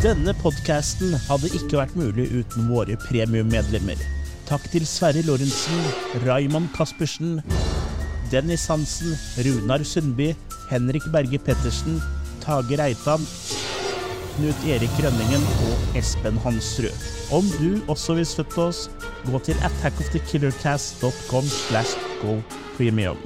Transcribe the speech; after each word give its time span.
Denne 0.00 0.32
podkasten 0.40 1.10
hadde 1.26 1.50
ikke 1.52 1.76
vært 1.76 1.96
mulig 1.98 2.24
uten 2.32 2.70
våre 2.72 2.94
premiummedlemmer. 3.02 4.00
Takk 4.48 4.64
til 4.72 4.86
Sverre 4.88 5.20
Lorentzen, 5.26 5.82
Raymond 6.24 6.70
Caspersen, 6.72 7.42
Dennis 8.32 8.64
Hansen, 8.72 9.12
Runar 9.44 9.84
Sundby, 9.84 10.30
Henrik 10.70 11.04
Berge 11.12 11.36
Pettersen, 11.44 12.00
Tage 12.40 12.80
Reitan, 12.80 13.28
Knut 14.38 14.64
Erik 14.72 14.96
Rønningen 15.04 15.44
og 15.68 16.00
Espen 16.00 16.40
Hansrud. 16.46 17.04
Om 17.28 17.52
du 17.58 17.76
også 17.92 18.16
vil 18.16 18.30
støtte 18.30 18.70
oss, 18.70 18.86
gå 19.28 19.42
til 19.44 19.60
attackofthekillercast.com 19.68 21.52
slash 21.60 22.00
go 22.24 22.40
premium. 22.78 23.20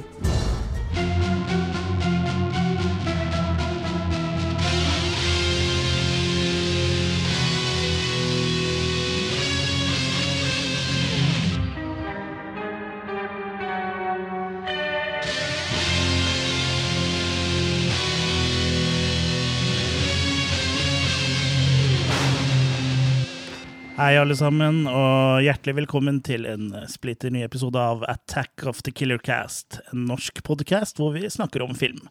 Hei, 24.04 24.18
alle 24.20 24.34
sammen, 24.36 24.82
og 24.84 25.38
hjertelig 25.40 25.78
velkommen 25.78 26.18
til 26.20 26.42
en 26.44 26.66
splitter 26.92 27.30
ny 27.32 27.40
episode 27.46 27.80
av 27.80 28.02
Attack 28.04 28.66
of 28.68 28.82
the 28.84 28.92
Killer 28.92 29.16
Cast, 29.16 29.78
en 29.94 30.02
norsk 30.10 30.42
podcast 30.44 31.00
hvor 31.00 31.14
vi 31.14 31.22
snakker 31.32 31.64
om 31.64 31.72
film. 31.72 32.02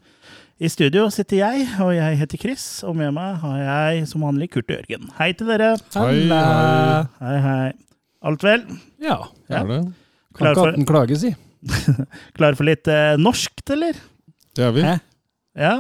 I 0.58 0.72
studio 0.74 1.04
sitter 1.14 1.44
jeg, 1.44 1.68
og 1.86 1.92
jeg 1.94 2.18
heter 2.18 2.42
Chris, 2.42 2.66
og 2.82 2.98
med 2.98 3.14
meg 3.14 3.38
har 3.44 3.62
jeg 3.62 4.10
som 4.10 4.26
vanlig 4.26 4.50
Kurt 4.56 4.74
og 4.74 4.80
Jørgen. 4.80 5.06
Hei 5.20 5.30
til 5.38 5.54
dere. 5.54 5.70
Hei, 5.94 6.18
hei. 6.34 7.06
Hei, 7.22 7.38
hei. 7.46 7.70
Alt 8.26 8.50
vel? 8.50 8.66
Ja. 8.98 9.20
Ja. 9.54 9.62
Er 9.62 9.70
det? 9.76 9.82
Kan 10.34 10.50
ikke 10.50 10.64
for, 10.64 10.74
hatten 10.74 10.92
klage, 10.96 11.22
si. 11.28 11.36
klar 12.40 12.58
for 12.58 12.74
litt 12.74 12.90
eh, 12.90 13.14
norskt, 13.22 13.68
eller? 13.78 14.02
Det 14.58 14.66
er 14.66 14.74
vi. 14.74 14.90
Hæ? 14.90 14.98
Ja? 15.62 15.80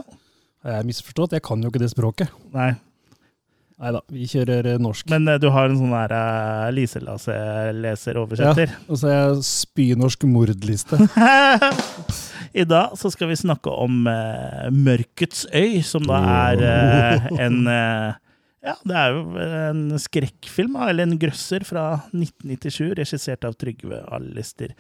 Jeg 0.61 0.77
er 0.77 0.89
misforstått, 0.93 1.33
jeg 1.39 1.49
kan 1.49 1.65
jo 1.65 1.73
ikke 1.73 1.81
det 1.81 1.95
språket. 1.97 2.41
Nei. 2.53 2.75
Nei 3.83 3.89
da, 3.91 3.99
vi 4.15 4.23
kjører 4.31 4.67
eh, 4.71 4.77
norsk. 4.79 5.09
Men 5.11 5.25
eh, 5.27 5.35
du 5.43 5.49
har 5.51 5.67
en 5.67 5.75
sånn 5.75 5.91
der 5.91 6.13
uh, 6.15 6.69
Lise-Lasse-leser-oversetter. 6.71 8.71
Og 8.87 8.95
så 9.01 9.09
er 9.11 9.17
jeg 9.17 9.41
spynorsk 9.47 10.23
mordliste. 10.31 10.99
I 12.53 12.63
dag 12.69 12.93
så 12.99 13.09
skal 13.13 13.29
vi 13.31 13.37
snakke 13.39 13.71
om 13.83 14.05
uh, 14.07 14.67
Mørkets 14.71 15.45
øy, 15.51 15.81
som 15.85 16.05
da 16.07 16.19
er 16.47 16.63
eh, 16.67 17.27
en 17.43 17.63
eh, 17.67 18.11
Ja, 18.63 18.77
det 18.87 18.95
er 18.95 19.09
jo 19.17 19.23
en 19.43 19.79
skrekkfilm, 19.99 20.77
eller 20.87 21.03
en 21.09 21.17
grøsser 21.19 21.65
fra 21.67 21.87
1997, 22.15 22.93
regissert 23.01 23.43
av 23.49 23.57
Trygve 23.59 23.99
Alister 24.15 24.71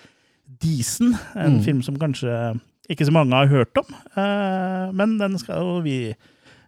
Diesen. 0.63 1.17
En 1.35 1.57
Mm. 1.57 1.63
film 1.65 1.81
som 1.83 1.97
kanskje 1.99 2.31
ikke 2.91 3.07
så 3.09 3.13
mange 3.15 3.35
har 3.35 3.47
hørt 3.51 3.75
om, 3.79 3.89
eh, 4.15 4.87
men 4.95 5.17
den 5.19 5.35
skal 5.41 5.59
jo 5.65 5.81
vi 5.83 5.97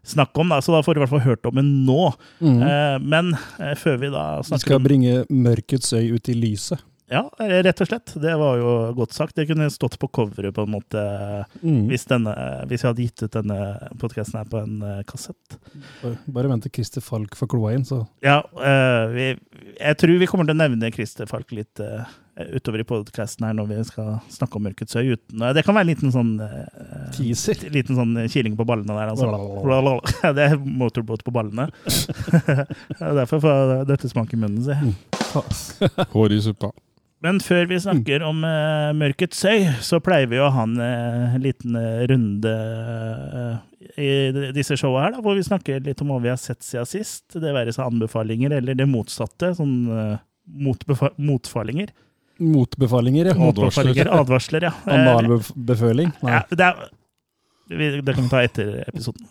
snakke 0.06 0.42
om, 0.44 0.50
da, 0.54 0.62
så 0.62 0.76
da 0.76 0.82
får 0.86 0.94
du 0.96 1.00
i 1.00 1.04
hvert 1.06 1.14
fall 1.16 1.26
hørt 1.26 1.48
om 1.50 1.56
den 1.62 1.72
nå. 1.88 2.12
Mm. 2.40 2.60
Eh, 2.64 2.98
men 3.02 3.32
eh, 3.60 3.76
før 3.80 3.98
vi 4.02 4.12
da 4.14 4.26
snakker 4.46 4.62
Vi 4.62 4.66
skal 4.70 4.80
om 4.82 4.90
bringe 4.90 5.16
mørkets 5.30 5.94
øy 5.98 6.14
ut 6.16 6.30
i 6.30 6.36
lyset. 6.38 6.84
Ja, 7.12 7.20
eh, 7.38 7.60
rett 7.62 7.82
og 7.84 7.90
slett. 7.90 8.16
Det 8.18 8.32
var 8.42 8.58
jo 8.58 8.70
godt 8.98 9.14
sagt. 9.14 9.36
Det 9.38 9.44
kunne 9.46 9.68
stått 9.70 10.00
på 10.02 10.08
coveret, 10.10 10.56
på 10.56 10.64
en 10.66 10.72
måte, 10.74 11.02
Mm. 11.62 11.84
hvis, 11.92 12.08
denne, 12.10 12.34
hvis 12.66 12.82
jeg 12.82 12.90
hadde 12.90 13.04
gitt 13.06 13.24
ut 13.28 13.36
denne 13.36 13.58
podkasten 14.02 14.40
her 14.40 14.48
på 14.50 14.62
en 14.64 14.82
eh, 14.82 15.04
kassett. 15.06 15.58
Bare, 16.02 16.18
bare 16.28 16.50
vent 16.50 16.66
til 16.66 16.74
Christer 16.80 17.06
Falk 17.06 17.36
får 17.38 17.52
kloa 17.54 17.76
inn, 17.78 17.86
så 17.86 18.08
Ja, 18.26 18.40
eh, 18.58 19.06
vi, 19.14 19.28
jeg 19.80 19.98
tror 20.02 20.18
vi 20.20 20.30
kommer 20.32 20.50
til 20.50 20.58
å 20.58 20.62
nevne 20.64 20.90
Christer 20.96 21.30
Falk 21.30 21.54
litt 21.54 21.80
eh, 21.80 22.06
utover 22.36 22.84
i 22.84 22.88
podkasten 22.88 23.46
her 23.48 23.56
når 23.56 23.70
vi 23.70 23.78
skal 23.88 24.16
snakke 24.34 24.60
om 24.60 24.66
Mørkets 24.68 24.98
øy. 25.00 25.16
Uten, 25.16 25.44
det 25.56 25.64
kan 25.66 25.78
være 25.78 25.88
en 25.88 25.92
liten 25.94 26.14
sånn 26.14 26.34
uh, 26.42 27.12
teaser. 27.16 27.68
Liten 27.74 28.00
sånn 28.00 28.16
kiling 28.32 28.58
på 28.60 28.68
ballene 28.68 28.96
der, 28.98 29.14
altså. 29.14 30.32
Det 30.36 30.50
er 30.50 30.58
motorbåt 30.60 31.24
på 31.26 31.36
ballene. 31.36 31.70
Det 31.88 33.04
er 33.04 33.22
Derfor 33.22 33.44
får 33.44 33.86
dette 33.90 34.12
smak 34.12 34.34
i 34.36 34.42
munnen, 34.42 34.66
si. 34.66 36.04
Hår 36.16 36.36
i 36.36 36.42
suppa. 36.44 36.74
Men 37.26 37.40
før 37.42 37.66
vi 37.70 37.78
snakker 37.82 38.24
om 38.28 38.44
uh, 38.46 38.92
Mørkets 38.98 39.40
øy, 39.50 39.66
så 39.82 40.02
pleier 40.04 40.30
vi 40.30 40.42
å 40.42 40.52
ha 40.54 40.66
en 40.68 40.76
uh, 40.78 41.38
liten 41.42 41.78
eh, 41.80 42.04
runde 42.12 42.52
uh, 42.52 43.56
i 43.98 44.52
disse 44.54 44.78
showa 44.78 45.06
her, 45.06 45.16
da, 45.16 45.24
hvor 45.26 45.38
vi 45.38 45.46
snakker 45.48 45.82
litt 45.86 46.04
om 46.04 46.12
hva 46.12 46.20
vi 46.22 46.30
har 46.30 46.42
sett 46.42 46.62
siden 46.66 46.90
sist. 46.90 47.26
Det 47.34 47.56
være 47.56 47.74
seg 47.74 47.88
anbefalinger 47.88 48.58
eller 48.60 48.78
det 48.78 48.88
motsatte, 48.92 49.56
sånn 49.58 49.78
uh, 49.90 50.18
motbefa 50.46 51.16
motfalinger. 51.18 51.96
Motbefalinger, 52.38 53.26
ja. 53.32 53.36
Motbefalinger, 53.40 54.10
advarsler, 54.12 54.68
ja. 54.68 54.74
Analbeføling? 54.86 56.12
Nei. 56.22 56.34
ja 56.34 56.42
det, 56.52 56.68
er, 56.68 56.90
vi, 57.72 57.90
det 58.02 58.16
kan 58.16 58.28
vi 58.28 58.32
ta 58.34 58.44
etter 58.44 58.74
episoden. 58.90 59.28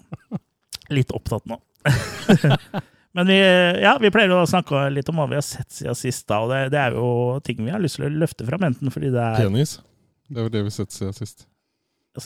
Litt 0.95 1.13
opptatt 1.17 1.47
nå. 1.51 1.61
Men 3.15 3.29
vi, 3.31 3.37
ja, 3.85 3.93
vi 4.03 4.11
pleier 4.11 4.33
å 4.35 4.41
snakke 4.49 4.89
litt 4.91 5.09
om 5.13 5.21
hva 5.21 5.29
vi 5.31 5.37
har 5.39 5.45
sett 5.47 5.71
siden 5.71 5.95
sist, 5.95 6.25
da, 6.27 6.41
og 6.43 6.51
det, 6.51 6.65
det 6.75 6.81
er 6.81 6.97
jo 6.97 7.09
ting 7.47 7.61
vi 7.63 7.71
har 7.71 7.83
lyst 7.83 8.01
til 8.01 8.09
å 8.09 8.11
løfte 8.11 8.47
fram, 8.49 8.65
enten 8.67 8.91
fordi 8.91 9.13
det 9.15 9.23
er 9.23 9.45
Penis. 9.45 9.77
Det 10.27 10.41
var 10.41 10.51
det 10.51 10.65
vi 10.67 10.73
sett 10.75 10.91
siden 10.97 11.15
sist. 11.15 11.45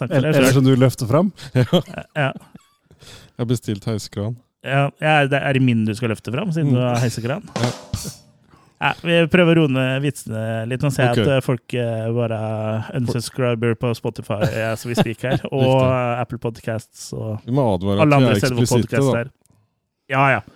Eller, 0.09 0.31
eller 0.31 0.53
som 0.55 0.65
du 0.65 0.73
løfter 0.77 1.09
fram? 1.09 1.33
Ja, 1.57 1.83
Jeg 2.29 3.45
har 3.45 3.47
bestilt 3.51 3.85
heisekran. 3.89 4.39
ja, 4.67 4.89
ja, 5.01 5.13
det 5.29 5.39
er 5.39 5.55
det 5.59 5.63
min 5.63 5.85
du 5.87 5.93
skal 5.97 6.11
løfte 6.15 6.33
fram, 6.35 6.51
siden 6.57 6.73
du 6.75 6.81
har 6.81 6.99
heisekran? 7.03 7.45
Ja. 7.61 7.71
Ja, 8.79 8.93
vi 9.03 9.15
prøver 9.31 9.59
å 9.59 9.65
roe 9.65 9.73
ned 9.75 10.05
vitsene 10.05 10.43
litt. 10.71 10.85
Nå 10.85 10.91
ser 10.95 11.09
jeg 11.09 11.17
okay. 11.17 11.25
at 11.25 11.33
eh, 11.35 11.43
folk 11.43 11.75
eh, 11.75 12.05
bare 12.15 12.39
unsubscriber 12.95 13.75
på 13.81 13.91
Spotify 13.99 14.47
som 14.79 14.93
vi 14.93 14.99
spiker 14.99 15.33
her, 15.33 15.49
og 15.51 15.81
eh, 15.81 16.21
Apple 16.23 16.39
Podcasts 16.43 17.09
og 17.17 17.41
Vi 17.43 17.55
må 17.55 17.65
advare 17.75 18.07
alle 18.07 18.21
andre 18.23 18.37
er 18.37 18.43
steder 18.43 18.61
hvor 18.61 18.71
podkast 18.77 19.19
er. 19.25 19.35
Ja, 20.09 20.29
ja. 20.37 20.47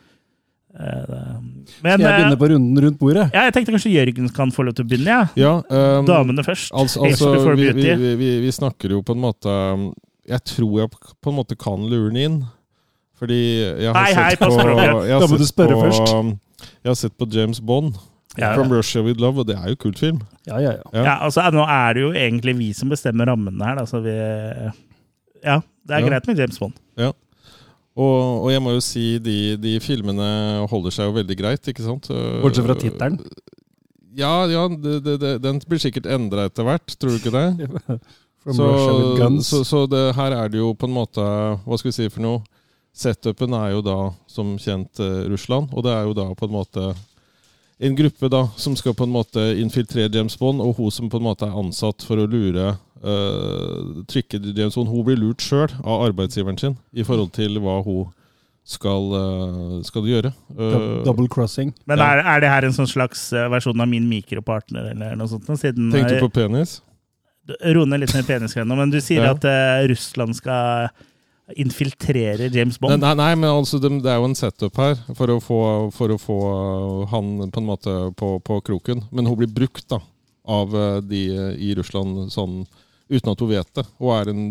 Men, 0.73 1.67
Skal 1.69 2.01
jeg 2.01 2.01
begynne 2.01 2.39
på 2.41 2.49
runden 2.49 2.79
rundt 2.81 2.97
bordet? 2.97 3.27
ja, 3.35 3.43
jeg 3.45 3.53
tenkte 3.53 3.75
kanskje 3.75 3.91
Jørgen 3.93 4.31
kan 4.33 4.55
få 4.55 4.65
lov 4.65 4.79
til 4.79 4.87
å 4.87 4.89
begynne, 4.89 5.19
ja. 5.19 5.27
Ja, 5.37 5.51
um, 5.99 6.07
Damene 6.09 6.45
først. 6.47 6.71
Altså, 6.73 7.03
altså 7.05 7.53
vi, 7.59 7.67
vi, 7.77 8.15
vi, 8.17 8.31
vi, 8.47 8.53
snakker 8.57 8.95
jo 8.97 9.03
på 9.05 9.13
en 9.13 9.21
måte 9.21 9.53
um, 9.53 9.91
Jeg 10.25 10.41
tror 10.49 10.79
jeg 10.81 10.95
på 10.95 11.29
en 11.35 11.37
måte 11.37 11.59
kan 11.61 11.85
lure 11.91 12.09
den 12.15 12.23
inn. 12.23 12.39
Fordi 13.21 13.43
jeg 13.61 13.91
har 13.91 13.99
Hei, 14.01 14.15
sett 14.15 14.25
hei, 14.25 14.39
på 14.41 14.49
på 14.49 14.65
jeg 15.11 15.13
har 15.19 15.29
sett 15.29 15.51
spørre 15.51 15.77
på, 15.77 15.85
først. 15.85 16.15
um, 16.17 16.33
Jeg 16.81 16.91
har 16.95 16.99
sett 17.03 17.19
på 17.21 17.29
James 17.35 17.61
Bond, 17.61 18.01
Ja, 18.39 18.55
From 18.57 18.71
Russia 18.73 19.03
With 19.05 19.21
Love, 19.21 19.43
og 19.43 19.47
det 19.51 19.59
er 19.59 19.73
jo 19.75 19.77
kult 19.77 19.99
film. 20.01 20.23
Ja, 20.49 20.57
ja, 20.63 20.73
ja. 20.79 20.85
Ja. 20.95 21.03
Ja, 21.05 21.17
altså 21.27 21.45
Nå 21.53 21.67
er 21.69 21.93
det 21.99 22.03
jo 22.07 22.13
egentlig 22.17 22.55
vi 22.59 22.71
som 22.73 22.89
bestemmer 22.89 23.29
rammene 23.29 23.67
her. 23.67 23.77
Da, 23.77 23.85
så 23.89 24.01
vi, 24.01 24.15
ja, 25.45 25.59
det 25.61 25.97
er 25.97 26.01
Ja. 26.01 26.09
greit 26.09 26.27
med 26.31 26.39
James 26.41 26.59
Bond. 26.59 26.79
Og, 27.93 28.45
og 28.47 28.49
jeg 28.49 28.63
må 28.65 28.73
jo 28.73 28.81
si 28.81 29.19
de, 29.21 29.55
de 29.61 29.75
filmene 29.85 30.65
holder 30.71 30.95
seg 30.97 31.11
jo 31.11 31.17
veldig 31.19 31.37
greit, 31.37 31.67
ikke 31.69 31.85
sant? 31.85 32.07
Bortsett 32.41 32.65
fra 32.65 32.77
tittelen. 32.81 33.19
Ja, 34.17 34.47
ja 34.49 34.63
det, 34.73 34.95
det, 35.05 35.19
det, 35.21 35.33
den 35.45 35.61
blir 35.69 35.81
sikkert 35.83 36.09
endra 36.09 36.47
etter 36.49 36.65
hvert, 36.65 36.95
tror 36.97 37.13
du 37.13 37.19
ikke 37.21 37.35
det? 37.37 37.69
From 38.43 38.57
så, 38.57 38.71
Russia 38.73 38.95
with 38.97 39.21
guns. 39.21 39.51
så, 39.53 39.61
så 39.69 39.83
det, 39.87 40.01
her 40.17 40.33
er 40.35 40.49
det 40.51 40.59
jo 40.59 40.73
på 40.75 40.89
en 40.89 40.97
måte 40.97 41.23
Hva 41.23 41.77
skal 41.79 41.93
vi 41.93 41.95
si 41.95 42.09
for 42.11 42.25
noe? 42.25 42.41
Setupen 42.97 43.53
er 43.61 43.69
jo 43.77 43.85
da 43.85 43.99
som 44.29 44.57
kjent 44.61 44.99
eh, 45.01 45.29
Russland, 45.31 45.71
og 45.73 45.85
det 45.87 45.93
er 45.95 46.09
jo 46.09 46.17
da 46.17 46.27
på 46.37 46.49
en 46.49 46.53
måte 46.57 46.89
en 47.83 47.97
gruppe 47.99 48.31
da 48.31 48.45
som 48.57 48.77
skal 48.79 48.95
på 48.95 49.07
en 49.09 49.15
måte 49.15 49.43
infiltrere 49.59 50.11
James 50.15 50.37
Bond, 50.39 50.63
og 50.63 50.77
hun 50.79 50.91
som 50.95 51.11
på 51.11 51.19
en 51.19 51.27
måte 51.27 51.49
er 51.49 51.59
ansatt 51.59 52.05
for 52.07 52.21
å 52.23 52.29
lure 52.31 52.75
uh, 53.03 54.03
trykke 54.11 54.39
James 54.55 54.77
Bond. 54.79 54.91
Hun 54.93 55.07
blir 55.09 55.19
lurt 55.19 55.43
sjøl 55.43 55.73
av 55.83 56.07
arbeidsgiveren 56.09 56.61
sin 56.61 56.77
i 56.95 57.07
forhold 57.07 57.33
til 57.35 57.59
hva 57.63 57.81
hun 57.83 58.13
skal, 58.63 59.11
uh, 59.11 59.77
skal 59.87 60.07
gjøre. 60.07 60.31
Uh, 60.55 61.03
Double 61.09 61.27
crossing. 61.33 61.75
Men 61.91 62.03
er, 62.05 62.23
er 62.23 62.45
det 62.45 62.53
her 62.55 62.69
en 62.69 62.77
sånn 62.77 62.91
slags 62.91 63.31
versjon 63.33 63.83
av 63.83 63.91
min 63.91 64.07
mikropartner, 64.11 64.93
eller 64.95 65.19
noe 65.19 65.31
sånt? 65.33 65.51
Siden 65.59 65.91
tenkte 65.95 66.21
du 66.21 66.27
på 66.29 66.35
penis? 66.39 66.79
Ro 67.75 67.83
ned 67.91 68.05
litt 68.05 68.15
med 68.15 68.29
penisgreiene, 68.29 68.79
men 68.79 68.93
du 68.95 69.01
sier 69.03 69.27
Ja. 69.27 69.35
at 69.35 69.89
Russland 69.91 70.39
skal 70.39 70.93
infiltrere 71.61 72.49
James 72.53 72.79
Bond? 72.81 73.01
Nei, 73.03 73.15
nei, 73.19 73.33
men 73.37 73.51
altså, 73.51 73.81
det, 73.83 73.91
det 74.05 74.13
er 74.13 74.21
jo 74.21 74.29
en 74.29 74.39
setup 74.39 74.79
her 74.81 74.97
for 75.17 75.33
å 75.35 75.39
få, 75.43 75.59
for 75.95 76.15
å 76.15 76.21
få 76.21 76.39
han 77.13 77.35
på 77.53 77.63
en 77.63 77.69
måte 77.69 77.97
på, 78.19 78.37
på 78.45 78.61
kroken. 78.69 79.05
Men 79.11 79.29
hun 79.31 79.39
blir 79.41 79.53
brukt 79.53 79.87
da, 79.93 80.01
av 80.49 80.77
eh, 80.77 80.99
de 81.07 81.23
i 81.59 81.73
Russland 81.79 82.33
sånn, 82.35 82.63
uten 83.13 83.33
at 83.33 83.45
hun 83.45 83.53
vet 83.53 83.75
det, 83.79 83.87
Hun 84.01 84.15
er 84.17 84.33
en 84.33 84.45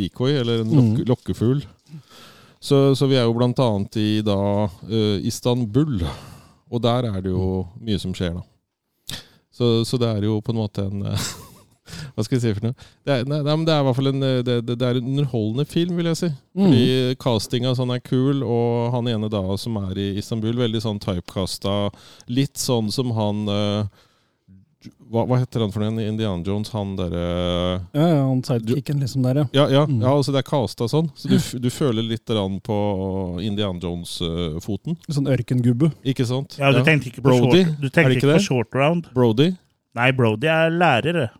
decoy, 0.00 0.36
eller 0.42 0.62
en 0.62 0.76
lokke, 0.78 1.08
lokkefugl. 1.08 1.64
Så, 2.62 2.94
så 2.94 3.08
vi 3.10 3.18
er 3.18 3.26
jo 3.26 3.34
blant 3.34 3.58
annet 3.58 3.96
i 3.98 4.10
da, 4.22 4.38
uh, 4.70 5.16
Istanbul, 5.26 6.04
og 6.70 6.82
der 6.84 7.08
er 7.08 7.24
det 7.24 7.32
jo 7.32 7.64
mye 7.82 7.98
som 7.98 8.12
skjer, 8.14 8.36
da. 8.38 8.46
Så, 9.52 9.82
så 9.84 9.98
det 10.00 10.08
er 10.08 10.28
jo 10.28 10.38
på 10.40 10.54
en 10.54 10.60
måte 10.62 10.84
en, 10.86 11.02
Hva 12.14 12.24
skal 12.26 12.38
jeg 12.38 12.44
si 12.44 12.54
for 12.58 12.68
noe? 12.68 12.88
Det 13.06 13.16
er, 13.16 13.26
nei, 13.28 13.40
nei, 13.42 13.56
men 13.56 13.66
det 13.68 13.74
er 13.74 13.82
i 13.82 13.88
hvert 13.88 13.98
fall 13.98 14.12
en, 14.12 14.22
eh, 14.28 14.38
det, 14.46 14.56
det, 14.68 14.78
det 14.80 14.88
er 14.88 15.00
en 15.00 15.10
underholdende 15.14 15.66
film, 15.68 15.96
vil 16.00 16.10
jeg 16.12 16.20
si. 16.22 16.30
Mm. 16.56 16.62
Fordi 16.66 17.18
castinga 17.22 17.74
sånn 17.78 17.94
er 17.96 18.04
kul, 18.06 18.44
og 18.46 18.94
han 18.96 19.10
ene 19.12 19.30
da 19.32 19.42
som 19.60 19.76
er 19.84 20.00
i 20.00 20.08
Istanbul, 20.22 20.56
veldig 20.62 20.82
sånn 20.84 21.02
typecasta. 21.02 21.76
Litt 22.32 22.60
sånn 22.60 22.90
som 22.94 23.12
han 23.16 23.44
uh, 23.50 24.08
hva, 25.12 25.24
hva 25.28 25.38
heter 25.42 25.62
han 25.62 25.72
for 25.74 25.84
noe? 25.84 26.04
Indian 26.08 26.42
Jones? 26.46 26.70
Han 26.74 26.94
derre 26.98 27.22
Ja, 27.92 28.06
ja, 28.06 28.22
han 28.26 28.40
sidekicken 28.46 29.02
liksom 29.02 29.26
der, 29.26 29.42
ja. 29.42 29.46
ja, 29.52 29.66
ja, 29.70 29.82
Mm. 29.86 30.00
ja, 30.00 30.14
altså 30.14 30.32
det 30.32 30.40
er 30.42 30.48
casta 30.48 30.88
sånn. 30.88 31.10
Så 31.18 31.28
du, 31.28 31.36
du 31.60 31.68
føler 31.70 32.02
litt 32.06 32.24
på 32.64 32.78
Indian 33.42 33.78
Jones-foten. 33.82 34.96
Sånn 35.08 35.28
ørkengubbe. 35.28 35.92
Ikke 36.04 36.26
sant? 36.26 36.56
Ja, 36.58 36.72
du 36.72 36.82
tenkte 36.86 37.10
ikke 37.10 37.22
på 37.22 37.28
Brody, 37.30 37.64
short, 37.64 37.80
du 37.80 37.88
tenkte 37.90 38.16
ikke 38.16 38.26
ikke 38.26 38.38
på 38.38 38.46
short 38.46 38.74
round. 38.74 39.10
Brody. 39.14 39.52
Nei, 39.94 40.10
Brody 40.16 40.48
er 40.48 40.70
lærer. 40.72 41.30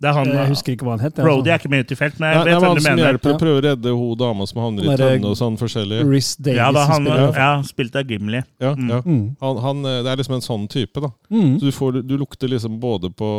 Det. 0.00 0.08
Er 0.08 0.12
han, 0.16 0.30
Jeg 0.32 0.48
husker 0.48 0.72
ikke 0.72 0.86
hva 0.88 0.94
han 0.96 1.02
het. 1.04 1.14
jeg, 1.16 1.24
Brody 1.26 1.40
altså. 1.40 1.52
er 1.52 1.58
ikke 1.60 1.70
med 1.70 1.84
ut 1.84 1.90
i 1.92 1.98
felt, 2.00 2.18
men 2.20 2.30
jeg 2.32 2.38
det 2.44 2.52
vet 2.54 2.62
hva 2.62 2.74
du 2.74 2.80
som 2.80 2.90
mener. 2.96 3.04
hjelper 3.12 3.30
Ja. 3.30 3.38
Prøver 3.42 3.58
å 3.60 3.64
redde 3.68 3.92
hun 3.98 4.16
dama 4.18 4.46
som 4.48 4.60
havner 4.62 4.82
i 4.84 4.88
Han 4.88 4.96
tønne 5.02 5.30
og 5.30 5.36
sånn 5.36 5.58
forskjellig. 5.60 5.98
Rhys 6.08 6.30
Davies 6.36 6.56
Ja, 6.62 6.70
da, 6.72 6.84
han, 6.88 7.04
spiller. 7.04 7.34
ja, 7.36 7.50
spilt 7.68 7.96
av 8.00 8.04
Gimli. 8.14 8.42
Ja, 8.60 8.74
Mm. 8.74 8.88
ja. 8.90 9.00
Mm. 9.04 9.36
Han, 9.40 9.56
han, 9.66 9.84
eh, 9.84 10.02
det 10.02 10.10
er 10.12 10.16
liksom 10.22 10.34
en 10.38 10.46
sånn 10.48 10.68
type, 10.72 11.00
da. 11.00 11.10
Mm. 11.30 11.58
Så 11.60 11.64
du, 11.68 11.72
får, 11.72 12.00
du 12.08 12.16
lukter 12.18 12.48
liksom 12.48 12.80
både 12.80 13.10
på, 13.10 13.30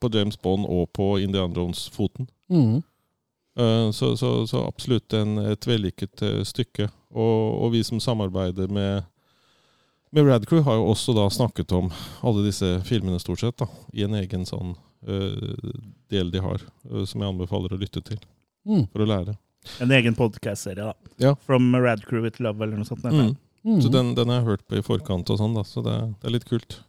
på 0.00 0.10
James 0.14 0.36
Bond 0.42 0.66
og 0.66 0.90
på 0.92 1.18
Indiana 1.22 1.54
Jones-foten. 1.54 2.26
Mm. 2.50 2.82
Uh, 3.58 3.90
Så, 3.92 4.16
så, 4.16 4.46
så 4.46 4.66
absolutt 4.68 5.12
en, 5.18 5.38
et 5.50 5.66
vellykket 5.66 6.22
uh, 6.22 6.42
stykke. 6.46 6.88
Og, 7.14 7.62
og 7.64 7.72
vi 7.72 7.82
som 7.82 7.98
samarbeider 8.00 8.68
med, 8.70 9.02
med 10.12 10.26
Radcrew, 10.28 10.62
har 10.62 10.74
jo 10.78 10.84
også 10.92 11.14
da 11.16 11.28
snakket 11.30 11.72
om 11.72 11.90
alle 12.22 12.44
disse 12.46 12.80
filmene, 12.84 13.18
stort 13.18 13.40
sett, 13.40 13.56
da, 13.58 13.66
i 13.94 14.02
en 14.06 14.14
egen 14.14 14.44
sånn 14.46 14.74
eh, 14.74 14.87
del 15.06 16.30
de 16.30 16.40
har, 16.42 16.60
eh, 16.90 17.04
som 17.04 17.20
jeg 17.22 17.28
anbefaler 17.32 17.74
å 17.74 17.78
lytte 17.80 18.02
til 18.04 18.18
Mm. 18.68 18.86
for 18.92 19.00
å 19.00 19.06
lære. 19.06 19.36
En 19.80 19.90
egen 19.90 20.14
podcast-serie, 20.14 20.84
da. 20.84 20.92
Ja. 21.18 21.34
From 21.46 21.74
Rad 21.74 22.02
Crew 22.04 22.22
with 22.22 22.40
Love, 22.40 22.60
eller 22.62 22.76
noe 22.76 22.84
sånt. 22.84 23.02
Mm. 23.04 23.36
Mm. 23.64 23.80
Så 23.82 23.90
den, 23.90 24.14
den 24.14 24.28
har 24.28 24.40
jeg 24.40 24.44
hørt 24.46 24.66
på 24.68 24.76
i 24.78 24.82
forkant, 24.82 25.30
og 25.30 25.38
sånn 25.38 25.54
da, 25.54 25.62
så 25.62 25.82
det, 25.84 25.94
det 26.20 26.28
er 26.28 26.34
litt 26.34 26.44
kult. 26.48 26.80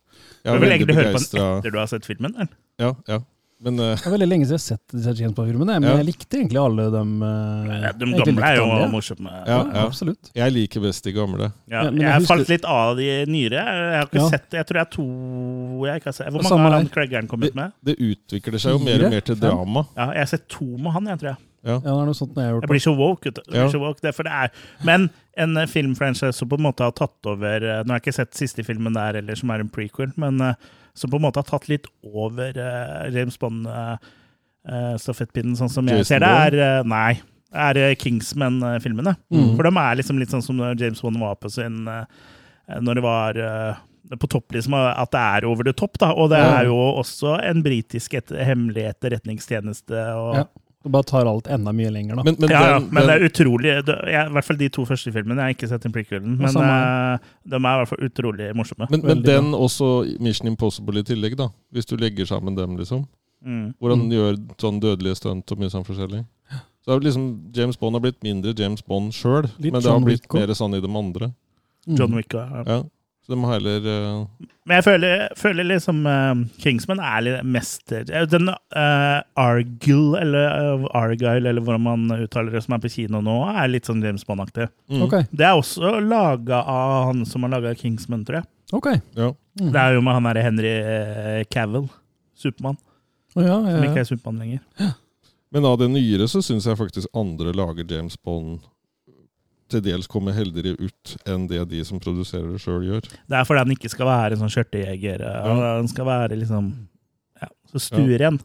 Jeg 0.43 0.53
Du 0.53 0.57
er 0.57 0.59
vil 0.59 0.69
egentlig 0.71 0.95
høre 0.95 1.13
på 1.13 1.31
den 1.31 1.41
etter 1.59 1.71
du 1.71 1.77
har 1.77 1.87
sett 1.87 2.05
filmen? 2.05 2.35
Eller? 2.35 2.53
Ja, 2.79 2.93
ja. 3.07 3.19
Men 3.61 3.75
uh, 3.79 3.95
Det 3.99 4.05
er 4.07 4.13
veldig 4.13 4.27
lenge 4.29 4.45
siden 4.47 4.55
jeg 4.55 4.61
har 4.61 4.77
sett 4.77 4.93
disse 4.95 5.13
James 5.19 5.33
Bond-filmene, 5.35 5.73
men 5.81 5.83
Ja. 5.89 5.95
jeg 5.99 6.05
likte 6.07 6.37
egentlig 6.39 6.59
alle 6.61 6.85
dem. 6.93 7.09
Uh, 7.21 7.81
Ja, 7.83 7.91
De 7.91 8.05
gamle 8.15 8.45
er 8.47 8.55
jo 8.55 8.67
morsomme. 8.93 9.33
Ja, 9.45 9.57
Ja, 9.67 9.81
absolutt. 9.85 10.29
jeg 10.33 10.53
liker 10.55 10.79
best 10.85 11.03
de 11.03 11.11
gamle. 11.11 11.49
Ja, 11.67 11.83
Ja, 11.83 11.91
men 11.91 11.99
jeg 11.99 12.07
jeg 12.07 12.21
husker- 12.21 12.35
falt 12.37 12.49
litt 12.49 12.65
av 12.65 12.95
de 12.97 13.09
nyere. 13.27 13.59
Jeg 13.65 13.99
har 13.99 14.05
ikke 14.07 14.21
Ja. 14.23 14.29
sett 14.29 14.49
Jeg 14.51 14.65
tror 14.67 14.79
jeg 14.79 14.85
er 14.87 14.91
to 14.95 15.85
jeg 15.85 15.95
ikke 16.01 16.05
har 16.05 16.13
sett. 16.13 16.31
Hvor 16.31 16.43
mange 16.49 16.61
har 16.63 16.71
han 16.79 16.87
Craigeren 16.89 17.27
kommet 17.27 17.53
med? 17.55 17.71
Det 17.83 17.97
utvikler 17.99 18.59
seg 18.59 18.71
jo 18.71 18.79
mer 18.79 19.05
og 19.05 19.11
mer 19.11 19.21
til 19.21 19.35
drama. 19.35 19.85
Ja, 19.97 20.07
jeg 20.11 20.17
har 20.19 20.25
sett 20.27 20.47
to 20.47 20.65
med 20.77 20.91
han, 20.93 21.05
jeg 21.05 21.19
tror 21.19 21.29
jeg. 21.35 21.37
Ja. 21.65 21.73
Ja, 21.73 21.79
det 21.79 21.87
er 21.91 22.05
noe 22.07 22.13
sånt 22.15 22.35
jeg 22.35 22.43
har 22.45 22.53
gjort. 22.53 22.63
Jeg 22.63 22.69
blir 22.69 22.85
så 22.87 22.95
woke. 22.95 23.23
Det 23.35 23.43
blir 23.51 23.67
så 23.69 23.79
woke. 23.81 23.99
Derfor 23.99 24.23
det 24.23 24.31
er. 24.31 24.49
Men 24.85 25.09
en 25.35 25.57
eh, 25.57 25.65
filmfranchise 25.65 26.33
som 26.33 26.47
på 26.47 26.55
en 26.57 26.63
måte 26.63 26.79
har 26.79 26.91
tatt 26.91 27.19
over 27.25 27.59
Nå 27.83 27.91
har 27.91 27.99
jeg 27.99 28.03
ikke 28.07 28.13
sett 28.13 28.31
siste 28.33 28.63
filmen 28.63 28.93
der, 28.93 29.17
eller 29.19 29.35
som 29.35 29.49
er 29.51 29.59
en 29.59 29.67
prequel, 29.69 30.13
men 30.15 30.39
eh, 30.39 30.53
som 30.99 31.09
på 31.11 31.17
en 31.19 31.23
måte 31.25 31.39
har 31.41 31.47
tatt 31.47 31.67
litt 31.71 31.87
over 32.03 32.49
eh, 32.59 33.05
James 33.15 33.37
Bond-stafettpinnen, 33.39 35.55
sånn 35.59 35.71
som 35.71 35.87
jeg 35.89 35.97
Jason 36.01 36.09
ser 36.13 36.21
det, 36.25 36.31
er 36.47 36.53
eh, 36.65 36.81
Nei. 36.89 37.13
er 37.67 37.75
eh, 37.81 37.95
Kingsman-filmene. 37.99 39.13
Mm. 39.33 39.51
For 39.55 39.63
de 39.69 39.73
er 39.83 39.93
liksom 40.01 40.19
litt 40.21 40.33
sånn 40.35 40.45
som 40.45 40.55
James 40.79 41.01
Bond 41.05 41.17
var 41.21 41.35
på 41.39 41.47
sin 41.53 41.75
eh, 41.89 42.05
Når 42.79 42.93
det 42.99 43.03
var 43.05 43.31
eh, 43.41 43.73
på 44.19 44.27
topp, 44.31 44.47
liksom, 44.55 44.73
at 44.77 45.11
det 45.13 45.21
er 45.21 45.45
over 45.45 45.63
the 45.67 45.73
top. 45.77 45.93
da, 46.01 46.07
Og 46.17 46.25
det 46.31 46.39
er 46.41 46.63
jo 46.69 46.77
også 46.99 47.29
en 47.45 47.59
britisk 47.65 48.13
et, 48.17 48.29
hemmelig 48.45 48.83
etterretningstjeneste. 48.93 49.99
og 50.17 50.35
Ja. 50.41 50.45
Det 50.83 50.91
bare 50.93 51.03
tar 51.03 51.27
alt 51.27 51.47
enda 51.51 51.73
mye 51.75 51.89
lenger, 51.91 52.15
da. 52.15 52.23
Men, 52.23 52.35
men, 52.39 52.49
ja, 52.53 52.59
ja, 52.69 52.79
den, 52.79 52.85
men 52.95 53.03
det 53.09 53.15
er 53.17 53.25
utrolig 53.27 53.71
det, 53.83 53.95
jeg, 54.07 54.29
I 54.29 54.33
hvert 54.37 54.45
fall 54.47 54.59
de 54.61 54.69
to 54.71 54.85
første 54.87 55.11
filmene. 55.11 55.35
Jeg 55.41 55.43
har 55.51 55.55
ikke 55.57 55.67
sett 55.67 55.83
den 55.83 55.91
prequelen, 55.95 56.37
men 56.39 56.59
eh, 56.63 57.25
de 57.51 57.57
er 57.59 57.59
i 57.59 57.79
hvert 57.81 57.89
fall 57.91 58.05
utrolig 58.07 58.47
morsomme. 58.55 58.87
men, 58.93 59.03
men 59.03 59.23
den 59.25 59.49
også 59.57 59.89
Mission 60.23 60.47
Impossible 60.47 61.03
i 61.03 61.07
tillegg, 61.09 61.35
da. 61.39 61.49
Hvis 61.75 61.89
du 61.89 61.97
legger 61.99 62.29
sammen 62.31 62.55
dem, 62.55 62.77
liksom. 62.79 63.03
Mm. 63.43 63.73
Hvordan 63.79 64.05
Mm. 64.05 64.13
gjør 64.15 64.37
sånn 64.59 64.79
dødelige 64.83 65.15
stunt 65.19 65.51
og 65.51 65.59
mye 65.59 65.71
sånn 65.71 65.85
forskjellig. 65.87 66.23
Så 66.85 66.95
det 66.95 67.09
liksom, 67.09 67.27
James 67.55 67.77
Bond 67.79 67.95
har 67.95 68.01
blitt 68.03 68.23
mindre 68.23 68.53
James 68.55 68.81
Bond 68.81 69.11
sjøl, 69.13 69.49
men 69.59 69.81
det 69.81 69.91
har 69.91 69.99
blitt 69.99 70.31
mer 70.33 70.47
sånn 70.55 70.75
i 70.75 70.81
de 70.83 70.87
andre. 70.87 71.33
Mm. 71.87 71.97
John 71.99 72.15
Wick 72.15 72.33
og 72.35 72.55
ja. 72.55 72.63
Ja. 72.67 72.79
Så 73.29 73.35
de 73.35 73.37
må 73.37 73.49
heller 73.51 73.83
uh... 73.85 74.47
Men 74.65 74.79
jeg 74.79 74.85
føler, 74.87 75.23
føler 75.37 75.67
liksom 75.69 75.99
uh, 76.09 76.39
Kingsman 76.63 76.97
er 76.97 77.21
litt 77.27 77.43
mester 77.45 78.09
eh, 78.09 78.23
Den 78.29 78.49
uh, 78.49 79.19
Argyll, 79.37 80.15
eller 80.17 80.47
eh, 80.49 80.87
Argyle, 80.97 81.43
eller 81.51 81.61
hvordan 81.61 81.83
man 81.85 82.15
uttaler 82.23 82.55
det, 82.57 82.63
som 82.65 82.73
er 82.73 82.81
på 82.81 82.89
kino 82.89 83.21
nå, 83.21 83.35
er 83.53 83.69
litt 83.69 83.85
sånn 83.85 84.01
James 84.01 84.25
Bond-aktig. 84.25 84.65
mm, 84.89 85.03
Okay. 85.05 85.27
Det 85.29 85.45
er 85.45 85.53
også 85.61 85.99
laga 86.01 86.63
av 86.65 87.11
han 87.11 87.21
som 87.29 87.45
har 87.45 87.53
laga 87.53 87.75
Kingsman, 87.77 88.25
tror 88.25 88.39
jeg. 88.41 88.49
Okay. 88.79 88.97
Ja. 89.13 89.29
Mm. 89.61 89.69
Det 89.75 89.83
er 89.83 89.93
jo 89.93 90.01
med 90.09 90.17
han 90.17 90.29
derre 90.31 90.47
Henry 90.49 90.73
eh, 90.73 91.43
Cavill, 91.53 91.85
Supermann, 92.33 92.81
Oh, 93.37 93.43
ja, 93.45 93.59
ja, 93.61 93.75
som 93.77 93.85
ikke 93.85 94.01
er 94.01 94.09
Supermann 94.09 94.41
lenger. 94.41 94.95
Men 95.53 95.65
av 95.69 95.77
det 95.77 95.91
nyere 95.93 96.25
så 96.29 96.41
syns 96.41 96.65
jeg 96.65 96.77
faktisk 96.81 97.13
andre 97.13 97.53
lager 97.53 97.85
James 97.93 98.17
Bond 98.25 98.63
til 99.69 99.83
dels 99.85 100.07
kommer 100.09 100.35
heldigere 100.35 100.75
ut 100.79 101.15
enn 101.29 101.47
det 101.49 101.61
de 101.71 101.81
som 101.87 102.01
produserer 102.01 102.47
det 102.53 102.61
sjøl, 102.63 102.85
gjør. 102.87 103.09
Det 103.29 103.37
er 103.39 103.47
fordi 103.47 103.63
han 103.63 103.75
ikke 103.75 103.91
skal 103.93 104.09
være 104.09 104.35
en 104.35 104.43
sånn 104.43 104.53
skjørtejeger. 104.55 105.21
eh, 105.25 105.49
Ja. 105.49 105.75
Han 105.79 105.87
skal 105.91 106.07
være 106.09 106.39
liksom 106.39 106.71
ja, 107.41 107.49
så 107.71 107.83
stueren. 107.87 108.39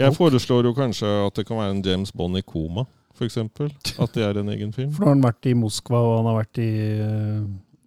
Jeg 0.00 0.14
foreslår 0.16 0.64
jo 0.70 0.74
kanskje 0.76 1.08
at 1.26 1.34
det 1.36 1.46
kan 1.48 1.58
være 1.60 1.74
en 1.76 1.82
James 1.84 2.12
Bond 2.16 2.38
i 2.38 2.42
koma, 2.46 2.86
f.eks. 3.18 3.36
At 3.98 4.14
det 4.14 4.22
er 4.24 4.38
en 4.40 4.48
egen 4.54 4.72
film. 4.72 4.92
For 4.94 5.04
nå 5.04 5.10
har 5.10 5.18
han 5.18 5.26
vært 5.26 5.50
i 5.50 5.56
Moskva, 5.58 5.98
og 6.00 6.14
han 6.20 6.30
har 6.30 6.40
vært 6.44 6.62
i 6.62 6.70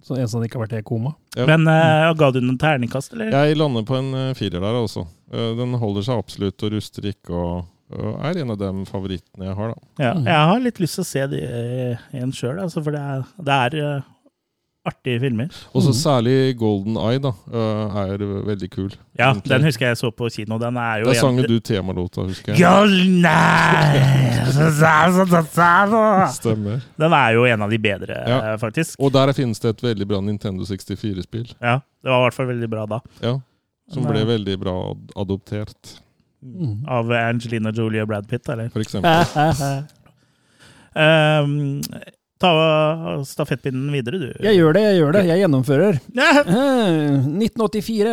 Sånn 0.03 0.17
så 0.17 0.19
En 0.19 0.27
som 0.27 0.41
ikke 0.43 0.57
har 0.59 0.65
vært 0.65 0.81
i 0.81 0.83
koma. 0.83 1.13
Ja. 1.37 1.45
Men 1.47 1.63
uh, 1.63 2.09
ga 2.19 2.27
du 2.35 2.41
noen 2.43 2.57
terningkast, 2.59 3.13
eller? 3.15 3.29
Jeg 3.31 3.55
lander 3.55 3.85
på 3.87 3.95
en 3.95 4.09
eh, 4.19 4.33
firer 4.35 4.59
der, 4.59 4.75
altså. 4.75 5.05
Den 5.31 5.77
holder 5.79 6.03
seg 6.03 6.19
absolutt 6.19 6.65
og 6.67 6.73
ruster 6.75 7.07
ikke, 7.07 7.31
og, 7.31 7.69
og 7.99 8.25
er 8.25 8.41
en 8.41 8.51
av 8.51 8.57
de 8.57 8.71
favorittene 8.89 9.45
jeg 9.49 9.55
har, 9.55 9.73
da. 9.73 10.03
Ja, 10.03 10.13
Mm. 10.13 10.25
jeg 10.25 10.47
har 10.51 10.59
litt 10.59 10.79
lyst 10.79 10.95
til 10.95 11.03
å 11.03 11.11
se 11.11 11.27
det 11.27 11.43
eh, 11.43 11.97
igjen 12.13 12.31
sjøl, 12.33 12.59
altså, 12.63 12.83
for 12.83 12.91
det 12.91 12.99
er, 13.01 13.23
det 13.43 13.53
er 13.53 13.95
eh, 13.97 14.01
artige 14.85 15.19
filmer. 15.21 15.47
Og 15.73 15.81
så 15.81 15.93
Mhm. 15.93 15.99
særlig 16.01 16.57
Golden 16.59 16.97
Eye, 16.97 17.19
da, 17.19 17.29
eh, 17.29 17.97
er 18.03 18.17
veldig 18.17 18.69
kul. 18.69 18.89
Ja, 19.17 19.31
Egentlig. 19.31 19.49
den 19.49 19.63
husker 19.63 19.85
jeg 19.87 19.95
så 19.97 20.11
på 20.11 20.27
kino. 20.29 20.57
Den 20.59 20.75
er 20.75 20.99
jo 20.99 21.05
Der 21.05 21.13
sang 21.13 21.37
jo 21.37 21.43
du 21.47 21.59
temalåta, 21.61 22.25
husker 22.27 22.51
jeg. 22.53 22.59
Golden 22.59 23.23
Eye! 23.25 24.33
Stemmer. 26.33 26.81
Den 26.99 27.13
er 27.13 27.33
jo 27.33 27.45
en 27.45 27.61
av 27.61 27.69
de 27.69 27.77
bedre, 27.77 28.17
Ja. 28.27 28.53
eh, 28.53 28.57
faktisk. 28.57 28.95
Og 28.99 29.11
der 29.13 29.31
finnes 29.33 29.59
det 29.59 29.69
et 29.77 29.81
veldig 29.81 30.07
bra 30.07 30.19
Nintendo 30.21 30.63
64-spill. 30.65 31.53
Ja, 31.61 31.79
Det 32.03 32.09
var 32.11 32.19
i 32.19 32.29
hvert 32.29 32.33
fall 32.33 32.47
veldig 32.47 32.69
bra 32.69 32.85
da. 32.85 32.99
Ja, 33.21 33.39
som 33.89 34.03
ble 34.03 34.19
eh, 34.21 34.25
veldig 34.25 34.59
bra 34.59 34.93
adoptert, 35.15 35.99
Mm. 36.43 36.73
Av 36.91 37.11
Angelina 37.15 37.71
Jolie 37.71 38.03
og 38.03 38.09
Brad 38.11 38.27
Pitt, 38.27 38.49
eller? 38.51 38.69
for 38.73 38.83
eksempel. 38.83 39.87
Um, 40.93 41.79
ta 42.37 42.49
stafettpinnen 43.25 43.87
videre, 43.95 44.19
du. 44.21 44.27
Jeg 44.45 44.59
gjør 44.59 44.75
det, 44.77 44.83
jeg 44.85 44.97
gjør 44.99 45.15
det. 45.15 45.23
Jeg 45.31 45.41
gjennomfører. 45.41 45.95
Eh, 46.53 47.15
1984. 47.25 48.11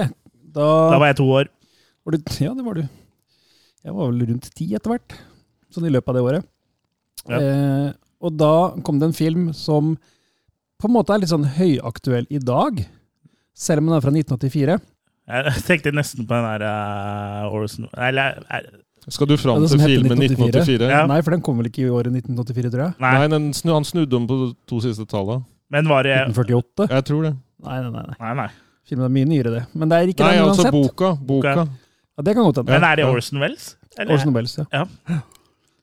Da, 0.50 0.68
Da 0.94 0.96
var 0.98 1.10
jeg 1.10 1.18
to 1.20 1.26
år. 1.28 1.50
var 2.06 2.16
du 2.16 2.32
Ja, 2.40 2.54
det 2.56 2.64
var 2.64 2.78
du. 2.78 2.86
Jeg 3.84 3.96
var 3.96 4.08
vel 4.10 4.24
rundt 4.30 4.48
ti 4.56 4.70
etter 4.76 4.94
hvert. 4.94 5.18
Sånn 5.72 5.86
i 5.88 5.92
løpet 5.92 6.08
av 6.08 6.16
det 6.16 6.24
året. 6.24 6.48
Ja. 7.28 7.36
Eh, 7.40 7.90
og 8.20 8.36
da 8.40 8.52
kom 8.84 8.98
det 9.00 9.10
en 9.10 9.16
film 9.16 9.50
som 9.56 9.94
på 10.80 10.88
en 10.88 10.94
måte 10.96 11.12
er 11.14 11.20
litt 11.22 11.32
sånn 11.32 11.44
høyaktuell 11.58 12.26
i 12.32 12.40
dag. 12.40 12.80
Selv 13.56 13.82
om 13.84 13.90
den 13.90 13.98
er 13.98 14.04
fra 14.04 14.12
1984. 14.12 14.78
Jeg 15.28 15.52
tenkte 15.68 15.92
nesten 15.94 16.26
på 16.26 16.34
den 16.36 16.46
der 16.48 16.64
uh, 17.44 17.52
Orson 17.54 17.88
Eller 17.94 18.40
eh, 18.50 18.64
Skal 19.08 19.28
du 19.30 19.36
fram 19.40 19.66
til 19.68 19.80
filmen 19.82 20.16
1984? 20.16 20.88
Ja. 20.90 21.04
Nei, 21.10 21.20
for 21.22 21.36
den 21.36 21.42
kom 21.44 21.60
vel 21.60 21.68
ikke 21.70 21.84
i 21.84 21.90
året 21.92 22.10
1984, 22.14 22.72
tror 22.72 22.84
jeg. 22.86 22.96
Nei, 23.02 23.12
Nei, 23.18 23.28
den 23.32 23.52
han 23.74 23.86
snudde 23.86 24.18
om 24.18 24.26
på 24.30 24.38
de 24.40 24.48
to 24.70 24.80
siste 24.84 25.06
tallene. 25.10 25.44
men 25.70 25.88
var 25.88 26.02
det 26.08 26.16
1948? 26.30 26.88
Jeg 26.90 27.06
tror 27.10 27.22
det. 27.28 27.34
Nei, 27.64 27.78
nei, 27.84 27.90
nei. 27.94 28.04
nei. 28.08 28.16
Nei, 28.20 28.34
nei. 28.42 28.48
Filmen 28.90 29.06
er 29.06 29.12
mye 29.14 29.28
nyere, 29.30 29.50
det. 29.54 29.62
Men 29.78 29.90
det 29.92 29.98
er 30.00 30.10
ikke 30.10 30.24
Nei, 30.26 30.36
den 30.36 30.48
altså 30.48 30.64
uansett. 30.66 30.74
boka. 30.74 31.10
boka. 31.28 31.52
Ja, 32.18 32.24
det 32.26 32.34
kan 32.34 32.44
godt 32.48 32.58
hende. 32.62 32.72
Men 32.72 32.86
er 32.88 32.96
det 32.98 33.04
Ja. 33.06 33.10
Orson 33.14 33.40
Wells? 33.44 33.68
Eller? 33.98 34.14
Orson 34.16 34.34
Welles, 34.34 34.56
ja. 34.58 34.64
Ja. 34.72 35.20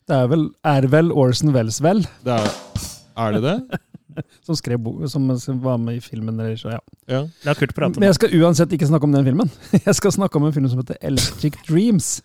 Det 0.08 0.16
er 0.16 0.28
vel, 0.32 0.44
er 0.64 0.88
vel 0.92 1.12
Orson 1.12 1.54
Welles, 1.56 1.80
vel, 1.84 2.02
Det 2.26 2.34
er, 2.36 2.52
er 3.18 3.32
det 3.38 3.42
det? 3.44 3.80
som, 4.46 4.56
skrev 4.56 4.80
bo 4.82 4.96
som 5.10 5.28
var 5.64 5.78
med 5.82 6.00
i 6.00 6.02
filmen. 6.02 6.40
Eller, 6.40 6.56
så, 6.60 6.74
ja. 6.76 6.80
Ja. 7.06 7.22
Det 7.44 7.56
prate 7.56 7.68
om, 7.68 7.76
pratet 7.76 8.00
Men 8.02 8.10
jeg 8.12 8.20
skal 8.20 8.40
uansett 8.40 8.74
ikke 8.78 8.90
snakke 8.90 9.10
om 9.10 9.16
den 9.16 9.28
filmen. 9.28 9.52
Jeg 9.88 9.96
skal 10.00 10.16
snakke 10.16 10.40
om 10.40 10.48
en 10.48 10.56
film 10.56 10.68
som 10.70 10.82
heter 10.82 11.00
Electric 11.02 11.60
Dreams. 11.68 12.18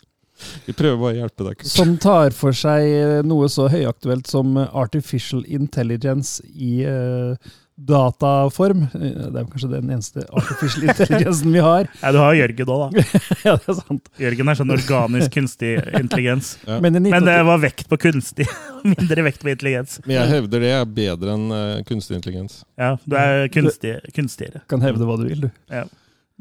Vi 0.67 0.75
prøver 0.75 0.99
bare 0.99 1.13
å 1.13 1.19
hjelpe 1.21 1.47
deg. 1.47 1.65
Som 1.69 1.97
tar 2.03 2.35
for 2.35 2.57
seg 2.57 3.23
noe 3.29 3.51
så 3.53 3.69
høyaktuelt 3.71 4.27
som 4.31 4.57
artificial 4.59 5.45
intelligence 5.47 6.43
i 6.51 6.81
eh, 6.89 7.53
dataform. 7.89 8.85
Eh, 8.95 9.31
Det 9.33 9.41
er 9.41 9.47
kanskje 9.51 9.71
den 9.73 9.91
eneste 9.91 10.25
artificial 10.31 10.89
intelligensen 10.91 11.53
vi 11.55 11.63
har. 11.65 11.89
Ja, 12.03 12.13
du 12.15 12.19
har 12.23 12.35
Jørgen 12.39 12.73
òg, 12.75 12.83
da. 12.97 13.05
ja, 13.47 13.55
det 13.57 13.69
er 13.73 13.79
sant. 13.81 14.11
Jørgen 14.23 14.53
er 14.53 14.59
sånn 14.61 14.75
organisk 14.75 15.35
kunstig 15.39 15.73
intelligens. 15.99 16.53
Ja. 16.69 16.79
Men 16.85 17.01
Men 17.03 17.27
det 17.29 17.39
var 17.49 17.63
vekt 17.63 17.89
på 17.91 17.99
kunstig, 18.03 18.47
mindre 18.85 19.27
vekt 19.29 19.43
på 19.45 19.51
intelligens. 19.55 19.99
Men 20.07 20.17
jeg 20.21 20.33
hevder 20.37 20.65
det 20.67 20.73
er 20.77 20.87
bedre 21.01 21.35
enn 21.39 21.49
eh, 21.57 21.83
kunstig 21.89 22.21
intelligens. 22.21 22.63
Ja, 22.81 22.95
du 23.05 23.17
er 23.19 23.49
kunstig, 23.53 23.99
kunstigere. 24.15 24.63
kan 24.71 24.81
hevde 24.85 25.09
hva 25.09 25.19
du 25.21 25.27
vil, 25.29 25.45
du. 25.47 25.51
Ja. 25.73 25.85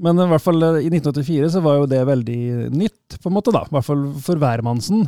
Men 0.02 0.18
i 0.18 0.30
hvert 0.32 0.42
fall 0.46 0.64
eh, 0.66 0.80
i 0.88 0.90
1984 0.94 1.52
så 1.58 1.62
var 1.66 1.82
jo 1.82 1.90
det 1.92 2.00
veldig 2.08 2.40
nytt, 2.74 3.20
på 3.22 3.30
en 3.30 3.36
måte 3.38 3.54
da. 3.54 3.66
I 3.68 3.76
hvert 3.76 3.86
fall 3.90 4.08
for 4.24 4.42
hvermannsen. 4.42 5.06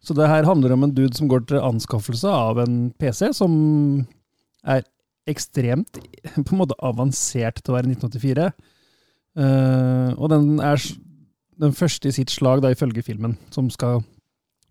Så 0.00 0.14
det 0.16 0.30
her 0.30 0.46
handler 0.48 0.72
om 0.72 0.86
en 0.86 0.94
dude 0.96 1.12
som 1.12 1.28
går 1.28 1.42
til 1.50 1.60
anskaffelse 1.60 2.30
av 2.32 2.62
en 2.62 2.78
PC 2.96 3.34
som 3.36 3.52
er 4.64 4.80
ekstremt 5.32 6.00
på 6.46 6.48
en 6.52 6.60
måte 6.60 6.76
avansert 6.84 7.62
til 7.62 7.72
å 7.72 7.78
være 7.78 7.92
1984. 7.94 8.50
Uh, 9.38 10.10
og 10.18 10.30
den 10.32 10.58
er 10.64 10.80
den 11.60 11.74
første 11.76 12.08
i 12.10 12.14
sitt 12.16 12.32
slag, 12.32 12.62
da, 12.64 12.72
ifølge 12.72 13.04
filmen, 13.04 13.36
som 13.54 13.68
skal 13.70 14.02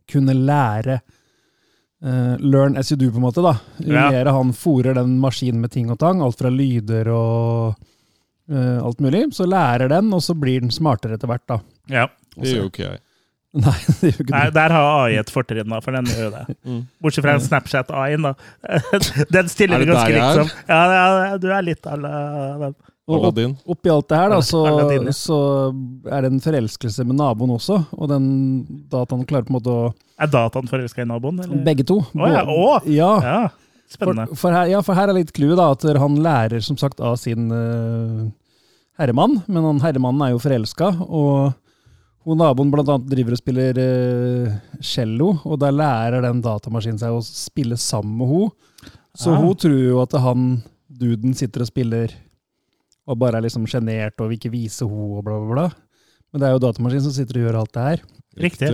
kunne 0.09 0.33
lære 0.33 0.99
uh, 2.03 2.35
Learn 2.41 2.77
as 2.79 2.91
you 2.91 2.97
do, 2.99 3.11
på 3.11 3.21
en 3.21 3.27
måte. 3.27 3.43
da. 3.45 3.55
Jo 3.79 3.93
Ja. 3.95 4.07
mer 4.11 4.31
han 4.33 4.53
fòrer 4.57 4.97
den 4.97 5.19
maskinen 5.21 5.61
med 5.61 5.71
ting 5.71 5.91
og 5.93 5.99
tang, 6.01 6.21
alt 6.25 6.39
fra 6.41 6.49
lyder 6.49 7.11
og 7.13 7.75
uh, 8.49 8.79
alt 8.83 8.99
mulig, 9.05 9.27
så 9.37 9.47
lærer 9.47 9.89
den, 9.89 10.11
og 10.13 10.23
så 10.25 10.35
blir 10.35 10.61
den 10.65 10.73
smartere 10.73 11.15
etter 11.19 11.29
hvert. 11.29 11.45
da. 11.47 11.59
Ja. 11.87 12.07
Det 12.35 12.49
gjør 12.53 12.65
jo 12.65 12.71
ikke 12.73 12.87
jeg. 12.87 12.99
Nei, 13.63 13.73
det 13.87 14.11
gjør 14.11 14.19
ikke 14.21 14.33
Nei, 14.35 14.43
der 14.53 14.73
har 14.75 14.87
AI 14.99 15.15
et 15.17 15.31
fortrinn, 15.33 15.71
da, 15.71 15.79
for 15.81 15.95
den 15.97 16.09
gjør 16.11 16.27
jo 16.27 16.31
det. 16.35 16.45
Mm. 16.69 16.83
Bortsett 17.01 17.25
fra 17.25 17.33
en 17.33 17.41
Snapchat-AI-en, 17.41 18.27
da. 18.27 18.33
Den 19.35 19.49
stiller 19.49 19.79
Er 19.79 19.85
vi 19.85 19.89
ganske 19.89 20.13
likt 20.13 20.37
som. 20.37 20.51
Ja, 20.69 20.81
ja, 20.93 21.37
du 21.41 21.47
er 21.49 21.65
litt 21.65 21.87
à 21.89 21.95
la 21.97 22.13
den. 22.67 22.75
Og 23.09 23.23
opp, 23.25 23.39
oppi 23.73 23.89
alt 23.89 24.05
det 24.11 24.17
her, 24.19 24.29
da, 24.29 24.37
så, 24.45 24.59
så 25.17 25.37
er 26.13 26.27
det 26.27 26.29
en 26.29 26.43
forelskelse 26.43 27.05
med 27.09 27.17
naboen 27.17 27.55
også, 27.55 27.79
og 27.97 28.11
den 28.11 28.27
dataen 28.91 29.23
klarer 29.25 29.47
på 29.47 29.53
en 29.55 29.57
måte 29.57 29.73
å 29.73 29.87
Er 30.21 30.29
dataen 30.29 30.69
forelska 30.69 31.01
i 31.01 31.07
naboen? 31.09 31.39
Eller? 31.41 31.63
Begge 31.65 31.87
to. 31.89 32.03
Å 32.05 32.29
ja, 32.29 32.43
å! 32.45 32.67
Ja, 32.85 33.09
Ja, 33.25 33.39
spennende. 33.89 34.27
for, 34.37 34.53
her, 34.53 34.69
ja, 34.69 34.83
for 34.85 34.99
her 34.99 35.09
er 35.09 35.17
litt 35.17 35.33
clouet, 35.33 35.57
da, 35.57 35.71
at 35.73 35.87
han 36.03 36.19
lærer 36.21 36.61
som 36.61 36.77
sagt 36.77 37.01
av 37.01 37.17
sin 37.17 37.49
uh, 37.49 38.27
herremann, 39.01 39.39
men 39.49 39.65
han 39.71 39.81
herremannen 39.87 40.27
er 40.27 40.35
jo 40.35 40.43
forelska, 40.45 40.91
og 41.09 41.57
hun 42.27 42.39
naboen 42.41 42.71
blant 42.73 42.89
annet 42.91 43.11
driver 43.11 43.35
og 43.35 43.39
spiller 43.39 43.79
uh, 43.79 44.55
cello, 44.83 45.33
og 45.47 45.59
der 45.61 45.75
lærer 45.75 46.25
den 46.25 46.41
datamaskinen 46.43 46.99
seg 47.01 47.15
å 47.15 47.21
spille 47.25 47.77
sammen 47.79 48.17
med 48.19 48.31
hun. 48.31 48.49
Så 49.17 49.33
ja. 49.33 49.39
hun 49.41 49.55
tror 49.59 49.79
jo 49.79 50.01
at 50.03 50.15
han 50.21 50.49
duden 50.99 51.35
sitter 51.37 51.63
og 51.63 51.69
spiller 51.69 52.13
og 53.09 53.17
bare 53.17 53.39
er 53.39 53.47
liksom 53.47 53.65
sjenert 53.69 54.19
og 54.21 54.29
vil 54.29 54.37
ikke 54.37 54.53
vise 54.53 54.85
hun 54.85 55.17
og 55.17 55.23
bla, 55.25 55.39
bla, 55.41 55.55
bla. 55.55 55.67
Men 56.29 56.41
det 56.41 56.49
er 56.49 56.55
jo 56.55 56.63
datamaskinen 56.67 57.05
som 57.07 57.15
sitter 57.15 57.39
og 57.39 57.47
gjør 57.47 57.59
alt 57.63 57.71
det 57.73 57.85
her. 57.87 58.03
Riktig. 58.45 58.73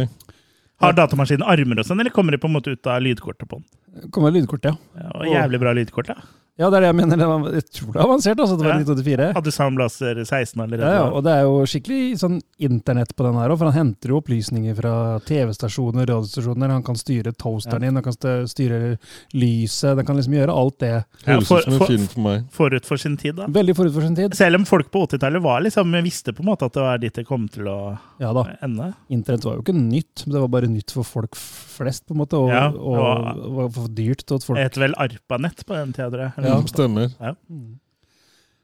Har 0.83 0.95
datamaskinen 0.97 1.45
armer 1.47 1.79
og 1.79 1.87
sånn, 1.87 2.01
eller 2.03 2.11
kommer 2.11 2.35
de 2.35 2.41
på 2.41 2.49
en 2.49 2.57
måte 2.57 2.73
ut 2.75 2.89
av 2.91 2.99
lydkortet 3.03 3.47
på 3.47 3.61
den? 3.61 4.09
Kommer 4.11 4.33
av 4.33 4.35
lydkortet, 4.35 4.73
ja. 4.73 5.05
Ja, 5.05 5.11
og 5.21 5.29
jævlig 5.31 5.61
bra 5.61 5.71
lydkort, 5.77 6.11
da. 6.11 6.25
Ja, 6.57 6.69
det 6.71 6.77
er 6.77 6.81
det 6.85 6.89
jeg 6.93 6.95
mener. 6.95 7.17
Det 7.19 7.27
var, 7.27 7.45
jeg 7.51 7.65
tror 7.75 7.91
det 7.91 7.99
er 7.99 8.05
avansert, 8.05 8.39
altså. 8.39 8.55
Det 8.57 8.63
var 8.65 8.71
Ja. 8.71 8.79
1984. 8.79 9.33
Hadde 9.35 9.51
Soundblaster 9.51 10.21
16 10.23 10.61
allerede. 10.63 10.87
Ja, 10.87 10.93
ja, 11.01 11.09
og 11.11 11.23
det 11.25 11.31
er 11.35 11.41
jo 11.43 11.55
skikkelig 11.67 12.19
sånn 12.21 12.37
internett 12.63 13.11
på 13.15 13.25
den 13.27 13.35
her 13.35 13.49
òg, 13.51 13.57
for 13.59 13.71
han 13.71 13.75
henter 13.75 14.13
jo 14.13 14.21
opplysninger 14.21 14.75
fra 14.77 14.93
TV-stasjoner, 15.27 16.05
radiostasjoner. 16.07 16.69
Han 16.71 16.83
kan 16.87 16.95
styre 16.95 17.33
toasteren 17.35 17.81
din, 17.83 17.95
han 17.99 18.03
kan 18.03 18.15
styre 18.47 18.97
lyset, 19.35 19.97
den 19.99 20.05
kan 20.07 20.15
liksom 20.15 20.33
gjøre 20.37 20.55
alt 20.55 20.79
det. 20.79 20.93
Ja, 21.25 21.33
Høres 21.35 21.47
for- 21.47 21.57
ut 21.59 21.63
som 21.65 21.73
en 21.73 21.79
for- 21.79 21.87
film 21.91 22.07
for 22.07 22.19
meg. 22.21 22.45
Forut 22.51 22.85
for 22.85 22.97
sin 22.97 23.17
tid, 23.17 23.35
da. 23.35 23.47
Veldig 23.47 23.75
forut 23.75 23.93
for 23.93 24.01
sin 24.01 24.15
tid. 24.15 24.33
Selv 24.33 24.55
om 24.55 24.65
folk 24.65 24.91
på 24.91 25.03
80-tallet 25.07 25.41
liksom, 25.63 25.91
visste 26.03 26.33
på 26.33 26.39
en 26.39 26.45
måte 26.55 26.65
at 26.65 26.73
det 26.73 26.81
var 26.81 26.97
dit 26.97 27.13
det 27.13 27.25
kom 27.27 27.47
til 27.49 27.65
å 27.67 27.99
Ja 28.19 28.31
da, 28.31 28.45
ende. 28.63 28.93
internett 29.09 29.43
var 29.43 29.55
jo 29.55 29.61
ikke 29.61 29.75
nytt, 29.75 30.25
men 30.25 30.33
det 30.33 30.41
var 30.41 30.47
bare 30.47 30.67
nytt 30.71 30.91
for 30.91 31.03
folk 31.03 31.35
flest, 31.35 32.05
på 32.07 32.11
en 32.15 32.17
måte, 32.23 32.33
og, 32.39 32.49
Ja, 32.49 32.69
det 32.71 32.79
og 32.79 33.55
var- 33.55 33.69
for 33.69 33.87
dyrt 33.89 34.25
til 34.25 34.35
at 34.35 34.43
folk 34.43 34.57
het 34.59 34.75
vel 34.77 34.93
ARPANET 34.97 35.65
på 35.65 35.75
den 35.75 35.91
tida, 35.91 36.09
tror 36.09 36.31
jeg. 36.31 36.44
Ja. 36.47 36.59
noe. 36.59 36.67
Stemmer. 36.67 37.11
Ja. 37.19 37.33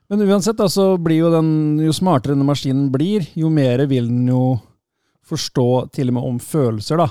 Men 0.10 0.22
uansett, 0.28 0.58
da, 0.60 0.68
så 0.68 0.98
blir 1.00 1.22
jo 1.22 1.32
den, 1.32 1.80
jo 1.80 1.92
smartere 1.96 2.36
denne 2.36 2.48
maskinen 2.48 2.90
blir, 2.92 3.28
jo 3.40 3.50
mer 3.50 3.86
vil 3.88 4.08
den 4.12 4.28
jo 4.28 4.60
forstå 5.32 5.68
til 5.96 6.10
og 6.12 6.18
med 6.18 6.24
om 6.28 6.40
følelser, 6.44 6.98
da. 6.98 7.08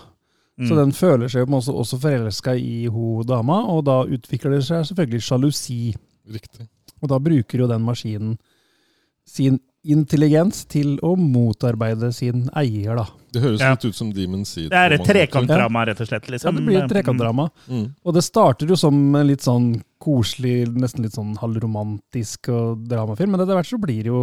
Så 0.60 0.74
Mm. 0.74 0.76
den 0.76 0.92
føler 0.92 1.28
seg 1.32 1.40
jo 1.40 1.46
på 1.46 1.52
en 1.54 1.56
måte 1.56 1.72
også 1.72 1.98
forelska 1.98 2.52
i 2.60 2.84
ho 2.92 3.22
dama, 3.24 3.62
og 3.72 3.84
da 3.86 4.02
utvikler 4.04 4.58
det 4.58 4.64
seg 4.66 4.84
selvfølgelig 4.84 5.22
sjalusi. 5.24 5.94
Riktig. 6.30 6.68
Og 7.02 7.08
da 7.08 7.18
bruker 7.18 7.58
jo 7.58 7.66
den 7.66 7.80
maskinen 7.80 8.36
sin 9.24 9.58
intelligens 9.86 10.66
til 10.68 10.98
å 10.98 11.14
motarbeide 11.16 12.12
sin 12.12 12.50
eier, 12.54 12.94
da. 12.96 13.06
Det 13.32 13.40
høres 13.40 13.60
Ja. 13.60 13.70
litt 13.70 13.84
ut 13.86 13.94
som 13.94 14.10
Demon 14.12 14.44
Seed. 14.44 14.68
Det 14.68 14.76
er 14.76 14.92
et 14.92 15.00
trekantdrama, 15.06 15.86
rett 15.86 16.00
og 16.02 16.06
slett. 16.08 16.28
Ja, 16.28 16.32
Liksom. 16.32 16.56
det 16.56 16.66
blir 16.66 16.82
et 16.84 16.90
trekantdrama. 16.90 17.48
Mm. 17.66 17.94
Og 18.04 18.12
det 18.14 18.22
starter 18.24 18.68
jo 18.68 18.76
som 18.76 19.14
en 19.16 19.26
litt 19.26 19.40
sånn 19.40 19.82
koselig, 20.00 20.64
nesten 20.75 21.04
litt 21.04 21.14
sånn 21.16 21.35
halvromantisk 21.40 22.49
og 22.54 22.87
dramafilm, 22.90 23.35
men 23.35 23.45
etter 23.45 23.59
hvert 23.59 23.69
så 23.71 23.78
blir 23.80 24.02
det 24.07 24.11
jo 24.12 24.23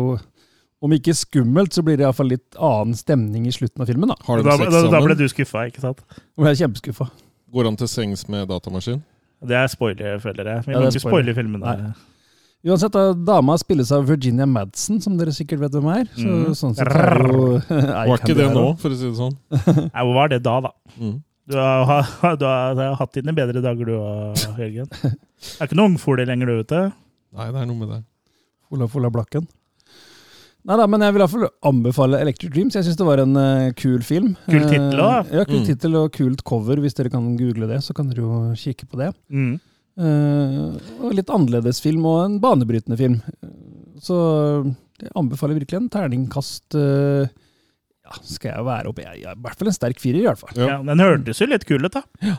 om 0.85 0.91
ikke 0.93 1.13
skummelt, 1.17 1.73
så 1.73 1.81
blir 1.85 1.97
det 1.97 2.05
iallfall 2.05 2.29
litt 2.29 2.57
annen 2.61 2.93
stemning 2.97 3.47
i 3.49 3.53
slutten 3.55 3.81
av 3.81 3.87
filmen. 3.89 4.11
Da 4.11 4.17
Har 4.27 4.37
de 4.37 4.45
Da, 4.45 4.57
sex 4.61 4.73
da, 4.75 4.81
da 4.93 4.99
ble 5.01 5.15
du 5.17 5.23
skuffa, 5.31 5.63
ikke 5.71 5.81
sant? 5.81 6.03
Og 6.37 6.45
jeg 6.45 6.53
er 6.53 6.59
kjempeskuffa. 6.67 7.07
Går 7.53 7.65
han 7.71 7.77
til 7.79 7.87
sengs 7.89 8.27
med 8.29 8.45
datamaskin? 8.51 9.01
Det 9.47 9.55
er 9.57 9.67
spoiler, 9.71 10.19
føler 10.21 10.45
jeg. 10.51 10.65
Vi 10.67 10.73
Ja, 10.73 10.79
må 10.79 10.85
er 10.85 10.91
ikke 10.93 11.05
spoile 11.07 11.33
filmen. 11.37 11.61
Nei. 11.61 11.93
Uansett, 12.67 12.91
da, 12.91 13.13
dama 13.13 13.53
spilles 13.61 13.91
av 13.93 14.05
Virginia 14.09 14.45
Madsen, 14.49 14.99
som 15.01 15.15
dere 15.17 15.31
sikkert 15.31 15.61
vet 15.61 15.71
hvem 15.77 15.89
er. 15.93 16.05
Så, 16.17 16.25
Mm. 16.27 16.55
sånn 16.57 16.75
sett 16.75 16.87
er 16.89 17.21
det 17.23 17.31
jo 17.31 17.61
Var 18.09 18.17
ikke 18.17 18.35
det 18.35 18.47
nå, 18.53 18.65
for 18.81 18.89
å 18.89 18.97
si 18.97 19.05
det 19.05 19.17
sånn? 19.17 19.35
Nei, 19.93 20.03
hvor 20.03 20.13
var 20.17 20.27
det 20.33 20.41
da, 20.43 20.59
da? 20.61 20.71
Mm. 20.99 21.23
Du 21.47 21.55
har, 21.59 22.09
du 22.37 22.45
har, 22.45 22.73
du 22.75 22.81
har 22.83 22.95
hatt 22.99 23.13
dine 23.15 23.33
bedre 23.35 23.61
dager, 23.63 23.87
du 23.87 23.93
òg, 23.95 24.41
Jørgen. 24.59 24.89
Det 24.91 25.11
er 25.61 25.69
ikke 25.69 25.77
noe 25.79 25.91
ungfole 25.93 26.25
lenger, 26.27 26.49
du, 26.49 26.57
vet 26.61 26.73
du. 26.73 26.97
Nei, 27.37 27.47
det 27.53 27.61
er 27.61 27.69
noe 27.69 27.79
med 27.79 27.93
det. 27.93 28.01
Olaf 28.75 28.95
Olav 28.99 29.13
Blakken. 29.15 29.45
Nei 30.67 30.75
da, 30.75 30.83
men 30.91 30.99
jeg 31.05 31.13
vil 31.15 31.21
i 31.21 31.23
hvert 31.23 31.31
fall 31.31 31.69
anbefale 31.69 32.17
Electric 32.19 32.51
Dreams. 32.51 32.75
Jeg 32.75 32.83
syns 32.83 32.97
det 32.99 33.05
var 33.07 33.21
en 33.23 33.37
uh, 33.39 33.69
kul 33.79 34.01
film. 34.03 34.33
Kul 34.49 34.65
tittel 34.67 34.99
også, 34.99 35.21
Uh, 35.29 35.37
Ja, 35.37 35.45
kul 35.47 35.61
Mm. 35.61 35.67
tittel 35.69 35.95
og 35.95 36.09
kult 36.17 36.41
cover. 36.43 36.81
Hvis 36.83 36.97
dere 36.97 37.11
kan 37.13 37.29
google 37.39 37.69
det, 37.71 37.77
så 37.85 37.95
kan 37.95 38.09
dere 38.11 38.25
jo 38.25 38.39
kikke 38.59 38.89
på 38.91 38.99
det. 38.99 39.13
Mm. 39.31 39.53
Uh, 39.95 40.75
og 41.07 41.15
litt 41.15 41.31
annerledes 41.31 41.79
film, 41.81 42.03
og 42.11 42.25
en 42.25 42.35
banebrytende 42.43 42.99
film. 42.99 43.15
Så 44.03 44.17
jeg 44.99 45.13
anbefaler 45.15 45.55
virkelig 45.61 45.79
en 45.79 45.87
terningkast 45.93 46.75
eh, 46.77 47.31
Ja, 48.07 48.17
skal 48.23 48.53
jeg 48.55 48.65
være 48.65 48.91
oppe? 48.93 49.03
Jeg, 49.03 49.21
jeg, 49.25 49.35
I 49.37 49.41
hvert 49.43 49.59
fall 49.59 49.67
en 49.73 49.75
sterk 49.75 49.99
firer, 49.99 50.21
i 50.23 50.27
hvert 50.29 50.39
fall. 50.39 50.53
Ja, 50.55 50.67
Ja, 50.77 50.77
den 50.87 51.01
hørtes 51.03 51.41
jo 51.43 51.47
litt 51.51 51.65
kul 51.67 51.83
ut, 51.83 51.91
da. 51.97 52.03
Ja. 52.23 52.37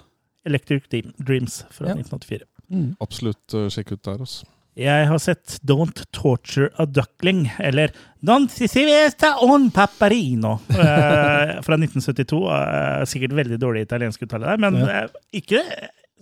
Electric 0.49 0.87
Dreams 1.21 1.61
fra 1.75 1.91
Ja. 1.91 1.97
1984. 1.99 2.47
Mm. 2.73 2.95
Absolutt 3.05 3.55
uh, 3.57 3.67
sjekk 3.73 3.93
ut 3.99 4.03
der, 4.09 4.23
altså. 4.25 4.47
Jeg 4.79 5.09
har 5.11 5.19
sett 5.19 5.57
Don't 5.67 6.05
Torture 6.15 6.69
a 6.79 6.85
Duckling, 6.87 7.49
eller 7.59 7.91
Don 8.23 8.47
Sicivesta 8.49 9.33
on 9.43 9.71
Paparino, 9.75 10.61
eh, 10.71 11.57
fra 11.67 11.75
1972. 11.81 12.39
Eh, 12.55 13.05
sikkert 13.11 13.35
veldig 13.35 13.59
dårlig 13.59 13.83
italiensk 13.89 14.23
uttale 14.29 14.47
der, 14.53 14.61
men 14.63 14.79
Ja. 14.79 15.01
eh, 15.03 15.09
ikke 15.41 15.65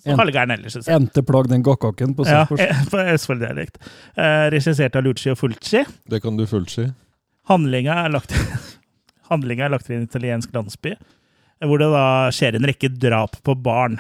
så 0.07 0.17
halvgæren 0.17 0.55
ellers, 0.57 0.73
synes 0.73 0.89
jeg. 0.89 0.97
Enteplagg 1.03 1.51
den 1.53 1.63
gokkokken 1.67 2.15
på 2.17 2.25
Ja, 2.25 2.47
Sarpsborg. 2.47 2.65
eh, 2.65 2.81
på 2.95 3.05
Østfold-dialekt. 3.13 3.77
Eh, 4.17 4.47
regissert 4.57 4.97
av 4.97 5.05
Lucio 5.05 5.35
Fulci. 5.37 5.85
Det 6.09 6.23
kan 6.25 6.37
du 6.41 6.47
fullt 6.49 6.71
si. 6.73 6.87
Handlinga 7.53 7.99
er 8.07 8.15
lagt, 8.17 8.33
handlinga 9.31 9.67
er 9.67 9.75
lagt 9.77 9.91
i 9.91 9.97
en 9.99 10.07
italiensk 10.09 10.53
landsby, 10.57 10.97
eh, 10.97 11.67
hvor 11.69 11.79
det 11.83 11.91
da 11.95 12.07
skjer 12.35 12.57
en 12.59 12.69
rekke 12.69 12.93
drap 13.01 13.39
på 13.47 13.55
barn. 13.59 13.99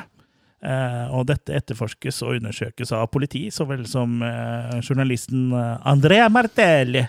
Eh, 0.66 1.06
og 1.14 1.26
dette 1.28 1.52
etterforskes 1.54 2.22
og 2.24 2.38
undersøkes 2.40 2.90
av 2.96 3.06
politi, 3.12 3.46
så 3.54 3.66
vel 3.68 3.84
som 3.86 4.18
eh, 4.24 4.78
journalisten 4.82 5.50
eh, 5.54 5.76
Andrea 5.86 6.28
Martelli. 6.32 7.04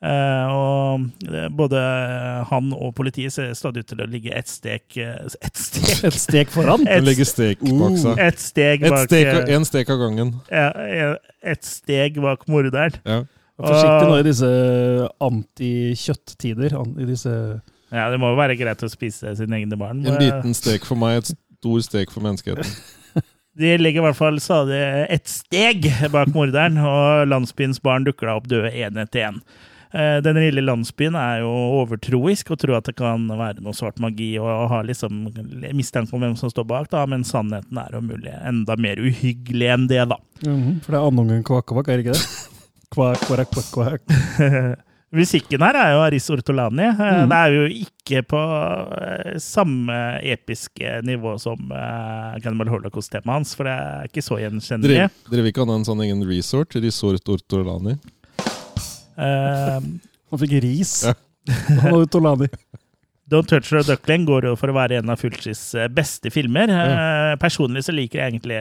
Eh, 0.00 0.46
og 0.48 1.02
både 1.52 1.76
han 2.48 2.70
og 2.72 2.94
politiet 2.96 3.34
ser 3.34 3.50
stadig 3.54 3.82
ut 3.84 3.90
til 3.92 4.00
å 4.00 4.06
ligge 4.08 4.32
ett 4.32 4.48
stek 4.48 4.96
Ett 4.96 5.60
stek? 5.60 5.90
Et 6.08 6.16
stek 6.16 6.48
foran. 6.54 6.86
Et, 6.88 6.94
Den 7.02 7.04
legger 7.10 7.28
stek 7.28 7.60
bak 7.60 7.98
seg. 8.00 8.22
et 8.24 8.40
steg 8.40 8.86
Et 8.88 8.94
bak 8.94 9.04
stek, 9.10 9.28
eh, 9.28 9.52
en 9.58 9.68
stek 9.68 9.92
av 9.92 10.00
gangen. 10.00 10.30
ja, 10.48 11.10
Et 11.52 11.68
steg 11.68 12.16
bak 12.24 12.48
morderen. 12.48 12.96
Ja. 13.04 13.20
Forsiktig 13.60 14.08
nå 14.08 14.18
i 14.20 14.26
disse 14.26 14.50
anti-kjøtt-tider. 15.26 16.76
I 17.00 17.08
disse 17.08 17.34
Ja, 17.90 18.06
det 18.12 18.20
må 18.22 18.30
jo 18.30 18.38
være 18.38 18.54
greit 18.58 18.82
å 18.86 18.90
spise 18.90 19.32
sine 19.38 19.58
egne 19.58 19.78
barn. 19.80 20.04
En 20.06 20.20
liten 20.20 20.54
stek 20.54 20.84
for 20.86 20.98
meg, 21.00 21.18
et 21.24 21.32
stor 21.58 21.80
stek 21.82 22.12
for 22.14 22.22
menneskeheten. 22.24 22.66
De 23.60 23.72
ligger 23.80 24.00
i 24.00 24.04
hvert 24.06 24.16
fall 24.16 24.38
stadig 24.40 24.78
ett 25.10 25.26
steg 25.28 25.88
bak 26.14 26.30
morderen, 26.32 26.78
og 26.86 27.26
landsbyens 27.28 27.80
barn 27.82 28.06
dukker 28.06 28.30
da 28.30 28.36
opp 28.38 28.46
døde 28.48 28.70
én 28.70 28.96
etter 29.02 29.26
én. 29.26 29.40
Eh, 29.90 30.20
Den 30.22 30.38
lille 30.38 30.62
landsbyen 30.62 31.16
er 31.18 31.40
jo 31.42 31.50
overtroisk 31.80 32.52
og 32.54 32.60
tror 32.62 32.76
at 32.78 32.86
det 32.86 32.94
kan 33.00 33.26
være 33.26 33.58
noe 33.60 33.74
svart 33.76 33.98
magi 34.00 34.30
og 34.38 34.68
har 34.70 34.86
liksom 34.86 35.26
mistanke 35.74 36.14
om 36.14 36.22
hvem 36.22 36.36
som 36.38 36.52
står 36.54 36.68
bak, 36.70 36.86
da, 36.94 37.02
men 37.10 37.26
sannheten 37.26 37.82
er 37.82 37.98
om 37.98 38.06
mulig 38.06 38.30
enda 38.38 38.78
mer 38.78 39.02
uhyggelig 39.02 39.72
enn 39.74 39.88
det, 39.90 40.04
da. 40.14 40.20
Mhm, 40.46 40.78
For 40.86 40.94
det 40.94 41.00
er 41.02 41.10
andungen 41.10 41.42
kvakk-kvakk, 41.50 41.90
er 41.90 41.98
det 41.98 42.06
ikke 42.06 42.16
det? 42.20 42.24
Kvakk, 42.90 43.20
kvakk, 43.28 43.50
kvakk, 43.54 43.68
kvakk. 43.74 44.80
Musikken 45.10 45.62
her 45.62 45.74
er 45.78 45.92
jo 45.96 46.00
Aris 46.04 46.26
Ortolani. 46.30 46.84
Eh, 46.86 46.98
Mhm. 47.00 47.28
Det 47.30 47.38
er 47.38 47.54
jo 47.54 47.64
ikke 47.84 48.20
på 48.30 48.40
eh, 49.02 49.38
samme 49.42 49.96
episke 50.22 51.00
nivå 51.06 51.32
som 51.42 51.58
uh, 51.70 52.36
Cannibal 52.42 52.70
Holocaust-temaet 52.70 53.34
hans, 53.40 53.54
for 53.58 53.66
det 53.66 53.74
er 53.74 54.06
ikke 54.10 54.22
så 54.22 54.38
gjenkjennelig. 54.42 55.08
Dere, 55.08 55.10
vil 55.42 55.50
ikke 55.50 55.66
ha 55.66 55.74
en 55.78 55.86
sånn 55.86 56.02
egen 56.06 56.22
resort? 56.30 56.74
Resort 56.82 57.30
Ortolani? 57.34 57.96
Eh, 59.18 59.80
Han 60.30 60.38
fikk 60.44 60.54
ris. 60.62 60.94
Ja. 61.08 61.14
Han 61.68 61.94
hadde 61.96 62.06
Tolani. 62.14 62.46
Don't 63.30 63.46
Touch 63.50 63.68
the 63.70 63.82
Duckling 63.86 64.24
går 64.26 64.48
jo 64.48 64.56
for 64.58 64.70
å 64.70 64.74
være 64.74 64.98
en 64.98 65.10
av 65.10 65.18
Fulcis 65.22 65.60
beste 65.94 66.30
filmer. 66.34 66.70
Eh, 66.70 67.34
Personlig 67.42 67.82
så 67.86 67.94
liker 67.94 68.18
jeg 68.24 68.32
egentlig 68.34 68.58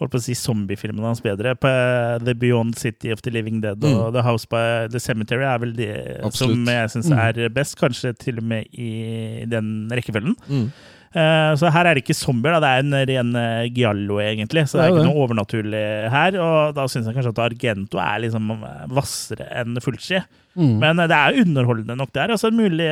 holdt 0.00 0.12
på 0.12 0.18
å 0.20 0.22
si 0.26 0.34
zombiefilmene 0.36 1.06
hans 1.08 1.22
bedre. 1.24 1.54
På 1.56 1.68
eh, 1.70 2.18
The 2.24 2.34
Beyond 2.34 2.76
City 2.76 3.12
of 3.14 3.22
the 3.24 3.30
Living 3.32 3.60
Dead 3.62 3.82
og 3.84 4.10
Mm. 4.10 4.12
The 4.18 4.22
House 4.26 4.44
by 4.50 4.88
the 4.92 5.00
Cemetery 5.00 5.44
er 5.44 5.58
vel 5.62 5.72
de 5.72 5.88
som 6.36 6.52
jeg 6.66 6.90
syns 6.92 7.08
Mm. 7.10 7.18
er 7.18 7.48
best, 7.48 7.76
kanskje 7.80 8.12
til 8.18 8.38
og 8.38 8.44
med 8.44 8.66
i 8.76 9.44
den 9.48 9.88
rekkefølgen. 9.90 10.36
Mm. 10.50 10.70
Eh, 11.16 11.54
Så 11.56 11.70
her 11.72 11.86
er 11.86 11.94
det 11.94 12.02
ikke 12.04 12.14
zombier, 12.18 12.52
da. 12.52 12.60
det 12.60 12.68
er 12.68 12.78
en 12.84 13.06
ren 13.08 13.36
eh, 13.40 13.68
giallo, 13.72 14.18
egentlig. 14.20 14.66
Så 14.68 14.76
det 14.76 14.84
er 14.84 14.90
ikke 14.92 15.06
noe 15.06 15.22
overnaturlig 15.24 16.10
her. 16.12 16.36
Og 16.36 16.74
da 16.76 16.84
syns 16.92 17.06
jeg 17.08 17.14
kanskje 17.16 17.32
at 17.32 17.40
Argento 17.46 17.96
er 18.02 18.18
liksom 18.26 18.50
hvassere 18.92 19.46
enn 19.62 19.80
Fulci. 19.80 20.20
Mm. 20.56 20.78
Men 20.80 20.96
det 20.96 21.12
er 21.16 21.40
underholdende 21.40 21.96
nok 21.96 22.12
det 22.12 22.20
her. 22.22 22.34
Altså, 22.36 22.50
mulig 22.52 22.88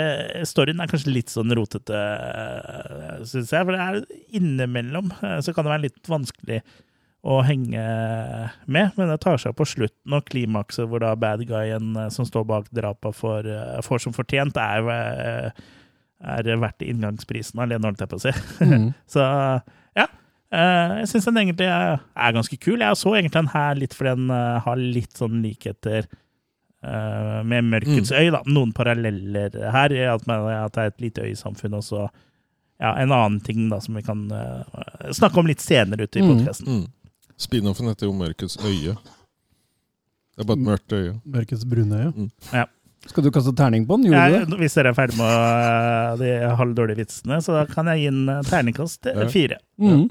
Storyen 0.48 0.80
er 0.80 0.86
kanskje 0.88 1.12
litt 1.12 1.28
sånn 1.32 1.52
rotete, 1.56 2.00
syns 3.28 3.52
jeg. 3.52 3.64
For 3.66 3.72
det 3.76 3.80
er 3.84 4.00
innimellom 4.40 5.12
så 5.44 5.54
kan 5.54 5.64
det 5.66 5.72
være 5.74 5.84
litt 5.88 6.10
vanskelig 6.10 6.62
å 7.24 7.38
henge 7.44 7.82
med, 8.68 8.90
men 8.98 9.08
det 9.08 9.20
tar 9.22 9.38
seg 9.40 9.54
på 9.56 9.64
slutten, 9.68 10.12
og 10.12 10.26
klimakset 10.28 10.88
hvor 10.90 11.00
da 11.00 11.14
bad 11.16 11.46
guyen 11.48 11.94
eh, 11.96 12.10
som 12.12 12.26
står 12.28 12.44
bak 12.50 12.66
drapet, 12.76 13.16
får, 13.16 13.48
eh, 13.48 13.78
får 13.84 14.02
som 14.04 14.14
fortjent, 14.16 14.58
er, 14.60 14.90
eh, 14.92 15.62
er 16.34 16.50
verdt 16.60 16.84
inngangsprisen 16.84 17.62
alene, 17.64 17.88
holdt 17.88 18.04
jeg 18.04 18.12
på 18.12 18.18
å 18.20 18.24
si. 18.26 18.34
Mm. 18.64 18.90
Så 19.14 19.24
ja. 19.96 20.08
Jeg 20.54 21.08
syns 21.10 21.30
den 21.30 21.40
egentlig 21.40 21.70
er, 21.72 22.02
er 22.14 22.36
ganske 22.36 22.58
kul. 22.60 22.84
Jeg 22.84 23.00
så 23.00 23.14
egentlig 23.16 23.40
den 23.40 23.54
her 23.56 23.80
litt 23.80 23.96
fordi 23.96 24.12
den 24.20 24.28
har 24.62 24.78
litt 24.78 25.16
sånn 25.18 25.40
likheter 25.42 26.06
med 26.84 27.66
Mørkets 27.72 28.12
øy. 28.14 28.28
da. 28.30 28.42
Noen 28.46 28.70
paralleller 28.76 29.56
her. 29.74 29.94
At, 30.12 30.28
det 30.28 30.84
er 30.84 30.92
et 30.92 31.02
lite 31.02 31.24
øysamfunn. 31.26 31.74
Og 31.74 31.82
så 31.82 32.04
ja, 32.78 32.92
en 32.92 33.10
annen 33.10 33.40
ting 33.42 33.66
da 33.72 33.80
som 33.82 33.98
vi 33.98 34.04
kan 34.06 34.28
uh, 34.30 34.62
snakke 35.10 35.42
om 35.42 35.50
litt 35.50 35.64
senere 35.64 36.06
ute 36.06 36.20
i 36.20 36.22
Mm. 36.22 36.84
Mm. 36.84 36.86
Spin-offen 37.40 37.90
heter 37.90 38.06
jo 38.08 38.14
Mørkets 38.16 38.56
øye. 38.64 38.94
Det 40.34 40.42
er 40.42 40.48
bare 40.48 40.58
et 40.58 40.66
mørkt 40.66 40.94
øye. 40.94 41.12
Mørkets 41.24 41.64
brune 41.68 42.00
øye. 42.00 42.12
Mm. 42.14 42.30
Ja. 42.52 42.64
Skal 43.06 43.26
du 43.26 43.30
kaste 43.34 43.52
terning 43.56 43.84
på 43.86 43.98
den? 44.00 44.08
Gjorde 44.08 44.44
du 44.46 44.54
det? 44.54 44.58
Hvis 44.62 44.74
dere 44.78 44.94
er 44.94 44.96
ferdig 44.96 45.18
med 45.18 45.28
eh, 45.28 46.14
de 46.22 46.30
halvdårlige 46.56 47.02
vitsene, 47.02 47.40
så 47.44 47.58
da 47.58 47.64
kan 47.68 47.90
jeg 47.92 48.00
gi 48.04 48.06
en 48.10 48.22
eh, 48.32 48.44
terningkast 48.48 49.02
fire. 49.04 49.26
Ja. 49.26 49.32
fire. 49.34 49.58
Mm. 49.82 50.06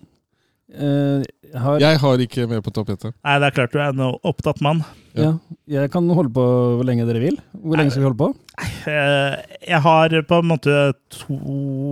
Eh, 0.74 1.22
jeg 1.54 1.62
har, 1.62 1.80
Jeg 1.84 2.00
har 2.02 2.22
ikke 2.24 2.48
mer 2.50 2.62
på 2.66 2.72
tapetet. 2.74 3.14
Nei, 3.22 3.34
det 3.40 3.46
er 3.50 3.54
klart 3.54 3.74
du 3.76 3.78
er 3.80 3.92
en 3.94 4.16
opptatt 4.26 4.62
mann. 4.66 4.80
ja, 5.14 5.36
jeg 5.70 5.92
kan 5.94 6.08
holde 6.10 6.32
på 6.34 6.42
hvor 6.80 6.88
lenge 6.88 7.06
dere 7.06 7.20
vil. 7.22 7.36
Hvor 7.62 7.78
lenge 7.78 7.94
skal 7.94 8.02
vi 8.02 8.08
holde 8.10 8.18
på? 8.24 8.30
Eh, 8.90 9.36
Jeg 9.70 9.82
har 9.86 10.16
på 10.30 10.40
en 10.42 10.50
måte 10.50 10.78
to, 11.14 11.38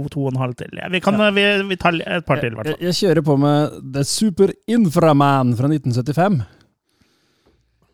to 0.10 0.24
og 0.26 0.32
en 0.34 0.42
halv 0.42 0.56
til. 0.58 0.74
Vi, 0.92 1.00
kan, 1.00 1.20
vi, 1.36 1.44
vi 1.70 1.78
tar 1.78 1.94
et 2.02 2.26
par 2.26 2.42
til, 2.42 2.54
i 2.54 2.58
hvert 2.58 2.72
Jeg, 2.72 2.80
fall. 2.80 2.88
jeg 2.90 2.98
kjører 3.04 3.28
på 3.30 3.38
med 3.44 3.78
The 3.94 4.04
Super 4.04 4.56
Inframan 4.68 5.54
fra 5.60 5.70
1975. 5.70 6.42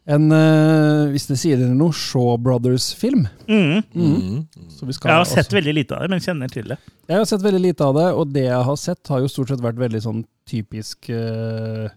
En, 0.08 0.30
uh, 0.32 1.10
hvis 1.12 1.26
det 1.28 1.36
sier 1.36 1.60
dere 1.60 1.76
noe, 1.76 1.92
Shaw 1.92 2.38
Brothers-film. 2.40 3.26
Mm. 3.50 3.82
Mm. 3.92 4.14
Mm. 4.16 4.70
Så 4.72 4.88
vi 4.88 4.96
skal 4.96 5.12
Jeg 5.12 5.20
har 5.20 5.28
sett 5.28 5.52
veldig 5.52 5.74
lite 5.76 5.98
av 5.98 6.06
det, 6.06 6.10
men 6.16 6.24
kjenner 6.24 6.48
til 6.54 6.72
det. 6.72 6.78
Jeg 7.12 7.20
har 7.20 7.28
sett 7.28 7.44
veldig 7.44 7.60
lite 7.60 7.84
av 7.84 7.98
det, 8.00 8.06
og 8.16 8.32
det 8.32 8.46
jeg 8.48 8.64
har 8.70 8.80
sett, 8.80 9.02
har 9.12 9.20
jo 9.20 9.28
stort 9.32 9.52
sett 9.52 9.60
vært 9.64 9.76
veldig 9.84 10.00
sånn 10.08 10.24
typisk 10.48 11.10
uh, 11.14 11.88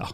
ja, 0.00 0.08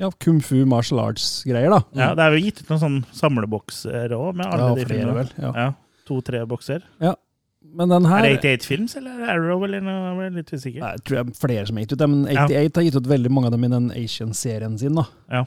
ja, 0.00 0.08
kung 0.22 0.38
fu, 0.44 0.62
martial 0.68 1.02
arts-greier, 1.02 1.68
da. 1.74 1.82
Ja, 1.98 2.12
det 2.16 2.24
er 2.24 2.36
jo 2.38 2.44
gitt 2.46 2.62
ut 2.62 2.70
noen 2.72 2.80
sånne 2.80 3.16
samlebokser 3.18 4.14
òg, 4.16 4.30
med 4.38 4.46
alle 4.48 4.70
Ja, 4.70 4.74
de 4.78 4.86
filmene. 4.88 5.26
Ja. 5.42 5.52
Ja, 5.58 5.66
To-tre 6.08 6.40
bokser. 6.48 6.86
Men 7.72 7.88
den 7.92 8.04
her 8.10 8.24
Er 8.26 8.34
det 8.40 8.40
88 8.42 8.66
Films, 8.66 8.96
eller 8.98 9.12
er 9.14 9.18
det 9.22 9.28
Arrow, 9.36 9.62
eller 9.64 9.80
noe? 9.84 9.98
Jeg 10.18 10.30
er 10.32 10.36
litt 10.40 10.50
usikker. 10.52 10.80
Nei, 10.82 10.90
Jeg 10.96 11.04
tror 11.06 11.16
jeg 11.18 11.26
er 11.28 11.36
flere 11.38 11.66
som 11.68 11.76
har 11.78 11.84
gitt 11.84 11.92
ut 11.94 11.98
det, 12.02 12.08
men 12.10 12.24
Ja. 12.32 12.46
88 12.48 12.80
har 12.80 12.86
gitt 12.88 12.96
ut 12.98 13.10
veldig 13.12 13.30
mange 13.30 13.46
av 13.46 13.52
dem 13.54 13.64
i 13.64 13.68
den 13.68 13.90
Asian-serien 13.92 14.78
sin. 14.80 14.94
da. 14.98 15.04
Ja. 15.30 15.44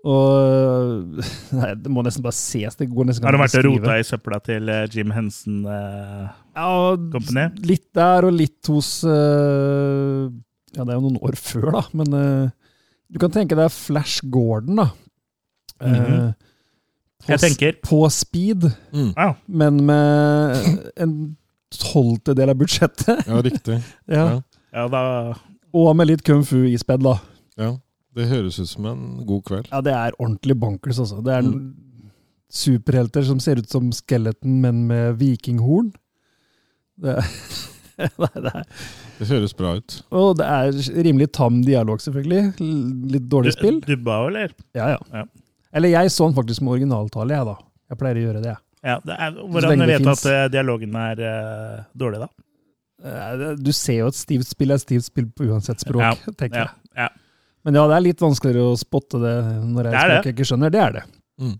Og 0.05 1.21
Nei, 1.59 1.71
det 1.77 1.91
må 1.93 2.03
nesten 2.05 2.23
bare 2.25 2.37
ses. 2.37 2.77
Det 2.79 2.87
går 2.91 3.09
nesten 3.09 3.25
Har 3.27 3.35
du 3.37 3.41
vært 3.41 3.57
og 3.61 3.65
rota 3.69 3.97
i 4.01 4.05
søpla 4.05 4.39
til 4.45 4.69
eh, 4.73 4.85
Jim 4.93 5.13
Henson? 5.15 5.59
eh, 5.65 6.25
Ja, 6.57 6.69
Company? 7.13 7.47
litt 7.69 7.87
der 7.97 8.25
og 8.27 8.33
litt 8.37 8.69
hos 8.73 8.89
eh, 9.07 10.25
Ja, 10.75 10.83
det 10.85 10.89
er 10.89 10.97
jo 10.97 11.05
noen 11.07 11.21
år 11.25 11.37
før, 11.39 11.69
da, 11.77 11.83
men 12.01 12.17
eh, 12.17 12.49
du 13.11 13.19
kan 13.21 13.33
tenke 13.33 13.57
deg 13.59 13.73
Flash 13.75 14.21
Gordon, 14.31 14.77
da. 14.83 14.89
Eh, 15.81 15.91
Mhm. 15.91 16.33
på, 17.21 17.27
Jeg 17.29 17.39
tenker 17.39 17.73
på 17.83 17.99
speed, 18.11 18.63
Mm. 18.93 19.13
men 19.47 19.85
med 19.85 20.89
en 20.97 21.37
tolvtedel 21.71 22.49
av 22.49 22.55
budsjettet. 22.57 23.27
Ja, 23.27 23.41
riktig. 23.41 23.81
Ja. 24.07 24.25
Ja. 24.41 24.41
ja, 24.73 24.87
da 24.87 25.33
Og 25.73 25.95
med 25.95 26.07
litt 26.07 26.23
kung 26.23 26.43
fu 26.43 26.65
i 26.65 26.77
spedd, 26.77 27.03
da. 27.03 27.19
Ja. 27.57 27.77
Det 28.15 28.27
høres 28.27 28.59
ut 28.59 28.67
som 28.67 28.85
en 28.85 29.25
god 29.25 29.43
kveld. 29.45 29.67
Ja, 29.71 29.79
det 29.81 29.93
er 29.93 30.11
ordentlig 30.19 30.57
bonkers, 30.59 30.99
altså. 30.99 31.21
Det 31.23 31.31
er 31.33 31.41
Mm. 31.43 31.75
superhelter 32.51 33.23
som 33.23 33.39
ser 33.39 33.55
ut 33.57 33.69
som 33.69 33.91
skeleton, 33.91 34.59
men 34.61 34.85
med 34.87 35.17
vikinghorn. 35.19 35.93
Det, 36.99 37.15
Nei, 38.01 38.27
det 38.35 38.51
er, 38.55 38.63
Det 39.19 39.27
høres 39.29 39.53
bra 39.55 39.75
ut. 39.77 40.01
og 40.11 40.37
det 40.37 40.45
er 40.45 40.71
rimelig 41.05 41.31
tam 41.31 41.61
dialog, 41.61 41.99
selvfølgelig. 42.01 42.55
Litt 43.11 43.29
dårlig 43.29 43.53
spill. 43.53 43.79
Dubba, 43.81 44.27
eller? 44.27 44.51
Ja, 44.75 44.87
ja. 44.95 44.97
Ja. 45.13 45.23
Eller 45.73 45.89
jeg 45.93 46.11
så 46.11 46.27
den 46.27 46.35
faktisk 46.37 46.61
med 46.65 46.73
originaltale, 46.77 47.33
jeg, 47.37 47.47
da. 47.47 47.55
Jeg 47.91 47.99
pleier 48.01 48.19
å 48.19 48.23
gjøre 48.27 48.41
det. 48.43 48.53
jeg. 48.55 48.61
Ja, 48.91 48.95
det 49.05 49.15
er, 49.21 49.35
hvordan 49.53 49.79
det 49.83 49.87
vet 49.91 50.03
du 50.05 50.09
at 50.11 50.25
eh, 50.31 50.45
dialogen 50.51 50.95
er 50.97 51.19
uh, 51.21 51.81
dårlig, 52.01 52.19
da? 52.23 52.29
Eh, 53.05 53.43
Du 53.61 53.71
ser 53.77 53.99
jo 54.01 54.07
at 54.09 54.17
stivt 54.17 54.47
spill 54.49 54.73
er 54.73 54.81
stivt 54.81 55.05
spill 55.05 55.27
på 55.37 55.45
uansett 55.51 55.83
språk, 55.83 56.01
Ja, 56.01 56.13
tenker 56.39 56.63
Ja, 56.63 56.69
jeg. 56.71 56.97
ja. 57.03 57.09
Men 57.63 57.77
ja, 57.77 57.83
det 57.91 57.95
er 57.99 58.05
litt 58.07 58.23
vanskeligere 58.23 58.71
å 58.71 58.79
spotte 58.79 59.19
det 59.21 59.35
når 59.69 59.83
det 59.85 59.91
er 59.91 59.91
Det 59.91 59.99
er 59.99 60.07
språk 60.07 60.23
det. 60.23 60.31
jeg 60.31 60.35
ikke 60.39 60.47
skjønner. 60.49 60.71
Det 60.73 60.81
er 60.81 60.95
det. 60.97 61.03
Mm. 61.45 61.53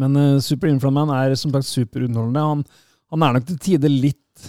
Men 0.00 0.16
uh, 0.16 0.38
Super 0.40 0.70
Inframan 0.72 1.12
er 1.12 1.34
som 1.36 1.52
sagt 1.52 1.68
superunderholdende. 1.68 2.46
Han, 2.48 2.64
han 3.12 3.26
er 3.28 3.36
nok 3.36 3.46
til 3.50 3.58
tider 3.68 3.92
litt 3.92 4.48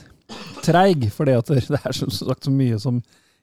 treig, 0.64 1.04
fordi 1.14 1.36
at 1.36 1.52
det 1.52 1.82
er 1.84 1.94
som 2.00 2.10
sagt 2.16 2.48
så 2.48 2.54
mye 2.56 2.80
som 2.80 3.02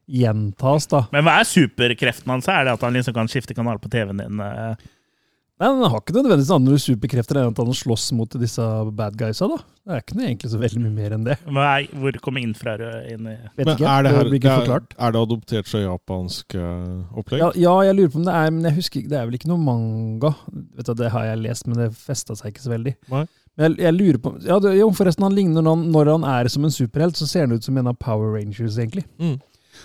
gjentas. 0.08 0.88
da. 0.90 1.04
Men 1.12 1.24
hva 1.28 1.36
er 1.42 1.46
superkreften 1.48 2.32
hans? 2.32 2.48
Er 2.50 2.64
det 2.66 2.72
at 2.78 2.82
han 2.88 2.96
liksom 2.96 3.14
kan 3.20 3.28
skifte 3.30 3.54
kanal 3.54 3.78
på 3.84 3.92
TV-en 3.92 4.24
din? 4.24 4.40
eh? 4.42 4.88
Nei, 5.62 5.68
Han 5.70 5.84
har 5.92 6.00
ikke 6.00 6.14
nødvendigvis 6.16 6.48
andre 6.56 6.76
superkrefter 6.82 7.38
enn 7.38 7.52
at 7.52 7.60
han 7.62 7.76
slåss 7.78 8.08
mot 8.18 8.32
disse 8.42 8.64
bad 8.98 9.14
guysa. 9.20 9.46
da. 9.46 9.58
Det 9.82 9.94
er 9.94 10.00
ikke 10.02 10.16
noe 10.18 10.24
egentlig 10.26 10.50
så 10.50 10.58
veldig 10.62 10.80
mye 10.82 10.94
mer 10.96 11.14
enn 11.14 11.26
det. 11.26 11.36
Nei, 11.54 11.84
hvor 12.02 12.16
kommer 12.24 12.42
infrarød 12.42 13.10
inn 13.12 13.28
i 13.30 13.34
Vet 13.36 13.66
Men 13.66 13.70
ikke, 13.76 13.86
er 13.92 14.02
det, 14.06 14.12
her, 14.14 14.26
blir 14.26 14.32
det 14.32 14.40
ikke 14.40 14.50
er, 14.56 14.64
forklart. 14.64 14.96
er 14.98 15.14
det 15.14 15.20
adoptert 15.26 15.70
fra 15.70 15.82
japansk 15.84 16.56
eh, 16.58 17.20
opplegg? 17.22 17.44
Ja, 17.44 17.50
ja, 17.62 17.74
jeg 17.86 17.98
lurer 18.00 18.10
på 18.14 18.20
om 18.22 18.26
det 18.26 18.34
er, 18.40 18.50
men 18.56 18.66
jeg 18.66 18.76
husker 18.80 19.00
ikke, 19.02 19.12
det 19.14 19.20
er 19.20 19.30
vel 19.30 19.38
ikke 19.38 19.52
noe 19.52 19.62
manga. 19.68 20.32
Vet 20.50 20.90
du, 20.90 20.94
Det 21.02 21.12
har 21.14 21.28
jeg 21.30 21.42
lest, 21.46 21.70
men 21.70 21.78
det 21.84 21.88
festa 21.98 22.38
seg 22.38 22.50
ikke 22.52 22.66
så 22.66 22.74
veldig. 22.74 22.96
Nei. 23.14 23.22
Men 23.52 23.68
jeg, 23.68 23.78
jeg 23.84 23.96
lurer 24.00 24.18
på, 24.24 24.34
ja, 24.48 24.58
det, 24.64 24.74
jo, 24.80 24.90
forresten, 24.96 25.26
han 25.28 25.34
ligner 25.36 25.62
når 25.62 25.76
han, 25.76 25.86
når 25.94 26.12
han 26.16 26.26
er 26.34 26.50
som 26.54 26.64
en 26.66 26.74
superhelt, 26.74 27.18
så 27.20 27.28
ser 27.28 27.46
han 27.46 27.54
ut 27.54 27.66
som 27.66 27.78
en 27.78 27.90
av 27.90 27.98
Power 28.02 28.34
Rangers, 28.34 28.78
egentlig. 28.80 29.04
Mm. 29.20 29.38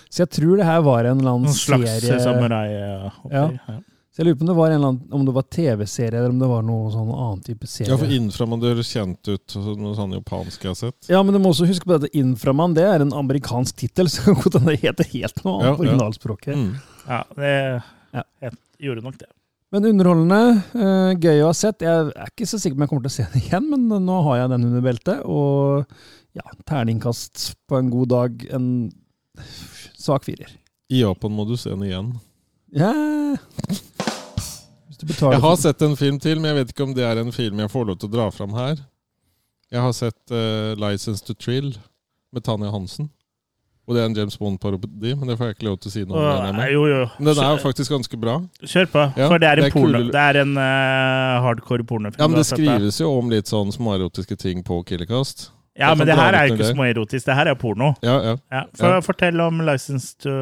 Så 0.09 0.23
jeg 0.23 0.31
tror 0.37 0.57
det 0.59 0.65
her 0.67 0.81
var 0.85 1.05
en 1.05 1.19
eller 1.21 1.35
annen 1.35 1.49
Noen 1.49 1.57
slags 1.57 1.97
serie 1.99 2.17
samurai-opplegg? 2.23 3.59
Ja. 3.67 3.77
Så 4.17 4.23
jeg 4.23 4.31
lurer 4.31 4.37
på 4.39 4.45
om 4.47 4.49
det 4.49 4.53
var 4.57 4.71
annen, 4.73 4.95
om 5.13 5.25
det 5.27 5.33
var 5.35 5.43
TV-serie, 5.53 6.17
eller 6.17 6.31
om 6.33 6.39
det 6.41 6.47
var 6.49 6.63
noe 6.65 6.87
sånn 6.89 7.09
annen 7.13 7.41
type 7.45 7.67
serie. 7.69 7.91
Ja, 7.91 7.97
for 8.01 8.09
Inframan 8.15 8.63
det 8.63 8.71
høres 8.71 8.89
kjent 8.89 9.29
ut, 9.29 9.55
noe 9.77 9.91
sånn 9.93 10.15
japansk 10.15 10.63
jeg 10.65 10.71
har 10.71 10.77
sett. 10.79 11.09
Ja, 11.13 11.19
men 11.21 11.35
du 11.37 11.39
må 11.43 11.51
også 11.51 11.67
huske 11.69 11.85
på 11.85 11.99
at 11.99 12.07
Inframan 12.17 12.73
det 12.73 12.87
er 12.89 13.03
en 13.05 13.11
amerikansk 13.13 13.77
tittel, 13.77 14.09
så 14.15 14.33
kan 14.33 14.65
det 14.65 14.79
heter 14.81 15.05
helt 15.11 15.43
noe 15.45 15.59
annet 15.59 15.67
Ja, 15.69 15.75
på 15.77 15.85
ja. 15.85 15.91
originalspråket. 15.91 16.57
Mm. 16.57 16.71
ja, 17.05 17.19
det 17.37 17.51
Ja. 18.17 18.23
jeg 18.47 18.57
gjorde 18.87 19.03
nok 19.05 19.19
det. 19.21 19.29
Men 19.75 19.85
underholdende, 19.91 20.41
eh, 20.81 21.13
gøy 21.21 21.43
å 21.43 21.51
ha 21.51 21.53
sett. 21.61 21.85
Jeg 21.85 22.09
er 22.09 22.31
ikke 22.33 22.49
så 22.49 22.57
sikker 22.57 22.73
på 22.73 22.81
om 22.81 22.85
jeg 22.87 22.93
kommer 22.95 23.05
til 23.05 23.13
å 23.13 23.17
se 23.19 23.27
den 23.35 23.43
igjen, 23.45 23.69
men 23.69 24.05
nå 24.09 24.17
har 24.31 24.39
jeg 24.41 24.53
den 24.55 24.65
under 24.71 24.85
beltet. 24.89 25.21
Og 25.29 25.85
ja, 26.33 26.47
terningkast 26.65 27.51
på 27.69 27.77
en 27.77 27.93
god 27.93 28.09
dag, 28.15 28.47
en 28.49 28.67
svak 29.93 30.25
firer. 30.25 30.57
I 30.89 31.03
Japan 31.05 31.37
må 31.37 31.45
du 31.45 31.53
se 31.53 31.69
den 31.69 31.85
igjen. 31.85 32.15
Ja 32.73 32.89
betaler 33.37 33.96
Jeg 35.07 35.39
har 35.39 35.41
for- 35.41 35.61
sett 35.61 35.81
en 35.81 35.95
film 35.95 36.19
til, 36.19 36.39
men 36.39 36.51
jeg 36.51 36.59
vet 36.61 36.73
ikke 36.73 36.87
om 36.87 36.93
det 36.97 37.03
er 37.07 37.21
en 37.21 37.31
film 37.31 37.59
jeg 37.59 37.71
får 37.71 37.85
lov 37.87 37.99
til 37.99 38.09
å 38.09 38.15
dra 38.17 38.29
fram 38.31 38.53
her. 38.57 38.81
Jeg 39.71 39.81
har 39.83 39.93
sett 39.93 40.31
uh, 40.31 40.75
'License 40.79 41.23
to 41.25 41.33
Trill' 41.33 41.77
med 42.33 42.43
Tanja 42.43 42.71
Hansen. 42.71 43.09
Og 43.87 43.95
det 43.95 44.01
er 44.03 44.09
en 44.09 44.15
James 44.17 44.35
Bond-parodi, 44.35 45.13
men 45.15 45.29
det 45.29 45.37
får 45.39 45.47
jeg 45.47 45.55
ikke 45.55 45.65
lov 45.69 45.77
til 45.79 45.87
å 45.87 45.93
si 45.93 46.01
noe 46.03 46.19
om. 46.19 46.57
jo, 46.67 46.87
jo. 46.91 47.03
Men 47.19 47.29
den 47.29 47.39
er 47.39 47.53
jo 47.55 47.59
faktisk 47.63 47.93
ganske 47.93 48.17
bra. 48.19 48.41
kjør 48.59 48.89
på, 48.91 49.03
Ja, 49.15 49.29
for 49.31 49.39
det 49.39 49.47
er 49.47 49.61
en, 49.61 49.63
det 49.63 49.69
er 49.69 49.75
porno, 49.77 50.01
det 50.11 50.23
er 50.23 50.39
en 50.41 50.57
uh, 50.59 51.35
hardcore 51.45 51.85
pornofilm. 51.87 52.19
Ja, 52.19 52.27
men 52.27 52.41
Det 52.41 52.49
skrives 52.49 52.99
jo 52.99 53.13
om 53.15 53.31
litt 53.31 53.47
sånn 53.47 53.71
småerotiske 53.71 54.35
ting 54.35 54.59
på 54.67 54.81
Killercast. 54.83 55.51
Ja, 55.77 55.93
men 55.95 56.09
det 56.09 56.17
her 56.17 56.35
er 56.35 56.49
jo 56.49 56.57
ikke 56.57 56.73
småerotisk, 56.73 57.29
det 57.29 57.37
her 57.37 57.47
er 57.53 57.55
porno. 57.55 57.93
Ja, 58.03 58.17
ja. 58.25 58.35
Ja, 58.51 58.63
for, 58.75 58.97
Ja. 58.97 58.99
Fortell 59.05 59.39
om 59.45 59.61
License 59.63 60.17
to 60.19 60.35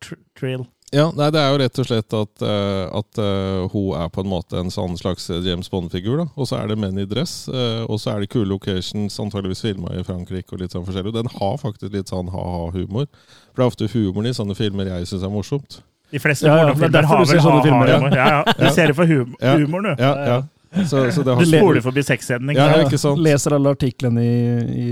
tr 0.00 0.16
Trill. 0.38 0.64
Ja, 0.94 1.08
nei, 1.16 1.30
Det 1.34 1.40
er 1.42 1.50
jo 1.50 1.58
rett 1.58 1.78
og 1.82 1.86
slett 1.88 2.14
at, 2.14 2.42
eh, 2.46 2.84
at 2.94 3.18
eh, 3.18 3.64
hun 3.72 3.88
er 3.98 4.08
på 4.14 4.22
en 4.22 4.30
måte 4.30 4.60
en 4.60 4.70
sånn 4.70 4.94
slags 4.96 5.26
James 5.42 5.68
Bond-figur. 5.68 6.16
da. 6.22 6.26
Og 6.38 6.46
så 6.46 6.60
er 6.60 6.68
det 6.70 6.78
menn 6.78 6.98
i 7.02 7.06
dress, 7.10 7.48
eh, 7.50 7.82
og 7.90 7.98
så 7.98 8.14
er 8.14 8.20
det 8.22 8.30
kule 8.30 8.46
locations, 8.46 9.18
antageligvis 9.18 9.64
filma 9.66 9.90
i 9.98 10.04
Frankrike. 10.06 10.52
og 10.52 10.60
litt 10.62 10.70
sånn 10.70 10.86
forskjellig. 10.86 11.10
Og 11.10 11.18
Den 11.18 11.32
har 11.40 11.58
faktisk 11.58 11.92
litt 11.92 12.06
sånn 12.12 12.30
ha-ha-humor. 12.30 13.06
For 13.50 13.58
det 13.58 13.64
er 13.66 13.70
ofte 13.72 13.90
humoren 13.92 14.30
i 14.30 14.36
sånne 14.36 14.54
filmer 14.56 14.86
jeg 14.86 15.10
syns 15.10 15.24
er 15.26 15.34
morsomt. 15.34 15.80
De 16.12 16.18
fleste 16.22 16.46
Ja, 16.46 16.56
ja, 16.56 16.68
er 16.70 16.74
pornofilmer 16.74 17.02
har 17.02 17.18
vel 17.18 17.62
filmer, 17.66 17.88
ja. 17.88 17.98
ha-ha-humor. 17.98 18.16
Ja, 18.16 18.28
ja. 18.30 18.52
Du 18.52 18.70
ser 18.70 18.86
det 18.86 18.94
for 18.96 19.06
hum 19.06 19.34
Ja. 19.42 19.56
humor, 19.58 19.82
du. 19.82 19.96
Ja, 19.98 20.14
ja. 20.26 20.42
Så, 20.84 21.10
så 21.10 21.22
det 21.24 21.38
Du 21.38 21.44
spoler 21.46 21.80
forbi 21.80 22.02
sexscenen. 22.04 22.54
Ja, 22.54 22.66
ja. 22.82 23.14
Leser 23.16 23.54
alle 23.56 23.70
artiklene 23.72 24.20
i, 24.22 24.34
i 24.76 24.86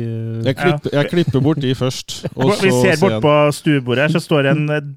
Jeg 0.46 0.56
klipper, 0.56 0.90
jeg 0.92 1.10
klipper 1.10 1.40
bort 1.44 1.60
de 1.60 1.74
først. 1.74 2.24
Og 2.36 2.50
Vi 2.62 2.70
så 2.70 2.82
ser 2.82 2.96
ser 2.96 3.00
bort 3.00 3.22
på 3.22 3.34
stuebordet 3.52 4.06
her, 4.06 4.08
så 4.08 4.22
står 4.22 4.42
det 4.42 4.50
en 4.56 4.96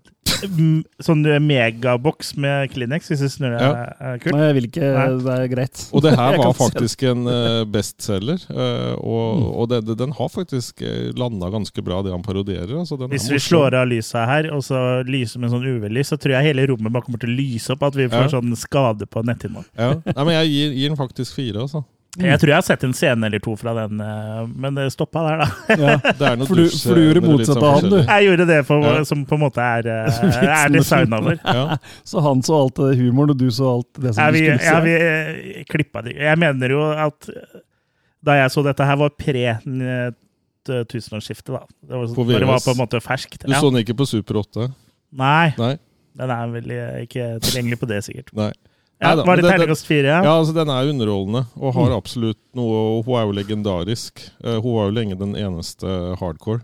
sånn 1.03 1.23
megaboks 1.43 2.33
med 2.39 2.69
Kleenex, 2.73 3.09
hvis 3.11 3.23
du 3.23 3.29
snur 3.31 3.53
deg. 3.55 3.61
Ja. 3.63 3.85
eh, 3.99 4.17
Kult. 4.21 4.35
Nei, 4.35 4.45
jeg 4.49 4.55
vil 4.57 4.67
ikke 4.69 4.89
Nei. 4.93 5.05
Det 5.27 5.35
er 5.37 5.51
greit. 5.51 5.83
Og 5.95 6.03
det 6.05 6.13
her 6.17 6.37
var 6.41 6.51
det. 6.51 6.57
faktisk 6.59 7.03
en 7.11 7.27
eh, 7.31 7.63
bestselger. 7.73 8.45
eh, 8.53 8.93
og 9.01 9.45
og 9.57 9.69
det, 9.71 9.81
det, 9.87 9.95
den 9.99 10.11
har 10.17 10.29
faktisk 10.29 10.81
uh, 10.85 11.09
landa 11.17 11.49
ganske 11.53 11.81
bra, 11.83 12.01
det 12.05 12.11
han 12.13 12.23
parodierer. 12.25 12.75
Altså, 12.79 12.97
den 12.99 13.09
er 13.09 13.15
Hvis 13.15 13.29
vi 13.31 13.39
slår 13.41 13.75
av 13.81 13.87
lyset 13.89 14.27
her, 14.29 14.49
og 14.53 14.61
så 14.65 14.81
lyser 15.07 15.41
med 15.41 15.51
sånn 15.53 15.65
UV-lys, 15.65 16.11
så 16.13 16.17
tror 16.21 16.37
jeg 16.37 16.51
hele 16.51 16.67
rommet 16.69 16.93
bare 16.93 17.05
kommer 17.07 17.21
til 17.23 17.31
å 17.33 17.37
lyse 17.37 17.73
opp, 17.73 17.83
at 17.89 17.97
vi 17.97 18.07
får 18.11 18.27
Ja. 18.27 18.33
sånn 18.37 18.53
skade 18.59 19.07
på 19.09 19.23
netthinna. 19.25 19.63
Ja. 19.77 19.93
Nei, 20.05 20.23
men 20.23 20.33
jeg 20.37 20.51
gir, 20.53 20.75
gir 20.81 20.89
den 20.93 20.99
faktisk 20.99 21.35
fire, 21.39 21.65
altså. 21.65 21.83
Jeg 22.17 22.39
tror 22.41 22.49
jeg 22.49 22.57
har 22.57 22.65
sett 22.65 22.83
en 22.87 22.93
scene 22.97 23.27
eller 23.27 23.39
to 23.45 23.53
fra 23.55 23.73
den, 23.77 23.99
eh, 24.01 24.45
men 24.57 24.73
det 24.75 24.87
stoppa 24.93 25.21
der, 25.27 25.37
da. 25.43 25.47
Ja. 25.77 25.97
Det 26.19 26.25
er 26.31 26.35
noe 26.39 26.47
For 26.49 26.55
du- 26.57 26.63
dusj- 26.65 26.83
for 26.87 26.95
du 26.97 27.03
gjorde 27.05 27.21
motsatt 27.27 27.51
sånn 27.59 27.63
av 27.67 27.75
han, 27.77 27.89
du. 27.91 27.97
Jeg 28.01 28.25
gjorde 28.27 28.47
det 28.49 28.59
for, 28.65 28.81
Ja. 28.87 29.03
som 29.05 29.25
på 29.29 29.37
en 29.37 29.43
måte 29.43 29.61
er, 29.61 29.87
eh, 29.87 30.19
er 30.65 30.69
designa 30.73 31.19
for. 31.21 31.37
Ja. 31.45 31.77
Så 32.11 32.23
han 32.25 32.41
så 32.41 32.57
alt 32.63 32.75
det 32.81 32.97
humoren, 32.97 33.29
og 33.35 33.37
du 33.37 33.47
så 33.53 33.69
alt 33.75 33.91
det 34.01 34.15
som 34.15 34.23
Ja, 34.23 34.31
du 34.31 34.37
skulle 34.39 34.59
se. 34.59 34.65
ja, 34.65 34.79
vi 34.81 34.95
eh, 35.61 35.63
klippa 35.69 36.01
det. 36.07 36.15
Jeg 36.17 36.37
mener 36.41 36.69
jo 36.73 36.81
at 36.91 37.29
da 38.27 38.33
jeg 38.41 38.49
så 38.51 38.63
dette 38.65 38.83
her, 38.89 38.97
var 38.97 39.09
pre 39.13 39.59
tusenårsskiftet, 40.67 41.53
da. 41.53 41.61
Det 41.87 41.95
var, 41.95 42.07
På 42.15 42.25
når 42.27 42.39
det 42.43 42.47
var 42.49 42.59
på 42.65 42.73
en 42.73 42.81
måte 42.81 42.99
ferskt. 43.03 43.45
Du 43.45 43.51
Ja. 43.53 43.61
så 43.61 43.69
den 43.71 43.83
ikke 43.85 43.95
på 43.95 44.07
Super 44.07 44.41
8? 44.41 44.71
Nei, 45.13 45.53
Nei? 45.57 45.77
den 46.17 46.29
er 46.33 46.47
vel 46.51 46.73
ikke 47.05 47.39
tilgjengelig 47.39 47.79
på 47.79 47.87
det, 47.87 48.01
sikkert. 48.03 48.33
Nei. 48.35 48.51
Ja, 48.99 49.11
Neida, 49.13 49.25
var 49.27 49.37
det 49.37 49.45
terningkast 49.45 49.85
fire? 49.85 50.07
Ja, 50.09 50.23
Ja. 50.25 50.31
altså 50.39 50.53
Den 50.57 50.69
er 50.73 50.89
underholdende 50.89 51.43
og 51.55 51.73
har 51.75 51.91
absolutt 51.97 52.39
noe 52.57 52.79
og 52.97 53.05
Hun 53.05 53.19
er 53.19 53.25
jo 53.27 53.35
legendarisk. 53.37 54.23
Uh, 54.43 54.57
hun 54.57 54.73
var 54.73 54.87
jo 54.89 54.95
lenge 54.97 55.17
den 55.19 55.35
eneste 55.37 56.15
hardcore 56.17 56.63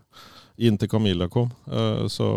inntil 0.57 0.89
Camilla 0.89 1.27
kom. 1.29 1.51
Uh, 1.69 2.07
så, 2.09 2.27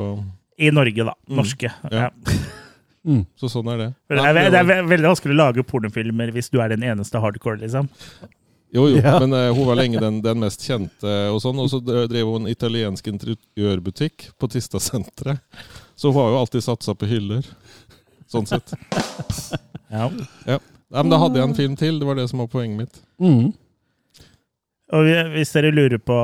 I 0.59 0.71
Norge, 0.73 1.05
da. 1.05 1.15
Mm. 1.29 1.37
Norske. 1.41 1.73
Ja. 1.91 2.07
Ja. 2.09 2.11
Mm. 3.07 3.21
så 3.39 3.47
sånn 3.47 3.69
er 3.71 3.77
det. 3.79 3.85
Det, 4.11 4.19
er, 4.19 4.49
det 4.51 4.59
er 4.59 4.83
veldig 4.83 5.07
vanskelig 5.13 5.35
å 5.37 5.39
lage 5.39 5.63
pornofilmer 5.63 6.33
hvis 6.35 6.49
du 6.51 6.57
er 6.59 6.73
den 6.73 6.83
eneste 6.83 7.21
hardcore, 7.23 7.61
liksom. 7.61 7.87
Jo, 8.75 8.89
jo, 8.91 8.97
Ja. 8.99 9.21
men 9.23 9.31
uh, 9.31 9.53
hun 9.55 9.63
var 9.69 9.79
lenge 9.79 10.01
den, 10.03 10.17
den 10.27 10.41
mest 10.43 10.65
kjente. 10.67 11.13
Og 11.31 11.39
sånn, 11.39 11.61
og 11.63 11.71
så 11.71 11.79
drev 11.87 12.27
hun 12.27 12.49
en 12.49 12.51
italiensk 12.51 13.07
interiørbutikk 13.13 14.33
på 14.35 14.49
Tista-senteret. 14.51 15.39
Så 15.95 16.11
hun 16.11 16.19
har 16.19 16.33
jo 16.35 16.41
alltid 16.41 16.67
satsa 16.67 16.97
på 16.99 17.07
hyller. 17.07 17.47
Sånn 18.31 18.49
sett. 18.51 18.75
Ja. 19.87 20.09
Nei, 20.11 20.59
men 20.99 21.11
Da 21.13 21.19
hadde 21.23 21.39
jeg 21.39 21.47
en 21.47 21.55
film 21.55 21.75
til. 21.79 22.01
Det 22.01 22.07
var 22.09 22.19
det 22.19 22.25
som 22.27 22.41
var 22.43 22.49
poenget 22.51 22.81
mitt. 22.81 22.97
Mm. 23.23 23.53
Og 24.99 25.11
hvis 25.37 25.53
dere 25.55 25.71
lurer 25.71 26.03
på 26.03 26.17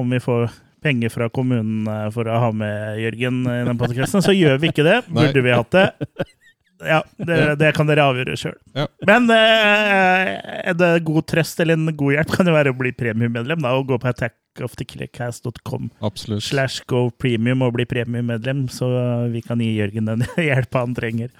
om 0.00 0.14
vi 0.14 0.22
får 0.24 0.48
penger 0.84 1.12
fra 1.12 1.28
kommunen 1.32 1.84
eh, 1.88 2.08
for 2.12 2.28
å 2.28 2.38
ha 2.46 2.48
med 2.56 2.98
Jørgen 3.00 3.42
i 3.48 3.58
den 3.68 3.80
podcasten, 3.80 4.24
så 4.24 4.32
gjør 4.36 4.58
vi 4.62 4.72
ikke 4.72 4.84
det. 4.88 4.98
Nei. 5.08 5.26
Burde 5.28 5.44
vi 5.44 5.54
hatt 5.54 5.76
det? 5.76 5.86
Ja, 6.82 7.00
det, 7.16 7.38
det 7.60 7.70
kan 7.76 7.88
dere 7.88 8.06
avgjøre 8.10 8.34
sjøl. 8.38 8.56
Ja. 8.76 8.86
Men 9.06 9.28
eh, 9.32 10.30
en 10.72 10.82
god 11.06 11.26
trøst 11.30 11.60
eller 11.62 11.78
en 11.78 11.92
god 11.94 12.16
hjelp 12.16 12.34
kan 12.34 12.50
jo 12.50 12.56
være 12.56 12.72
å 12.74 12.78
bli 12.78 12.92
premiummedlem 12.96 13.66
og 13.70 13.86
gå 13.92 13.98
på 14.02 14.10
attackofthekillercast.com 14.10 15.90
slash 16.42 16.82
go 16.90 17.06
premium 17.22 17.62
og 17.66 17.76
bli 17.78 17.86
premiummedlem, 17.88 18.66
så 18.72 18.90
vi 19.32 19.44
kan 19.44 19.62
gi 19.62 19.76
Jørgen 19.78 20.10
den 20.10 20.26
hjelpa 20.48 20.84
han 20.84 20.96
trenger. 20.98 21.30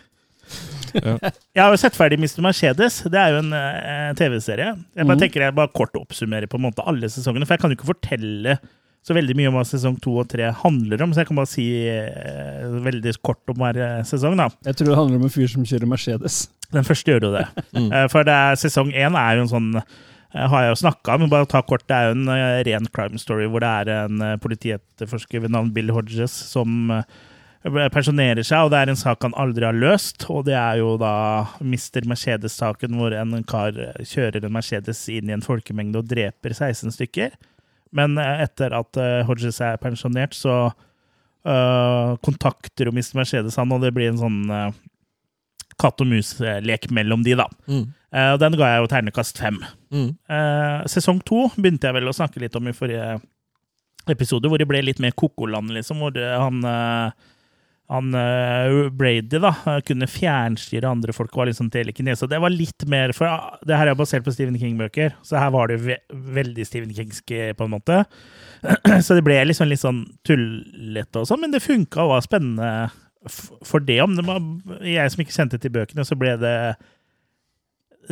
Ja. 0.95 1.17
Jeg 1.57 1.63
har 1.63 1.73
jo 1.73 1.81
sett 1.81 1.97
ferdig 1.99 2.21
Mr. 2.21 2.39
Mercedes. 2.45 3.01
Det 3.11 3.19
er 3.19 3.35
jo 3.35 3.43
en 3.43 3.53
eh, 3.59 4.11
TV-serie. 4.19 4.71
Jeg 4.95 5.09
bare 5.09 5.19
mm. 5.19 5.23
tenker 5.25 5.47
jeg 5.47 5.57
bare 5.57 5.75
kort 5.75 5.97
oppsummerer 5.99 6.51
på 6.51 6.61
en 6.61 6.67
måte 6.69 6.85
alle 6.87 7.11
sesongene, 7.11 7.49
for 7.49 7.57
jeg 7.57 7.65
kan 7.65 7.75
jo 7.75 7.79
ikke 7.81 7.91
fortelle 7.91 8.59
så 9.05 9.13
veldig 9.13 9.35
mye 9.37 9.51
om 9.51 9.59
hva 9.59 9.67
sesong 9.69 9.99
to 10.01 10.15
og 10.23 10.31
tre 10.33 10.47
handler 10.63 11.03
om, 11.05 11.11
så 11.13 11.21
jeg 11.21 11.29
kan 11.29 11.37
bare 11.37 11.51
si 11.51 11.65
eh, 11.93 12.65
veldig 12.87 13.13
kort 13.21 13.53
om 13.53 13.59
hver 13.61 13.77
eh, 13.77 13.99
sesong. 14.09 14.39
da. 14.41 14.47
Jeg 14.65 14.79
tror 14.79 14.89
det 14.91 14.97
handler 14.97 15.21
om 15.21 15.27
en 15.29 15.35
fyr 15.35 15.51
som 15.53 15.67
kjører 15.69 15.91
Mercedes. 15.91 16.39
Den 16.73 16.87
første 16.89 17.13
gjør 17.13 17.29
jo 17.29 17.35
det. 17.37 17.45
Mm. 17.75 17.91
Eh, 17.93 18.07
For 18.09 18.25
det 18.25 18.33
er, 18.33 18.57
sesong 18.57 18.95
én 18.97 19.19
er 19.19 19.37
jo 19.37 19.45
en 19.45 19.51
sånn 19.53 19.69
eh, 19.77 20.47
har 20.49 20.65
jeg 20.65 20.73
jo 20.73 20.81
snakka 20.87 21.19
om, 21.19 21.25
men 21.27 21.33
bare 21.35 21.51
ta 21.53 21.61
kort. 21.69 21.85
Det 21.91 21.99
er 21.99 22.09
jo 22.09 22.17
en 22.17 22.33
ren 22.71 22.89
crime 22.97 23.21
story 23.21 23.47
hvor 23.51 23.61
det 23.61 23.73
er 23.83 23.93
en 24.07 24.25
politietterforsker 24.41 25.45
ved 25.45 25.53
navn 25.53 25.73
Bill 25.77 25.93
Hodges 25.95 26.33
som 26.55 26.89
personerer 27.95 28.45
seg, 28.45 28.67
og 28.67 28.73
det 28.75 28.81
er 28.83 28.91
en 28.93 28.99
sak 29.01 29.23
han 29.25 29.37
aldri 29.41 29.65
har 29.65 29.77
løst. 29.77 30.27
Og 30.33 30.45
det 30.49 30.57
er 30.59 30.81
jo 30.83 30.97
da 31.01 31.13
Mr. 31.65 32.05
Mercedes-saken, 32.11 32.97
hvor 32.99 33.15
en 33.17 33.37
kar 33.49 33.73
kjører 34.05 34.45
en 34.45 34.53
Mercedes 34.53 35.01
inn 35.13 35.31
i 35.31 35.37
en 35.37 35.45
folkemengde 35.45 36.01
og 36.03 36.09
dreper 36.11 36.53
16 36.57 36.93
stykker. 36.97 37.37
Men 37.95 38.19
eh, 38.19 38.45
etter 38.47 38.75
at 38.77 38.99
uh, 39.01 39.23
Hodges 39.29 39.61
er 39.65 39.79
pensjonert, 39.83 40.35
så 40.37 40.57
uh, 40.71 42.11
kontakter 42.25 42.91
jo 42.91 42.95
Mr. 42.95 43.21
Mercedes 43.21 43.59
han, 43.61 43.73
og 43.75 43.85
det 43.85 43.95
blir 43.95 44.11
en 44.11 44.21
sånn 44.21 44.41
katt 45.81 46.03
og 46.03 46.11
mus-lek 46.11 46.89
mellom 46.95 47.25
de, 47.27 47.37
da. 47.39 47.47
Mm. 47.67 47.85
Uh, 48.15 48.31
og 48.35 48.41
den 48.43 48.57
ga 48.59 48.71
jeg 48.71 48.83
jo 48.83 48.91
ternekast 48.93 49.41
fem. 49.43 49.61
Mm. 49.95 50.11
Uh, 50.31 50.83
sesong 50.91 51.21
to 51.27 51.49
begynte 51.57 51.89
jeg 51.89 51.97
vel 51.97 52.11
å 52.11 52.17
snakke 52.17 52.43
litt 52.43 52.55
om 52.59 52.71
i 52.71 52.77
forrige 52.77 53.17
episode, 54.11 54.51
hvor 54.51 54.61
det 54.61 54.69
ble 54.69 54.83
litt 54.85 55.01
mer 55.03 55.15
Kokoland, 55.19 55.73
liksom. 55.75 56.03
Hvor 56.03 56.15
det, 56.15 56.27
han, 56.29 56.61
uh, 56.63 57.34
han 57.95 58.11
Brady 58.99 59.41
da, 59.43 59.53
kunne 59.87 60.09
fjernstyre 60.11 60.91
andre 60.91 61.15
folk 61.17 61.33
og 61.35 61.45
var 61.45 61.51
liksom 61.51 61.71
telekinese. 61.75 62.27
Og 62.27 62.33
det 62.33 62.41
var 62.43 62.53
litt 62.53 62.87
mer 62.91 63.15
For 63.17 63.31
uh, 63.31 63.55
det 63.67 63.79
her 63.79 63.91
er 63.91 63.99
basert 63.99 64.27
på 64.27 64.35
Stephen 64.35 64.59
King-bøker, 64.61 65.15
så 65.25 65.39
her 65.41 65.55
var 65.55 65.71
det 65.71 65.81
ve 65.85 65.99
veldig 66.11 66.67
Stephen 66.67 66.93
Kingsk 66.95 67.31
på 67.31 67.67
en 67.67 67.73
måte. 67.73 68.03
så 69.05 69.17
det 69.17 69.25
ble 69.27 69.39
liksom 69.47 69.71
litt 69.71 69.83
sånn 69.83 70.05
tullete 70.27 71.23
og 71.23 71.31
sånn, 71.31 71.45
men 71.45 71.55
det 71.55 71.65
funka 71.65 72.05
og 72.05 72.17
var 72.17 72.27
spennende 72.27 72.75
for 73.65 73.81
det. 73.85 74.01
Om 74.05 74.19
det 74.19 74.27
var 74.27 74.43
jeg 74.85 75.13
som 75.13 75.25
ikke 75.25 75.37
kjente 75.37 75.61
til 75.61 75.73
bøkene, 75.75 76.05
så 76.07 76.19
ble 76.19 76.37
det 76.41 76.57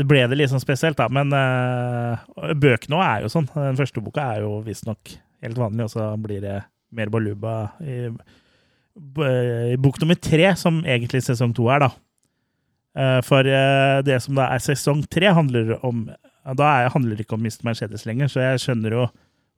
ble 0.08 0.22
det 0.30 0.48
sånn 0.48 0.62
spesielt, 0.62 0.98
da. 0.98 1.08
Men 1.12 1.32
uh, 1.36 2.52
bøkene 2.56 2.98
òg 2.98 3.04
er 3.06 3.24
jo 3.24 3.32
sånn. 3.32 3.48
Den 3.54 3.80
første 3.80 4.04
boka 4.04 4.24
er 4.34 4.46
jo 4.46 4.60
visstnok 4.64 5.16
helt 5.44 5.58
vanlig, 5.58 5.86
og 5.86 5.92
så 5.92 6.12
blir 6.22 6.42
det 6.44 6.60
mer 6.96 7.12
baluba 7.12 7.56
i 7.80 8.06
bok 8.94 10.00
nummer 10.00 10.18
tre, 10.20 10.50
som 10.56 10.82
egentlig 10.84 11.22
sesong 11.24 11.54
to 11.56 11.68
er, 11.72 11.86
da. 11.86 11.90
Uh, 12.92 13.20
for 13.24 13.40
uh, 13.48 14.02
det 14.04 14.18
som 14.20 14.36
da 14.36 14.50
er 14.52 14.60
sesong 14.60 15.04
tre, 15.08 15.30
handler 15.32 15.78
om 15.84 16.10
Da 16.58 16.66
er, 16.82 16.90
handler 16.90 17.16
det 17.16 17.24
ikke 17.24 17.36
om 17.38 17.44
Mr. 17.46 17.62
Mercedes 17.64 18.02
lenger, 18.04 18.26
så 18.28 18.40
jeg 18.42 18.58
skjønner 18.64 18.96
jo 18.96 19.04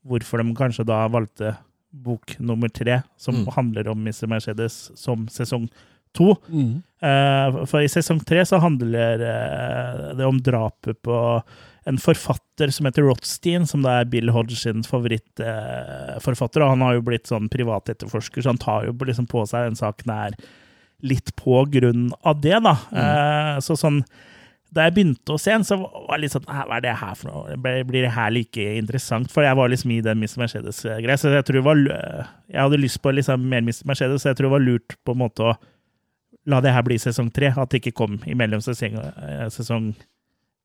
hvorfor 0.05 0.43
de 0.43 0.53
kanskje 0.55 0.85
da 0.85 0.99
valgte 1.09 1.55
bok 1.91 2.35
nummer 2.39 2.69
tre, 2.69 2.99
som 3.17 3.35
Mm. 3.41 3.47
handler 3.57 3.89
om 3.89 3.99
Mr. 4.05 4.27
Mercedes, 4.29 4.91
som 4.95 5.27
sesong 5.33 5.69
to. 6.13 6.35
Mm. 6.53 6.83
Eh, 7.01 7.65
for 7.65 7.81
i 7.81 7.89
sesong 7.89 8.21
tre 8.27 8.45
så 8.45 8.61
handler 8.61 9.15
eh, 9.25 10.15
det 10.19 10.27
om 10.27 10.39
drapet 10.43 11.01
på 11.03 11.43
en 11.85 12.01
forfatter 12.01 12.71
som 12.73 12.89
heter 12.89 13.05
Rothstein, 13.05 13.67
som 13.69 13.83
da 13.85 13.99
er 14.01 14.11
Bill 14.11 14.33
Hodge 14.33 14.57
sin 14.57 14.85
favorittforfatter. 14.87 16.65
og 16.65 16.75
han 16.75 16.85
har 16.85 16.95
jo 16.97 17.07
blitt 17.07 17.29
sånn 17.29 17.51
privatetterforsker, 17.53 18.43
så 18.43 18.55
han 18.55 18.61
tar 18.63 18.87
jo 18.89 18.95
liksom 19.05 19.29
på 19.29 19.45
seg 19.49 19.69
den 19.69 19.81
saken 19.81 20.15
her 20.15 20.39
litt 21.05 21.35
på 21.37 21.65
grunn 21.69 22.09
av 22.25 22.41
det, 22.41 22.57
da. 22.65 22.79
Eh, 22.95 23.59
så 23.65 23.77
sånn 23.77 24.01
da 24.75 24.89
jeg 24.89 24.95
begynte 24.97 25.35
å 25.35 25.39
se 25.39 25.53
den, 25.53 25.65
så 25.67 25.77
var 25.79 26.17
det 26.17 26.25
litt 26.25 26.35
sånn 26.35 26.49
Hva 26.49 26.79
er 26.79 26.83
det 26.83 26.97
her 26.99 27.19
for 27.19 27.31
noe? 27.31 27.59
Blir 27.63 28.03
det 28.03 28.15
her 28.17 28.33
like 28.35 28.65
interessant? 28.81 29.31
For 29.31 29.47
jeg 29.47 29.55
var 29.55 29.71
liksom 29.71 29.93
i 29.95 30.01
den 30.03 30.19
Mr. 30.19 30.41
Mercedes-greia. 30.43 31.19
Så 31.21 31.31
jeg 31.31 31.47
tror 31.47 31.61
det 31.61 31.67
var 31.69 31.83
Jeg 31.85 32.59
hadde 32.59 32.81
lyst 32.83 32.99
på 33.05 33.13
liksom 33.15 33.45
mer 33.53 33.63
Mr. 33.63 33.85
Mercedes, 33.87 34.25
så 34.25 34.33
jeg 34.33 34.41
tror 34.41 34.49
det 34.49 34.57
var 34.57 34.65
lurt 34.65 34.97
på 35.07 35.15
en 35.15 35.23
måte 35.23 35.47
å 35.47 35.55
la 36.51 36.59
det 36.61 36.75
her 36.75 36.83
bli 36.87 36.99
sesong 36.99 37.31
tre. 37.35 37.53
At 37.55 37.71
det 37.71 37.85
ikke 37.85 37.95
kom 38.03 38.19
imellom 38.27 38.65
sesong, 38.65 38.99
eh, 38.99 39.47
sesong 39.55 39.93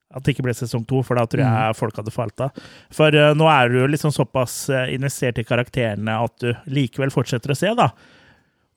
At 0.10 0.26
det 0.26 0.34
ikke 0.34 0.48
ble 0.48 0.56
sesong 0.58 0.88
to, 0.90 1.04
for 1.06 1.20
da 1.20 1.28
tror 1.30 1.44
jeg 1.44 1.76
folk 1.78 2.00
hadde 2.00 2.14
falt 2.14 2.42
av. 2.42 2.64
For 2.94 3.14
uh, 3.14 3.36
nå 3.38 3.50
er 3.54 3.70
du 3.70 3.84
liksom 3.92 4.14
såpass 4.16 4.64
eh, 4.74 4.96
investert 4.96 5.38
i 5.38 5.46
karakterene 5.46 6.16
at 6.26 6.34
du 6.42 6.50
likevel 6.74 7.14
fortsetter 7.14 7.54
å 7.54 7.58
se, 7.60 7.70
da. 7.78 7.92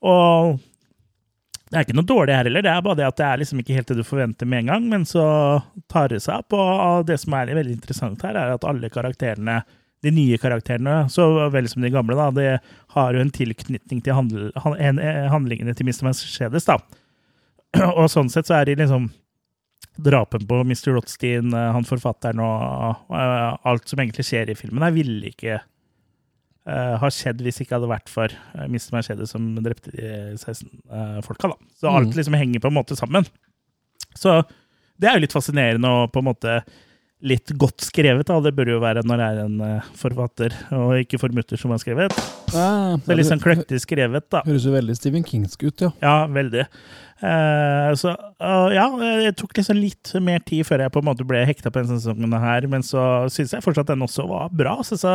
Og 0.05 0.59
det 1.73 1.79
er 1.79 1.85
ikke 1.87 1.95
noe 1.97 2.05
dårlig 2.05 2.35
her 2.37 2.45
heller, 2.45 2.61
det 2.61 2.69
er 2.69 2.81
bare 2.85 2.99
det 2.99 3.05
at 3.07 3.17
det 3.17 3.25
er 3.25 3.39
liksom 3.41 3.61
ikke 3.63 3.73
helt 3.73 3.87
det 3.89 3.95
du 3.97 4.05
forventer 4.05 4.45
med 4.45 4.61
en 4.61 4.67
gang, 4.69 4.83
men 4.91 5.07
så 5.09 5.23
tar 5.89 6.11
det 6.11 6.19
seg 6.21 6.43
opp. 6.43 6.53
Og 6.53 7.07
det 7.09 7.17
som 7.23 7.33
er 7.33 7.49
veldig 7.49 7.79
interessant 7.79 8.21
her, 8.21 8.37
er 8.37 8.53
at 8.53 8.67
alle 8.69 8.91
karakterene, 8.93 9.63
de 10.05 10.11
nye 10.13 10.37
karakterene, 10.37 11.07
så 11.09 11.25
vel 11.49 11.65
som 11.71 11.81
de 11.81 11.89
gamle, 11.89 12.13
da, 12.19 12.27
de 12.35 12.45
har 12.93 13.17
jo 13.17 13.23
en 13.23 13.33
tilknytning 13.33 14.03
til 14.05 14.17
handl 14.19 14.51
eh, 14.51 15.25
handlingene 15.33 15.73
til 15.73 15.89
Mr. 15.89 16.11
Mercedes, 16.11 16.69
da. 16.69 16.77
Og 17.97 18.05
sånn 18.11 18.29
sett 18.29 18.51
så 18.51 18.59
er 18.59 18.69
de 18.69 18.77
liksom 18.83 19.09
Drapen 19.97 20.47
på 20.49 20.61
Mr. 20.65 20.93
Rothstein, 20.95 21.53
eh, 21.53 21.71
han 21.75 21.85
forfatteren 21.85 22.39
og 22.41 23.13
eh, 23.13 23.57
alt 23.69 23.87
som 23.91 23.99
egentlig 24.01 24.25
skjer 24.25 24.49
i 24.49 24.55
filmen, 24.57 24.81
her 24.81 24.95
ville 24.95 25.29
ikke 25.29 25.59
uh, 26.67 26.95
ha 27.01 27.09
skjedd 27.11 27.41
hvis 27.43 27.59
det 27.59 27.65
ikke 27.67 27.75
hadde 27.77 27.91
vært 27.91 28.09
for 28.09 28.31
uh, 28.55 28.63
Mr. 28.65 28.89
Mercedes 28.95 29.33
som 29.35 29.51
drepte 29.61 29.91
de 29.93 30.07
16 30.39 30.69
eh, 30.89 31.19
folka. 31.25 31.51
da. 31.53 31.57
Så 31.79 31.91
alt 31.91 32.09
Mm. 32.13 32.17
liksom 32.17 32.33
henger 32.39 32.59
på 32.63 32.71
en 32.71 32.77
måte 32.79 32.95
sammen. 32.97 33.27
Så 34.15 34.41
det 34.99 35.09
er 35.09 35.17
jo 35.17 35.25
litt 35.25 35.35
fascinerende 35.35 35.89
og 35.89 36.11
på 36.13 36.21
en 36.23 36.29
måte 36.31 36.63
litt 37.23 37.51
godt 37.57 37.79
skrevet. 37.81 38.25
da. 38.27 38.39
Det 38.43 38.51
bør 38.55 38.73
jo 38.73 38.79
være 38.83 39.03
når 39.07 39.17
det 39.21 39.27
er 39.27 39.37
en 39.45 39.81
forfatter 39.95 40.53
og 40.75 40.97
ikke 40.99 41.19
formutter 41.21 41.57
som 41.59 41.71
har 41.71 41.79
skrevet. 41.79 42.11
Ah, 42.53 42.97
Det 42.97 43.09
er 43.09 43.15
litt 43.21 43.29
sånn 43.29 43.39
kløktig 43.43 43.79
skrevet, 43.79 44.27
da. 44.29 44.41
Høres 44.45 44.65
jo 44.67 44.73
veldig 44.75 44.95
Stephen 44.97 45.23
Kingsk 45.23 45.63
ut, 45.63 45.81
ja. 45.85 45.91
Ja, 46.03 46.27
veldig. 46.27 46.65
Eh, 47.23 47.95
så 47.95 48.11
øh, 48.43 48.69
ja, 48.75 48.85
det 49.23 49.35
tok 49.39 49.55
liksom 49.55 49.79
litt 49.79 50.11
mer 50.23 50.41
tid 50.43 50.65
før 50.67 50.83
jeg 50.83 50.91
på 50.91 50.99
en 50.99 51.07
måte 51.07 51.25
ble 51.27 51.45
hekta 51.47 51.71
på 51.71 51.79
denne 51.79 51.99
sesongen 52.01 52.35
her, 52.43 52.67
men 52.71 52.83
så 52.83 53.03
syns 53.31 53.55
jeg 53.55 53.63
fortsatt 53.63 53.93
den 53.93 54.03
også 54.03 54.25
var 54.27 54.51
bra. 54.51 54.75
Så, 54.83 54.99
så 54.99 55.13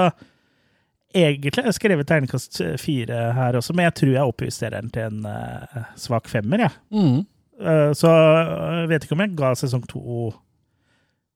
egentlig 1.12 1.52
har 1.58 1.68
jeg 1.68 1.76
skrevet 1.76 2.08
terningkast 2.08 2.62
fire 2.80 3.20
her 3.36 3.58
også, 3.60 3.76
men 3.76 3.90
jeg 3.90 3.98
tror 4.00 4.14
jeg 4.14 4.32
oppjusterer 4.32 4.80
den 4.80 4.92
til 4.94 5.10
en 5.10 5.28
uh, 5.28 5.92
svak 6.00 6.30
femmer, 6.32 6.68
Ja. 6.68 6.72
Mm. 6.94 7.26
Uh, 7.58 7.90
så 7.90 8.06
jeg 8.06 8.90
vet 8.92 9.04
ikke 9.04 9.16
om 9.16 9.22
jeg 9.24 9.32
ga 9.34 9.48
sesong 9.58 9.82
to 9.90 10.28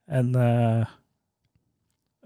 en 0.07 0.29
uh, 0.39 0.85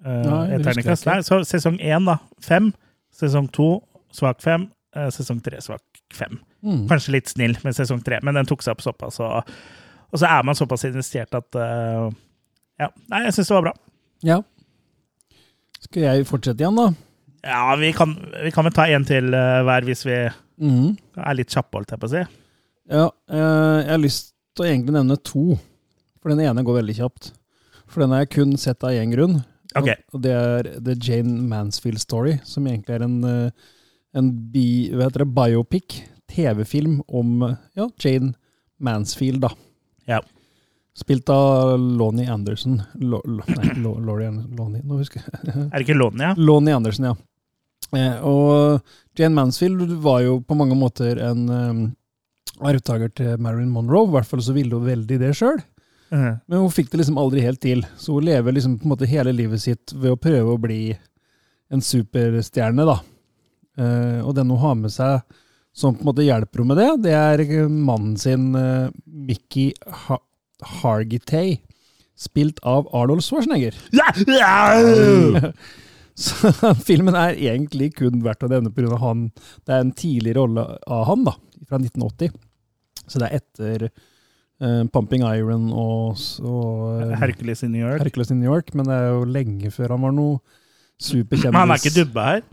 Nei, 0.05 0.59
terningkast. 0.61 1.07
Nei, 1.09 1.23
så 1.25 1.41
sesong 1.49 1.81
én, 1.81 2.05
da, 2.07 2.19
fem. 2.45 2.69
Sesong 3.17 3.49
to, 3.51 3.81
svak 4.15 4.45
fem. 4.45 4.69
Eh, 4.97 5.09
sesong 5.13 5.41
tre, 5.45 5.61
svak 5.65 5.83
fem. 6.15 6.39
Mm. 6.67 6.87
Kanskje 6.91 7.15
litt 7.15 7.31
snill 7.31 7.55
med 7.63 7.77
sesong 7.77 8.01
tre, 8.03 8.19
men 8.27 8.35
den 8.35 8.49
tok 8.49 8.65
seg 8.65 8.75
opp 8.75 8.83
såpass. 8.83 9.21
Og, 9.23 9.51
og 10.11 10.19
så 10.19 10.29
er 10.29 10.47
man 10.47 10.59
såpass 10.59 10.87
investert 10.89 11.35
at 11.39 11.59
uh, 11.59 12.09
Ja. 12.81 12.91
Nei, 13.13 13.23
jeg 13.29 13.37
syns 13.37 13.53
det 13.53 13.57
var 13.57 13.69
bra. 13.69 13.75
Ja. 14.27 14.41
Skal 15.87 16.03
jeg 16.03 16.27
fortsette 16.29 16.65
igjen, 16.65 16.79
da? 16.81 16.91
Ja, 17.47 17.77
vi 17.79 17.93
kan, 17.95 18.17
vi 18.43 18.51
kan 18.55 18.67
vel 18.67 18.75
ta 18.75 18.89
en 18.91 19.07
til 19.07 19.31
uh, 19.31 19.63
hver 19.69 19.87
hvis 19.87 20.03
vi 20.09 20.19
mm. 20.27 20.89
er 21.23 21.39
litt 21.39 21.55
kjappe, 21.55 21.79
holdt 21.79 21.95
jeg 21.95 22.03
på 22.03 22.11
å 22.11 22.15
si. 22.17 22.25
Ja, 22.91 23.07
uh, 23.07 23.79
jeg 23.85 23.93
har 23.93 24.03
lyst 24.03 24.33
til 24.57 24.67
å 24.67 24.69
egentlig 24.73 24.97
nevne 24.99 25.19
to. 25.23 25.61
For 26.19 26.35
den 26.35 26.43
ene 26.43 26.65
går 26.67 26.81
veldig 26.81 26.97
kjapt. 26.99 27.31
For 27.87 28.03
den 28.03 28.17
har 28.17 28.25
jeg 28.25 28.33
kun 28.35 28.57
sett 28.59 28.83
av 28.83 28.97
én 28.97 29.15
grunn. 29.15 29.39
Ok. 29.77 29.93
Og, 29.93 30.19
og 30.19 30.27
det 30.27 30.35
er 30.35 30.73
The 30.83 30.99
Jane 30.99 31.39
Mansfield 31.47 32.03
Story, 32.03 32.35
som 32.49 32.67
egentlig 32.67 32.97
er 32.97 33.07
en, 33.07 33.17
en 34.19 34.31
bi, 34.51 34.67
hva 34.91 35.07
heter 35.07 35.23
det, 35.23 35.31
biopic, 35.37 36.01
TV-film 36.37 36.99
om 37.09 37.41
ja, 37.75 37.89
Jane 38.05 38.35
Mansfield, 38.79 39.41
da. 39.47 39.51
Ja. 40.07 40.21
Spilt 40.97 41.29
av 41.33 41.75
Lonnie 41.81 42.29
Anderson. 42.33 42.79
Lo, 43.01 43.21
lo, 43.25 43.43
nei, 43.57 43.75
Lo- 43.85 43.99
Laurie 44.01 44.31
Lonnie, 44.33 44.81
nå 44.85 45.01
husker 45.03 45.21
jeg. 45.25 45.43
Er 45.53 45.75
det 45.75 45.85
ikke 45.89 45.97
Lonnie? 45.99 46.25
Ja? 46.31 46.35
Lonnie 46.41 46.77
Anderson, 46.77 47.11
ja. 47.11 47.17
Eh, 47.97 48.25
og 48.27 48.81
Jane 49.17 49.37
Mansfield 49.37 49.93
var 50.03 50.23
jo 50.25 50.39
på 50.43 50.57
mange 50.59 50.77
måter 50.79 51.21
en 51.23 51.43
um, 51.53 51.83
arvtaker 52.65 53.13
til 53.17 53.37
Marilyn 53.45 53.73
Monroe. 53.75 54.09
I 54.09 54.15
hvert 54.17 54.31
fall 54.31 54.43
så 54.45 54.55
ville 54.57 54.77
hun 54.77 54.89
veldig 54.89 55.19
det 55.23 55.33
sjøl. 55.39 55.61
Mhm. 56.13 56.33
Men 56.47 56.63
hun 56.63 56.71
fikk 56.73 56.89
det 56.93 57.01
liksom 57.03 57.19
aldri 57.19 57.43
helt 57.45 57.61
til. 57.63 57.85
Så 57.99 58.17
hun 58.17 58.25
lever 58.29 58.55
liksom 58.57 58.79
på 58.79 58.87
en 58.89 58.93
måte 58.95 59.09
hele 59.11 59.33
livet 59.37 59.63
sitt 59.65 59.93
ved 59.95 60.15
å 60.15 60.21
prøve 60.21 60.55
å 60.55 60.61
bli 60.63 60.81
en 61.75 61.83
superstjerne, 61.83 62.85
da. 62.87 63.01
Eh, 63.77 64.21
og 64.25 64.33
den 64.39 64.49
hun 64.55 64.63
har 64.63 64.77
med 64.79 64.95
seg 64.95 65.21
som 65.77 65.97
på 65.97 66.05
en 66.05 66.09
måte 66.09 66.25
hjelper 66.25 66.63
henne 66.63 66.73
med 66.73 66.81
det, 66.81 66.91
det 67.05 67.17
er 67.17 67.69
mannen 67.69 68.17
sin, 68.21 68.49
uh, 68.57 68.89
Mickey 69.05 69.73
ha 70.07 70.21
Hargitay. 70.81 71.59
Spilt 72.17 72.63
av 72.65 72.87
Arnold 72.97 73.21
Schwarzenegger. 73.21 73.77
Ja! 73.93 74.07
Ja! 74.25 75.51
Så 76.17 76.49
filmen 76.81 77.13
er 77.19 77.37
egentlig 77.37 77.91
kun 77.99 78.23
verdt 78.25 78.47
å 78.47 78.49
nevne 78.49 78.73
pga. 78.73 78.97
han. 79.03 79.27
Det 79.69 79.75
er 79.75 79.85
en 79.85 79.93
tidlig 79.93 80.33
rolle 80.39 80.65
av 80.89 81.05
han, 81.11 81.27
da, 81.29 81.35
fra 81.69 81.77
1980. 81.77 82.33
Så 83.05 83.21
det 83.21 83.29
er 83.29 83.43
etter 83.43 83.85
uh, 83.91 84.87
Pumping 84.95 85.27
Iron 85.29 85.69
og, 85.77 86.17
og 86.41 87.03
uh, 87.05 87.13
Hercules 87.21 87.61
in 87.67 87.77
New 87.77 87.85
York. 87.85 88.01
Hercules 88.01 88.33
in 88.33 88.41
New 88.41 88.49
York, 88.49 88.73
men 88.73 88.89
det 88.89 88.97
er 88.97 89.13
jo 89.13 89.29
lenge 89.29 89.75
før 89.75 89.99
han 89.99 90.09
var 90.09 90.17
noe 90.17 90.41
superkjendis. 90.97 91.53
Men 91.53 91.67
han 91.67 91.77
er 91.77 91.85
ikke 91.85 91.99
dubba 92.01 92.31
her? 92.31 92.47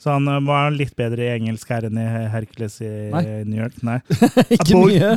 Så 0.00 0.10
han 0.12 0.26
eh, 0.28 0.40
var 0.44 0.72
litt 0.74 0.92
bedre 0.98 1.22
i 1.24 1.30
engelsk 1.38 1.70
her 1.72 1.86
enn 1.88 1.96
i 2.00 2.04
Hercules 2.32 2.74
i 2.84 2.88
Nei. 3.12 3.22
New 3.46 3.60
York? 3.62 3.76
Nei. 3.86 3.98
Ikke 4.56 4.80
mye. 4.80 5.12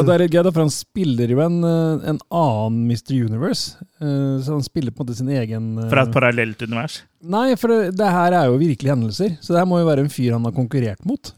Og 0.00 0.02
det 0.08 0.14
er 0.16 0.24
litt 0.24 0.34
gøy, 0.34 0.42
da, 0.44 0.50
for 0.52 0.64
han 0.64 0.72
spiller 0.74 1.32
jo 1.32 1.40
en, 1.44 1.60
eh, 1.68 2.10
en 2.12 2.18
annen 2.28 2.82
Mr. 2.90 3.14
Universe. 3.28 3.78
Eh, 4.02 4.36
Så 4.44 4.56
han 4.58 4.66
spiller 4.66 4.92
på 4.92 5.02
en 5.04 5.08
måte 5.08 5.16
sin 5.22 5.30
egen 5.32 5.70
Fra 5.92 6.04
et 6.08 6.12
parallelt 6.14 6.62
univers. 6.66 7.00
Nei, 7.22 7.52
for 7.56 7.70
det, 7.72 7.94
det 8.00 8.10
her 8.12 8.34
er 8.42 8.50
jo 8.50 8.58
virkelige 8.60 8.92
hendelser. 8.96 9.36
Så 9.40 9.54
det 9.54 9.62
her 9.62 9.68
må 9.70 9.78
jo 9.80 9.88
være 9.88 10.04
en 10.04 10.12
fyr 10.12 10.34
han 10.36 10.44
har 10.48 10.54
konkurrert 10.56 11.04
mot. 11.08 11.32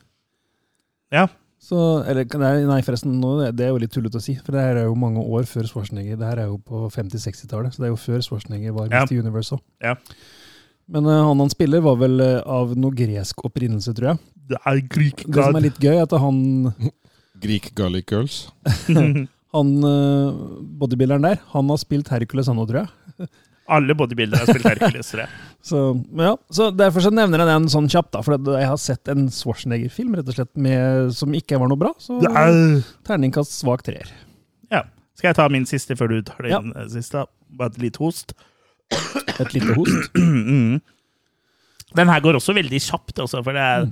Ja. 1.15 1.29
Så, 1.65 1.79
eller 2.11 2.27
nei, 2.69 2.81
forresten, 2.85 3.15
det 3.57 3.65
er 3.65 3.71
jo 3.73 3.79
litt 3.81 3.93
tullete 3.95 4.19
å 4.21 4.25
si. 4.25 4.35
For 4.45 4.53
det 4.57 4.65
her 4.67 4.81
er 4.83 4.89
jo 4.89 4.97
mange 5.01 5.23
år 5.23 5.47
før 5.49 5.65
Schwarzenegger. 5.71 6.19
Det 6.21 6.27
her 6.29 6.43
er 6.43 6.49
jo 6.51 6.59
på 6.61 6.83
50-60-tallet, 6.93 7.73
så 7.77 7.81
det 7.85 7.89
er 7.89 7.95
jo 7.95 8.01
før 8.03 8.25
Schwarzenegger 8.27 8.75
var 8.77 8.91
Ja. 8.93 9.05
Mr. 9.07 9.23
Universe 9.25 9.55
òg. 9.57 9.63
Ja. 9.85 9.95
Men 10.89 11.07
uh, 11.09 11.23
han 11.31 11.41
han 11.41 11.51
spiller, 11.53 11.81
var 11.85 11.97
vel 12.01 12.21
uh, 12.21 12.43
av 12.45 12.75
noe 12.77 12.93
gresk 12.97 13.45
opprinnelse, 13.47 13.95
tror 13.97 14.13
jeg. 14.13 14.19
Det 14.53 14.59
er 14.69 14.81
Greek 14.93 15.23
Det 15.25 15.41
som 15.47 15.57
er 15.57 15.65
litt 15.71 15.79
gøy, 15.81 15.95
er 15.97 16.03
at 16.05 16.13
han, 16.21 16.43
Greek 17.45 17.71
Garlic 17.79 18.11
Girls. 18.13 18.43
han 19.57 19.73
uh, 19.87 20.35
bodybuilderen 20.81 21.25
der, 21.25 21.41
han 21.55 21.73
har 21.73 21.81
spilt 21.81 22.11
Hercules, 22.13 22.51
han 22.53 22.61
òg, 22.61 22.69
tror 22.73 22.85
jeg. 22.85 23.29
Alle 23.73 23.95
bodybuildere 23.97 24.43
har 24.45 24.51
spilt 24.53 24.67
Hercules. 24.69 25.09
tror 25.15 25.23
jeg. 25.25 25.33
Så, 25.65 25.79
ja, 26.21 26.35
så 26.53 26.67
Derfor 26.77 27.01
så 27.01 27.09
nevner 27.17 27.41
jeg 27.41 27.49
den 27.49 27.71
sånn 27.73 27.87
kjapt, 27.89 28.11
da. 28.13 28.21
For 28.21 28.37
jeg 28.37 28.67
har 28.69 28.77
sett 28.83 29.09
en 29.09 29.31
Schwarzenegger-film 29.33 30.13
rett 30.19 30.29
og 30.29 30.37
slett 30.37 30.51
med, 30.61 31.09
som 31.17 31.33
ikke 31.33 31.57
var 31.63 31.71
noe 31.73 31.81
bra. 31.81 31.95
Så 31.97 32.19
er- 32.29 32.83
terningkast 33.09 33.55
svak 33.57 33.81
treer. 33.87 34.11
Ja. 34.69 34.83
Skal 35.17 35.31
jeg 35.31 35.39
ta 35.39 35.47
min 35.49 35.65
siste 35.65 35.97
før 35.97 36.13
du 36.13 36.19
tar 36.29 36.45
din 36.45 36.53
Ja. 36.53 36.85
siste? 36.93 37.25
Bare 37.57 37.73
et 37.73 37.81
lite 37.81 38.03
host. 38.05 38.35
Et 39.41 39.57
lite 39.57 39.79
host. 39.79 40.11
Mm. 40.45 40.81
Den 41.95 42.11
her 42.11 42.21
går 42.21 42.35
også 42.35 42.55
veldig 42.57 42.81
kjapt, 42.83 43.21
også, 43.23 43.41
for 43.47 43.55
det 43.55 43.63
er, 43.63 43.85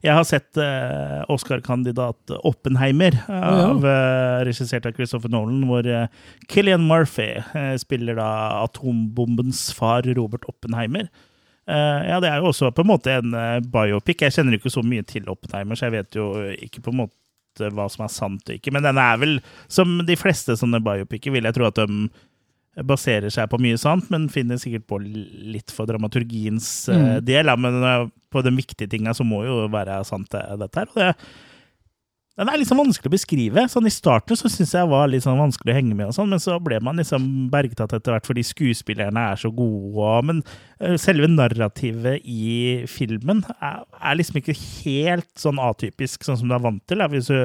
jeg 0.00 0.16
har 0.16 0.24
sett 0.24 0.56
uh, 0.56 1.20
Oscar-kandidat 1.28 2.32
Oppenheimer, 2.48 3.18
eh, 3.20 3.34
ja. 3.34 3.66
av, 3.66 3.84
eh, 3.84 4.36
regissert 4.48 4.86
av 4.88 4.94
Christopher 4.96 5.32
Nolan, 5.32 5.66
hvor 5.68 5.84
uh, 5.84 6.06
Killian 6.48 6.86
Murphy 6.88 7.34
eh, 7.36 7.74
spiller 7.80 8.16
da 8.16 8.30
atombombens 8.62 9.66
far, 9.76 10.08
Robert 10.16 10.48
Oppenheimer. 10.48 11.10
Ja, 11.70 12.16
det 12.18 12.26
er 12.26 12.40
jo 12.40 12.48
også 12.48 12.72
på 12.74 12.82
en 12.82 12.88
måte 12.88 13.12
en 13.14 13.34
biopic. 13.70 14.24
Jeg 14.24 14.34
kjenner 14.34 14.56
ikke 14.56 14.72
så 14.74 14.82
mye 14.82 15.04
til 15.06 15.28
Oppenheimer, 15.30 15.78
så 15.78 15.86
jeg 15.86 15.94
vet 15.94 16.16
jo 16.18 16.24
ikke 16.56 16.80
på 16.82 16.90
en 16.90 17.04
måte 17.04 17.68
hva 17.76 17.84
som 17.92 18.02
er 18.02 18.10
sant 18.10 18.50
og 18.50 18.56
ikke. 18.56 18.72
Men 18.74 18.82
den 18.88 18.98
er 18.98 19.20
vel, 19.20 19.36
som 19.70 20.00
de 20.08 20.16
fleste 20.18 20.56
sånne 20.58 20.80
biopicer, 20.82 21.30
vil 21.30 21.46
jeg 21.46 21.54
tro 21.54 21.68
at 21.68 21.78
de 21.78 22.08
baserer 22.86 23.32
seg 23.34 23.48
på 23.50 23.58
mye 23.60 23.78
sant, 23.80 24.06
men 24.12 24.28
finner 24.30 24.56
sikkert 24.62 24.86
på 24.88 25.00
litt 25.02 25.72
for 25.74 25.90
dramaturgiens 25.90 26.88
eh, 26.88 26.98
Mm. 27.00 27.24
del. 27.26 27.50
Men 27.58 27.82
eh, 27.82 28.08
på 28.30 28.42
de 28.46 28.52
viktige 28.54 28.88
tinga 28.88 29.14
så 29.16 29.26
må 29.26 29.42
jo 29.44 29.64
være 29.72 30.04
sant, 30.06 30.32
eh, 30.38 30.56
dette 30.60 30.78
her. 30.84 30.86
Og 30.94 31.00
det, 31.02 31.14
den 32.38 32.48
er 32.48 32.56
liksom 32.56 32.78
vanskelig 32.78 33.10
å 33.10 33.12
beskrive. 33.12 33.64
Sånn 33.68 33.88
I 33.90 33.92
starten 33.92 34.38
så 34.38 34.48
syns 34.48 34.70
jeg 34.72 34.88
var 34.88 35.10
litt 35.10 35.26
sånn 35.26 35.36
vanskelig 35.42 35.74
å 35.74 35.76
henge 35.76 35.96
med, 35.98 36.06
og 36.08 36.14
sånn, 36.16 36.30
men 36.30 36.40
så 36.40 36.54
ble 36.62 36.78
man 36.80 36.96
liksom 37.02 37.26
bergtatt 37.52 37.92
etter 37.98 38.14
hvert 38.14 38.28
fordi 38.30 38.44
skuespillerne 38.46 39.26
er 39.32 39.42
så 39.42 39.50
gode. 39.52 39.98
Og, 39.98 40.24
men 40.30 40.40
selve 41.02 41.28
narrativet 41.28 42.22
i 42.24 42.86
filmen 42.88 43.42
er, 43.58 43.82
er 43.98 44.16
liksom 44.16 44.38
ikke 44.40 44.56
helt 44.56 45.28
sånn 45.36 45.60
atypisk, 45.60 46.24
sånn 46.24 46.38
som 46.40 46.48
du 46.48 46.54
er 46.56 46.64
vant 46.64 46.80
til, 46.88 47.02
hvis 47.12 47.28
du 47.28 47.36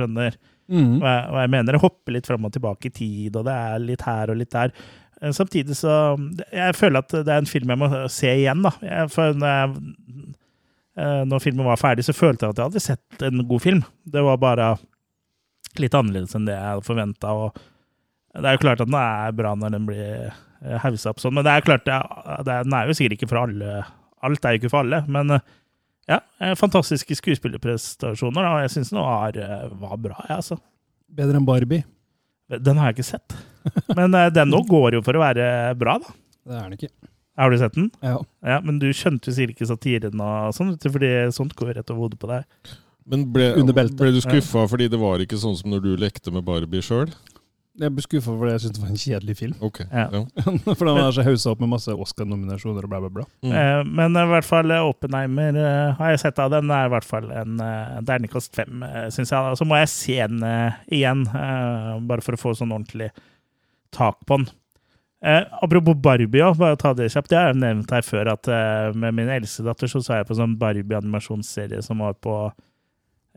skjønner 0.00 0.40
Mm. 0.70 0.98
Og, 1.00 1.06
jeg, 1.06 1.22
og, 1.28 1.38
jeg 1.42 1.52
mener. 1.54 1.74
Det 1.74 1.82
hopper 1.82 2.16
litt 2.16 2.28
fram 2.28 2.48
og 2.48 2.52
tilbake 2.54 2.88
i 2.88 2.94
tid, 2.94 3.38
og 3.38 3.46
det 3.48 3.54
er 3.54 3.82
litt 3.82 4.04
her 4.06 4.32
og 4.32 4.38
litt 4.40 4.52
der. 4.54 4.74
Eh, 5.20 5.32
Samtidig 5.34 5.76
så 5.78 5.96
Jeg 6.52 6.76
føler 6.78 7.02
at 7.02 7.14
det 7.14 7.28
er 7.28 7.42
en 7.42 7.50
film 7.50 7.72
jeg 7.72 7.80
må 7.82 7.90
se 8.12 8.30
igjen, 8.30 8.62
da. 8.66 8.74
Jeg, 8.86 9.10
for 9.14 9.36
når, 9.38 9.58
jeg, 9.58 10.24
eh, 10.98 11.20
når 11.28 11.44
filmen 11.44 11.68
var 11.68 11.80
ferdig, 11.80 12.06
så 12.06 12.16
følte 12.16 12.46
jeg 12.46 12.56
at 12.56 12.62
jeg 12.62 12.70
hadde 12.70 12.86
sett 12.86 13.26
en 13.28 13.44
god 13.48 13.64
film. 13.64 13.84
Det 14.04 14.24
var 14.24 14.40
bare 14.42 14.72
litt 15.80 15.94
annerledes 15.96 16.36
enn 16.36 16.48
det 16.48 16.56
jeg 16.56 16.68
hadde 16.68 16.86
forventa. 16.88 17.36
Det 18.36 18.48
er 18.48 18.56
jo 18.56 18.64
klart 18.64 18.82
at 18.82 18.90
den 18.90 19.00
er 19.00 19.36
bra 19.36 19.54
når 19.56 19.74
den 19.76 19.88
blir 19.88 20.28
eh, 20.28 20.78
haussa 20.84 21.12
opp 21.12 21.20
sånn, 21.22 21.36
men 21.36 21.46
det 21.46 21.54
er 21.54 21.66
klart 21.66 21.88
det 21.88 21.96
er, 21.96 22.46
den 22.48 22.76
er 22.76 22.88
jo 22.88 22.96
sikkert 22.96 23.18
ikke 23.18 23.30
for 23.32 23.44
alle. 23.44 23.82
Alt 24.22 24.44
er 24.44 24.54
jo 24.54 24.62
ikke 24.62 24.72
for 24.72 24.84
alle, 24.84 25.02
men 25.10 25.36
ja, 26.10 26.18
eh, 26.42 26.54
fantastiske 26.58 27.16
skuespillerprestasjoner, 27.18 28.48
og 28.48 28.60
jeg 28.64 28.74
syns 28.74 28.92
den 28.92 29.02
var, 29.02 29.38
eh, 29.38 29.68
var 29.80 29.96
bra, 30.02 30.18
jeg, 30.26 30.36
altså. 30.40 30.58
Bedre 31.12 31.38
enn 31.38 31.46
Barbie. 31.46 31.84
Den 32.52 32.80
har 32.80 32.90
jeg 32.90 32.98
ikke 32.98 33.10
sett. 33.12 33.36
Men 33.96 34.14
eh, 34.18 34.28
den 34.34 34.50
nå 34.52 34.62
går 34.68 34.98
jo 34.98 35.02
for 35.06 35.16
å 35.18 35.22
være 35.22 35.46
bra, 35.78 35.98
da. 36.02 36.14
Det 36.42 36.58
er 36.58 36.62
den 36.66 36.78
ikke. 36.78 36.92
Har 37.38 37.52
du 37.52 37.56
sett 37.60 37.76
den? 37.78 37.90
Ja. 38.04 38.18
Ja, 38.44 38.58
Men 38.60 38.78
du 38.82 38.90
skjønte 38.92 39.30
jo 39.30 39.36
sikkert 39.36 39.56
ikke 39.56 39.70
satiren 39.70 40.20
og 40.20 40.56
sånn, 40.56 40.74
fordi 40.82 41.12
sånt 41.32 41.54
går 41.56 41.76
rett 41.78 41.92
over 41.92 42.08
hodet 42.08 42.20
på 42.20 42.28
deg. 42.28 42.74
Men 43.08 43.24
ble, 43.34 43.48
ble 43.56 44.10
du 44.14 44.20
skuffa 44.22 44.66
fordi 44.70 44.86
det 44.92 45.00
var 45.00 45.22
ikke 45.24 45.38
sånn 45.40 45.56
som 45.58 45.72
når 45.72 45.80
du 45.82 45.92
lekte 45.98 46.34
med 46.34 46.44
Barbie 46.46 46.84
sjøl? 46.84 47.10
Jeg 47.80 47.88
ble 47.96 48.02
skuffa 48.04 48.34
fordi 48.36 48.52
jeg 48.52 48.60
syntes 48.62 48.76
det 48.76 48.82
var 48.82 48.90
en 48.92 49.00
kjedelig 49.00 49.34
film. 49.38 49.52
Ok. 49.64 49.78
Ja. 49.86 50.04
Ja. 50.12 50.22
For 50.76 50.84
den 50.84 50.98
er 51.00 51.14
så 51.16 51.24
haussa 51.24 51.52
opp 51.54 51.62
med 51.62 51.70
masse 51.72 51.94
Oscar-nominasjoner 52.04 52.84
og 52.84 52.92
bla, 52.92 53.00
bla, 53.00 53.10
bla. 53.16 53.24
Mm. 53.40 53.54
Eh, 53.56 53.80
men 53.88 54.18
i 54.20 54.24
hvert 54.28 54.48
fall 54.48 54.74
eh, 54.74 54.88
Oppenheimer 54.90 55.56
eh, 55.56 55.94
har 55.96 56.12
jeg 56.12 56.20
sett 56.26 56.42
av 56.42 56.52
den. 56.52 56.68
er 56.68 56.90
i 56.90 56.92
hvert 56.92 57.08
fall 57.08 57.30
en 57.32 57.62
eh, 57.64 58.00
terningkast 58.08 58.52
fem, 58.58 58.84
uh, 58.84 59.06
syns 59.14 59.32
jeg. 59.32 59.54
Og 59.54 59.56
så 59.60 59.68
må 59.68 59.80
jeg 59.80 59.92
se 59.92 60.18
den 60.20 60.44
eh, 60.44 60.82
igjen, 61.00 61.24
eh, 61.32 61.94
bare 62.10 62.24
for 62.24 62.36
å 62.36 62.42
få 62.42 62.52
sånn 62.58 62.74
ordentlig 62.76 63.08
tak 63.96 64.20
på 64.28 64.42
den. 64.42 64.50
Eh, 65.24 65.46
apropos 65.64 65.94
Barbie, 65.94 66.42
også, 66.42 66.60
bare 66.60 66.76
ta 66.76 66.92
det 66.98 67.08
kjapt. 67.14 67.32
Jeg 67.32 67.52
har 67.52 67.56
nevnt 67.56 67.92
her 67.94 68.04
før 68.04 68.34
at 68.34 68.48
eh, 68.50 68.90
med 68.98 69.16
min 69.16 69.32
eldste 69.32 69.64
datter 69.64 69.88
så 69.88 70.02
så 70.02 70.18
jeg 70.18 70.28
på 70.28 70.36
sånn 70.36 70.58
Barbie-animasjonsserie 70.60 71.80
som 71.86 72.02
var 72.02 72.18
på 72.20 72.36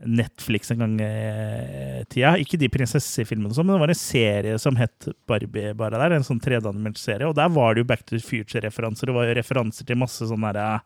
Netflix 0.04 0.70
en 0.70 0.78
gang 0.82 0.94
i 1.00 2.04
tida. 2.12 2.34
Ikke 2.36 2.58
de 2.60 2.68
prinsessefilmene, 2.68 3.54
sånn, 3.56 3.64
men 3.66 3.78
det 3.78 3.80
var 3.86 3.92
en 3.94 3.98
serie 4.00 4.58
som 4.60 4.76
het 4.76 5.08
Barbie 5.26 5.72
bare 5.78 5.96
der. 5.96 6.12
En 6.18 6.26
sånn 6.26 6.40
3D-animert 6.42 6.98
serie. 7.00 7.28
Og 7.30 7.34
der 7.38 7.48
var 7.48 7.74
det 7.74 7.80
jo 7.84 7.88
Back 7.88 8.04
to 8.04 8.18
the 8.18 8.20
Future-referanser. 8.24 9.06
Det 9.08 9.14
var 9.16 9.24
jo 9.30 9.38
referanser 9.38 9.86
til 9.88 9.96
masse 9.96 10.28
sånne 10.28 10.52
der, 10.52 10.80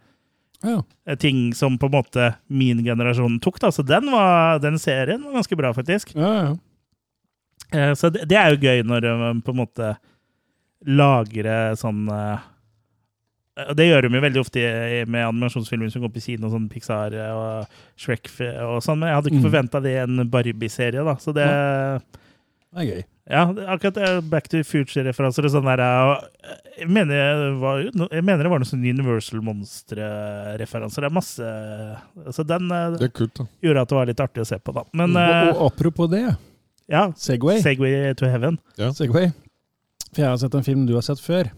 Ja. 0.62 0.82
eh, 1.06 1.16
ting 1.16 1.52
som 1.54 1.78
på 1.78 1.86
en 1.88 1.92
måte 1.96 2.36
min 2.48 2.84
generasjon 2.84 3.40
tok. 3.40 3.58
da, 3.58 3.70
Så 3.70 3.82
den, 3.84 4.10
var, 4.12 4.58
den 4.60 4.78
serien 4.78 5.22
var 5.24 5.32
ganske 5.40 5.56
bra, 5.56 5.72
faktisk. 5.72 6.14
Ja, 6.14 6.32
ja. 6.42 6.56
Eh, 7.72 7.94
Så 7.94 8.10
det, 8.12 8.28
det 8.28 8.36
er 8.38 8.50
jo 8.54 8.62
gøy 8.62 8.82
når 8.86 9.18
man 9.18 9.42
på 9.42 9.50
en 9.50 9.56
måte 9.66 9.96
lagrer 10.86 11.74
sånn 11.76 12.06
eh, 12.08 12.38
Det 13.76 13.86
gjør 13.88 14.02
de 14.08 14.14
jo 14.16 14.20
veldig 14.24 14.40
ofte 14.40 14.62
med 15.10 15.26
animasjonsfilmer 15.28 15.90
som 15.92 16.02
går 16.02 16.12
på 16.14 16.22
siden, 16.24 16.44
og 16.46 16.52
sånn 16.54 16.68
Pixar 16.70 17.14
og 17.34 17.66
Shrek 18.00 18.30
og 18.66 18.80
sånn, 18.84 18.98
men 19.00 19.08
jeg 19.10 19.16
hadde 19.18 19.30
ikke 19.32 19.40
Mm. 19.42 19.48
forventa 19.50 19.82
det 19.82 19.92
i 19.96 20.02
en 20.02 20.28
Barbie-serie, 20.30 21.04
da. 21.04 21.14
Så 21.16 21.32
det 21.34 21.46
Det 22.70 22.78
er 22.78 22.86
gøy. 22.94 23.04
Ja, 23.30 23.44
akkurat 23.74 24.28
Back 24.30 24.48
to 24.48 24.58
Future-referanser 24.66 25.44
og 25.46 25.50
sånn 25.54 25.66
der 25.68 25.82
Jeg 26.80 26.88
mener, 26.88 27.14
det 27.14 27.60
var, 27.60 27.78
jeg 28.10 28.24
mener 28.24 28.42
det 28.42 28.50
var 28.50 28.58
noen 28.58 28.66
sånne 28.70 28.90
Universal 28.90 29.40
Monstre-referanser. 29.40 31.02
Det 31.04 31.10
er 31.10 31.14
masse 31.14 31.50
Så 32.34 32.44
den 32.46 32.70
eh, 32.70 32.96
Det 32.98 33.08
er 33.10 33.14
kult, 33.14 33.34
da. 33.38 33.46
gjorde 33.62 33.80
at 33.84 33.88
det 33.92 33.96
var 34.00 34.06
litt 34.10 34.20
artig 34.24 34.42
å 34.42 34.46
se 34.46 34.58
på, 34.58 34.74
da. 34.74 34.82
Men 34.94 35.14
og, 35.16 35.22
eh, 35.22 35.52
og 35.54 35.72
apropos 35.72 36.10
det, 36.10 36.24
ja, 36.90 37.04
Segway. 37.14 37.60
Segway 37.62 38.14
to 38.18 38.26
Heaven. 38.26 38.58
Segway. 38.76 39.30
For 40.12 40.22
jeg 40.24 40.26
har 40.32 40.38
sett 40.42 40.54
en 40.58 40.62
film 40.66 40.86
du 40.88 40.94
har 40.96 41.02
sett 41.06 41.20
før. 41.22 41.50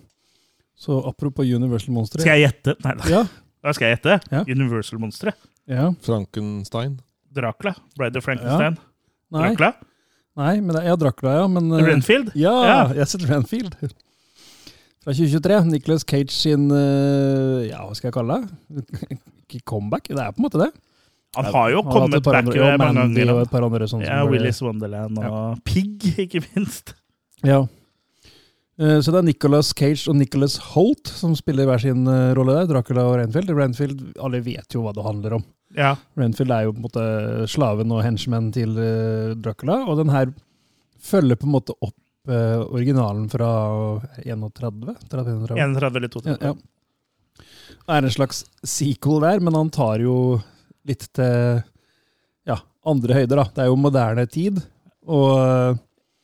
Så 0.83 0.99
apropos 1.07 1.47
Universal 1.47 1.95
Monstre. 1.95 2.25
Skal 2.25 2.41
jeg 2.41 2.49
gjette? 2.49 2.75
Nei, 2.83 2.95
da. 2.99 3.09
Ja, 3.13 3.23
Hva 3.63 3.75
skal 3.77 3.87
jeg 3.93 3.99
gjette? 4.01 4.17
Ja. 4.35 4.41
Universal 4.51 4.99
Monstre. 5.03 5.33
ja. 5.71 5.91
Frankenstein. 6.03 6.97
Dracula. 7.33 7.75
Bride 7.97 8.19
of 8.19 8.25
Frankenstein. 8.27 8.75
Nei, 9.33 9.45
Dracula. 9.55 9.71
nei, 10.37 10.55
men 10.61 10.75
det, 10.77 10.83
ja, 10.85 10.97
Dracula, 11.01 11.37
ja. 11.39 11.45
Men, 11.49 11.71
eh, 11.79 11.85
Renfield. 11.87 12.33
Ja, 12.35 12.53
Ja. 12.67 12.81
jeg 12.93 13.07
har 13.07 13.29
Renfield. 13.31 13.77
Fra 15.03 15.13
2023. 15.15 15.65
Nicholas 15.71 16.05
Cage 16.05 16.31
sin 16.31 16.67
eh, 16.71 17.69
Ja, 17.71 17.81
hva 17.87 17.95
skal 17.97 18.11
jeg 18.11 18.15
kalle 18.19 18.37
det? 18.43 18.85
Ikke 19.49 19.63
comeback? 19.65 20.09
Det 20.11 20.19
er 20.19 20.31
på 20.35 20.43
en 20.43 20.45
måte 20.51 20.61
det. 20.61 20.71
Han 21.35 21.45
har 21.49 21.71
jo 21.73 21.81
Han 21.83 21.93
kommet 21.93 22.23
back 22.27 22.37
andre- 22.43 22.57
jo 22.59 22.77
mange 22.77 23.01
ganger. 23.15 23.33
og 23.33 23.41
et 23.47 23.51
par 23.51 23.65
andre 23.65 23.87
sånne. 23.89 24.05
Ja. 24.07 24.25
Willis 24.29 24.61
Wonderland 24.63 25.19
og 25.19 25.63
Pig, 25.65 25.97
ikke 26.27 26.43
minst. 26.55 26.93
Ja. 27.43 27.63
Eh, 28.83 28.99
Så 29.05 29.13
det 29.15 29.21
er 29.23 29.27
Nicholas 29.31 29.71
Cage 29.79 30.09
og 30.11 30.17
Nicholas 30.19 30.57
Holt 30.73 31.11
som 31.15 31.35
spiller 31.39 31.69
hver 31.69 31.81
sin 31.83 32.03
eh, 32.11 32.33
rolle 32.39 32.57
der. 32.59 32.69
Dracula 32.73 33.05
og 33.09 33.19
Renfield. 33.21 33.53
Renfield, 33.55 34.05
Alle 34.19 34.41
vet 34.43 34.75
jo 34.75 34.83
hva 34.85 34.95
det 34.97 35.05
handler 35.07 35.37
om. 35.39 35.45
Ja. 35.79 35.95
Renfield 36.19 36.53
er 36.53 36.67
jo 36.67 36.73
på 36.75 36.83
en 36.83 36.87
måte 36.89 37.05
slaven 37.49 37.93
og 37.95 38.03
henchman 38.05 38.51
til 38.53 38.75
eh, 38.83 39.33
Dracula, 39.41 39.79
og 39.89 40.01
den 40.03 40.11
her 40.13 40.33
følger 41.03 41.39
på 41.41 41.49
en 41.49 41.57
måte 41.57 41.77
opp 41.81 41.97
originalen 42.23 43.25
fra 43.27 43.49
31? 44.23 44.93
31? 45.11 45.57
31 45.59 45.97
eller 45.99 46.11
32. 46.13 46.37
Ja, 46.39 46.53
ja. 46.53 47.47
Det 47.83 47.97
er 47.97 48.05
en 48.07 48.13
slags 48.15 48.45
sequel 48.63 49.19
der, 49.25 49.41
men 49.43 49.57
han 49.59 49.73
tar 49.75 49.99
jo 50.05 50.13
litt 50.87 51.09
til 51.19 51.59
ja, 52.47 52.61
andre 52.87 53.17
høyder. 53.19 53.41
da. 53.43 53.47
Det 53.57 53.65
er 53.65 53.73
jo 53.73 53.81
moderne 53.83 54.27
tid, 54.31 54.61
og 55.11 55.81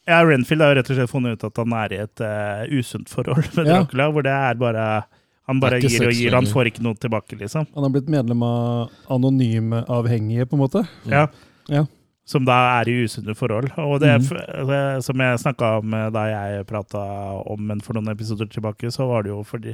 Ja, 0.08 0.22
Renfield 0.24 0.64
har 0.64 0.72
jo 0.72 0.78
rett 0.78 0.90
og 0.90 0.96
slett 0.96 1.10
funnet 1.12 1.36
ut 1.36 1.46
at 1.50 1.60
han 1.60 1.74
er 1.76 1.92
i 1.92 2.00
et 2.00 2.22
uh, 2.24 2.64
usunt 2.72 3.10
forhold 3.12 3.50
med 3.58 3.68
Ja. 3.68 3.82
Dracula, 3.82 4.08
hvor 4.14 4.24
det 4.24 4.32
er 4.32 4.58
bare 4.60 4.86
Han 5.48 5.60
bare 5.60 5.80
gir 5.80 6.06
og 6.06 6.12
gir, 6.12 6.34
han 6.36 6.48
får 6.48 6.68
ikke 6.68 6.82
noe 6.84 6.96
tilbake, 7.00 7.36
liksom. 7.40 7.68
Han 7.74 7.86
har 7.86 7.92
blitt 7.92 8.08
medlem 8.12 8.42
av 8.44 8.90
Anonyme 9.08 9.80
avhengige, 9.88 10.44
på 10.48 10.58
en 10.58 10.60
måte. 10.60 10.82
Ja. 11.08 11.22
Ja. 11.72 11.86
Som 12.28 12.44
da 12.44 12.56
er 12.80 12.90
i 12.92 12.98
usunne 13.08 13.32
forhold. 13.36 13.70
Og 13.80 14.02
det, 14.02 14.10
mm. 14.20 14.66
det 14.68 14.82
som 15.06 15.24
jeg 15.24 15.40
snakka 15.40 15.70
om 15.80 15.94
eh, 15.96 16.10
da 16.12 16.26
jeg 16.28 16.66
prata 16.68 17.00
om 17.48 17.64
men 17.70 17.80
for 17.80 17.96
noen 17.96 18.12
episoder 18.12 18.50
tilbake, 18.52 18.92
så 18.92 19.08
var 19.08 19.24
det 19.24 19.32
jo 19.32 19.40
fordi 19.48 19.72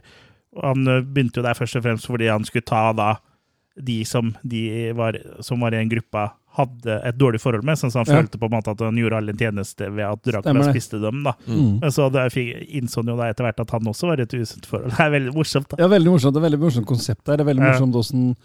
Han 0.62 0.86
eh, 0.86 1.02
begynte 1.02 1.40
jo 1.40 1.46
der 1.46 1.58
først 1.58 1.80
og 1.80 1.82
fremst 1.82 2.06
fordi 2.06 2.30
han 2.30 2.46
skulle 2.46 2.70
ta 2.70 2.92
da 2.94 3.16
de 3.74 4.04
som, 4.06 4.30
de 4.46 4.92
var, 4.94 5.18
som 5.42 5.58
var 5.58 5.74
i 5.74 5.80
en 5.82 5.90
gruppa 5.90 6.28
hadde 6.54 6.96
et 7.08 7.16
dårlig 7.18 7.40
forhold 7.42 7.64
med, 7.66 7.76
sånn 7.80 7.90
som 7.90 8.04
han 8.04 8.14
Ja. 8.14 8.20
følte 8.22 8.38
på 8.38 8.46
en 8.46 8.52
måte 8.54 8.70
at 8.70 8.80
han 8.80 8.94
gjorde 8.96 9.16
alle 9.18 9.32
en 9.34 9.38
tjeneste 9.40 9.88
ved 9.90 10.04
at 10.06 10.22
Dracula 10.22 10.68
spiste 10.70 11.00
dem. 11.02 11.22
da. 11.24 11.32
Mm. 11.48 11.80
Men 11.80 11.90
så 11.90 12.06
innså 12.10 13.02
han 13.02 13.10
jo 13.10 13.16
da 13.18 13.28
etter 13.32 13.44
hvert 13.48 13.60
at 13.64 13.70
han 13.74 13.90
også 13.90 14.06
var 14.06 14.18
i 14.20 14.22
et 14.22 14.34
usunt 14.38 14.66
forhold. 14.66 14.90
Det 14.94 15.00
er 15.00 15.10
veldig 15.10 15.34
morsomt. 15.34 15.68
da. 15.68 15.76
Ja, 15.82 15.88
veldig 15.88 16.10
morsomt. 16.14 16.34
Det 16.34 16.42
er 16.42 16.48
veldig 16.50 16.60
morsomt 16.62 16.86
konsept 16.86 17.24
der. 17.24 17.36
Det 17.36 17.40
er 17.46 17.50
veldig 17.52 17.64
Ja. 17.64 17.72
morsomt 17.72 17.92
hvordan 17.94 18.36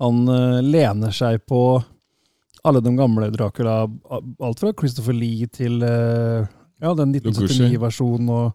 han 0.00 0.28
uh, 0.28 0.60
lener 0.60 1.10
seg 1.12 1.46
på 1.48 1.82
alle 2.64 2.80
de 2.82 2.90
gamle 2.96 3.30
Dracula. 3.32 3.88
Alt 4.42 4.60
fra 4.60 4.72
Christopher 4.76 5.14
Lee 5.14 5.46
til 5.46 5.82
uh, 5.82 6.44
ja, 6.82 6.92
den 6.94 7.14
1979-versjonen 7.14 8.28
og 8.28 8.52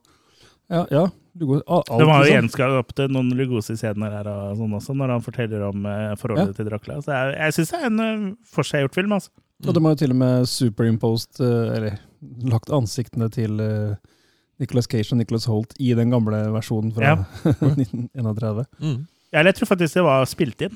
Ja, 0.70 0.86
ja. 0.92 1.08
Lugo- 1.40 1.62
al- 1.68 1.84
alt, 1.88 2.00
Det 2.02 2.06
var 2.08 2.18
jo 2.18 2.24
liksom. 2.28 2.36
gjenskapt 2.36 2.98
noen 3.10 3.30
Lugosi-scener 3.40 4.12
her 4.12 4.28
og 4.28 4.58
sånn 4.60 4.74
også, 4.76 4.96
når 5.00 5.14
han 5.16 5.22
forteller 5.24 5.62
om 5.70 5.86
eh, 5.86 6.16
forholdet 6.20 6.56
til 6.58 6.66
Dracula. 6.68 6.98
Så 7.06 7.14
jeg, 7.16 7.38
jeg 7.40 7.54
syns 7.56 7.72
det 7.72 7.80
er 7.80 7.86
en 7.88 8.00
uh, 8.04 8.36
forseggjort 8.52 8.96
film. 9.00 9.14
altså. 9.16 9.30
Og 9.68 9.74
de 9.78 9.84
har 9.86 9.94
jo 9.96 10.00
til 10.02 10.12
og 10.12 10.20
med 10.20 10.48
superimposed, 10.52 11.40
eh, 11.40 11.76
eller 11.78 12.00
lagt 12.52 12.70
ansiktene 12.76 13.30
til 13.32 13.62
uh, 13.64 13.96
Nicholas 14.60 14.88
Cage 14.92 15.14
og 15.14 15.18
Nicholas 15.22 15.46
Holt 15.50 15.72
i 15.80 15.94
den 15.98 16.12
gamle 16.12 16.44
versjonen 16.54 16.92
fra 16.94 17.14
Ja. 17.14 17.16
1931. 17.80 18.66
Mm. 18.82 19.08
Ja, 19.32 19.40
eller 19.40 19.52
jeg 19.54 19.62
tror 19.62 19.72
faktisk 19.72 19.96
det 20.02 20.04
var 20.04 20.26
spilt 20.30 20.62
inn. 20.68 20.76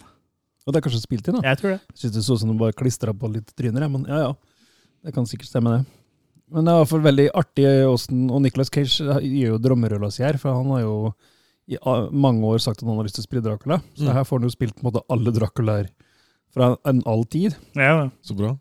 Og 0.66 0.74
det 0.74 0.80
er 0.80 0.86
kanskje 0.88 1.04
spilt 1.04 1.28
inn, 1.30 1.36
da? 1.42 1.44
Jeg 1.52 1.60
tror 1.60 1.76
det. 1.76 1.82
Jeg 1.92 2.00
synes 2.06 2.16
det 2.16 2.24
så 2.26 2.34
ut 2.38 2.42
som 2.42 2.50
de 2.50 2.58
bare 2.64 2.74
klistra 2.74 3.12
på 3.14 3.30
litt 3.36 3.52
tryner, 3.60 3.86
men 3.92 4.08
ja 4.10 4.24
ja. 4.24 4.32
Det 5.06 5.14
kan 5.14 5.28
sikkert 5.30 5.52
stemme, 5.52 5.76
det. 5.76 5.86
Men 6.54 6.66
det 6.68 6.72
er 6.72 6.76
i 6.78 6.82
hvert 6.84 6.92
fall 6.92 7.02
veldig 7.06 7.24
artig 7.34 7.66
åssen 7.90 8.26
Og 8.30 8.42
Nicholas 8.44 8.70
Cage 8.70 9.00
gjør 9.02 9.56
jo 9.56 9.62
drømmerulla 9.64 10.12
si 10.14 10.22
her, 10.24 10.38
for 10.38 10.54
han 10.54 10.68
har 10.76 10.82
jo 10.84 11.14
i 11.66 11.80
mange 12.14 12.46
år 12.46 12.60
sagt 12.62 12.84
at 12.84 12.86
han 12.86 13.00
har 13.00 13.08
lyst 13.08 13.16
til 13.18 13.24
å 13.24 13.26
spille 13.26 13.42
Dracula. 13.42 13.80
Så 13.98 14.06
Mm. 14.06 14.14
her 14.14 14.24
får 14.24 14.38
han 14.38 14.44
jo 14.46 14.54
spilt 14.54 14.76
på 14.76 14.84
en 14.86 14.92
måte 14.92 15.02
alle 15.10 15.32
Draculaer 15.34 15.88
fra 16.54 16.68
en 16.86 17.02
all 17.10 17.24
tid. 17.26 17.56
Ja, 17.76 18.10
Så 18.22 18.36
bra. 18.38 18.52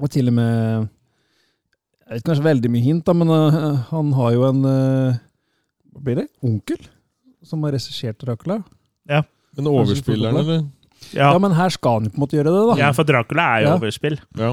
Og 0.00 0.10
til 0.10 0.26
og 0.28 0.34
med 0.34 0.88
Jeg 2.10 2.16
vet 2.18 2.24
kanskje 2.26 2.42
veldig 2.42 2.70
mye 2.74 2.82
hint, 2.82 3.04
da, 3.06 3.12
men 3.14 3.28
uh, 3.30 3.76
han 3.92 4.12
har 4.18 4.32
jo 4.34 4.42
en 4.48 4.64
uh, 4.66 5.14
Hva 5.94 6.02
blir 6.02 6.16
det? 6.16 6.28
Onkel? 6.42 6.80
Som 7.46 7.62
har 7.62 7.72
regissert 7.72 8.18
Dracula. 8.18 8.64
Men 9.56 9.66
overspilleren, 9.66 10.36
eller? 10.36 10.60
Ja. 11.12 11.32
ja. 11.32 11.38
men 11.38 11.52
her 11.52 11.70
skal 11.74 11.96
han 12.00 12.04
jo 12.06 12.10
på 12.10 12.18
en 12.20 12.22
måte 12.22 12.36
gjøre 12.38 12.50
det, 12.54 12.66
da. 12.70 12.74
ja, 12.78 12.90
for 12.94 13.04
Dracula 13.08 13.46
er 13.56 13.62
jo 13.64 13.68
Ja. 13.70 13.78
overspill. 13.78 14.18
Ja. 14.38 14.50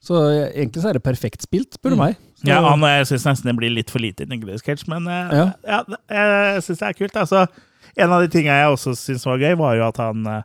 Så 0.00 0.16
egentlig 0.54 0.80
så 0.82 0.88
er 0.90 0.96
det 0.96 1.02
perfekt 1.04 1.42
spilt, 1.44 1.74
spør 1.76 1.92
du 1.92 1.96
Mm. 1.96 2.04
meg. 2.06 2.16
Så, 2.40 2.46
Ja, 2.48 2.60
han, 2.64 2.80
jeg 2.80 3.06
syns 3.10 3.26
nesten 3.28 3.50
det 3.50 3.56
blir 3.58 3.74
litt 3.74 3.90
for 3.92 4.00
lite 4.00 4.24
i 4.24 4.26
Nicolas 4.30 4.62
Cage, 4.64 4.86
men 4.88 5.06
eh, 5.06 5.34
Ja. 5.36 5.52
ja. 5.68 5.82
jeg 6.08 6.62
syns 6.64 6.78
det 6.80 6.88
er 6.88 6.96
kult. 6.96 7.16
Altså, 7.20 7.46
en 7.96 8.10
av 8.12 8.22
de 8.22 8.28
tingene 8.32 8.56
jeg 8.62 8.72
også 8.72 8.94
syns 8.96 9.26
var 9.26 9.36
gøy, 9.38 9.54
var 9.60 9.74
jo 9.76 9.84
at 9.88 9.96
han 10.00 10.26
eh, 10.26 10.42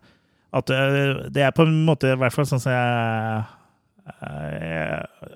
At 0.55 0.69
eh, 0.69 1.29
det 1.31 1.41
er 1.43 1.51
på 1.51 1.63
en 1.67 1.85
måte, 1.85 2.11
i 2.13 2.15
hvert 2.19 2.31
fall 2.33 2.45
sånn 2.45 2.59
som 2.63 2.71
jeg 2.71 3.45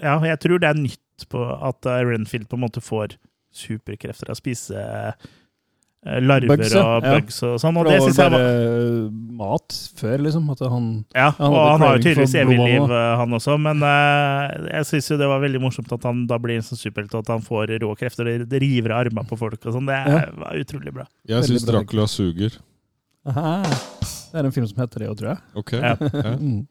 Ja, 0.02 0.20
jeg 0.24 0.40
tror 0.40 0.60
det 0.62 0.70
er 0.70 0.78
nytt 0.80 1.26
på 1.32 1.42
at 1.44 1.86
Renfield 1.86 2.48
på 2.50 2.56
en 2.56 2.64
måte 2.64 2.82
får 2.84 3.16
superkrefter 3.52 4.30
av 4.30 4.36
å 4.38 4.40
spise 4.40 4.84
larver 6.06 6.48
Bugs, 6.48 6.72
ja. 6.74 6.82
og 6.98 7.04
Ja. 7.04 7.14
bugs 7.20 7.42
og 7.44 7.58
sånn. 7.60 7.78
Og 7.78 7.86
det 7.86 7.94
det 7.98 8.02
syns 8.06 8.18
jeg 8.22 8.32
var 8.32 9.10
mat 9.40 9.76
før, 10.00 10.18
liksom. 10.24 10.50
At 10.54 10.60
han 10.72 10.86
Ja, 11.14 11.32
Han 11.32 11.52
og 11.52 11.68
han 11.72 11.82
har 11.82 11.98
jo 11.98 12.04
tydeligvis 12.04 12.36
evig 12.40 12.58
liv, 12.58 12.86
eh, 12.92 13.16
han 13.20 13.30
også. 13.36 13.58
Men 13.60 13.84
uh, 13.84 14.70
jeg 14.72 14.86
syns 14.88 15.10
jo 15.12 15.18
det 15.18 15.28
var 15.28 15.42
veldig 15.44 15.60
morsomt 15.62 15.92
at 15.92 16.04
han 16.04 16.26
da 16.26 16.38
blir 16.40 16.56
en 16.56 16.62
sånn 16.64 16.80
superhelt, 16.80 17.14
og 17.14 17.20
at 17.28 17.34
han 17.36 17.42
får 17.44 17.76
rå 17.84 17.92
krefter 18.00 18.28
og 18.32 18.48
det 18.50 18.62
river 18.62 18.92
av 18.96 19.06
armene 19.06 19.28
på 19.28 19.38
folk 19.38 19.60
og 19.66 19.74
sånn. 19.76 19.86
Det 19.92 20.00
Ja. 20.08 20.26
var 20.40 20.56
utrolig 20.56 20.94
bra. 20.94 21.06
Jeg 21.28 21.44
syns. 21.44 21.66
Dracula 21.68 22.08
suger. 22.08 22.58
Aha. 23.28 23.64
Det 24.32 24.40
er 24.40 24.46
en 24.46 24.52
film 24.56 24.68
som 24.68 24.78
heter 24.80 25.00
det 25.00 25.10
òg, 25.10 25.18
tror 25.18 25.30
jeg. 25.36 25.40
Ok. 25.56 25.72
Ja. 25.74 25.96
Mm. 26.40 26.68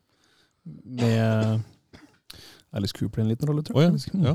Med 0.85 1.63
Alice 2.77 2.93
Cooper 2.93 3.21
i 3.21 3.25
en 3.25 3.29
liten 3.31 3.49
rolle, 3.49 3.63
tror 3.65 3.81
jeg. 3.83 3.93
Oh, 4.15 4.25
ja. 4.25 4.35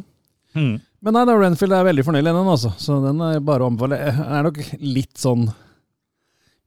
Mm. 0.56 0.80
Men 1.04 1.18
nei, 1.18 1.26
da, 1.28 1.36
Renfield 1.36 1.76
er 1.76 1.84
veldig 1.90 2.06
fornøyd 2.08 2.24
med 2.30 2.38
den, 2.38 2.48
altså. 2.54 2.70
Så 2.80 2.96
den 3.04 3.20
er 3.26 3.42
bare 3.44 3.66
å 3.66 3.70
anbefale. 3.74 3.98
Er 4.24 4.46
nok 4.48 4.60
litt 4.80 5.18
sånn 5.20 5.50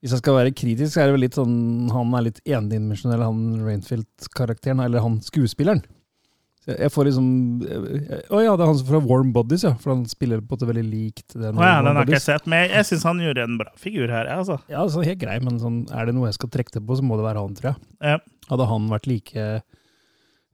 Hvis 0.05 0.12
jeg 0.12 0.20
skal 0.20 0.37
være 0.37 0.53
kritisk, 0.53 0.93
så 0.93 1.01
er 1.03 1.09
det 1.09 1.14
vel 1.16 1.22
litt 1.24 1.39
sånn 1.39 1.89
Han 1.95 2.12
er 2.18 2.26
litt 2.28 2.41
endimensjonell, 2.45 3.22
han 3.24 3.47
Rainfield-karakteren, 3.64 4.82
eller 4.84 5.01
han 5.01 5.16
skuespilleren. 5.24 5.80
Så 6.66 6.76
jeg- 6.76 6.93
får 6.93 7.05
liksom 7.09 7.26
Å 8.28 8.43
ja, 8.45 8.53
det 8.59 8.62
er 8.66 8.66
han 8.66 8.84
fra 8.91 9.01
Warm 9.09 9.32
Bodies, 9.32 9.62
ja. 9.64 9.72
For 9.80 9.95
han 9.95 10.05
spiller 10.11 10.41
på 10.45 10.53
en 10.53 10.59
måte 10.59 10.68
veldig 10.68 10.84
likt 10.91 11.32
den. 11.32 11.57
Å 11.57 11.62
ja, 11.64 11.80
den 11.82 11.97
har 11.97 12.05
ikke 12.05 12.18
jeg 12.18 12.26
sett, 12.26 12.47
men 12.47 12.68
jeg 12.70 12.84
syns 12.91 13.05
han 13.09 13.18
gjorde 13.24 13.43
en 13.49 13.57
bra 13.57 13.70
figur 13.80 14.09
her, 14.12 14.26
jeg, 14.28 14.37
altså. 14.45 14.61
Ja, 14.68 14.82
altså, 14.84 15.03
helt 15.07 15.18
grei, 15.24 15.41
men 15.43 15.59
sånn, 15.62 15.80
er 15.97 16.07
det 16.07 16.14
noe 16.14 16.26
jeg 16.28 16.34
skal 16.37 16.51
trekke 16.51 16.76
det 16.76 16.84
på, 16.87 16.97
så 17.01 17.03
må 17.07 17.16
det 17.16 17.24
være 17.24 17.41
han, 17.41 17.55
tror 17.57 17.72
jeg. 17.72 17.76
Ja. 18.03 18.18
Hadde 18.51 18.66
han 18.68 18.89
vært 18.93 19.07
like 19.07 19.62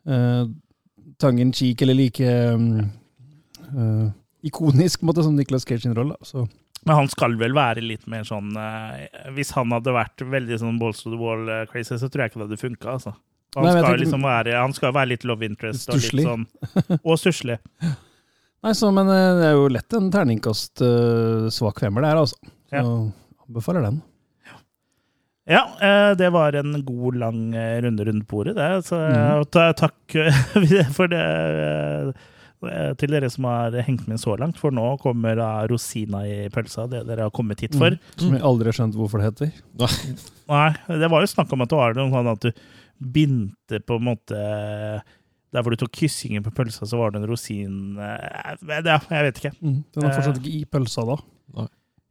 uh, 0.07 0.45
tongue 1.19 1.41
in 1.41 1.53
cheek, 1.53 1.83
eller 1.83 1.95
like 1.99 2.21
um, 2.21 2.93
eh, 3.77 4.11
ikonisk 4.49 5.03
måte, 5.07 5.23
som 5.27 5.37
Nicolas 5.39 5.65
Cage 5.69 5.83
sin 5.87 5.95
rolle, 5.95 6.17
så 6.23 6.47
Men 6.87 6.97
han 6.97 7.09
skal 7.13 7.37
vel 7.39 7.53
være 7.55 7.83
litt 7.85 8.09
mer 8.11 8.25
sånn 8.27 8.57
uh, 8.59 8.97
Hvis 9.37 9.53
han 9.55 9.71
hadde 9.71 9.93
vært 9.95 10.25
veldig 10.27 10.57
sånn 10.59 10.81
balls 10.81 11.03
to 11.05 11.13
the 11.13 11.19
wall-crazy, 11.21 11.95
så 12.01 12.09
tror 12.11 12.25
jeg 12.25 12.33
ikke 12.33 12.41
det 12.43 12.49
hadde 12.49 12.59
funka, 12.65 12.97
altså. 12.97 13.13
Han, 13.55 13.67
Nei, 13.69 13.75
skal 13.85 14.01
liksom 14.01 14.23
være, 14.27 14.55
han 14.57 14.73
skal 14.75 14.95
være 14.97 15.11
litt 15.13 15.25
love 15.29 15.45
interest 15.47 15.91
og 15.93 16.01
Stusslig. 16.01 16.25
litt 16.25 16.31
sånn 16.33 17.01
Og 17.05 17.19
stusslig. 17.21 17.59
Nei, 18.65 18.73
så, 18.79 18.89
men 18.95 19.11
eh, 19.13 19.29
det 19.41 19.47
er 19.51 19.57
jo 19.59 19.69
lett 19.75 19.95
en 19.99 20.09
terningkast 20.15 20.81
uh, 20.87 21.49
svak 21.53 21.81
femmer, 21.83 22.03
det 22.07 22.13
her, 22.15 22.21
altså. 22.23 22.39
Så 22.71 22.79
Ja. 22.81 22.83
anbefaler 23.47 23.83
den. 23.91 24.01
Ja, 25.51 25.65
eh, 25.83 26.13
det 26.17 26.29
var 26.31 26.55
en 26.55 26.85
god, 26.87 27.17
lang 27.19 27.41
eh, 27.59 27.81
runde 27.83 28.05
rundt 28.07 28.29
bordet, 28.31 28.55
det. 28.57 28.69
Så 28.87 29.01
eh, 29.03 29.43
ta, 29.51 29.73
takk 29.75 30.15
eh, 30.15 30.87
for 30.97 31.11
det 31.11 31.23
eh, 31.23 32.13
til 33.01 33.11
dere 33.11 33.29
som 33.33 33.45
har 33.51 33.75
hengt 33.87 34.05
med 34.11 34.21
så 34.23 34.37
langt, 34.39 34.59
for 34.61 34.71
nå 34.75 34.85
kommer 35.03 35.35
da 35.39 35.49
rosina 35.71 36.21
i 36.29 36.49
pølsa, 36.55 36.85
det 36.91 37.01
dere 37.09 37.27
har 37.27 37.35
kommet 37.35 37.61
hit 37.65 37.75
for. 37.79 37.91
Mm. 37.97 38.13
Som 38.21 38.37
jeg 38.37 38.45
aldri 38.51 38.71
har 38.71 38.77
skjønt 38.79 38.99
hvorfor 39.01 39.19
det 39.23 39.31
heter. 39.33 39.51
Nei, 40.53 40.69
det 41.03 41.09
var 41.11 41.25
jo 41.25 41.31
snakk 41.33 41.53
om 41.57 41.65
at 41.65 41.73
det 41.73 41.81
var 41.81 41.97
noe 41.99 42.13
sånn 42.15 42.31
at 42.35 42.47
du 42.47 42.53
bindte 43.03 43.81
på 43.83 43.97
en 43.99 44.05
måte 44.07 44.39
Der 45.53 45.61
hvor 45.65 45.75
du 45.75 45.77
tok 45.81 45.93
kyssingen 45.99 46.45
på 46.47 46.53
pølsa, 46.55 46.87
så 46.89 46.97
var 47.01 47.11
det 47.13 47.19
en 47.23 47.27
rosin 47.29 47.99
eh, 47.99 48.53
Ja, 48.87 48.99
jeg 49.11 49.27
vet 49.27 49.41
ikke. 49.43 49.51
Mm. 49.61 49.81
Den 49.93 50.07
er 50.07 50.15
fortsatt 50.17 50.39
ikke 50.41 50.55
i 50.61 50.65
pølsa 50.71 51.05
da. 51.09 51.17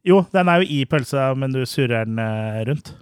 Jo, 0.06 0.20
den 0.34 0.48
er 0.50 0.60
jo 0.62 0.68
i 0.74 0.82
pølsa, 0.90 1.28
men 1.38 1.54
du 1.54 1.60
surrer 1.66 2.04
den 2.06 2.18
eh, 2.22 2.60
rundt. 2.68 2.92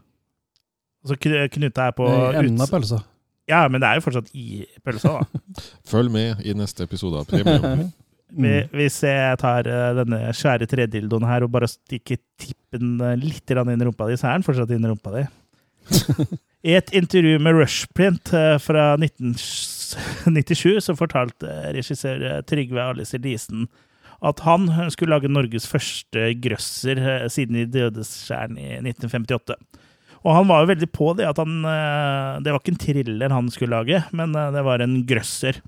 Og 1.03 1.11
så 1.13 1.17
kn- 1.21 1.49
knuta 1.53 1.87
er 1.91 1.95
på 1.97 2.07
enden 2.37 2.61
av 2.61 2.71
pølsa. 2.73 3.03
Ja, 3.51 3.65
men 3.69 3.83
det 3.83 3.89
er 3.89 3.99
jo 3.99 4.05
fortsatt 4.05 4.31
i 4.37 4.63
pølsa, 4.85 5.19
da. 5.19 5.43
Følg 5.91 6.13
med 6.15 6.45
i 6.47 6.55
neste 6.57 6.87
episode 6.87 7.23
av 7.23 7.29
Premium. 7.31 7.91
Mm. 8.31 8.69
Hvis 8.71 9.01
jeg 9.03 9.39
tar 9.41 9.67
eh, 9.67 9.89
denne 9.99 10.19
svære 10.39 10.69
tredildoen 10.71 11.27
her 11.27 11.43
og 11.43 11.51
bare 11.51 11.67
stikker 11.67 12.21
tippen 12.39 13.01
eh, 13.03 13.17
litt 13.19 13.51
inn 13.51 13.73
i 13.75 13.87
rumpa 13.89 14.07
di, 14.07 14.15
så 14.21 14.29
er 14.31 14.39
den 14.39 14.47
fortsatt 14.47 14.71
inn 14.71 14.87
i 14.87 14.91
rumpa 14.93 15.11
di. 15.17 15.25
I 16.71 16.77
et 16.79 16.93
intervju 16.95 17.41
med 17.43 17.59
Rushprint 17.59 18.31
eh, 18.37 18.55
fra 18.63 18.93
1997 19.01 20.79
så 20.87 20.95
fortalte 20.95 21.57
regissør 21.75 22.23
Trygve 22.47 22.85
Alice 22.85 23.19
Elisen 23.19 23.67
at 24.23 24.45
han 24.45 24.69
skulle 24.95 25.17
lage 25.17 25.33
Norges 25.33 25.67
første 25.67 26.29
grøsser 26.45 27.03
siden 27.33 27.57
De 27.57 27.67
dødes 27.81 28.15
skjern 28.29 28.59
i 28.61 28.77
1958. 28.79 29.59
Og 30.21 30.35
han 30.37 30.49
var 30.51 30.63
jo 30.65 30.71
veldig 30.75 30.89
på 30.93 31.13
det 31.17 31.25
at 31.31 31.39
han 31.41 31.63
eh, 31.65 32.41
Det 32.45 32.53
var 32.53 32.61
ikke 32.61 32.75
en 32.75 32.83
thriller 32.83 33.33
han 33.33 33.47
skulle 33.53 33.79
lage, 33.79 34.03
men 34.13 34.35
eh, 34.37 34.51
det 34.53 34.65
var 34.67 34.83
en 34.85 34.99
grøsser. 35.09 35.61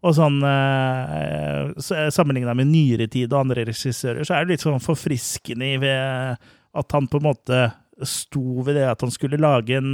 Og 0.00 0.14
sånn 0.16 0.38
eh, 0.46 2.08
Sammenligna 2.14 2.54
med 2.56 2.70
nyere 2.72 3.08
tid 3.12 3.32
og 3.34 3.42
andre 3.44 3.66
regissører, 3.68 4.24
så 4.24 4.38
er 4.38 4.46
det 4.46 4.56
litt 4.56 4.64
sånn 4.64 4.80
forfriskende 4.80 5.74
ved 5.82 6.40
at 6.80 6.94
han 6.96 7.08
på 7.10 7.20
en 7.20 7.26
måte 7.28 7.60
sto 8.06 8.62
ved 8.64 8.78
det 8.78 8.86
at 8.88 9.02
han 9.04 9.10
skulle 9.12 9.36
lage 9.36 9.76
en 9.76 9.92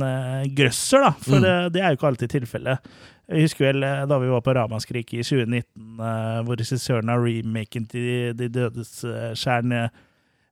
grøsser, 0.54 1.02
da. 1.02 1.10
For 1.18 1.40
Mm. 1.40 1.42
det, 1.42 1.54
det 1.74 1.80
er 1.82 1.90
jo 1.90 1.96
ikke 1.98 2.10
alltid 2.12 2.30
tilfellet. 2.36 2.90
Jeg 3.26 3.42
husker 3.48 3.64
vel 3.72 3.86
da 4.06 4.18
vi 4.22 4.28
var 4.30 4.44
på 4.46 4.54
Ramaskrik 4.54 5.10
i 5.18 5.24
2019, 5.26 5.96
eh, 5.98 6.36
hvor 6.46 6.60
regissøren 6.60 7.10
av 7.10 7.24
remaken 7.26 7.88
til 7.90 8.36
De 8.38 8.46
dødes 8.54 8.92
skjern, 9.34 9.72
eh, 9.74 9.88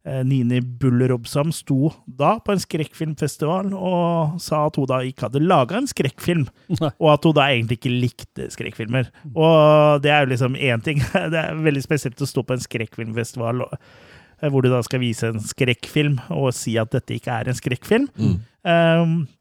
Nini 0.05 0.59
Buller-Robsam, 0.61 1.48
sto 1.57 1.88
da 2.05 2.34
på 2.44 2.52
en 2.52 2.61
skrekkfilmfestival 2.61 3.70
og 3.72 4.34
sa 4.42 4.66
at 4.68 4.76
hun 4.76 4.88
da 4.90 4.98
ikke 5.07 5.28
hadde 5.28 5.40
laga 5.40 5.78
en 5.78 5.88
skrekkfilm. 5.88 6.44
Og 6.76 7.09
at 7.14 7.24
hun 7.24 7.36
da 7.38 7.46
egentlig 7.48 7.78
ikke 7.80 7.92
likte 7.92 8.48
skrekkfilmer. 8.52 9.09
Og 9.32 10.02
det 10.05 10.12
er 10.12 10.26
jo 10.26 10.32
liksom 10.34 10.59
én 10.61 10.84
ting. 10.84 11.00
Det 11.32 11.40
er 11.40 11.62
veldig 11.64 11.84
spesielt 11.84 12.20
å 12.20 12.28
stå 12.28 12.44
på 12.44 12.57
en 12.57 12.64
skrekkfilmfestival 12.64 13.64
eh, 13.64 14.50
hvor 14.52 14.64
du 14.64 14.68
da 14.72 14.82
skal 14.84 15.00
vise 15.02 15.30
en 15.32 15.40
skrekkfilm 15.40 16.18
og 16.36 16.52
si 16.57 16.76
at 16.80 16.92
dette 16.92 17.16
ikke 17.16 17.40
er 17.40 17.48
en 17.48 17.59
skrekkfilm. 17.59 18.11
Mm. 18.20 18.36
Um, 18.36 19.16
eh, 19.24 19.34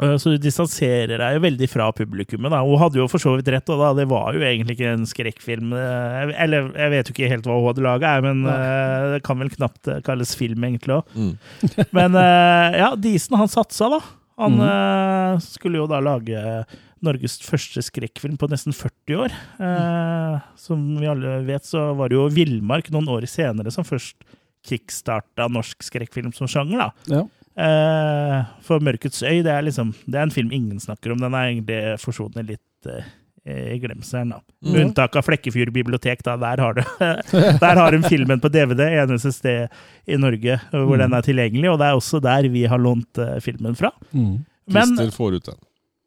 så 0.00 0.32
du 0.32 0.38
distanserer 0.40 1.20
deg 1.20 1.34
jo 1.36 1.42
veldig 1.44 1.68
fra 1.70 1.90
publikummet. 1.94 2.50
da. 2.50 2.62
Hun 2.64 2.80
hadde 2.80 2.98
jo 2.98 3.08
for 3.12 3.22
så 3.22 3.34
vidt 3.36 3.50
rett, 3.52 3.68
og 3.70 3.82
da, 3.82 3.90
det 4.00 4.06
var 4.10 4.32
jo 4.34 4.40
egentlig 4.42 4.78
ikke 4.78 4.94
en 4.96 5.04
skrekkfilm. 5.08 5.74
eh, 5.76 6.32
Eller 6.42 6.70
jeg 6.78 6.94
vet 6.94 7.10
jo 7.10 7.14
ikke 7.14 7.30
helt 7.30 7.46
hva 7.46 7.58
hun 7.58 7.68
hadde 7.68 7.84
laga, 7.84 8.14
men 8.24 8.40
eh, 8.48 9.10
det 9.14 9.20
kan 9.26 9.38
vel 9.42 9.52
knapt 9.52 9.92
eh, 9.92 10.00
kalles 10.06 10.32
film, 10.38 10.64
egentlig 10.64 10.96
òg. 10.96 11.12
Mm. 11.14 11.34
Men 11.98 12.16
eh, 12.18 12.78
ja, 12.80 12.88
Disen 12.96 13.36
han 13.38 13.52
satsa, 13.52 13.90
da. 13.92 14.00
Han 14.42 14.56
mm. 14.58 14.64
eh, 14.70 15.44
skulle 15.44 15.82
jo 15.82 15.86
da 15.90 16.00
lage 16.02 16.40
Norges 17.02 17.36
første 17.44 17.82
skrekkfilm 17.84 18.38
på 18.40 18.48
nesten 18.50 18.74
40 18.74 19.20
år. 19.26 19.36
Eh, 19.68 20.36
som 20.58 20.82
vi 20.96 21.10
alle 21.10 21.40
vet, 21.46 21.68
så 21.68 21.90
var 21.98 22.10
det 22.10 22.16
jo 22.16 22.30
Villmark 22.32 22.88
noen 22.94 23.10
år 23.12 23.28
senere 23.30 23.74
som 23.74 23.86
først 23.86 24.24
kickstarta 24.66 25.48
norsk 25.50 25.82
skrekkfilm 25.84 26.32
som 26.36 26.50
sjanger, 26.50 26.86
da. 26.86 26.90
Ja. 27.10 27.22
Eh, 27.52 28.44
for 28.64 28.80
'Mørkets 28.80 29.20
øy' 29.20 29.42
det 29.44 29.52
er 29.52 29.62
liksom 29.66 29.92
Det 30.06 30.16
er 30.16 30.22
en 30.22 30.30
film 30.30 30.52
ingen 30.52 30.80
snakker 30.80 31.12
om. 31.12 31.18
Den 31.20 31.34
er 31.34 31.50
egentlig 31.50 32.00
forsvunnet 32.00 32.48
litt 32.48 32.86
eh, 32.88 33.04
i 33.44 33.78
glemselen, 33.82 34.30
da. 34.30 34.38
Med 34.62 34.76
mm. 34.76 34.86
unntak 34.86 35.16
av 35.18 35.26
Flekkefjord 35.26 35.72
bibliotek, 35.74 36.22
da. 36.22 36.36
Der 36.38 36.62
har 36.62 36.74
du 36.78 36.82
Der 37.64 37.76
har 37.76 37.92
hun 37.92 38.06
filmen 38.06 38.40
på 38.40 38.48
DVD, 38.48 38.86
eneste 39.02 39.32
sted 39.34 39.68
i 40.06 40.16
Norge 40.16 40.60
hvor 40.70 40.96
mm. 40.96 41.02
den 41.02 41.18
er 41.18 41.26
tilgjengelig, 41.26 41.70
og 41.72 41.78
det 41.82 41.88
er 41.88 41.98
også 41.98 42.22
der 42.22 42.48
vi 42.48 42.64
har 42.70 42.78
lånt 42.78 43.18
eh, 43.18 43.40
filmen 43.40 43.76
fra. 43.76 43.90
Mm. 44.12 44.44
Men, 44.72 44.96
får 45.10 45.34
ut 45.36 45.46
den. 45.50 45.58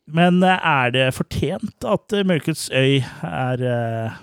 men 0.08 0.44
eh, 0.44 0.70
er 0.72 0.96
det 0.96 1.10
fortjent 1.14 1.86
at 1.86 2.16
eh, 2.16 2.26
Mørkets 2.26 2.70
øy 2.72 3.04
er 3.04 3.66
eh, 3.68 4.22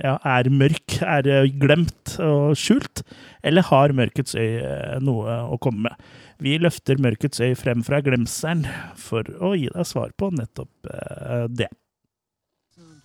ja, 0.00 0.16
er 0.22 0.50
mørk, 0.52 0.98
er 1.02 1.26
eh, 1.30 1.48
glemt 1.60 2.16
og 2.22 2.56
skjult, 2.58 3.02
eller 3.46 3.66
har 3.70 3.94
Mørkets 3.96 4.36
øy 4.38 4.60
eh, 4.60 4.96
noe 5.04 5.40
å 5.50 5.58
komme 5.62 5.88
med? 5.88 6.06
Vi 6.38 6.58
løfter 6.58 6.98
Mørkets 7.00 7.40
øy 7.40 7.54
frem 7.56 7.84
fra 7.84 8.00
glemselen 8.04 8.66
for 9.00 9.24
å 9.40 9.54
gi 9.56 9.70
deg 9.72 9.86
svar 9.88 10.12
på 10.20 10.28
nettopp 10.36 10.90
uh, 10.92 11.46
det. 11.48 11.70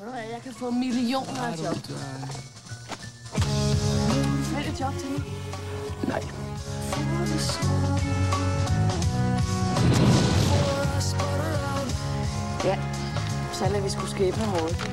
Hvad, 0.02 0.18
jeg 0.32 0.42
kan 0.44 0.54
få 0.58 0.72
millioner 0.76 1.40
av 1.48 1.56
til. 1.86 1.96
Nej. 6.10 6.24
Ja, 12.66 12.78
selv 13.54 13.76
om 13.76 13.84
vi 13.84 13.90
skulle 13.90 14.12
skape 14.12 14.52
noe 14.52 14.92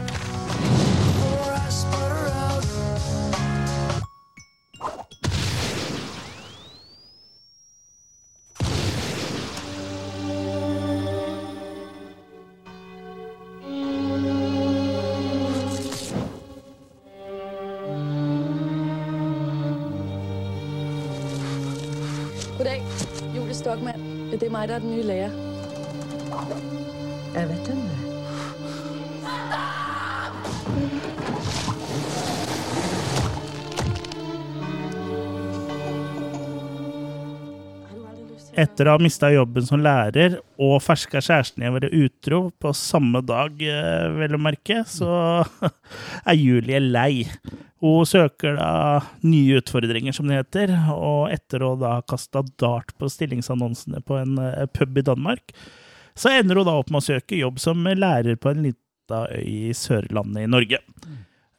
Det 24.38 24.46
er 24.46 24.52
meg 24.54 24.68
der 24.70 24.76
er 24.76 24.82
den 24.84 24.92
nye 24.94 25.02
lærer. 25.02 25.32
Jeg 27.34 27.48
vet 27.48 27.66
hvem 27.66 27.80
det 27.82 27.90
til 27.90 28.08
Etter 38.58 38.86
å 38.86 38.94
ha 38.94 39.02
mista 39.02 39.28
jobben 39.30 39.66
som 39.66 39.82
lærer 39.82 40.38
og 40.58 40.80
ferska 40.82 41.18
kjæresten 41.22 41.62
i 41.62 41.68
å 41.70 41.74
være 41.74 41.90
utro 41.94 42.40
på 42.62 42.72
samme 42.74 43.22
dag, 43.26 43.58
eh, 43.58 44.06
vel 44.18 44.34
å 44.38 44.42
merke, 44.42 44.84
så 44.86 45.42
er 46.30 46.38
Julie 46.38 46.78
lei. 46.82 47.26
Hun 47.78 48.06
søker 48.06 48.56
da 48.58 48.70
nye 49.22 49.60
utfordringer, 49.60 50.14
som 50.14 50.26
det 50.30 50.40
heter, 50.40 50.72
og 50.90 51.30
etter 51.30 51.62
å 51.62 51.76
da 51.78 51.98
kasta 52.08 52.42
dart 52.58 52.90
på 52.98 53.10
stillingsannonsene 53.12 54.02
på 54.06 54.18
en 54.18 54.34
eh, 54.42 54.66
pub 54.74 54.98
i 54.98 55.06
Danmark, 55.06 55.54
så 56.18 56.32
ender 56.34 56.58
hun 56.58 56.66
da 56.66 56.74
opp 56.80 56.90
med 56.90 57.04
å 57.04 57.06
søke 57.06 57.38
jobb 57.38 57.60
som 57.62 57.86
lærer 57.86 58.38
på 58.40 58.50
en 58.50 58.64
lita 58.66 59.24
øy 59.30 59.70
i 59.70 59.74
Sørlandet 59.78 60.48
i 60.48 60.50
Norge. 60.50 60.82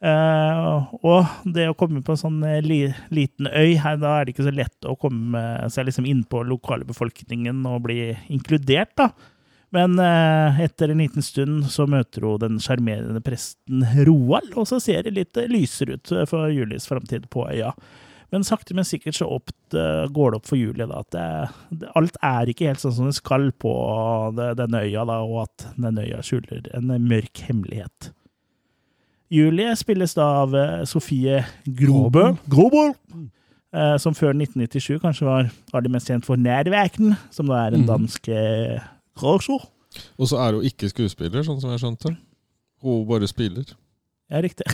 Uh, 0.00 0.88
og 1.04 1.48
det 1.52 1.66
å 1.68 1.74
komme 1.76 2.00
på 2.00 2.14
en 2.14 2.20
sånn 2.20 2.38
eh, 2.48 2.62
li, 2.64 2.78
liten 3.12 3.48
øy, 3.48 3.74
her, 3.80 3.98
da 4.00 4.14
er 4.16 4.24
det 4.24 4.32
ikke 4.32 4.46
så 4.46 4.54
lett 4.56 4.88
å 4.88 4.96
komme 5.00 5.42
seg 5.72 5.88
liksom 5.88 6.08
innpå 6.08 6.40
lokalbefolkningen 6.48 7.64
og 7.68 7.82
bli 7.88 7.98
inkludert, 8.32 8.94
da. 9.00 9.10
Men 9.72 9.98
eh, 10.02 10.60
etter 10.64 10.90
en 10.90 10.98
liten 10.98 11.22
stund 11.22 11.68
så 11.70 11.84
møter 11.86 12.24
hun 12.26 12.40
den 12.42 12.56
sjarmerende 12.62 13.20
presten 13.22 13.84
Roald, 14.08 14.52
og 14.58 14.66
så 14.66 14.80
ser 14.82 15.04
det 15.06 15.12
litt 15.14 15.36
eh, 15.38 15.46
lysere 15.50 15.94
ut 15.98 16.10
for 16.30 16.50
Julies 16.50 16.88
framtid 16.90 17.28
på 17.30 17.44
øya. 17.52 17.70
Men 18.30 18.44
sakte, 18.46 18.74
men 18.78 18.86
sikkert 18.86 19.16
så 19.18 19.26
opp, 19.26 19.50
eh, 19.74 20.04
går 20.10 20.30
det 20.34 20.38
opp 20.40 20.46
for 20.50 20.58
Julie 20.58 20.86
da, 20.90 21.00
at 21.02 21.14
det, 21.14 21.88
alt 21.98 22.18
er 22.22 22.50
ikke 22.50 22.68
helt 22.70 22.82
sånn 22.82 22.94
som 22.98 23.08
det 23.10 23.16
skal 23.18 23.48
på 23.62 23.72
denne 24.38 24.82
øya, 24.86 25.06
da, 25.06 25.20
og 25.26 25.44
at 25.48 25.68
denne 25.78 26.02
øya 26.06 26.20
skjuler 26.26 26.66
en 26.78 26.92
mørk 27.06 27.42
hemmelighet. 27.48 28.12
Julie 29.30 29.74
spilles 29.78 30.14
da 30.18 30.24
av 30.42 30.54
eh, 30.58 30.78
Sofie 30.90 31.44
Grobø. 31.78 32.32
Grobø! 32.50 32.88
Eh, 33.70 33.96
som 34.02 34.16
før 34.18 34.32
1997 34.34 34.96
kanskje 35.02 35.26
var 35.28 35.50
aller 35.78 35.92
mest 35.94 36.10
kjent 36.10 36.26
for 36.26 36.34
Nærverken, 36.42 37.14
som 37.30 37.46
da 37.46 37.68
er 37.68 37.76
en 37.78 37.84
Mhm. 37.84 37.90
dansk 37.92 38.26
eh. 39.18 39.68
Og 40.18 40.30
så 40.30 40.38
er 40.38 40.56
hun 40.56 40.66
ikke 40.66 40.90
skuespiller, 40.92 41.44
sånn 41.46 41.60
som 41.62 41.72
jeg 41.74 41.82
skjønte. 41.82 42.14
Hun 42.84 43.04
bare 43.08 43.28
spiller. 43.28 43.74
Ja, 44.30 44.40
riktig. 44.44 44.66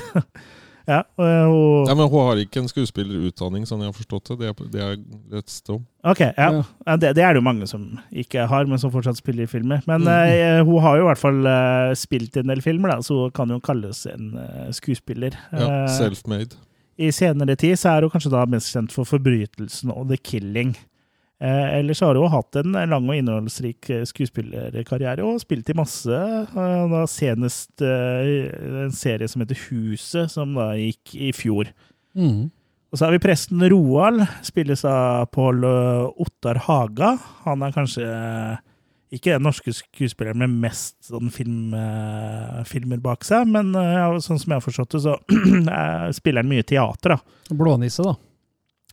ja, 0.93 1.01
og, 1.16 1.24
eh, 1.24 1.89
Ja, 1.89 1.95
men 1.97 2.11
hun 2.12 2.26
har 2.28 2.43
ikke 2.43 2.61
en 2.61 2.70
skuespillerutdanning, 2.70 3.64
sånn 3.66 3.82
jeg 3.82 3.91
har 3.91 3.97
forstått 3.97 4.34
det. 4.34 4.53
Det 4.74 4.82
er, 4.84 5.01
det 5.32 5.41
er 5.41 5.72
om. 5.72 5.82
Ok, 6.07 6.20
ja. 6.20 6.51
Ja. 6.61 6.97
det, 7.01 7.14
det 7.16 7.24
er 7.24 7.34
det 7.34 7.41
jo 7.41 7.47
mange 7.49 7.66
som 7.70 7.89
ikke 8.12 8.47
har, 8.51 8.68
men 8.68 8.82
som 8.82 8.93
fortsatt 8.95 9.18
spiller 9.18 9.49
i 9.49 9.51
filmer. 9.51 9.82
Men 9.89 10.05
mm. 10.05 10.12
uh, 10.12 10.61
hun 10.68 10.84
har 10.84 11.01
jo 11.01 11.07
i 11.07 11.09
hvert 11.09 11.22
fall 11.22 11.41
uh, 11.49 11.97
spilt 11.99 12.37
i 12.37 12.45
en 12.45 12.53
del 12.53 12.62
filmer, 12.62 12.93
da, 12.93 13.01
så 13.03 13.24
hun 13.24 13.34
kan 13.34 13.51
jo 13.51 13.62
kalles 13.64 14.05
en 14.12 14.34
uh, 14.37 14.68
skuespiller. 14.76 15.39
Ja, 15.57 15.87
Self-made. 15.97 16.61
I 16.97 17.11
senere 17.12 17.57
tid 17.61 17.76
så 17.76 17.93
er 17.93 18.07
hun 18.07 18.12
kanskje 18.12 18.32
da 18.32 18.45
mest 18.49 18.72
kjent 18.72 18.95
for 18.95 19.09
forbrytelsen 19.09 19.93
og 19.93 20.09
The 20.12 20.20
Killing. 20.20 20.76
Eh, 21.37 21.78
ellers 21.78 22.01
har 22.01 22.16
hun 22.16 22.32
hatt 22.32 22.57
en 22.57 22.72
lang 22.72 23.09
og 23.11 23.16
innholdsrik 23.18 23.91
eh, 23.93 24.05
skuespillerkarriere 24.09 25.24
og 25.26 25.43
spilt 25.43 25.68
i 25.68 25.76
masse. 25.76 26.09
Eh, 26.16 26.84
da 26.93 27.03
senest 27.11 27.84
eh, 27.84 28.47
en 28.87 28.95
serie 28.97 29.28
som 29.28 29.45
heter 29.45 29.59
Huset, 29.66 30.32
som 30.32 30.55
da 30.57 30.70
gikk 30.80 31.12
i 31.12 31.34
fjor. 31.37 31.68
Mm. 32.16 32.49
Og 32.89 32.97
så 32.97 33.05
har 33.05 33.12
vi 33.12 33.20
presten 33.20 33.61
Roald, 33.68 34.22
spilles 34.47 34.87
av 34.89 35.26
Pål 35.34 35.66
Ottar 35.66 36.62
Haga. 36.64 37.16
Han 37.45 37.64
er 37.66 37.74
kanskje 37.74 38.07
ikke 39.12 39.34
den 39.34 39.45
norske 39.45 39.74
skuespilleren 39.74 40.41
med 40.41 40.55
mest 40.62 41.11
sånn 41.11 41.28
film, 41.34 41.74
filmer 42.66 43.03
bak 43.03 43.26
seg, 43.26 43.45
men 43.51 43.74
sånn 44.22 44.39
som 44.41 44.55
jeg 44.55 44.57
har 44.57 44.64
forstått 44.64 44.97
det, 44.97 45.03
så 45.05 45.18
spiller 46.18 46.43
han 46.43 46.51
mye 46.51 46.64
teater, 46.66 47.16
da. 47.16 47.55
Blånisse, 47.59 48.07
da. 48.07 48.16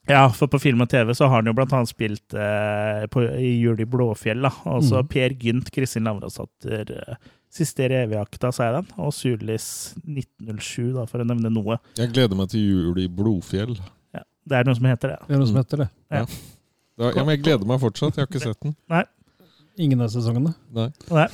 Ja, 0.10 0.26
for 0.36 0.50
på 0.52 0.60
film 0.60 0.82
og 0.84 0.90
TV 0.92 1.14
så 1.16 1.30
har 1.30 1.40
han 1.40 1.48
jo 1.48 1.54
blant 1.56 1.72
annet 1.76 1.88
spilt 1.92 2.34
eh, 2.36 3.06
på, 3.14 3.24
i 3.40 3.54
Jul 3.62 3.80
i 3.80 3.86
Blåfjell. 3.88 4.44
Altså 4.68 5.00
Mm. 5.04 5.08
Per 5.14 5.36
Gynt, 5.40 5.72
Kristin 5.72 6.04
Lavransdatter, 6.10 6.92
eh, 6.92 7.16
Siste 7.54 7.86
revejakta, 7.86 8.50
sa 8.52 8.66
jeg 8.66 8.74
den, 8.80 8.88
og 8.98 9.12
Sulis 9.14 9.66
1907, 10.10 10.88
da, 10.96 11.04
for 11.06 11.22
å 11.22 11.26
nevne 11.30 11.52
noe. 11.54 11.76
Jeg 12.00 12.10
gleder 12.10 12.34
meg 12.40 12.50
til 12.50 12.64
jul 12.66 12.98
i 12.98 13.06
Blodfjell. 13.06 13.76
Ja, 14.18 14.24
det 14.50 14.58
er 14.58 14.66
noe 14.66 14.74
som 14.80 14.88
heter 14.90 15.12
det. 15.14 15.18
Det 15.28 15.36
er 15.36 15.42
noe 15.44 15.50
som 15.52 15.60
heter 15.62 15.84
det. 15.84 15.88
Da, 16.10 16.24
ja, 17.14 17.22
men 17.22 17.36
jeg 17.36 17.44
gleder 17.46 17.70
meg 17.70 17.78
fortsatt. 17.84 18.18
Jeg 18.18 18.26
har 18.26 18.32
ikke 18.32 18.42
sett 18.42 18.58
den. 18.66 18.74
Nei. 18.90 19.04
Ingen 19.86 20.02
av 20.02 20.10
sesongene. 20.16 20.56
Nei. 20.74 20.88
Nei. 21.14 21.28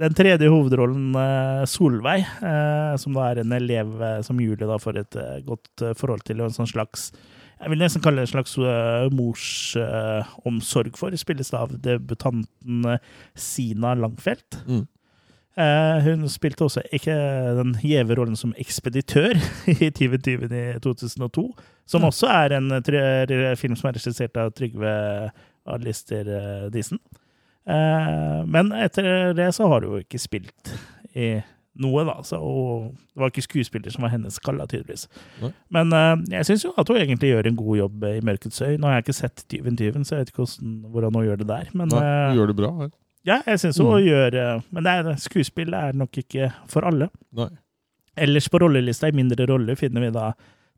Den 0.00 0.14
tredje 0.16 0.48
hovedrollen, 0.54 1.10
eh, 1.18 1.64
Solveig, 1.68 2.22
eh, 2.46 2.94
som 3.02 3.18
da 3.18 3.26
er 3.32 3.42
en 3.42 3.52
elev 3.58 3.90
eh, 4.06 4.16
som 4.26 4.38
Julie 4.40 4.70
da 4.70 4.78
får 4.80 5.02
et 5.02 5.18
eh, 5.18 5.34
godt 5.50 5.82
forhold 5.98 6.22
til, 6.30 6.38
og 6.40 6.52
en 6.52 6.56
sånn 6.56 6.70
slags 6.70 7.10
jeg 7.60 7.72
vil 7.72 7.82
nesten 7.82 8.02
kalle 8.04 8.22
det 8.22 8.28
en 8.28 8.32
slags 8.32 8.54
uh, 8.56 9.10
morsomsorg 9.12 10.96
for, 10.98 11.16
spilles 11.20 11.52
av 11.56 11.74
debutanten 11.84 12.88
eh, 12.88 13.02
Sina 13.36 13.92
Langfelt. 13.98 14.62
Mm. 14.64 14.86
Uh, 15.60 15.96
hun 16.06 16.24
spilte 16.30 16.64
også 16.64 16.84
ikke 16.94 17.14
den 17.58 17.74
gjeve 17.84 18.16
rollen 18.16 18.38
som 18.38 18.54
ekspeditør 18.60 19.36
i 19.74 19.90
2020 19.92 20.48
i 20.56 20.64
2002, 20.80 21.46
som 21.90 22.06
også 22.08 22.30
er 22.32 22.56
en 22.56 22.72
film 23.60 23.76
som 23.76 23.90
er 23.90 23.98
regissert 23.98 24.40
av 24.40 24.54
Trygve 24.56 24.92
Alister 25.68 26.70
Disen. 26.72 27.00
Men 27.66 28.70
etter 28.72 29.34
det 29.36 29.50
så 29.54 29.68
har 29.68 29.84
hun 29.84 29.98
jo 29.98 30.04
ikke 30.06 30.18
spilt 30.22 30.72
i 31.12 31.34
noe, 31.78 32.02
da. 32.08 32.16
Så, 32.26 32.38
og 32.42 32.90
det 33.14 33.22
var 33.22 33.30
ikke 33.32 33.44
skuespiller 33.46 33.94
som 33.94 34.02
var 34.04 34.12
hennes 34.14 34.36
skalla, 34.40 34.66
tydeligvis. 34.70 35.06
Nei. 35.42 35.52
Men 35.76 35.94
uh, 35.94 36.14
jeg 36.32 36.48
syns 36.48 36.64
jo 36.66 36.72
at 36.80 36.90
hun 36.90 36.98
egentlig 36.98 37.30
gjør 37.30 37.50
en 37.50 37.58
god 37.60 37.78
jobb 37.78 38.06
i 38.10 38.16
Mørkets 38.26 38.62
øy. 38.64 38.74
Nå 38.74 38.88
har 38.90 38.98
jeg 38.98 39.06
ikke 39.06 39.18
sett 39.20 39.44
Tyven 39.50 39.78
tyven, 39.78 40.04
så 40.04 40.16
jeg 40.16 40.24
vet 40.24 40.32
ikke 40.34 40.44
hvordan, 40.44 40.74
hvordan 40.90 41.18
hun 41.20 41.26
gjør 41.28 41.42
det 41.42 41.48
der. 41.52 41.70
Men 41.74 41.92
Nei, 41.94 42.04
hun 42.32 42.40
gjør 42.40 42.52
det 42.52 42.56
bra 42.58 42.70
her. 42.80 42.90
ja, 43.28 43.40
jeg 43.46 43.62
syns 43.62 43.78
hun 43.78 44.00
gjør 44.02 44.36
eh, 44.40 44.62
Men 44.74 44.86
det 44.86 44.92
er, 44.96 45.10
skuespill 45.22 45.74
er 45.76 45.96
nok 45.96 46.18
ikke 46.22 46.50
for 46.70 46.86
alle. 46.88 47.10
Nei. 47.36 47.50
Ellers 48.20 48.50
på 48.50 48.58
rollelista 48.60 49.08
i 49.08 49.16
mindre 49.16 49.46
roller 49.48 49.78
finner 49.78 50.04
vi 50.04 50.10
da 50.14 50.32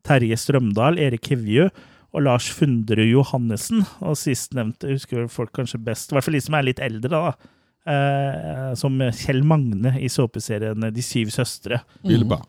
Terje 0.05 0.37
Strømdal, 0.37 0.99
Erik 1.01 1.27
Hevju 1.31 1.69
og 2.13 2.21
Lars 2.27 2.49
Fundre 2.53 3.05
Johannessen. 3.07 3.81
Og 4.05 4.17
sistnevnte 4.19 4.91
husker 4.93 5.27
folk 5.31 5.53
kanskje 5.55 5.81
best, 5.81 6.11
i 6.11 6.17
hvert 6.17 6.27
fall 6.27 6.37
de 6.37 6.43
som 6.45 6.57
er 6.59 6.67
litt 6.69 6.81
eldre, 6.83 7.09
da. 7.17 7.51
Eh, 7.83 8.73
som 8.79 8.95
Kjell 9.11 9.41
Magne 9.43 9.97
i 9.99 10.07
såpeserien 10.07 10.85
De 10.95 11.03
syv 11.03 11.33
søstre. 11.35 11.81
Bilba. 12.07 12.39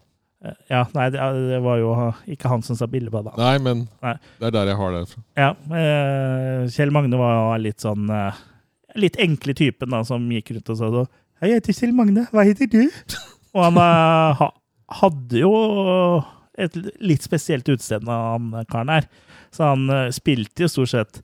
Eh, 0.45 0.55
ja, 0.70 0.85
nei, 0.95 1.09
det, 1.11 1.59
var 1.64 1.80
jo 1.80 1.91
ikke 2.30 2.53
han 2.53 2.62
som 2.62 2.78
sa 2.78 2.87
Billeba, 2.91 3.24
da. 3.26 3.35
Nei, 3.41 3.57
men 3.64 3.85
Nei. 4.05 4.14
det 4.39 4.51
er 4.51 4.55
der 4.55 4.70
jeg 4.70 4.78
har 4.78 4.95
det 4.95 5.03
fra. 5.11 5.24
Ja, 5.41 5.51
eh, 5.80 6.70
Kjell 6.74 6.95
Magne 6.95 7.18
var 7.20 7.59
litt 7.62 7.82
sånn 7.85 8.11
Litt 8.95 9.16
enkle 9.18 9.57
typen 9.59 9.91
da, 9.91 10.05
som 10.07 10.22
gikk 10.30 10.53
rundt 10.55 10.70
og 10.70 10.78
sa 10.78 10.89
så 10.93 11.01
Hei, 11.43 11.49
jeg 11.51 11.59
heter 11.59 11.78
Kjell 11.80 11.95
Magne, 11.99 12.28
hva 12.30 12.45
heter 12.47 12.70
du? 12.70 12.85
Og 13.57 13.64
han 13.64 13.78
ha, 14.39 14.47
hadde 15.01 15.41
jo 15.41 15.51
et 16.55 16.76
litt 17.03 17.24
spesielt 17.26 17.66
utseende, 17.70 18.14
han 18.14 18.53
karen 18.70 18.93
her. 18.95 19.09
Så 19.55 19.66
han 19.66 19.91
spilte 20.14 20.62
jo 20.62 20.70
stort 20.70 20.93
sett 20.93 21.18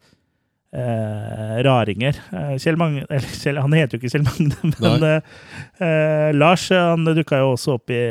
eh, 0.73 1.57
raringer. 1.67 2.19
Eh, 2.33 2.53
Kjell 2.63 2.79
Magne 2.81 3.07
Eller 3.09 3.33
Kjell, 3.35 3.61
han 3.63 3.77
heter 3.77 3.97
jo 3.97 4.01
ikke 4.01 4.13
Kjell 4.15 4.27
Magne, 4.27 4.73
men 4.85 5.07
eh, 5.09 5.33
eh, 5.83 6.29
Lars 6.37 6.69
han 6.75 7.09
dukka 7.09 7.43
jo 7.43 7.55
også 7.55 7.79
opp 7.79 7.95
i 7.95 8.03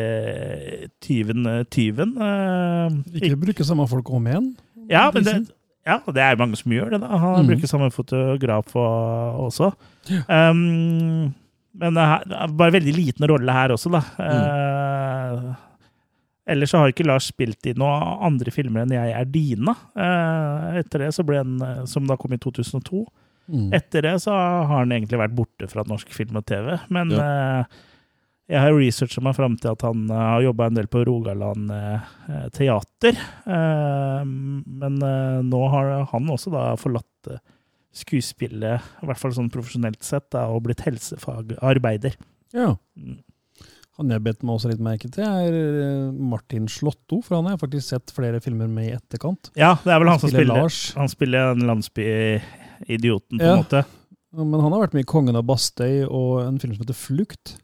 Tyven 1.04 1.48
eh, 1.50 1.64
Tyven. 1.72 2.16
eh, 2.18 3.00
Ikke 3.22 3.40
bruke 3.48 3.68
samme 3.68 3.88
folk 3.90 4.12
om 4.14 4.28
igjen. 4.30 4.52
ja, 4.90 5.08
men 5.16 5.28
det, 5.28 5.38
ja, 5.88 6.00
det 6.06 6.24
er 6.24 6.40
mange 6.40 6.60
som 6.60 6.74
gjør 6.74 6.96
det. 6.96 7.04
da. 7.04 7.12
Han 7.18 7.46
mm. 7.46 7.52
bruker 7.54 7.72
samme 7.72 7.92
fotograf 7.94 8.76
og, 8.78 9.46
også. 9.48 9.72
Um, 10.28 11.32
men 11.80 11.96
det 11.96 12.04
er, 12.04 12.54
bare 12.60 12.76
veldig 12.76 12.94
liten 12.96 13.26
rolle 13.30 13.56
her 13.56 13.74
også, 13.76 13.92
da. 13.94 14.02
Eh, 14.26 15.50
ellers 16.50 16.72
så 16.74 16.82
har 16.82 16.92
ikke 16.92 17.06
Lars 17.08 17.28
spilt 17.32 17.66
i 17.70 17.74
noen 17.78 18.20
andre 18.30 18.52
filmer 18.52 18.82
enn 18.84 18.92
'Jeg 18.96 19.14
er 19.16 19.26
dina'. 19.26 19.76
Eh, 19.96 20.80
etter 20.82 21.00
det 21.06 21.14
så 21.16 21.26
ble 21.26 21.38
han, 21.38 21.62
eh, 21.62 21.86
Som 21.86 22.08
da 22.08 22.16
kom 22.18 22.34
i 22.34 22.38
2002. 22.38 23.06
Mm. 23.50 23.72
Etter 23.74 24.02
det 24.02 24.16
så 24.22 24.32
har 24.32 24.66
han 24.80 24.90
egentlig 24.90 25.18
vært 25.20 25.36
borte 25.36 25.70
fra 25.70 25.84
norsk 25.84 26.10
film 26.14 26.36
og 26.38 26.46
TV. 26.46 26.80
Men 26.90 27.10
Ja. 27.12 27.20
eh, 27.62 27.64
jeg 28.50 28.60
har 28.62 28.72
researcha 28.72 29.22
meg 29.22 29.36
fram 29.36 29.58
til 29.58 29.72
at 29.72 29.82
han 29.82 30.08
har 30.10 30.42
jobba 30.42 30.66
en 30.68 30.74
del 30.76 30.88
på 30.88 31.06
Rogaland 31.06 31.70
teater. 32.52 33.16
Men 33.46 35.00
nå 35.50 35.70
har 35.70 36.06
han 36.06 36.28
også 36.28 36.52
da 36.52 36.76
forlatt 36.76 37.40
skuespillet, 37.94 38.82
i 39.02 39.06
hvert 39.06 39.18
fall 39.18 39.32
sånn 39.32 39.50
profesjonelt 39.52 40.02
sett, 40.04 40.30
da, 40.32 40.46
og 40.48 40.64
blitt 40.64 40.82
helsefagarbeider. 40.86 42.16
Ja. 42.54 42.76
Mm. 42.98 43.20
Han 44.00 44.10
jeg 44.14 44.24
bet 44.24 44.44
meg 44.48 44.56
også 44.56 44.70
litt 44.72 44.80
merke 44.80 45.10
til, 45.12 45.26
er 45.28 45.56
eh, 45.60 46.12
Martin 46.16 46.70
Slåtto, 46.72 47.18
for 47.26 47.36
han 47.36 47.50
har 47.50 47.58
jeg 47.58 47.64
faktisk 47.66 47.90
sett 47.92 48.14
flere 48.16 48.40
filmer 48.44 48.70
med 48.72 48.88
i 48.88 48.94
etterkant. 48.96 49.50
Ja, 49.60 49.74
det 49.84 49.92
er 49.92 50.00
vel 50.00 50.08
han 50.14 50.22
som 50.22 50.32
Spiller 50.32 50.46
spiller, 50.48 50.62
Lars. 50.64 50.78
han 50.96 51.12
spiller 51.12 51.52
en 51.52 51.66
landsbyidioten, 51.68 53.40
på 53.40 53.44
Ja. 53.44 53.54
en 53.58 53.64
måte. 53.66 53.82
Men 54.32 54.62
han 54.62 54.72
har 54.72 54.82
vært 54.88 54.94
med 54.94 55.04
i 55.04 55.10
'Kongen 55.10 55.36
av 55.36 55.44
Bastøy' 55.44 56.08
og 56.08 56.46
en 56.48 56.60
film 56.60 56.76
som 56.76 56.86
heter 56.86 56.94
'Flukt'. 56.96 57.58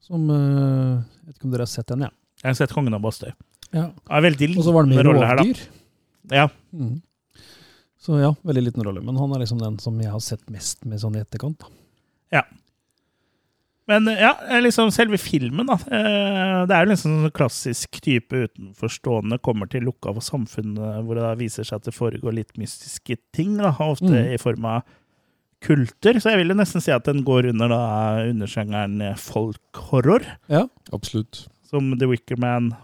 Som 0.00 0.30
eh, 0.30 1.02
Jeg 1.24 1.26
vet 1.26 1.36
ikke 1.38 1.44
om 1.44 1.50
dere 1.50 1.64
har 1.66 1.66
sett 1.66 1.86
den, 1.88 2.00
ja. 2.02 2.10
Jeg 2.44 2.50
har 2.50 2.54
sett 2.54 2.70
'Kongen 2.72 2.94
av 2.94 3.00
Bastøy'. 3.00 3.32
ja. 3.72 3.90
Ja, 4.10 4.20
veldig 4.20 4.56
Og 4.58 4.64
så 4.64 4.72
var 4.72 4.82
han 4.82 4.88
med 4.90 4.98
i 4.98 5.02
liten 5.02 5.12
rolle 5.14 5.26
her, 5.26 5.36
da. 5.36 5.42
'Rovdyr'. 5.42 5.68
Ja. 6.30 6.48
Mm. 6.72 7.02
Så 7.98 8.20
ja, 8.20 8.34
veldig 8.44 8.62
liten 8.64 8.82
rolle. 8.84 9.00
Men 9.02 9.16
han 9.16 9.32
er 9.32 9.38
liksom 9.40 9.58
den 9.58 9.78
som 9.78 9.98
jeg 9.98 10.10
har 10.10 10.20
sett 10.20 10.46
mest 10.50 10.84
med 10.84 11.00
sånn 11.00 11.16
i 11.16 11.20
etterkant. 11.24 11.58
Da. 11.58 12.42
Men 13.86 14.06
ja, 14.06 14.30
liksom 14.64 14.88
selve 14.90 15.18
filmen, 15.20 15.66
da. 15.68 15.74
eh, 15.92 16.64
Det 16.66 16.72
er 16.74 16.86
jo 16.86 16.90
liksom 16.94 17.24
en 17.24 17.30
klassisk 17.36 18.00
type 18.00 18.32
utenforstående 18.46 19.36
kommer 19.44 19.68
til 19.68 19.82
lukka 19.84 20.14
for 20.14 20.24
samfunnet, 20.24 21.04
hvor 21.04 21.14
det 21.18 21.22
da 21.26 21.34
viser 21.36 21.64
seg 21.68 21.76
at 21.82 21.84
det 21.90 21.94
foregår 21.94 22.32
litt 22.32 22.54
mystiske 22.56 23.18
ting. 23.32 23.56
da, 23.58 23.74
Ofte 23.78 24.08
Mm. 24.08 24.32
i 24.34 24.38
form 24.38 24.64
av 24.64 24.82
kulter. 25.60 26.14
Så 26.20 26.30
jeg 26.32 26.38
vil 26.38 26.48
jo 26.48 26.54
nesten 26.54 26.80
si 26.80 26.90
at 26.92 27.04
den 27.04 27.22
går 27.24 27.50
under 27.50 27.68
da 27.68 28.24
undersjangeren 28.24 29.16
folkhorror, 29.18 30.24
Absolutt. 30.92 31.46
som 31.68 31.98
The 31.98 32.06
Wicker 32.06 32.36
Man. 32.38 32.74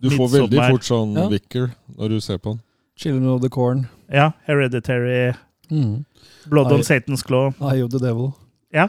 Du 0.00 0.08
får 0.10 0.28
veldig 0.40 0.70
fort 0.70 0.84
sånn 0.84 1.14
Ja. 1.16 1.28
Wicker 1.28 1.70
når 1.96 2.08
du 2.08 2.20
ser 2.20 2.38
på 2.38 2.52
den. 2.56 2.60
'Children 2.96 3.28
of 3.28 3.40
the 3.42 3.48
Corn'. 3.48 3.88
Ja, 4.12 4.32
Hereditary, 4.46 5.34
Mm. 5.70 6.04
Blood 6.48 6.70
I, 6.70 6.74
on 6.74 6.80
Satan's 6.80 7.22
Claw. 7.24 7.52
Eye 7.60 7.82
of 7.82 7.90
the 7.90 7.98
Devil. 7.98 8.32
Ja. 8.72 8.88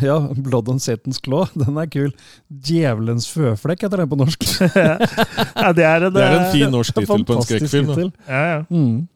Ja, 0.00 0.16
'Blood 0.32 0.68
on 0.72 0.78
Satan's 0.80 1.20
Claw'. 1.20 1.48
Den 1.60 1.76
er 1.76 1.86
kul. 1.92 2.12
'Djevelens 2.48 3.26
føflekk' 3.28 3.84
heter 3.84 4.00
den 4.00 4.08
på 4.08 4.16
norsk. 4.16 4.46
ja, 5.62 5.72
det 5.76 5.84
er 5.84 6.06
en, 6.08 6.14
Det 6.14 6.22
er 6.22 6.38
en 6.38 6.46
eh, 6.46 6.52
fin 6.54 6.72
norsk 6.72 6.94
tittel 6.96 7.26
på 7.28 7.36
en 7.36 7.44
skrekkfilm. 7.44 8.12
Ja, 8.28 8.44
ja. 8.54 8.62
Mm. 8.70 9.08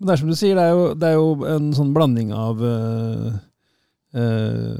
Men 0.00 0.08
det 0.08 0.14
er 0.14 0.22
som 0.22 0.30
du 0.32 0.36
sier, 0.38 0.56
det 0.56 0.64
er 0.64 0.72
jo, 0.72 0.86
det 0.96 1.08
er 1.10 1.18
jo 1.18 1.28
en 1.44 1.68
sånn 1.76 1.92
blanding 1.92 2.30
av 2.32 2.62
uh, 2.64 3.34
uh, 4.16 4.76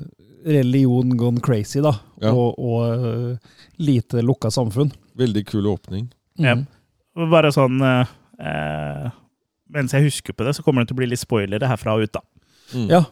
religion 0.48 1.12
gone 1.20 1.42
crazy, 1.44 1.82
da, 1.84 1.92
Ja. 2.24 2.32
og, 2.32 2.56
og 2.56 3.04
uh, 3.04 3.60
lite 3.76 4.24
lukka 4.24 4.48
samfunn. 4.50 4.88
Veldig 5.20 5.44
kul 5.50 5.68
åpning. 5.68 6.08
Ja. 6.40 6.56
Mm. 6.56 6.64
Bare 7.30 7.50
sånn 7.52 7.80
eh, 7.84 8.10
eh, 8.38 9.08
Mens 9.70 9.92
jeg 9.92 10.06
husker 10.06 10.32
på 10.32 10.46
det, 10.46 10.54
så 10.56 10.62
kommer 10.64 10.82
det 10.82 10.90
til 10.90 10.96
å 10.96 11.00
bli 11.02 11.08
litt 11.12 11.20
spoilere 11.20 11.68
herfra 11.68 11.98
og 11.98 12.06
ut, 12.06 12.14
da. 12.16 12.22
Mm. 12.72 12.86
Ja. 12.90 13.02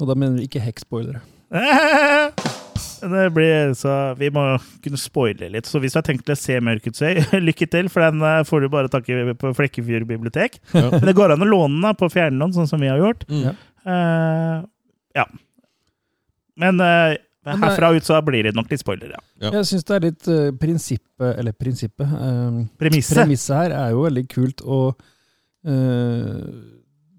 Og 0.00 0.10
da 0.10 0.16
mener 0.18 0.40
vi 0.40 0.50
ikke 0.50 0.64
hekkspoilere. 0.64 1.22
Det 2.96 3.26
blir, 3.30 3.74
så 3.76 4.14
Vi 4.18 4.30
må 4.32 4.42
kunne 4.84 4.98
spoile 5.00 5.50
litt. 5.52 5.68
Så 5.68 5.80
hvis 5.82 5.94
du 5.94 6.00
har 6.00 6.06
tenkt 6.06 6.30
å 6.32 6.36
se 6.38 6.56
Mørkets 6.64 7.02
øy, 7.04 7.20
lykke 7.48 7.68
til, 7.70 7.90
for 7.92 8.04
den 8.06 8.24
eh, 8.24 8.42
får 8.48 8.64
du 8.64 8.70
bare 8.72 8.90
takke 8.92 9.34
på 9.38 9.52
Flekkefjord 9.58 10.06
bibliotek. 10.08 10.58
Ja. 10.72 10.88
Men 10.94 11.04
det 11.08 11.16
går 11.18 11.34
an 11.34 11.44
å 11.44 11.48
låne 11.50 11.82
den 11.84 11.98
på 12.00 12.08
fjernlån, 12.12 12.56
sånn 12.56 12.70
som 12.70 12.82
vi 12.82 12.90
har 12.90 13.02
gjort. 13.02 13.26
Mm. 13.28 13.42
Ja. 13.44 13.54
Eh, 13.86 14.56
ja. 15.20 15.26
Men 16.56 16.80
uh, 16.80 17.12
herfra 17.46 17.92
ut 17.92 18.06
så 18.06 18.18
blir 18.24 18.48
det 18.48 18.54
nok 18.56 18.70
litt 18.72 18.80
spoiler, 18.80 19.12
ja. 19.12 19.20
Ja. 19.44 19.50
Jeg 19.58 19.68
syns 19.68 19.84
det 19.88 19.96
er 19.96 20.06
litt 20.06 20.28
uh, 20.32 20.46
prinsippet 20.56 21.36
Eller 21.36 21.52
prinsippet. 21.52 22.08
Uh, 22.08 22.64
Premisset. 22.80 23.20
Premisset 23.20 23.58
her 23.58 23.76
er 23.76 23.92
jo 23.92 24.06
veldig 24.06 24.24
kult, 24.32 24.64
og 24.64 24.96
eh, 25.66 26.40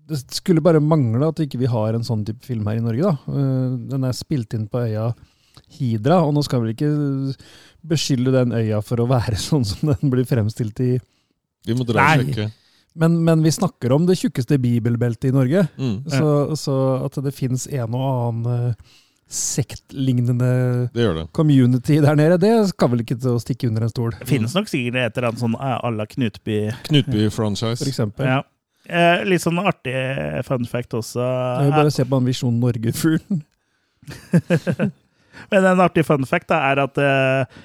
det 0.08 0.20
skulle 0.36 0.64
bare 0.64 0.80
mangle 0.84 1.28
at 1.28 1.39
ikke 1.43 1.60
vi 1.60 1.70
har 1.72 1.93
en 1.97 2.05
sånn 2.08 2.24
type 2.28 2.45
film 2.47 2.68
her 2.70 2.80
i 2.80 2.84
Norge. 2.86 3.10
da. 3.12 3.34
Eh, 3.34 3.74
den 3.91 4.05
er 4.08 4.16
spilt 4.16 4.53
inn 4.58 4.68
på 4.72 4.86
øya 4.86 5.10
Hidra, 5.78 6.22
og 6.24 6.32
nå 6.36 6.43
skal 6.45 6.62
vi 6.64 6.72
ikke 6.76 6.91
beskylde 7.88 8.32
den 8.36 8.53
øya 8.55 8.80
for 8.86 9.01
å 9.03 9.08
være 9.10 9.36
sånn 9.49 9.66
som 9.68 9.91
den 9.91 10.14
blir 10.14 10.28
fremstilt 10.30 10.80
i 10.86 10.93
Vi 11.68 11.76
må 11.76 11.84
dra 11.88 12.05
og 12.16 12.24
sjekke. 12.24 12.49
Men, 12.97 13.20
men 13.26 13.43
vi 13.45 13.51
snakker 13.53 13.91
om 13.93 14.08
det 14.08 14.16
tjukkeste 14.18 14.58
bibelbeltet 14.58 15.30
i 15.30 15.34
Norge. 15.36 15.68
Mm. 15.78 15.99
Så, 16.10 16.30
så 16.58 16.78
at 17.05 17.20
det 17.22 17.34
fins 17.36 17.68
en 17.70 17.93
og 17.93 18.08
annen 18.08 18.72
eh, 18.72 18.95
sektlignende 19.30 20.89
Det 20.95 21.05
det. 21.18 21.26
community 21.36 21.99
der 22.01 22.16
nede, 22.18 22.38
det 22.41 22.53
skal 22.72 22.89
vel 22.93 23.03
ikke 23.03 23.18
til 23.20 23.36
å 23.36 23.41
stikke 23.43 23.68
under 23.70 23.86
en 23.86 23.91
stol, 23.91 24.14
Det 24.18 24.28
finnes 24.30 24.55
nok 24.55 24.70
sikkert 24.72 25.01
et 25.01 25.18
eller 25.20 25.30
annet 25.30 25.43
sånn 25.43 25.58
à 25.60 25.91
la 25.93 26.05
Knutby. 26.10 26.60
Knutby-franchise. 26.88 27.78
for 27.84 27.91
eksempel. 27.91 28.26
Ja. 28.26 28.41
Eh, 28.88 29.23
litt 29.27 29.43
sånn 29.43 29.59
artig 29.59 29.93
fun 30.47 30.63
fact 30.69 30.93
også. 30.95 31.19
Jeg 31.19 31.67
vil 31.69 31.75
bare 31.75 31.91
se 31.91 32.05
på 32.07 32.19
han 32.21 32.27
Visjon 32.29 32.59
Norge-fuglen. 32.61 33.41
Men 35.51 35.65
en 35.65 35.81
artig 35.83 36.05
fun 36.07 36.23
fact 36.27 36.47
da, 36.51 36.61
er 36.71 36.81
at 36.85 36.97
eh, 37.03 37.57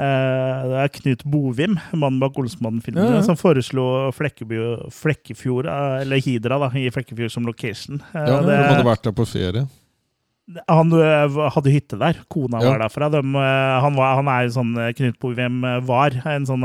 eh, 0.00 0.64
det 0.72 0.80
er 0.84 0.92
Knut 0.96 1.22
Bovim, 1.28 1.76
mannen 1.92 2.18
bak 2.22 2.38
Olsmannen-filmene, 2.40 3.10
Ja, 3.10 3.20
ja. 3.20 3.26
som 3.26 3.36
foreslo 3.38 3.84
Flekkeby, 4.16 4.58
Flekkefjord, 4.96 5.68
eh, 5.70 6.00
eller 6.06 6.22
Hidra, 6.24 6.58
da, 6.64 6.72
i 6.80 6.88
Flekkefjord 6.94 7.34
som 7.36 7.46
location. 7.48 8.00
Eh, 8.14 8.24
Ja, 8.26 8.40
det, 8.40 8.56
det 8.56 8.66
hadde 8.72 8.88
vært 8.88 9.06
der 9.06 9.16
på 9.20 9.28
ferie. 9.28 9.66
Han 10.68 10.90
eh, 10.96 11.36
hadde 11.54 11.70
hytte 11.72 11.96
der. 12.00 12.18
Kona 12.28 12.58
Ja. 12.62 12.72
var 12.72 12.80
derfra. 12.82 13.08
De, 13.14 13.20
han, 13.32 13.94
var, 13.94 14.16
han 14.18 14.28
er 14.28 14.48
jo 14.48 14.54
sånn 14.56 14.72
eh, 14.82 14.90
Knut 14.98 15.18
Bovim 15.22 15.60
eh, 15.64 15.78
var. 15.86 16.16
En 16.28 16.44
sånn 16.48 16.64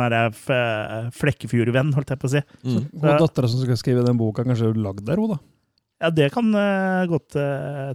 Flekkefjord-venn, 1.13 1.93
holdt 1.95 2.09
jeg 2.13 2.19
på 2.21 2.27
å 2.29 2.33
si. 2.33 2.41
Mm. 2.65 2.81
Dattera 3.03 3.47
som 3.51 3.61
skal 3.63 3.77
skrive 3.79 4.03
den 4.07 4.17
boka, 4.19 4.43
kanskje 4.47 4.71
er 4.73 4.81
lagd 4.81 5.05
der, 5.07 5.21
hun, 5.21 5.35
da. 5.35 5.39
Ja, 6.01 6.09
det 6.13 6.27
kan 6.33 6.51
jeg 6.53 7.07
godt 7.09 7.37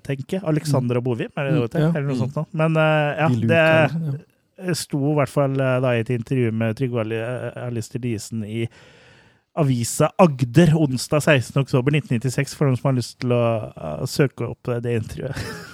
tenke. 0.07 0.41
Alexandra 0.43 1.03
Bovim, 1.05 1.31
er 1.39 1.45
det 1.51 1.53
det 1.55 1.61
heter? 1.69 1.83
Mm, 1.83 1.85
ja. 1.85 1.91
Eller 1.99 2.09
noe 2.09 2.17
Mm. 2.17 2.23
sånt 2.25 2.39
noe. 2.41 2.47
Men 2.53 2.75
ja, 3.19 3.29
det 4.67 4.77
sto 4.79 4.99
i 5.13 5.15
hvert 5.19 5.31
fall 5.31 5.55
da 5.59 5.93
i 5.95 6.01
et 6.03 6.11
intervju 6.11 6.51
med 6.53 6.77
Trygve 6.79 7.01
Ali- 7.05 7.23
Alistair 7.67 8.03
Diesen 8.03 8.43
i 8.47 8.67
avisa 9.55 10.09
Agder 10.19 10.73
onsdag 10.75 11.23
16. 11.23 11.61
oktober 11.63 11.93
1996, 11.93 12.55
for 12.57 12.67
noen 12.71 12.79
som 12.81 12.89
har 12.91 12.99
lyst 12.99 13.19
til 13.21 13.35
å 13.37 14.07
søke 14.09 14.49
opp 14.51 14.71
det 14.83 14.97
intervjuet. 15.03 15.37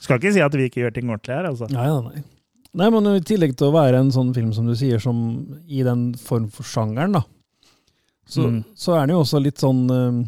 Skal 0.00 0.16
ikke 0.20 0.32
si 0.32 0.40
at 0.44 0.54
vi 0.56 0.68
ikke 0.70 0.84
gjør 0.84 0.94
ting 0.96 1.10
ordentlig 1.10 1.36
her, 1.36 1.48
altså. 1.50 1.68
Nei, 1.72 1.86
nei, 1.86 2.14
nei. 2.14 2.22
Nei, 2.80 2.86
men 2.94 3.08
i 3.16 3.20
tillegg 3.26 3.56
til 3.58 3.66
å 3.68 3.74
være 3.74 3.98
en 3.98 4.12
sånn 4.14 4.30
film 4.36 4.52
som 4.54 4.68
du 4.70 4.76
sier, 4.78 5.00
som 5.02 5.16
i 5.66 5.82
den 5.86 6.12
form 6.14 6.46
for 6.54 6.62
sjangeren, 6.66 7.16
da, 7.18 7.24
så, 8.30 8.44
Mm. 8.46 8.60
så 8.78 8.94
er 8.94 9.06
den 9.08 9.16
jo 9.16 9.22
også 9.24 9.40
litt 9.42 9.58
sånn 9.58 9.80
eh, 9.90 10.20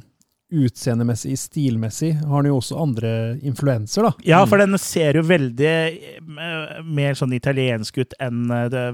utseendemessig, 0.66 1.36
stilmessig, 1.38 2.10
har 2.26 2.42
den 2.42 2.50
jo 2.50 2.58
også 2.58 2.80
andre 2.82 3.12
influenser, 3.46 4.08
da. 4.08 4.12
Ja, 4.26 4.40
for 4.44 4.58
den 4.58 4.74
ser 4.82 5.14
jo 5.20 5.22
veldig 5.22 5.70
eh, 5.70 6.82
mer 6.84 7.14
sånn 7.14 7.32
italiensk 7.38 8.02
ut 8.02 8.18
enn 8.20 8.50
eh, 8.50 8.66
det 8.74 8.88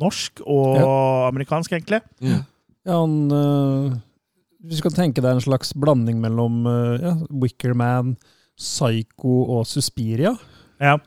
norsk 0.00 0.40
og 0.48 0.80
amerikansk, 1.28 1.76
egentlig. 1.76 2.00
Mm. 2.24 2.40
Ja, 2.88 2.96
han 3.04 3.18
Uh, 3.30 3.92
Hvis 4.64 4.78
du 4.80 4.88
kan 4.88 4.94
tenke 4.96 5.20
deg 5.22 5.34
en 5.36 5.42
slags 5.44 5.72
blanding 5.74 6.20
mellom 6.22 6.64
uh, 6.66 6.96
ja, 7.02 7.12
Wickerman, 7.30 8.16
Psycho 8.58 9.42
og 9.58 9.66
Suspiria. 9.66 10.34
Ja. 10.82 10.98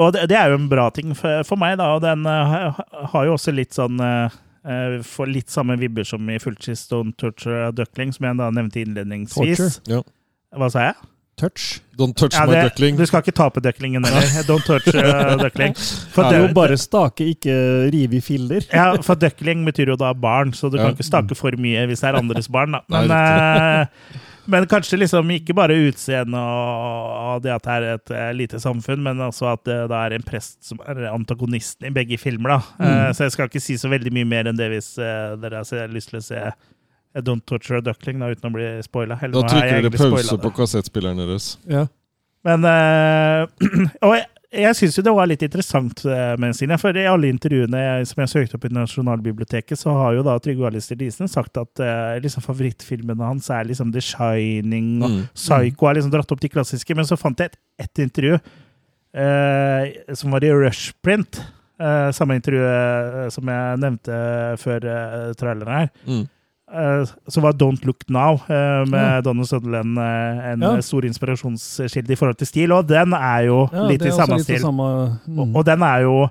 Og 0.00 0.12
det, 0.14 0.26
det 0.30 0.38
er 0.38 0.50
jo 0.50 0.58
en 0.58 0.68
bra 0.70 0.88
ting 0.94 1.14
for, 1.16 1.44
for 1.46 1.60
meg, 1.60 1.78
da. 1.78 1.92
Og 1.94 2.02
den 2.02 2.26
uh, 2.26 2.74
har 3.12 3.28
jo 3.28 3.36
også 3.36 3.54
litt 3.54 3.76
sånn 3.76 4.00
uh, 4.02 4.26
eh, 4.66 4.98
Får 5.06 5.30
litt 5.30 5.54
samme 5.54 5.78
vibber 5.78 6.06
som 6.08 6.26
i 6.30 6.40
Fullchis 6.42 6.88
Don't 6.90 7.14
Torture 7.20 7.68
a 7.68 7.72
Duckling, 7.74 8.14
som 8.14 8.26
jeg 8.26 8.40
da 8.40 8.50
nevnte 8.54 8.82
innledningsvis. 8.82 9.80
Ja. 9.90 10.02
Hva 10.54 10.70
sa 10.72 10.88
jeg? 10.90 11.10
Touch. 11.38 11.80
Don't 11.98 12.14
touch 12.14 12.34
Ja, 12.34 12.44
my 12.46 12.54
det, 12.54 12.62
duckling. 12.68 12.98
Du 12.98 13.06
skal 13.06 13.22
ikke 13.24 13.34
tape 13.34 13.62
ducklingen 13.62 14.04
heller. 14.06 14.26
Don't 14.50 14.66
touch 14.66 14.86
uh, 14.94 15.34
duckling. 15.38 15.74
For, 16.14 16.28
Det 16.28 16.38
er 16.38 16.44
jo 16.46 16.52
bare 16.54 16.76
stake, 16.78 17.26
ikke 17.34 17.56
rive 17.94 18.18
i 18.18 18.22
filler. 18.22 18.66
Ja, 18.70 18.92
for 19.02 19.18
duckling 19.18 19.64
betyr 19.66 19.94
jo 19.94 19.98
da 19.98 20.12
barn, 20.14 20.54
så 20.54 20.70
du 20.70 20.78
Ja. 20.78 20.86
kan 20.86 20.94
ikke 20.94 21.06
stake 21.06 21.38
for 21.38 21.58
mye 21.58 21.86
hvis 21.90 22.04
det 22.04 22.12
er 22.12 22.20
andres 22.22 22.50
barn. 22.50 22.78
Da. 22.78 22.84
Men, 22.88 23.10
eh, 23.10 24.22
men 24.50 24.66
kanskje 24.70 24.98
liksom 25.00 25.30
ikke 25.34 25.56
bare 25.56 25.76
utseende 25.88 26.40
og, 26.40 27.42
det 27.44 27.52
at 27.54 27.64
det 27.64 27.74
er 27.74 27.86
et 27.94 28.12
eh, 28.14 28.30
lite 28.36 28.60
samfunn, 28.62 29.02
men 29.04 29.22
også 29.24 29.48
at 29.54 29.64
det 29.68 29.78
da 29.90 30.04
er 30.06 30.16
en 30.16 30.26
prest 30.26 30.60
som 30.66 30.80
er 30.86 31.06
antagonisten 31.10 31.88
i 31.88 31.94
begge 31.94 32.18
filmer. 32.20 32.56
da. 32.56 32.60
Mm. 32.78 33.14
så 33.16 33.26
jeg 33.26 33.34
skal 33.36 33.50
ikke 33.50 33.64
si 33.64 33.78
så 33.80 33.90
veldig 33.92 34.12
mye 34.14 34.28
mer 34.28 34.50
enn 34.50 34.60
det 34.60 34.70
hvis 34.72 34.94
eh, 35.02 35.34
dere 35.40 35.64
har 35.64 35.92
lyst 35.92 36.12
til 36.12 36.20
å 36.20 36.24
se 36.24 36.40
eh, 36.44 37.24
Don't 37.24 37.46
Torture 37.46 37.78
a 37.80 37.84
Duckling 37.84 38.22
da, 38.22 38.30
uten 38.34 38.50
å 38.50 38.54
bli 38.54 38.70
spoila. 38.84 39.18
Da 39.20 39.44
trykker 39.46 39.86
dere 39.86 39.94
pause 39.96 40.38
på 40.42 40.54
kassettspilleren 40.56 41.22
deres. 41.22 41.54
Ja. 41.70 41.86
Men 42.44 42.66
øh, 42.68 43.48
Og 44.06 44.16
jeg, 44.18 44.28
jeg 44.54 44.76
syns 44.78 44.98
jo 44.98 45.04
det 45.06 45.14
var 45.16 45.28
litt 45.30 45.42
interessant 45.46 46.02
Mensine, 46.04 46.40
med 46.42 46.56
Stine, 46.58 46.78
for 46.80 46.98
i 46.98 47.06
alle 47.08 47.30
intervjuene 47.32 47.82
som 48.08 48.22
jeg 48.22 48.32
søkte 48.32 48.58
opp 48.58 48.66
i 48.68 48.72
Nasjonalbiblioteket, 48.74 49.78
så 49.80 49.94
har 49.96 50.16
jo 50.18 50.24
da 50.26 50.36
Trygve 50.42 50.68
Alistair 50.68 50.98
Diesen 51.00 51.30
sagt 51.30 51.58
at 51.60 51.82
eh, 51.82 52.18
liksom 52.24 52.44
favorittfilmene 52.44 53.24
hans 53.24 53.50
er 53.52 53.66
liksom 53.68 53.92
The 53.94 54.04
Shining 54.04 54.96
og 55.02 55.14
Mm. 55.14 55.26
Psycho 55.36 55.86
er 55.86 55.98
liksom 55.98 56.10
dratt 56.10 56.32
opp 56.32 56.40
de 56.40 56.48
klassiske, 56.50 56.94
men 56.96 57.06
så 57.06 57.16
fant 57.20 57.38
jeg 57.38 57.52
et, 57.52 57.58
et 57.84 58.00
intervju 58.02 58.38
eh, 59.14 60.14
som 60.16 60.34
var 60.34 60.44
i 60.44 60.52
Rushprint. 60.54 61.38
Eh, 61.80 62.10
samme 62.14 62.38
intervju 62.38 62.64
eh, 62.64 63.28
som 63.34 63.50
jeg 63.50 63.80
nevnte 63.82 64.18
før 64.62 64.86
uh, 64.86 65.32
traileren 65.38 65.74
her. 65.74 65.88
Mm. 66.06 66.24
Eh, 66.74 67.04
som 67.30 67.42
var 67.44 67.52
Don't 67.54 67.84
Look 67.86 68.08
Now, 68.10 68.34
eh, 68.48 68.84
med 68.90 68.98
Ja. 69.14 69.20
Donald 69.22 69.46
Sutherland, 69.48 69.98
eh, 69.98 70.50
en 70.52 70.60
Ja. 70.60 70.80
stor 70.82 71.02
inspirasjonskilde 71.04 72.10
i 72.12 72.16
forhold 72.16 72.36
til 72.38 72.46
stil, 72.46 72.72
og 72.72 72.86
den 72.88 73.12
er 73.14 73.44
jo 73.46 73.68
Ja, 73.72 73.86
litt 73.88 74.02
i 74.02 74.10
samme 74.10 74.40
stil. 74.42 74.58
Samme, 74.60 75.18
mm. 75.28 75.38
Og, 75.38 75.56
og 75.56 75.64
den 75.64 75.82
er 75.82 76.00
jo 76.02 76.28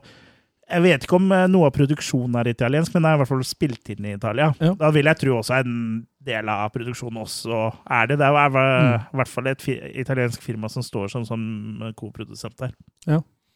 Jeg 0.72 0.82
vet 0.82 1.04
ikke 1.04 1.16
om 1.20 1.28
noe 1.52 1.66
av 1.68 1.72
produksjonen 1.76 2.36
er 2.40 2.48
italiensk, 2.50 2.94
men 2.96 3.04
den 3.04 3.12
er 3.12 3.16
i 3.16 3.18
hvert 3.20 3.28
fall 3.28 3.44
spilt 3.44 3.90
inn 3.92 4.06
i 4.06 4.14
Italia. 4.16 4.54
Ja. 4.60 4.74
Da 4.74 4.90
vil 4.92 5.04
jeg 5.06 5.18
tro 5.20 5.36
også 5.38 5.60
en 5.60 6.08
del 6.24 6.50
av 6.50 6.72
produksjonen 6.72 7.20
også 7.22 7.74
er 7.92 8.08
det. 8.08 8.18
Det 8.18 8.26
er 8.26 8.48
i 8.48 8.50
Mm. 8.50 9.06
hvert 9.14 9.28
fall 9.28 9.48
et 9.48 9.60
italiensk 9.94 10.42
firma 10.42 10.70
som 10.70 10.82
står 10.82 11.10
som, 11.12 11.26
som 11.26 11.94
koprodusent 11.96 12.58
der. 12.58 12.72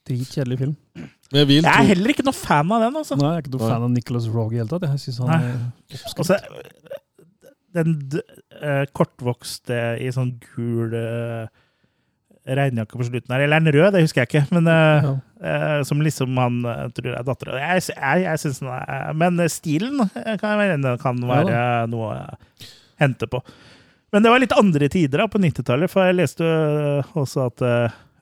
Dritkjedelig 0.08 0.58
film. 0.62 0.76
Men 1.32 1.42
jeg 1.42 1.48
vil 1.50 1.66
Jeg 1.66 1.74
er 1.74 1.90
heller 1.92 2.14
ikke 2.14 2.26
noe 2.28 2.38
fan 2.38 2.72
av 2.72 2.86
den, 2.86 2.98
altså. 3.02 3.18
Nei, 3.20 3.30
jeg 3.34 3.42
er 3.42 3.46
ikke 3.46 3.54
noe 3.58 3.64
Nei. 3.66 3.72
fan 3.74 3.86
av 3.88 3.94
Nicholas 3.94 4.28
Rogue 4.32 4.56
i 4.56 4.58
det 4.58 4.64
hele 4.64 4.72
tatt. 4.74 4.88
Jeg 4.88 5.04
synes 5.04 5.22
han 5.24 5.32
Nei. 5.34 5.52
er 5.52 6.04
altså, 6.24 6.38
den 7.78 7.96
d- 8.14 8.24
eh, 8.62 8.84
kortvokste 8.96 9.80
i 10.02 10.08
sånn 10.16 10.32
gul 10.56 10.96
uh, 10.96 11.46
regnjakke 12.48 12.96
på 12.96 13.06
slutten 13.10 13.34
her, 13.36 13.44
eller 13.44 13.60
en 13.60 13.72
rød, 13.76 13.90
det 13.94 14.06
husker 14.06 14.24
jeg 14.24 14.30
ikke, 14.32 14.44
men 14.56 14.70
uh, 14.72 15.04
ja. 15.04 15.14
eh, 15.52 15.80
som 15.86 16.00
liksom 16.02 16.40
han 16.40 16.62
tror 16.96 17.12
er 17.12 17.28
dattera. 17.28 17.60
Jeg, 17.60 17.90
jeg, 17.92 18.24
jeg 18.24 18.42
synes 18.46 18.62
den 18.64 18.72
er 18.72 19.18
Men 19.20 19.44
stilen 19.52 20.08
kan, 20.40 20.64
kan 21.04 21.26
være 21.28 21.62
noe 21.92 22.14
å 22.16 22.64
hente 23.04 23.28
på. 23.30 23.44
Men 24.16 24.24
det 24.24 24.32
var 24.32 24.40
litt 24.40 24.56
andre 24.56 24.88
tider 24.90 25.26
da, 25.26 25.28
på 25.28 25.44
90-tallet, 25.44 25.92
for 25.92 26.08
jeg 26.08 26.16
leste 26.16 26.48
jo 26.48 27.02
også 27.20 27.50
at 27.52 27.66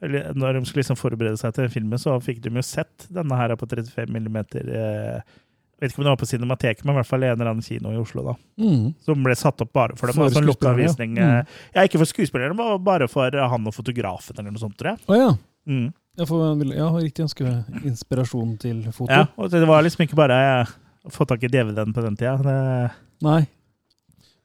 eller 0.05 0.37
når 0.37 0.59
de 0.59 0.67
skulle 0.67 0.83
liksom 0.83 0.99
forberede 0.99 1.39
seg 1.41 1.55
til 1.57 1.71
filmen, 1.73 2.01
så 2.01 2.15
fikk 2.23 2.43
de 2.43 2.53
jo 2.53 2.63
sett 2.65 3.07
denne 3.13 3.39
her 3.39 3.55
på 3.59 3.67
35 3.69 4.07
mm. 4.15 4.37
Eh, 4.45 5.35
vet 5.81 5.91
ikke 5.91 5.99
om 5.99 6.05
det 6.05 6.13
var 6.13 6.21
på 6.21 6.29
Cinemateket, 6.29 6.85
men 6.85 6.95
i 6.95 6.99
hvert 7.01 7.09
fall 7.09 7.25
en 7.27 7.33
eller 7.35 7.51
annen 7.51 7.65
kino 7.65 7.91
i 7.91 7.99
Oslo. 7.99 8.23
da. 8.29 8.35
Mm. 8.61 8.93
Som 9.03 9.25
ble 9.25 9.35
satt 9.35 9.61
opp 9.65 9.73
bare 9.75 9.97
for 9.99 10.07
dem. 10.07 10.17
For 10.17 10.29
altså 10.29 10.41
en 10.41 10.47
lukka 10.47 10.71
ja. 10.79 10.93
Mm. 10.95 11.19
eh, 11.19 11.59
Ja, 11.75 11.83
ikke 11.83 11.99
for 11.99 12.09
skuespillerne, 12.09 12.55
men 12.55 12.81
bare 12.85 13.09
for 13.11 13.35
han 13.35 13.67
og 13.67 13.75
fotografen 13.75 14.39
eller 14.39 14.55
noe 14.55 14.63
sånt, 14.63 14.77
tror 14.79 14.93
jeg. 14.93 15.03
Oh, 15.09 15.19
ja. 15.19 15.29
Mm. 15.67 15.89
Jeg 16.15 16.29
får, 16.29 16.63
ja, 16.71 16.87
riktig 16.95 17.25
ønske 17.25 17.53
inspirasjon 17.83 18.55
til 18.61 18.83
foto. 18.95 19.11
Ja, 19.11 19.25
og 19.35 19.51
det 19.51 19.65
var 19.67 19.83
liksom 19.83 20.05
ikke 20.05 20.15
bare 20.15 20.37
å 21.05 21.11
få 21.11 21.27
tak 21.27 21.43
i 21.43 21.51
DVD-en 21.51 21.91
på 21.95 22.03
den 22.05 22.15
tida. 22.15 22.37
Det, 22.39 22.55
Nei. 23.25 23.41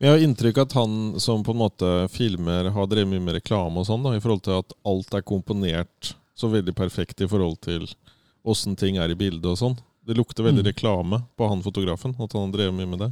Jeg 0.00 0.14
har 0.14 0.22
inntrykk 0.24 0.58
av 0.62 0.68
at 0.68 0.74
han 0.78 0.92
som 1.20 1.42
på 1.44 1.52
en 1.52 1.60
måte 1.60 1.88
filmer, 2.08 2.70
har 2.72 2.86
drevet 2.88 3.10
mye 3.10 3.20
med 3.20 3.36
reklame 3.36 3.82
og 3.82 3.84
sånn, 3.88 4.00
da, 4.06 4.14
i 4.16 4.22
forhold 4.22 4.42
til 4.46 4.56
at 4.62 4.72
alt 4.88 5.12
er 5.18 5.24
komponert 5.28 6.14
så 6.40 6.48
veldig 6.48 6.72
perfekt 6.78 7.20
i 7.20 7.28
forhold 7.28 7.58
til 7.66 7.84
åssen 8.48 8.78
ting 8.80 8.96
er 8.96 9.12
i 9.12 9.18
bildet 9.18 9.44
og 9.44 9.58
sånn. 9.60 9.76
Det 10.08 10.16
lukter 10.16 10.46
veldig 10.46 10.64
Mm. 10.64 10.70
reklame 10.72 11.18
på 11.36 11.48
han 11.50 11.60
fotografen, 11.60 12.14
at 12.16 12.32
han 12.32 12.46
har 12.48 12.52
drevet 12.54 12.74
mye 12.78 12.88
med 12.88 12.98
det. 13.04 13.10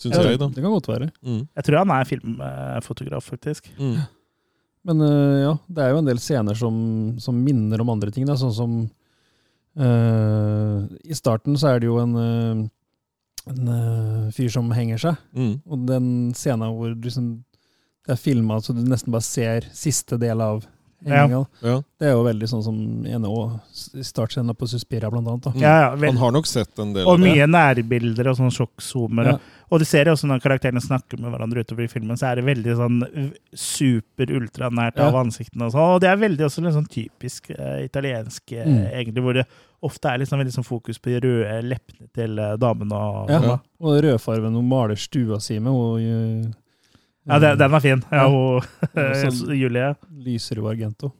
Syns 0.00 0.16
jeg, 0.16 0.24
jeg, 0.32 0.38
da. 0.40 0.48
Det 0.48 0.62
kan 0.64 0.72
godt 0.72 0.88
være. 0.88 1.10
Mm. 1.24 1.48
jeg 1.54 1.64
tror 1.64 1.78
han 1.82 1.90
er 1.90 2.08
filmfotograf, 2.08 3.24
faktisk. 3.24 3.68
Mm. 3.78 4.00
Men 4.86 5.00
øh, 5.00 5.42
ja, 5.42 5.52
det 5.68 5.82
er 5.84 5.90
jo 5.90 5.98
en 5.98 6.08
del 6.08 6.18
scener 6.18 6.54
som, 6.56 7.18
som 7.20 7.34
minner 7.44 7.80
om 7.80 7.90
andre 7.90 8.10
ting. 8.10 8.24
Da. 8.28 8.36
Sånn 8.40 8.54
som 8.54 8.74
uh, 9.76 10.86
I 11.04 11.16
starten 11.16 11.56
så 11.58 11.74
er 11.74 11.80
det 11.80 11.88
jo 11.90 11.98
en, 12.00 12.14
øh, 12.16 12.68
en 13.50 13.68
øh, 13.70 14.30
fyr 14.34 14.48
som 14.52 14.70
henger 14.74 14.98
seg. 15.02 15.20
Mm. 15.36 15.52
Og 15.66 15.84
den 15.88 16.08
scenen 16.34 16.72
hvor 16.74 16.94
du 16.94 17.06
liksom, 17.08 17.28
det 18.06 18.16
er 18.16 18.22
filma 18.22 18.60
så 18.62 18.74
du 18.74 18.82
nesten 18.86 19.14
bare 19.14 19.26
ser 19.26 19.68
siste 19.76 20.18
del 20.22 20.42
av 20.42 20.64
henginga. 21.06 21.42
Ja. 21.62 21.76
Det 22.00 22.08
er 22.08 22.14
jo 22.16 22.24
veldig 22.26 22.48
sånn 22.50 22.64
som 22.64 22.78
NHO 23.06 23.34
og 23.36 24.02
startscenen 24.06 24.56
på 24.58 24.66
Suspiria, 24.70 25.10
blant 25.12 25.28
annet. 25.28 25.44
Da. 25.44 25.52
Mm. 25.54 25.60
Ja, 25.62 25.74
ja, 25.84 25.90
Han 26.08 26.16
har 26.22 26.32
nok 26.34 26.48
sett 26.50 26.78
en 26.82 26.94
del 26.96 27.06
og 27.06 27.14
av 27.14 27.22
det. 27.22 27.30
mye 27.30 27.46
nærbilder 27.50 28.32
og 28.32 28.38
sånn 28.40 28.54
sjokkzoomer. 28.54 29.32
Ja. 29.34 29.38
Og 29.70 29.80
du 29.80 29.84
ser 29.84 30.06
jo 30.06 30.12
også 30.14 30.28
når 30.30 30.40
karakterene 30.44 30.80
snakker 30.80 31.18
med 31.18 31.32
hverandre 31.32 31.64
utover 31.64 31.84
i 31.84 31.90
filmen, 31.90 32.14
så 32.16 32.28
er 32.30 32.36
det 32.36 32.44
veldig 32.46 32.74
sånn 32.78 33.32
super 33.58 34.30
ultranært 34.30 34.96
Ja. 35.00 35.08
av 35.08 35.14
ansiktene 35.24 35.66
og 35.66 35.72
sånn. 35.72 35.94
Og 35.96 36.00
det 36.00 36.08
er 36.10 36.16
veldig 36.20 36.44
også 36.46 36.62
litt 36.62 36.74
sånn 36.76 36.86
typisk 36.88 37.50
uh, 37.58 37.80
italiensk, 37.82 38.42
uh, 38.52 38.64
Mm. 38.66 38.86
egentlig, 38.92 39.22
hvor 39.24 39.34
det 39.34 39.46
ofte 39.82 40.08
er 40.12 40.18
liksom 40.18 40.38
veldig 40.38 40.54
sånn 40.54 40.64
fokus 40.66 40.98
på 40.98 41.10
de 41.10 41.20
røde 41.20 41.62
leppene 41.66 42.08
til 42.14 42.38
uh, 42.38 42.56
damene. 42.56 42.92
og 42.92 43.28
Ja. 43.30 43.38
og- 43.40 43.60
Og 43.80 44.02
rødfargen 44.04 44.54
hun 44.54 44.68
maler 44.68 44.94
stua 44.96 45.40
si 45.40 45.58
med, 45.58 45.72
øh, 45.72 46.54
Ja, 47.28 47.38
den, 47.40 47.58
den 47.58 47.74
er 47.74 47.80
fin. 47.80 48.04
Ja, 48.12 48.28
Ja. 48.28 48.28
hun, 48.28 48.62
Julie. 49.58 49.96
lyser 50.16 50.56
jo 50.56 50.68
Argento. 50.68 51.12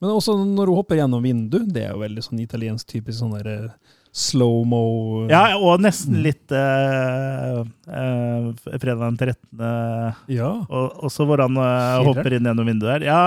Men 0.00 0.10
også 0.10 0.34
når 0.36 0.66
hun 0.66 0.74
hopper 0.74 0.96
gjennom 0.96 1.22
vinduet, 1.22 1.72
det 1.72 1.84
er 1.84 1.92
jo 1.92 2.00
veldig 2.00 2.18
sånn 2.24 2.40
italiensk 2.40 2.84
typisk 2.86 3.20
sånn 3.22 3.32
derre 3.40 3.72
slow-mo 4.12 5.28
Ja, 5.30 5.56
og 5.58 5.80
nesten 5.84 6.16
Mm. 6.18 6.22
litt 6.24 6.50
uh, 6.52 7.62
fredag 8.80 9.04
den 9.06 9.16
13. 9.16 10.14
Ja. 10.28 10.50
Og 10.68 11.10
så 11.12 11.26
hvor 11.28 11.38
han 11.44 11.56
eh, 11.56 12.02
hopper 12.06 12.34
inn 12.36 12.46
gjennom 12.48 12.66
vinduet 12.66 13.00
der. 13.00 13.06
Ja, 13.10 13.22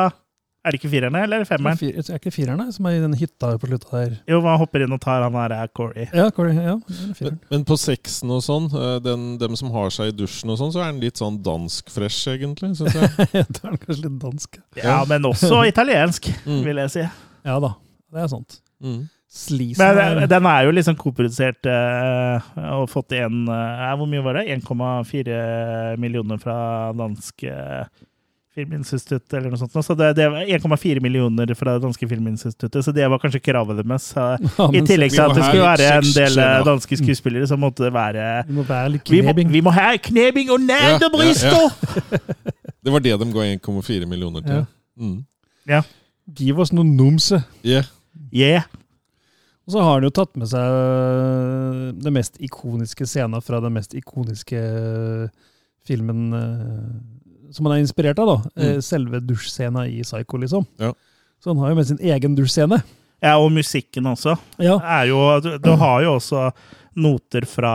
er 0.64 0.72
det 0.72 0.80
ikke 0.80 0.92
firerne, 0.94 1.20
eller 1.26 1.42
Er 1.44 1.48
femmeren? 1.48 1.76
fir- 1.80 1.98
er 2.00 2.20
ikke 2.20 2.32
fireren 2.32 2.62
det, 2.64 2.74
som 2.76 2.86
er 2.88 2.96
i 2.96 3.02
den 3.04 3.16
hytta 3.20 3.50
på 3.60 3.68
slutta 3.68 3.92
der? 4.00 4.14
Jo, 4.32 4.38
han 4.46 4.60
hopper 4.62 4.86
inn 4.86 4.94
og 4.96 5.02
tar 5.04 5.24
han 5.26 5.34
her 5.36 5.52
er 5.52 5.68
Corey. 5.76 6.06
Ja, 6.16 6.30
Corey, 6.32 6.54
ja, 6.56 6.76
det 6.88 6.96
er 6.96 7.08
Men, 7.08 7.16
fireren. 7.20 7.40
men 7.52 7.66
på 7.68 7.76
sexen 7.80 8.32
og 8.32 8.44
sånn, 8.46 8.70
eh, 8.72 9.00
den, 9.04 9.26
dem 9.42 9.56
som 9.60 9.72
har 9.76 9.90
seg 9.92 10.14
i 10.14 10.16
dusjen 10.16 10.50
og 10.54 10.58
sånn, 10.62 10.72
så 10.76 10.80
er 10.86 10.92
den 10.94 11.02
litt 11.04 11.20
sånn 11.20 11.42
dansk-fresh, 11.44 12.22
egentlig. 12.36 12.76
Synes 12.80 12.96
jeg. 12.96 13.28
det 13.34 13.64
er 13.64 13.76
kanskje 13.76 14.04
litt 14.06 14.20
dansk. 14.24 14.60
Ja, 14.80 15.02
men 15.10 15.24
også 15.32 15.66
italiensk, 15.68 16.32
Mm. 16.48 16.64
vil 16.64 16.80
jeg 16.86 16.92
si. 16.96 17.04
Ja 17.44 17.60
da, 17.60 17.74
det 18.12 18.24
er 18.24 18.28
sant. 18.32 18.62
Mm. 18.84 19.10
Sleaze 19.34 19.82
Men 19.82 20.24
eh, 20.24 20.28
den 20.30 20.46
er 20.46 20.68
jo 20.68 20.74
liksom 20.78 20.98
koprodusert 21.00 21.66
uh, 21.66 22.52
og 22.78 22.90
fått 22.92 23.16
en 23.18 23.48
uh, 23.50 23.94
Hvor 23.98 24.10
mye 24.10 24.22
var 24.26 24.38
det? 24.38 24.60
1,4 24.60 25.96
millioner 26.02 26.42
fra 26.42 26.58
dansk 26.98 27.48
uh, 27.50 27.88
filminstitutt, 28.54 29.26
eller 29.34 29.50
noe 29.50 29.58
sånt. 29.58 29.74
Så 29.86 29.96
det, 29.98 30.12
det 30.20 30.28
1,4 30.54 31.02
millioner 31.02 31.50
fra 31.58 31.76
det 31.76 31.84
danske 31.88 32.08
filminstituttet, 32.10 32.86
så 32.86 32.94
det 32.94 33.08
var 33.10 33.22
kanskje 33.22 33.42
kravet 33.42 33.80
deres. 33.82 34.12
Så 34.14 34.26
Ja, 34.60 34.68
I 34.70 34.84
tillegg 34.86 35.16
til 35.16 35.24
at 35.24 35.34
det 35.34 35.48
skulle 35.48 35.66
være 35.66 35.88
en 35.98 36.12
del 36.18 36.38
eh, 36.44 36.60
danske 36.68 37.00
skuespillere, 37.02 37.50
så 37.50 37.58
måtte 37.58 37.88
det 37.88 37.94
være 37.96 38.28
Vi 38.50 38.58
må 38.60 38.68
være 38.68 38.94
litt 38.94 39.10
Vi 39.10 39.24
må, 39.26 39.34
vi 39.34 39.64
må 39.66 39.74
ha 39.74 39.96
knebing 40.10 40.54
og 40.54 40.70
Ja, 40.70 41.00
ja, 41.02 41.10
og! 41.58 41.74
Det 42.84 42.92
var 42.92 43.00
det 43.00 43.16
de 43.16 43.26
ga 43.32 43.44
1,4 43.48 44.06
millioner 44.06 44.44
til. 44.44 44.56
Ja. 44.60 44.64
Mm. 45.00 45.20
Ja. 45.70 45.82
Give 46.36 46.60
oss 46.60 46.74
noe 46.76 46.84
numse. 46.84 47.40
Yeah. 47.64 47.88
Yeah. 48.36 48.68
Og 49.64 49.72
så 49.72 49.80
har 49.84 49.94
han 49.96 50.04
jo 50.08 50.12
tatt 50.12 50.34
med 50.36 50.50
seg 50.52 50.74
den 50.74 52.02
det 52.04 52.12
mest 52.12 52.40
ikoniske 52.44 53.06
scenen 53.08 53.44
fra 53.44 53.62
den 53.64 53.76
mest 53.78 53.94
ikoniske 53.96 54.60
øh, 54.60 55.28
filmen 55.88 56.34
øh, 56.36 56.90
som 57.54 57.68
han 57.70 57.78
er 57.78 57.84
inspirert 57.84 58.20
av, 58.20 58.28
da. 58.32 58.52
Mm. 58.58 58.64
Eh, 58.66 58.80
Selve 58.84 59.22
dusjscena 59.24 59.86
i 59.88 60.02
Psycho, 60.04 60.40
liksom. 60.42 60.66
Ja. 60.82 60.90
Så 61.44 61.52
han 61.52 61.62
har 61.62 61.72
jo 61.72 61.78
med 61.78 61.88
sin 61.88 62.00
egen 62.02 62.36
dusjscene. 62.36 62.82
ja, 63.24 63.38
og 63.38 63.52
musikken 63.56 64.08
også. 64.10 64.36
Ja. 64.60 64.80
Er 64.82 65.06
jo, 65.12 65.20
du, 65.44 65.52
du 65.62 65.70
har 65.80 66.02
jo 66.04 66.16
også 66.18 66.48
noter 66.96 67.46
fra 67.50 67.74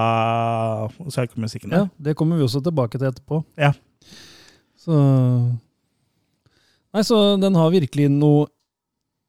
psykomusikken. 1.08 1.72
ja, 1.74 1.86
det 1.96 2.16
kommer 2.18 2.36
vi 2.38 2.44
også 2.46 2.60
tilbake 2.62 2.98
til 2.98 3.08
etterpå. 3.08 3.40
Ja. 3.58 3.72
Så 4.78 4.94
Nei, 6.94 7.02
så 7.04 7.36
den 7.40 7.54
har 7.58 7.70
virkelig 7.70 8.08
noe 8.10 8.46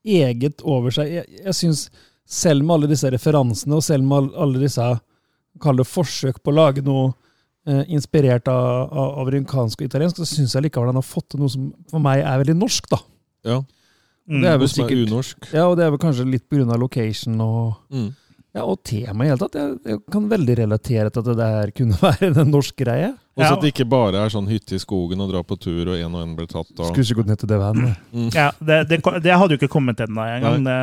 eget 0.07 0.61
over 0.63 0.93
seg. 0.95 1.09
Jeg, 1.11 1.41
jeg 1.43 1.55
syns, 1.57 1.81
selv 2.29 2.65
med 2.65 2.75
alle 2.75 2.91
disse 2.91 3.09
referansene, 3.09 3.77
og 3.77 3.85
selv 3.85 4.05
med 4.05 4.33
alle 4.37 4.61
disse 4.65 4.89
Kall 5.59 5.79
det 5.79 5.87
forsøk 5.89 6.37
på 6.45 6.51
å 6.53 6.55
lage 6.55 6.83
noe 6.85 7.09
eh, 7.67 7.81
inspirert 7.91 8.47
av, 8.47 8.93
av, 8.93 9.15
amerikansk 9.25 9.81
og 9.81 9.87
italiensk, 9.89 10.21
så 10.21 10.27
syns 10.29 10.53
jeg 10.55 10.67
likevel 10.67 10.91
han 10.91 10.99
har 11.01 11.03
fått 11.03 11.31
til 11.33 11.41
noe 11.41 11.51
som 11.51 11.65
for 11.89 12.03
meg 12.05 12.21
er 12.21 12.37
veldig 12.43 12.55
norsk, 12.61 12.87
da. 12.93 12.99
ja. 13.49 13.57
Mm. 14.29 14.43
Det 14.43 14.49
er 14.51 14.59
vel 14.61 14.67
er 14.67 14.71
sikkert 14.75 15.09
unorsk. 15.09 15.47
Ja, 15.57 15.63
og 15.65 15.75
det 15.79 15.87
er 15.87 15.93
vel 15.95 16.01
kanskje 16.03 16.27
litt 16.29 16.45
pga. 16.45 16.77
location 16.77 17.41
og 17.41 17.79
Mm. 17.89 18.11
Ja, 18.55 18.63
og 18.65 18.79
temaet 18.83 19.27
i 19.27 19.29
hele 19.29 19.39
tatt. 19.43 19.55
Jeg, 19.59 19.75
jeg 19.85 19.99
kan 20.11 20.29
veldig 20.31 20.55
relatere 20.57 21.11
til 21.13 21.21
at 21.21 21.27
det 21.29 21.35
der 21.37 21.71
kunne 21.77 21.97
være 22.07 22.29
en 22.33 22.49
norsk 22.53 22.75
greie. 22.81 23.11
Og 23.37 23.43
så 23.43 23.47
Ja. 23.47 23.53
at 23.55 23.61
det 23.63 23.69
ikke 23.73 23.85
bare 23.91 24.19
er 24.25 24.29
sånn 24.33 24.49
hytte 24.49 24.75
i 24.75 24.81
skogen 24.81 25.21
og 25.23 25.29
dra 25.31 25.43
på 25.47 25.55
tur, 25.61 25.87
og 25.93 25.95
en 25.95 26.15
og 26.17 26.23
en 26.25 26.33
blir 26.35 26.49
tatt. 26.49 26.71
Og, 26.75 26.89
Skulle 26.89 27.05
ikke 27.05 27.19
gått 27.21 27.29
ned 27.31 27.39
til 27.43 27.51
det 27.53 27.59
vannet. 27.61 28.01
mm. 28.11 28.29
Ja, 28.35 28.49
det, 28.59 28.79
det, 28.89 28.99
det 29.23 29.37
hadde 29.37 29.55
jo 29.55 29.59
ikke 29.61 29.71
kommet 29.77 30.01
ennå 30.03 30.25
engang, 30.25 30.65
det, 30.65 30.79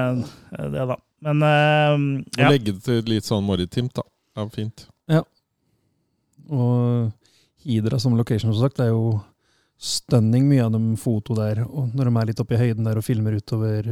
det 0.77 0.87
da. 0.93 0.97
Men 1.27 1.43
eh, 1.43 1.95
Og 2.37 2.41
ja. 2.45 2.49
legge 2.53 2.73
det 2.77 2.83
til 2.87 3.03
litt 3.11 3.27
sånn 3.29 3.45
maritimt, 3.45 3.93
da. 3.99 4.07
Det 4.37 4.45
er 4.47 4.51
fint. 4.55 4.87
Ja. 5.11 5.23
Og 6.53 7.11
Hidra 7.67 7.99
som 7.99 8.15
location, 8.17 8.53
som 8.55 8.63
sagt, 8.63 8.77
det 8.79 8.87
er 8.87 8.93
jo 8.95 9.17
stunning 9.77 10.47
mye 10.49 10.65
av 10.65 10.73
dem 10.77 10.93
foto 11.01 11.35
der. 11.37 11.65
Og 11.67 11.91
når 11.97 12.09
de 12.11 12.21
er 12.21 12.29
litt 12.31 12.43
oppe 12.45 12.55
i 12.57 12.61
høyden 12.61 12.87
der 12.87 13.01
og 13.01 13.05
filmer 13.05 13.35
utover 13.37 13.89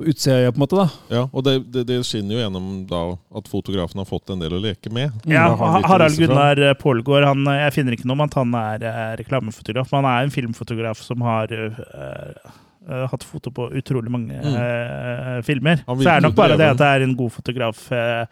på 0.00 0.06
utsida, 0.10 0.48
på 0.50 0.56
en 0.58 0.64
måte, 0.64 0.78
da. 0.80 0.86
Ja, 1.12 1.22
Og 1.30 1.44
det, 1.46 1.54
det, 1.74 1.84
det 1.90 1.98
skinner 2.08 2.34
jo 2.38 2.40
gjennom 2.42 2.70
da 2.90 3.02
at 3.38 3.50
fotografen 3.52 4.00
har 4.02 4.08
fått 4.08 4.32
en 4.34 4.40
del 4.42 4.56
å 4.56 4.62
leke 4.64 4.90
med. 4.92 5.12
Ja, 5.28 5.44
Harald. 5.56 6.16
Gunnar 6.18 6.62
Pålgaard, 6.80 7.28
han, 7.28 7.44
jeg 7.60 7.76
finner 7.76 7.96
ikke 7.98 8.08
noe 8.08 8.16
om 8.18 8.24
at 8.26 8.38
han 8.40 8.56
er 8.58 8.86
eh, 8.88 9.12
reklamefotograf, 9.20 9.92
men 9.92 10.02
han 10.04 10.10
er 10.16 10.26
en 10.30 10.34
filmfotograf 10.34 11.04
som 11.06 11.22
har 11.28 11.52
eh, 11.60 12.50
Uh, 12.90 13.02
hatt 13.12 13.22
foto 13.28 13.50
på 13.52 13.66
utrolig 13.76 14.08
mange 14.10 14.38
Mm. 14.40 14.54
eh, 14.56 15.42
filmer. 15.44 15.82
Så 15.84 16.00
er 16.08 16.16
det 16.16 16.24
nok 16.24 16.34
bare 16.34 16.56
det 16.56 16.70
at 16.72 16.78
det 16.80 16.86
er 16.88 17.02
en 17.04 17.12
god 17.14 17.30
fotograf, 17.34 17.82
uh, 17.92 18.24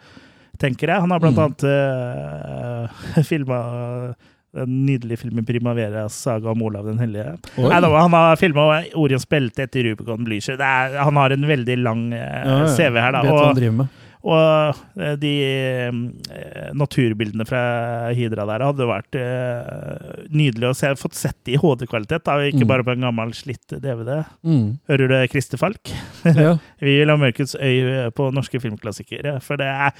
tenker 0.59 0.89
jeg. 0.89 1.03
Han 1.05 1.11
har 1.13 1.21
blant 1.21 1.37
Mm. 1.37 1.43
annet 1.45 1.63
uh, 1.69 3.23
filma 3.29 3.59
den 4.55 4.85
nydelige 4.87 5.17
filmen 5.21 5.45
Primavera, 5.45 6.07
saga 6.09 6.49
om 6.49 6.61
Olav 6.65 6.85
den 6.89 6.97
hellige'. 6.99 7.37
Nei, 7.57 7.79
da, 7.81 7.89
han 7.93 8.13
har 8.17 8.35
filma 8.35 8.81
'Orions 8.95 9.25
belte' 9.29 9.63
etter 9.67 9.83
Rubicon 9.91 10.25
Blücher. 10.25 10.57
Er- 10.59 11.03
Han 11.03 11.15
har 11.15 11.31
en 11.31 11.45
veldig 11.47 11.77
lang 11.77 12.13
eh. 12.13 12.65
CV 12.75 12.95
her, 12.97 13.11
da. 13.11 13.21
Vet 13.21 13.31
og, 13.31 13.45
han 13.45 13.55
driver 13.55 13.77
med. 13.83 13.87
Og 14.19 14.75
eh, 14.99 15.13
de 15.15 15.29
eh, 15.47 16.69
naturbildene 16.75 17.45
fra 17.47 17.61
Hydra 18.17 18.43
der 18.49 18.63
hadde 18.67 18.87
vært 18.89 19.15
eh, 19.15 20.25
nydelig 20.35 20.67
å 20.69 20.75
se. 20.75 20.89
Fått 20.99 21.15
sett 21.15 21.47
i 21.53 21.55
HD-kvalitet, 21.61 22.27
ikke 22.51 22.65
Mm. 22.65 22.67
bare 22.67 22.83
på 22.83 22.91
en 22.97 23.05
gammel 23.07 23.31
slitt 23.37 23.77
DVD. 23.79 24.25
Mm. 24.43 24.79
Hører 24.91 25.07
du 25.13 25.15
Christer 25.31 25.57
Falk? 25.61 25.93
Ja. 26.27 26.57
Vi 26.83 26.97
vil 26.99 27.09
ha 27.13 27.15
Mørkets 27.21 27.55
øy 27.55 28.09
på 28.11 28.27
norske 28.35 28.59
filmklassikere. 28.59 29.37
For 29.45 29.55
det 29.61 29.67
er 29.71 29.93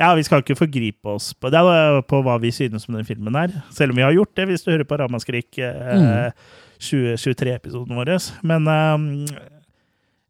Ja, 0.00 0.14
vi 0.16 0.22
skal 0.24 0.40
ikke 0.42 0.56
forgripe 0.58 1.12
oss 1.16 1.32
på 1.36 1.50
det, 1.52 1.60
på 2.08 2.22
hva 2.24 2.38
vi 2.40 2.50
synes 2.52 2.88
om 2.88 2.96
den 2.96 3.04
filmen 3.08 3.36
her. 3.36 3.52
Selv 3.70 3.92
om 3.92 3.96
vi 4.00 4.04
har 4.06 4.12
gjort 4.16 4.34
det, 4.36 4.48
hvis 4.48 4.64
du 4.64 4.72
hører 4.72 4.88
på 4.88 4.98
Ramaskrik 5.00 5.60
Mm. 5.60 6.32
2023-episoden 6.80 7.96
vår. 7.96 8.10
Men 8.46 8.66
eh, 8.68 9.36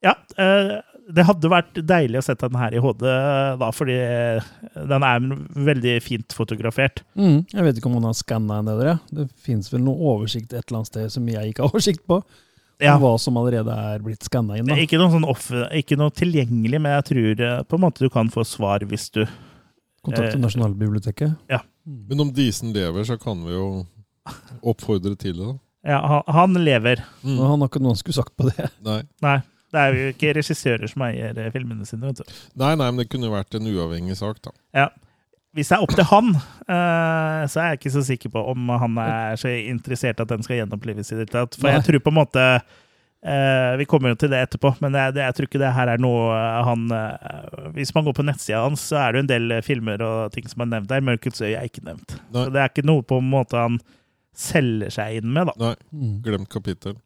ja. 0.07 0.15
Eh, 0.39 0.77
det 1.07 1.25
hadde 1.29 1.51
vært 1.51 1.77
deilig 1.87 2.19
å 2.19 2.25
sette 2.27 2.49
den 2.51 2.59
her 2.59 2.75
i 2.75 2.81
HD, 2.83 3.05
da, 3.61 3.69
fordi 3.75 3.97
den 4.91 5.07
er 5.07 5.29
veldig 5.69 5.95
fint 6.03 6.35
fotografert. 6.35 7.05
Mm. 7.15 7.45
Jeg 7.53 7.67
vet 7.67 7.79
ikke 7.79 7.91
om 7.91 7.99
hun 8.01 8.09
har 8.09 8.17
skanna 8.19 8.59
en 8.61 8.71
eller 8.73 8.99
Det 9.15 9.29
fins 9.43 9.71
vel 9.73 9.85
noe 9.87 10.11
oversikt 10.15 10.51
et 10.51 10.65
eller 10.65 10.81
annet 10.81 10.91
sted 10.91 11.15
som 11.15 11.29
jeg 11.31 11.53
ikke 11.53 11.65
har 11.65 11.71
oversikt 11.75 12.03
på. 12.11 12.21
Ja. 12.83 12.97
Om 12.99 13.07
hva 13.07 13.15
som 13.23 13.39
allerede 13.41 13.73
er 13.73 14.03
blitt 14.05 14.27
skanna 14.27 14.59
inn. 14.59 14.69
Da. 14.69 14.77
Ikke 14.83 14.99
noe, 15.01 15.09
sånn 15.15 15.25
off, 15.25 15.47
ikke 15.79 15.97
noe 15.97 16.13
tilgjengelig, 16.13 16.81
men 16.83 16.99
jeg 16.99 17.07
tror 17.09 17.45
eh, 17.47 17.61
på 17.65 17.79
en 17.79 17.85
måte 17.87 18.05
du 18.05 18.11
kan 18.13 18.29
få 18.33 18.45
svar 18.45 18.85
hvis 18.85 19.09
du 19.15 19.23
Kontakt 20.07 20.35
til 20.35 20.39
eh, 20.39 20.43
Nasjonalbiblioteket. 20.45 21.63
Men 21.87 22.23
om 22.27 22.29
Disen 22.35 22.75
lever, 22.75 23.07
så 23.07 23.17
kan 23.19 23.41
vi 23.47 23.55
jo 23.55 23.67
oppfordre 24.67 25.15
til 25.19 25.39
det, 25.39 25.47
da. 25.47 25.57
Ja, 25.87 25.99
han, 26.11 26.23
han 26.35 26.59
lever. 26.67 27.01
Mm. 27.23 27.39
Han 27.39 27.63
har 27.63 27.71
ikke 27.71 27.83
noen 27.83 27.99
skulle 27.99 28.19
sagt 28.19 28.35
på 28.39 28.49
det. 28.51 28.69
Nei. 28.85 29.05
Nei. 29.23 29.39
Det 29.77 29.83
er 29.83 29.97
jo 30.01 30.13
ikke 30.15 30.31
regissører 30.41 30.89
som 30.93 31.05
eier 31.07 31.37
eh, 31.43 31.51
filmene 31.53 31.85
sine. 31.89 32.09
vet 32.09 32.23
du. 32.23 32.39
nei, 32.63 32.73
nei, 32.81 32.87
men 32.89 33.03
det 33.03 33.11
kunne 33.13 33.29
jo 33.29 33.35
vært 33.37 33.59
en 33.59 33.69
uavhengig 33.69 34.17
sak, 34.17 34.41
da. 34.47 34.55
Ja. 34.77 34.89
Hvis 35.57 35.69
det 35.73 35.77
er 35.79 35.85
opp 35.85 35.93
til 35.97 36.05
han, 36.11 36.33
eh, 36.69 37.43
så 37.49 37.61
er 37.63 37.71
jeg 37.71 37.79
ikke 37.81 37.95
så 37.95 38.03
sikker 38.05 38.33
på 38.35 38.43
om 38.53 38.73
han 38.81 38.99
er 39.01 39.39
så 39.41 39.53
interessert 39.57 40.21
at 40.21 40.29
den 40.33 40.43
skal 40.45 40.59
gjenopplives. 40.63 41.13
i 41.13 41.17
det 41.21 41.27
hele 41.27 41.33
tatt. 41.37 41.57
For 41.61 41.69
Nei. 41.71 41.77
jeg 41.79 41.87
tror 41.91 42.05
på 42.09 42.13
en 42.15 42.21
måte 42.25 42.49
Uh, 43.27 43.75
Vi 43.81 43.87
kommer 43.89 44.13
jo 44.13 44.19
til 44.21 44.31
det 44.31 44.39
etterpå, 44.45 44.71
men 44.85 44.95
jeg, 44.95 45.15
jeg 45.19 45.35
tror 45.35 45.47
ikke 45.49 45.59
det 45.59 45.71
her 45.75 45.89
er 45.91 45.99
noe 45.99 46.35
han 46.69 46.85
uh, 46.93 47.71
Hvis 47.75 47.91
man 47.97 48.05
går 48.07 48.15
på 48.15 48.23
nettsida 48.23 48.61
hans, 48.63 48.85
så 48.93 49.01
er 49.01 49.17
det 49.17 49.19
jo 49.19 49.25
en 49.25 49.31
del 49.33 49.55
filmer 49.67 50.05
og 50.05 50.35
ting 50.35 50.47
som 50.47 50.63
er 50.63 50.69
nevnt 50.71 50.91
der. 50.93 51.03
'Mørkets 51.03 51.41
øy' 51.43 51.57
er 51.57 51.65
ikke 51.67 51.83
nevnt. 51.89 52.15
Nei. 52.31 52.45
Så 52.45 52.53
det 52.55 52.61
er 52.63 52.71
ikke 52.71 52.85
noe 52.87 53.03
på 53.03 53.19
en 53.19 53.31
måte 53.33 53.59
han 53.59 53.81
selger 54.37 54.93
seg 54.95 55.17
inn 55.23 55.33
med, 55.33 55.49
da. 55.49 55.55
Nei, 55.65 55.75
Mm. 55.97 56.15
glemt 56.23 56.51
kapittel. 56.53 57.01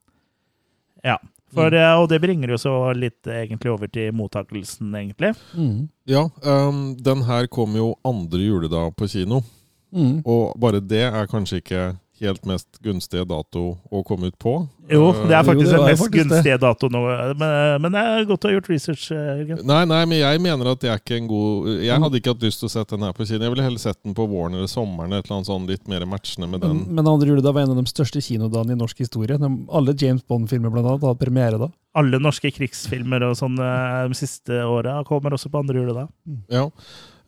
Ja. 1.06 1.16
For, 1.50 1.74
mm. 1.74 2.02
og 2.02 2.08
det 2.12 2.20
bringer 2.22 2.52
jo 2.54 2.58
så 2.60 2.74
litt 2.94 3.26
eh, 3.26 3.42
egentlig 3.44 3.72
over 3.72 3.90
til 3.90 4.12
mottakelsen, 4.14 4.92
egentlig. 4.94 5.32
Mm. 5.54 5.88
Ja, 6.10 6.28
um, 6.46 6.82
den 6.94 7.24
her 7.26 7.48
kom 7.50 7.74
jo 7.78 7.94
andre 8.06 8.42
juledag 8.44 8.94
på 8.98 9.08
kino. 9.10 9.42
Mm. 9.90 10.20
Og 10.22 10.54
bare 10.60 10.82
det 10.82 11.02
er 11.08 11.26
kanskje 11.30 11.58
ikke 11.62 11.84
helt 12.20 12.44
mest 12.48 12.78
gunstige 12.84 13.24
dato 13.28 13.62
å 13.90 14.00
komme 14.06 14.28
ut 14.30 14.36
på. 14.40 14.52
Jo, 14.90 15.06
Eh, 15.14 15.26
det 15.30 15.36
er 15.38 15.44
faktisk 15.46 15.70
det 15.70 15.76
den 15.78 15.86
mest 15.86 16.02
faktisk 16.02 16.12
det. 16.12 16.22
gunstige 16.30 16.58
datoen 16.60 16.92
nå. 16.96 17.00
Men, 17.38 17.82
men 17.84 17.92
det 17.94 18.00
er 18.02 18.24
godt 18.26 18.44
å 18.44 18.48
ha 18.50 18.54
gjort 18.56 18.68
research. 18.72 19.04
eh, 19.14 19.42
Jørgen. 19.44 19.60
Nei, 19.70 19.84
nei, 19.86 20.00
men 20.10 20.18
jeg 20.18 20.40
mener 20.42 20.70
at 20.72 20.80
det 20.82 20.90
er 20.90 20.98
ikke 20.98 21.16
en 21.20 21.28
god 21.30 21.68
Jeg 21.84 22.00
hadde 22.04 22.18
ikke 22.20 22.34
hatt 22.34 22.42
lyst 22.48 22.60
til 22.64 22.68
å 22.68 22.72
sette 22.74 22.96
den 22.98 23.06
her 23.06 23.12
på 23.14 23.26
kino. 23.28 23.44
Jeg 23.46 23.54
ville 23.54 23.66
heller 23.68 23.78
sett 23.84 24.00
den 24.02 24.14
på 24.18 24.26
våren 24.28 24.54
eller 24.58 24.66
sommeren. 24.72 25.12
Et 25.14 25.24
eller 25.24 25.36
annet 25.38 25.50
sånn 25.52 25.68
litt 25.70 25.86
mer 25.88 26.06
matchende 26.10 26.48
med 26.50 26.60
den. 26.64 26.80
Men, 26.82 26.94
men 27.00 27.12
andre 27.14 27.28
juledag 27.30 27.54
var 27.54 27.62
en 27.68 27.76
av 27.76 27.80
de 27.84 27.86
største 27.92 28.20
kinodagene 28.24 28.74
i 28.74 28.80
norsk 28.82 28.98
historie. 29.04 29.38
De, 29.38 29.50
alle 29.70 29.94
James 29.96 30.22
Bond-filmer 30.26 30.70
blant 30.74 30.86
annet 30.90 31.06
hadde 31.06 31.22
premiere 31.22 31.58
da. 31.62 31.70
Alle 31.94 32.18
norske 32.22 32.50
krigsfilmer 32.54 33.24
og 33.30 33.38
sånn 33.38 33.56
eh, 33.58 34.02
de 34.10 34.18
siste 34.18 34.60
åra 34.66 35.00
kommer 35.06 35.34
også 35.38 35.50
på 35.50 35.62
andre 35.62 35.80
juledag. 35.80 36.10
Ja. 36.50 36.68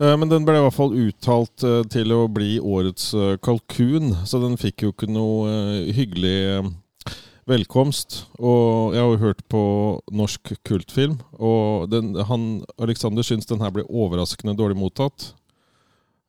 Eh, 0.00 0.14
Men 0.16 0.30
den 0.30 0.46
ble 0.46 0.56
i 0.58 0.64
hvert 0.64 0.76
fall 0.76 0.94
uttalt 0.96 1.64
eh, 1.66 1.82
til 1.92 2.14
å 2.14 2.24
bli 2.32 2.56
årets 2.60 3.12
eh, 3.14 3.36
kalkun, 3.42 4.14
så 4.28 4.40
den 4.42 4.58
fikk 4.60 4.86
jo 4.86 4.94
ikke 4.94 5.10
noe 5.10 5.90
hyggelig 5.92 6.72
velkomst. 7.50 8.22
Og 8.38 8.94
jeg 8.94 9.02
har 9.02 9.10
jo 9.10 9.22
hørt 9.24 9.44
på 9.50 9.62
norsk 10.14 10.54
kultfilm, 10.68 11.18
og 11.36 11.88
den, 11.92 12.14
han, 12.28 12.62
Alexander 12.78 13.26
syns 13.26 13.50
den 13.50 13.62
her 13.64 13.74
ble 13.74 13.84
overraskende 13.88 14.56
dårlig 14.58 14.78
mottatt. 14.78 15.32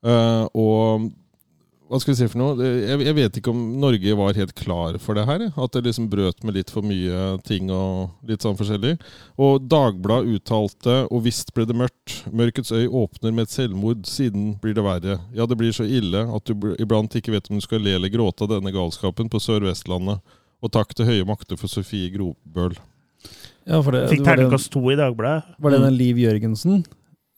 Og 0.03 1.05
hva 1.92 2.00
skal 2.00 2.14
vi 2.14 2.18
si 2.18 2.28
for 2.32 2.40
noe? 2.40 2.54
Jeg, 2.64 2.98
jeg 3.06 3.16
vet 3.18 3.38
ikke 3.38 3.52
om 3.52 3.60
Norge 3.82 4.14
var 4.18 4.38
helt 4.38 4.54
klar 4.58 4.96
for 5.04 5.18
det 5.18 5.26
her. 5.28 5.44
At 5.52 5.76
det 5.76 5.84
liksom 5.86 6.08
brøt 6.10 6.40
med 6.48 6.56
litt 6.56 6.72
for 6.74 6.86
mye 6.86 7.26
ting 7.46 7.68
og 7.74 8.14
litt 8.30 8.46
sånn 8.46 8.58
forskjellig. 8.58 8.96
Og 9.38 9.66
Dagbladet 9.70 10.40
uttalte 10.40 10.96
og 11.10 11.26
visst 11.28 11.52
ble 11.54 11.68
det 11.70 11.76
mørkt. 11.78 12.16
Mørkets 12.34 12.72
øy 12.74 12.88
åpner 12.88 13.36
med 13.36 13.46
et 13.46 13.54
selvmord, 13.54 14.08
siden 14.10 14.56
blir 14.64 14.78
det 14.78 14.86
verre. 14.86 15.20
Ja, 15.36 15.46
det 15.50 15.60
blir 15.60 15.76
så 15.76 15.86
ille 15.86 16.24
at 16.34 16.50
du 16.50 16.72
iblant 16.80 17.20
ikke 17.20 17.36
vet 17.36 17.52
om 17.52 17.60
du 17.60 17.66
skal 17.66 17.84
le 17.84 17.98
eller 18.00 18.14
gråte 18.14 18.48
av 18.48 18.56
denne 18.56 18.74
galskapen 18.74 19.30
på 19.30 19.44
Sør-Vestlandet. 19.44 20.24
Og 20.64 20.72
takk 20.72 20.96
til 20.96 21.10
høye 21.12 21.28
makter 21.28 21.60
for 21.60 21.68
Sofie 21.68 22.10
Grobøl. 22.16 22.80
Ja, 23.68 23.80
for 23.84 23.96
det, 23.96 24.08
Fikk 24.10 24.24
det 24.24 24.26
var, 24.26 24.38
det, 24.38 24.44
terningkast 24.44 24.72
to 24.74 24.82
i 24.92 24.98
Dagbladet. 25.00 25.58
var 25.60 25.76
det 25.76 25.84
den 25.84 26.00
Liv 26.00 26.18
Jørgensen 26.20 26.82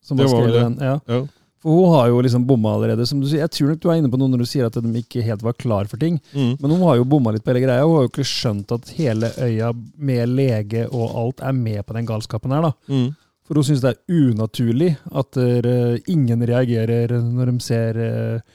som 0.05 0.17
Det 0.17 0.29
var 0.29 0.37
skrevet 0.37 0.61
den? 0.61 0.77
Ja. 0.81 0.99
Ja. 1.09 1.25
For 1.65 1.73
hun 1.73 1.95
har 1.95 2.11
jo 2.11 2.21
liksom 2.21 2.43
bomma 2.45 2.75
allerede. 2.75 3.07
som 3.09 3.19
du 3.19 3.25
sier. 3.25 3.41
Jeg 3.41 3.49
tror 3.55 3.71
nok 3.71 3.79
du 3.81 3.89
er 3.89 3.97
inne 3.97 4.09
på 4.13 4.19
noe 4.21 4.29
når 4.29 4.43
du 4.43 4.45
sier 4.45 4.67
at 4.67 4.75
de 4.77 4.99
ikke 5.01 5.23
helt 5.25 5.41
var 5.41 5.55
klar 5.57 5.89
for 5.89 5.97
ting. 5.97 6.19
Mm. 6.35 6.51
Men 6.61 6.73
hun 6.75 6.83
har 6.85 6.99
jo 6.99 7.07
bomma 7.09 7.33
litt 7.33 7.41
på 7.41 7.49
hele 7.49 7.63
greia. 7.65 7.87
Hun 7.87 7.97
har 7.97 8.05
jo 8.05 8.11
ikke 8.11 8.27
skjønt 8.29 8.73
at 8.75 8.91
hele 8.93 9.31
øya 9.41 9.71
med 9.97 10.29
lege 10.29 10.83
og 10.91 11.15
alt 11.23 11.41
er 11.41 11.57
med 11.57 11.81
på 11.87 11.97
den 11.97 12.05
galskapen 12.05 12.53
her. 12.53 12.67
da. 12.69 12.93
Mm. 12.93 13.07
For 13.45 13.57
hun 13.57 13.65
syns 13.65 13.81
det 13.81 13.95
er 13.95 14.21
unaturlig 14.29 14.91
at 15.09 15.41
uh, 15.41 15.97
ingen 16.05 16.45
reagerer 16.45 17.17
når 17.21 17.51
de 17.51 17.57
ser 17.61 17.99
eh, 18.01 18.53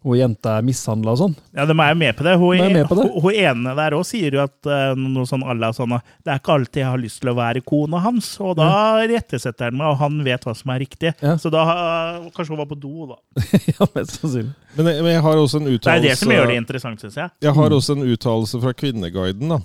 Hun 0.00 0.16
jenta 0.16 0.54
er 0.56 0.64
mishandla 0.64 1.12
og 1.12 1.18
sånn. 1.20 1.34
Ja, 1.52 1.66
de 1.68 1.74
er 1.76 1.90
jo 1.92 1.96
med 2.00 2.16
på 2.16 2.24
det. 2.24 2.34
Hun, 2.40 2.54
De 2.56 2.64
er 2.64 2.72
med 2.72 2.86
på 2.88 2.96
det. 2.96 3.04
hun, 3.10 3.24
hun 3.26 3.38
ene 3.42 3.74
der 3.76 3.96
òg 3.98 4.06
sier 4.08 4.36
jo 4.38 4.40
at 4.46 4.68
uh, 4.70 4.94
noe 4.96 5.28
sånn 5.28 5.44
à 5.44 5.56
la 5.56 5.72
sånn 5.76 5.92
at 5.98 6.14
Det 6.24 6.32
er 6.32 6.40
ikke 6.40 6.54
alltid 6.56 6.80
jeg 6.80 6.88
har 6.88 7.02
lyst 7.02 7.20
til 7.20 7.32
å 7.32 7.36
være 7.36 7.62
kona 7.66 8.00
hans, 8.00 8.30
og 8.40 8.54
da 8.60 8.70
rettesetter 9.10 9.68
han 9.68 9.76
meg, 9.76 9.90
og 9.92 10.00
han 10.00 10.22
vet 10.24 10.46
hva 10.48 10.54
som 10.56 10.72
er 10.72 10.80
riktig. 10.86 11.12
Ja. 11.20 11.36
Så 11.40 11.52
da 11.52 11.66
uh, 11.68 12.30
Kanskje 12.32 12.54
hun 12.54 12.62
var 12.62 12.70
på 12.70 12.78
do, 12.80 13.10
da. 13.12 13.18
ja, 13.74 13.90
mest 13.96 14.16
sannsynlig. 14.16 14.54
Men 14.78 14.88
men 14.90 15.12
jeg 15.12 15.26
har 15.26 15.42
også 15.42 15.60
en 15.60 15.68
Det 15.68 15.92
er 15.92 16.06
det 16.08 16.16
som 16.18 16.32
gjør 16.32 16.48
det 16.48 16.56
interessant, 16.62 17.04
syns 17.04 17.20
jeg. 17.20 17.36
Jeg 17.44 17.56
har 17.56 17.76
også 17.76 17.98
en 17.98 18.08
uttalelse 18.08 18.60
fra 18.62 18.72
Kvinneguiden. 18.76 19.52
da. 19.52 19.60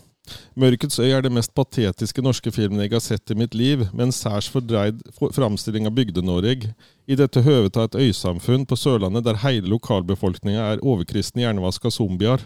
'Mørkets 0.55 0.99
øy' 0.99 1.11
er 1.13 1.21
det 1.21 1.31
mest 1.31 1.53
patetiske 1.53 2.21
norske 2.21 2.51
filmen 2.51 2.81
jeg 2.81 2.91
har 2.91 3.03
sett 3.03 3.31
i 3.31 3.35
mitt 3.35 3.55
liv, 3.55 3.87
med 3.93 4.07
en 4.07 4.11
særs 4.11 4.47
fordreid 4.49 5.01
framstilling 5.19 5.85
av 5.85 5.95
Bygde-Norge. 5.95 6.73
I 7.07 7.15
dette 7.15 7.41
høvet 7.41 7.77
av 7.77 7.89
et 7.89 7.99
øysamfunn 8.07 8.65
på 8.65 8.75
Sørlandet 8.75 9.25
der 9.25 9.41
hele 9.43 9.67
lokalbefolkninga 9.69 10.71
er 10.73 10.83
overkristne 10.83 11.45
hjernevaska 11.45 11.91
zombier. 11.91 12.41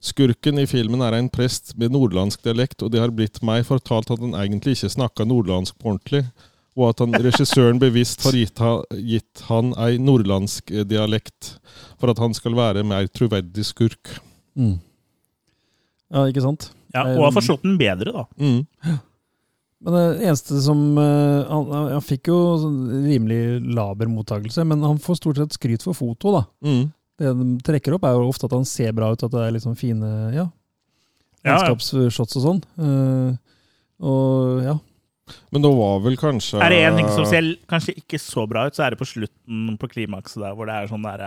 Skurken 0.00 0.58
i 0.60 0.66
filmen 0.68 1.00
er 1.02 1.16
en 1.16 1.30
prest 1.32 1.72
med 1.80 1.94
nordlandsk 1.94 2.42
dialekt, 2.44 2.82
og 2.82 2.92
det 2.92 3.00
har 3.00 3.14
blitt 3.14 3.40
meg 3.42 3.64
fortalt 3.66 4.10
at 4.12 4.20
han 4.20 4.36
egentlig 4.36 4.76
ikke 4.76 4.92
snakka 4.92 5.24
nordlandsk 5.24 5.78
på 5.80 5.94
ordentlig, 5.94 6.26
og 6.76 6.90
at 6.90 7.00
han, 7.00 7.16
regissøren 7.24 7.80
bevisst 7.80 8.26
har 8.26 8.36
gitt, 8.36 8.60
ha, 8.60 8.82
gitt 8.92 9.44
han 9.48 9.72
ei 9.80 9.96
nordlandsk 9.96 10.70
eh, 10.74 10.84
dialekt 10.84 11.54
for 11.96 12.12
at 12.12 12.20
han 12.20 12.36
skal 12.36 12.56
være 12.58 12.84
mer 12.84 13.08
troverdig 13.08 13.64
skurk. 13.64 14.18
Mm. 14.54 14.76
Ja, 16.12 16.26
ikke 16.28 16.44
sant? 16.44 16.68
Ja, 16.96 17.04
Og 17.12 17.28
har 17.28 17.36
forstått 17.36 17.66
den 17.66 17.76
bedre, 17.80 18.12
da. 18.14 18.26
Mm. 18.40 18.98
Men 19.86 19.96
det 19.96 20.26
eneste 20.30 20.58
som 20.64 20.78
eh, 20.98 21.50
Han, 21.52 21.66
han 21.92 22.04
fikk 22.04 22.30
jo 22.32 22.36
sånn 22.62 22.78
rimelig 23.04 23.40
laber 23.76 24.08
mottakelse, 24.10 24.64
men 24.66 24.84
han 24.86 25.00
får 25.02 25.20
stort 25.20 25.40
sett 25.42 25.58
skryt 25.58 25.84
for 25.84 25.96
foto, 25.96 26.32
da. 26.38 26.44
Mm. 26.64 26.86
Det 27.16 27.32
de 27.32 27.48
trekker 27.64 27.96
opp, 27.96 28.04
er 28.04 28.16
jo 28.16 28.28
ofte 28.28 28.48
at 28.48 28.56
han 28.56 28.66
ser 28.68 28.96
bra 28.96 29.12
ut, 29.12 29.22
at 29.24 29.32
det 29.32 29.44
er 29.44 29.54
liksom 29.54 29.76
fine 29.78 30.10
ja, 30.34 30.48
landskapsshots 31.46 32.40
og 32.40 32.44
sånn. 32.44 32.60
Eh, 32.80 33.30
og 34.04 34.64
ja. 34.66 34.76
Men 35.50 35.64
da 35.64 35.70
var 35.74 36.02
vel 36.04 36.14
kanskje 36.20 36.60
Er 36.62 36.70
det 36.70 36.82
en 36.86 36.98
ting 37.00 37.08
som 37.10 37.24
ser 37.26 37.48
kanskje 37.70 37.96
ikke 37.98 38.18
så 38.22 38.44
bra 38.46 38.66
ut, 38.68 38.76
så 38.76 38.84
er 38.86 38.94
det 38.94 39.00
på 39.00 39.08
slutten 39.08 39.72
på 39.80 39.88
klimakset 39.90 40.42
der, 40.42 40.54
hvor 40.54 40.68
det 40.68 40.76
er 40.76 40.90
sånn 40.90 41.06
der 41.06 41.24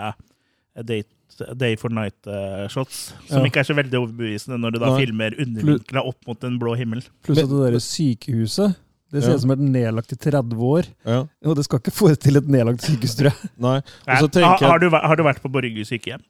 eh, 0.75 0.83
date, 0.83 1.07
Day 1.55 1.75
for 1.77 1.89
night-shots, 1.93 3.13
som 3.29 3.39
Ja. 3.39 3.45
ikke 3.47 3.59
er 3.61 3.67
så 3.69 3.75
veldig 3.77 3.95
overbevisende 3.95 4.57
når 4.59 4.73
du 4.73 4.79
da 4.81 4.89
Nei. 4.89 5.05
filmer 5.05 5.35
undervinkla 5.39 6.01
opp 6.05 6.27
mot 6.27 6.43
en 6.43 6.57
blå 6.59 6.73
himmel. 6.75 7.03
Pluss 7.23 7.37
at 7.39 7.47
det 7.47 7.59
derre 7.63 7.79
sykehuset 7.79 8.75
det 9.11 9.23
ser 9.23 9.29
Ja. 9.31 9.35
ut 9.37 9.41
som 9.41 9.49
det 9.49 9.59
er 9.59 9.71
nedlagt 9.71 10.11
i 10.11 10.15
30 10.17 10.57
år. 10.59 10.85
ja, 11.05 11.25
Og 11.45 11.55
det 11.55 11.63
skal 11.65 11.79
ikke 11.79 11.93
forestille 11.95 12.37
et 12.37 12.47
nedlagt 12.49 12.81
sykehus, 12.81 13.15
tror 13.15 13.31
jeg. 13.31 13.49
Nei. 13.57 13.81
Nei, 14.07 14.15
har, 14.15 14.57
har, 14.59 14.79
du, 14.79 14.89
har 14.89 15.15
du 15.15 15.23
vært 15.23 15.41
på 15.41 15.49
Borge 15.51 15.85
sykehjem, 15.85 16.21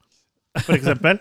eksempel? 0.73 1.19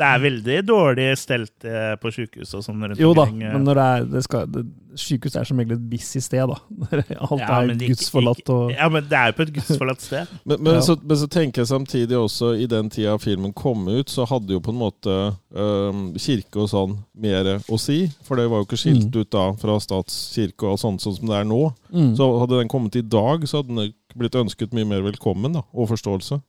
Det 0.00 0.06
er 0.08 0.20
veldig 0.22 0.54
dårlig 0.64 1.06
stelt 1.20 1.64
eh, 1.68 1.92
på 2.00 2.08
sykehus 2.14 2.54
og 2.56 2.62
sånn 2.64 2.94
Jo 2.96 3.10
da, 3.14 3.26
eh. 3.28 3.52
men 3.52 3.66
når 3.68 3.76
det 3.76 3.84
er 3.84 4.06
det 4.14 4.22
skal, 4.24 4.46
det, 4.48 4.62
Sykehus 4.98 5.36
er 5.36 5.44
som 5.46 5.60
regel 5.60 5.76
et 5.76 5.82
busy 5.90 6.18
sted, 6.24 6.48
da. 6.48 6.56
Alt 7.28 7.42
Ja, 7.44 7.58
er 7.60 7.68
men 7.68 7.78
gudsforlatt 7.84 8.48
og 8.50 8.72
Ja, 8.72 8.88
men 8.90 9.04
det 9.10 9.18
er 9.20 9.30
jo 9.30 9.36
på 9.36 9.44
et 9.44 9.52
gudsforlatt 9.58 10.00
sted. 10.02 10.32
men, 10.48 10.56
men, 10.64 10.78
Ja. 10.78 10.80
så, 10.88 10.96
men 11.04 11.20
så 11.20 11.28
tenker 11.30 11.60
jeg 11.62 11.68
samtidig 11.70 12.16
også, 12.18 12.54
i 12.56 12.66
den 12.72 12.88
tida 12.90 13.18
filmen 13.20 13.52
kom 13.52 13.84
ut, 13.92 14.08
så 14.10 14.24
hadde 14.26 14.56
jo 14.56 14.62
på 14.64 14.72
en 14.72 14.80
måte 14.80 15.18
um, 15.52 16.02
kirke 16.18 16.64
og 16.64 16.70
sånn 16.72 16.96
mer 17.20 17.52
å 17.68 17.78
si. 17.78 18.00
For 18.26 18.40
det 18.40 18.48
var 18.50 18.64
jo 18.64 18.70
ikke 18.70 18.80
skilt 18.80 19.10
Mm. 19.12 19.20
ut 19.20 19.30
da 19.32 19.44
fra 19.60 19.76
statskirke 19.80 20.66
og 20.72 20.80
sånt 20.80 21.04
sånn 21.04 21.16
som 21.20 21.28
det 21.30 21.36
er 21.38 21.46
nå. 21.48 21.60
mm. 21.92 22.14
Så 22.18 22.26
hadde 22.40 22.58
den 22.64 22.68
kommet 22.72 22.96
i 22.98 23.04
dag, 23.04 23.44
så 23.48 23.60
hadde 23.60 23.76
den 23.76 23.92
blitt 24.16 24.34
ønsket 24.34 24.72
mye 24.74 24.88
mer 24.88 25.04
velkommen 25.06 25.54
da, 25.54 25.62
og 25.72 25.88
forståelse. 25.92 26.40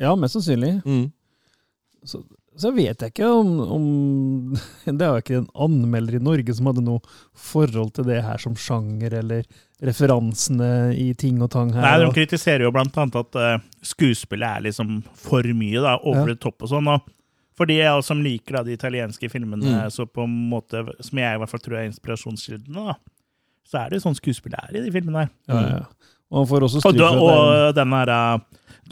Ja, 0.00 0.14
mest 0.18 0.34
sannsynlig. 0.38 0.80
Mm. 0.84 1.04
Så, 2.04 2.20
så 2.58 2.70
vet 2.74 3.00
jeg 3.00 3.12
ikke 3.14 3.28
om, 3.30 3.52
om 3.76 3.84
Det 4.84 5.00
er 5.06 5.12
jo 5.14 5.22
ikke 5.22 5.38
en 5.42 5.48
anmelder 5.66 6.18
i 6.18 6.22
Norge 6.24 6.54
som 6.56 6.68
hadde 6.70 6.84
noe 6.84 7.00
forhold 7.38 7.94
til 7.96 8.08
det 8.10 8.20
her 8.26 8.40
som 8.42 8.56
sjanger, 8.58 9.14
eller 9.22 9.46
referansene 9.84 10.68
i 10.98 11.10
ting 11.18 11.40
og 11.44 11.50
tang 11.54 11.72
her. 11.74 11.84
Nei, 11.84 11.96
De 12.04 12.12
kritiserer 12.16 12.66
jo 12.66 12.72
blant 12.74 12.96
annet 13.00 13.18
at 13.20 13.38
uh, 13.40 13.64
skuespillet 13.84 14.48
er 14.60 14.66
liksom 14.68 15.00
for 15.18 15.46
mye, 15.56 15.80
da, 15.84 15.96
over 16.02 16.32
Ja. 16.34 16.38
topp 16.38 16.58
top 16.58 16.66
og 16.68 16.72
sånn. 16.74 16.88
og 16.94 17.10
for 17.54 17.70
de 17.70 17.76
som 18.02 18.18
liker 18.22 18.56
da, 18.58 18.62
de 18.66 18.74
italienske 18.74 19.28
filmene, 19.30 19.62
Mm. 19.62 19.90
så 19.94 20.06
på 20.10 20.24
en 20.24 20.32
måte, 20.50 20.80
som 21.00 21.18
jeg 21.18 21.34
i 21.34 21.38
hvert 21.38 21.50
fall 21.50 21.60
tror 21.60 21.76
er 21.78 21.86
inspirasjonskildene, 21.86 22.86
da, 22.90 22.96
så 23.64 23.78
er 23.78 23.90
det 23.90 24.00
jo 24.00 24.08
sånn 24.10 24.18
skuespill 24.18 24.56
er 24.58 24.74
i 24.74 24.82
de 24.82 24.90
filmene 24.90 25.22
her. 25.22 25.30
ja, 25.48 25.60
ja. 25.78 25.84
Og 26.32 26.38
han 26.40 26.46
får 26.50 26.64
også 26.66 26.80
Og, 26.88 26.94
det 26.96 27.02
og 27.04 27.74
den 27.76 27.92
her 27.94 28.10
uh, 28.10 28.38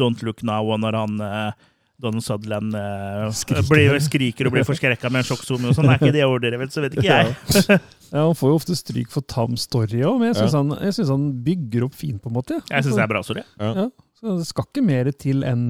Don't 0.01 0.23
Look 0.27 0.43
Now, 0.47 0.73
og 0.75 0.81
når 0.83 0.99
han 0.99 1.21
uh, 1.23 1.71
Donald 2.03 2.25
Sutherland 2.27 2.75
uh, 2.75 3.29
Skriker. 3.37 3.69
blir, 3.71 3.99
skriker 4.03 4.49
og 4.49 4.57
blir 4.57 4.67
forskrekka 4.67 5.11
med 5.13 5.23
en 5.23 5.29
sjokkzoom 5.31 5.69
og 5.71 5.77
sånn, 5.77 5.91
er 5.93 6.01
ikke 6.01 6.15
det 6.17 6.25
overdrevet, 6.27 6.75
så 6.75 6.85
vet 6.85 6.97
ikke 6.99 7.09
jeg. 7.09 7.35
Ja, 8.13 8.27
Han 8.27 8.37
får 8.37 8.51
jo 8.51 8.57
ofte 8.59 8.75
stryk 8.77 9.09
for 9.09 9.25
tam 9.25 9.55
story 9.57 10.03
òg, 10.05 10.19
men 10.21 10.33
jeg 10.33 10.43
syns 10.43 10.53
Ja. 10.53 10.61
han, 10.61 11.13
han 11.15 11.29
bygger 11.47 11.87
opp 11.87 11.95
fint, 11.97 12.21
på 12.21 12.29
en 12.29 12.37
måte. 12.37 12.59
Jeg 12.69 12.85
syns 12.85 12.99
det 12.99 13.05
er 13.07 13.13
bra, 13.15 13.23
story. 13.25 13.45
Ja, 13.57 13.87
så 14.21 14.35
det 14.37 14.49
skal 14.51 14.67
ikke 14.69 14.85
mer 14.85 15.09
til 15.17 15.47
enn 15.49 15.65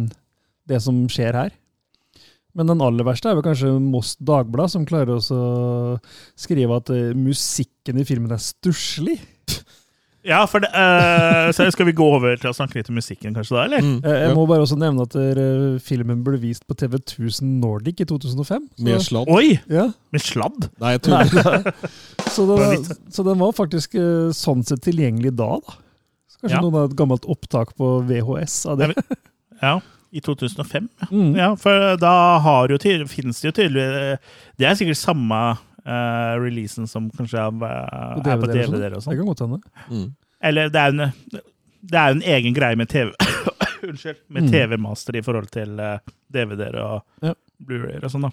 det 0.67 0.81
som 0.83 1.05
skjer 1.13 1.39
her. 1.39 1.53
Men 2.57 2.69
den 2.69 2.83
aller 2.85 3.07
verste 3.07 3.31
er 3.31 3.39
vel 3.39 3.47
kanskje 3.47 3.71
Moss 3.81 4.17
Dagblad, 4.21 4.73
som 4.75 4.85
klarer 4.89 5.15
også 5.15 5.37
å 5.39 5.95
skrive 6.39 6.77
at 6.83 6.91
eh, 6.93 7.15
musikken 7.17 8.01
i 8.03 8.05
filmen 8.09 8.35
er 8.35 8.43
stusslig. 8.43 9.17
Ja, 10.25 10.45
for 10.47 10.63
det, 10.63 10.69
uh, 10.79 11.49
så 11.55 11.67
skal 11.75 11.89
vi 11.89 11.95
gå 11.99 12.07
over 12.17 12.37
til 12.39 12.51
å 12.53 12.55
snakke 12.55 12.79
litt 12.79 12.91
om 12.93 12.99
musikken, 12.99 13.35
kanskje, 13.35 13.57
da, 13.57 13.63
eller? 13.67 13.83
Mm. 13.83 13.97
Eh, 14.07 14.19
Jeg 14.29 14.37
må 14.39 14.45
bare 14.51 14.63
også 14.63 14.79
nevne 14.79 15.07
at 15.09 15.17
uh, 15.19 15.81
filmen 15.83 16.21
ble 16.27 16.39
vist 16.43 16.63
på 16.69 16.77
TV 16.79 16.95
1000 17.01 17.57
Nordic 17.63 18.05
i 18.05 18.07
2005. 18.07 18.69
Så, 18.79 18.85
Med 18.87 19.03
sladd. 19.03 19.33
Oi! 19.35 19.57
ja, 19.73 19.89
Med 20.15 20.23
sladd? 20.23 20.69
Nei, 20.83 20.93
jeg 20.95 21.03
tuller. 21.09 21.73
så, 22.35 22.47
det, 22.53 22.99
så 23.15 23.27
den 23.27 23.41
var 23.43 23.57
faktisk 23.59 23.99
uh, 23.99 24.31
sånn 24.37 24.63
sett 24.69 24.85
tilgjengelig 24.87 25.35
da, 25.41 25.57
da. 25.59 25.79
Så 26.31 26.45
kanskje 26.45 26.59
Ja. 26.59 26.63
noen 26.65 26.79
har 26.79 26.87
et 26.93 26.97
gammelt 27.03 27.27
opptak 27.31 27.75
på 27.79 27.91
VHS 28.09 28.61
av 28.71 28.79
det. 28.83 28.93
Ja, 29.63 29.77
i 30.13 30.21
2005. 30.23 30.87
Ja, 31.03 31.11
Mm. 31.13 31.35
ja 31.39 31.51
for 31.57 31.97
da 32.01 32.15
har 32.45 32.71
jo 32.71 32.79
finnes 33.09 33.41
det 33.41 33.49
jo 33.49 33.53
tydelig 33.57 33.85
Det 34.61 34.67
er 34.69 34.75
sikkert 34.79 34.99
samme 35.01 35.39
eh, 35.87 36.33
releasen 36.43 36.87
som 36.91 37.11
kanskje 37.11 37.39
er, 37.39 37.65
er 37.65 38.21
på 38.41 38.49
DVD-er 38.51 38.63
og 38.63 38.69
sånn. 38.69 38.77
DVD-er 38.77 38.93
og 38.93 39.01
Det 39.01 39.05
sånn. 39.07 39.17
kan 39.17 39.27
godt 39.33 39.45
hende. 39.47 39.61
Mm. 39.91 40.07
Eller 40.43 40.69
det 40.75 40.81
er 40.83 40.93
jo 40.93 41.01
en, 41.01 41.43
det 41.93 41.99
er 41.99 42.09
jo 42.13 42.17
en 42.19 42.23
egen 42.37 42.55
greie 42.57 42.77
med 42.79 42.89
TV 42.93 43.13
Unnskyld. 43.89 44.19
Med 44.29 44.43
Mm. 44.47 44.51
TV-master 44.53 45.17
i 45.19 45.23
forhold 45.27 45.51
til 45.51 45.79
eh, 45.81 45.99
DVD-er 46.33 46.77
og 46.83 47.03
Ja. 47.27 47.35
Blu-rayer 47.63 48.03
og 48.05 48.11
sånn, 48.11 48.23
da. 48.29 48.31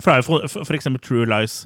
For, 0.00 0.12
det 0.12 0.18
er 0.18 0.26
for, 0.26 0.46
for, 0.64 0.76
eksempel 0.76 1.00
True 1.04 1.24
Lies 1.28 1.62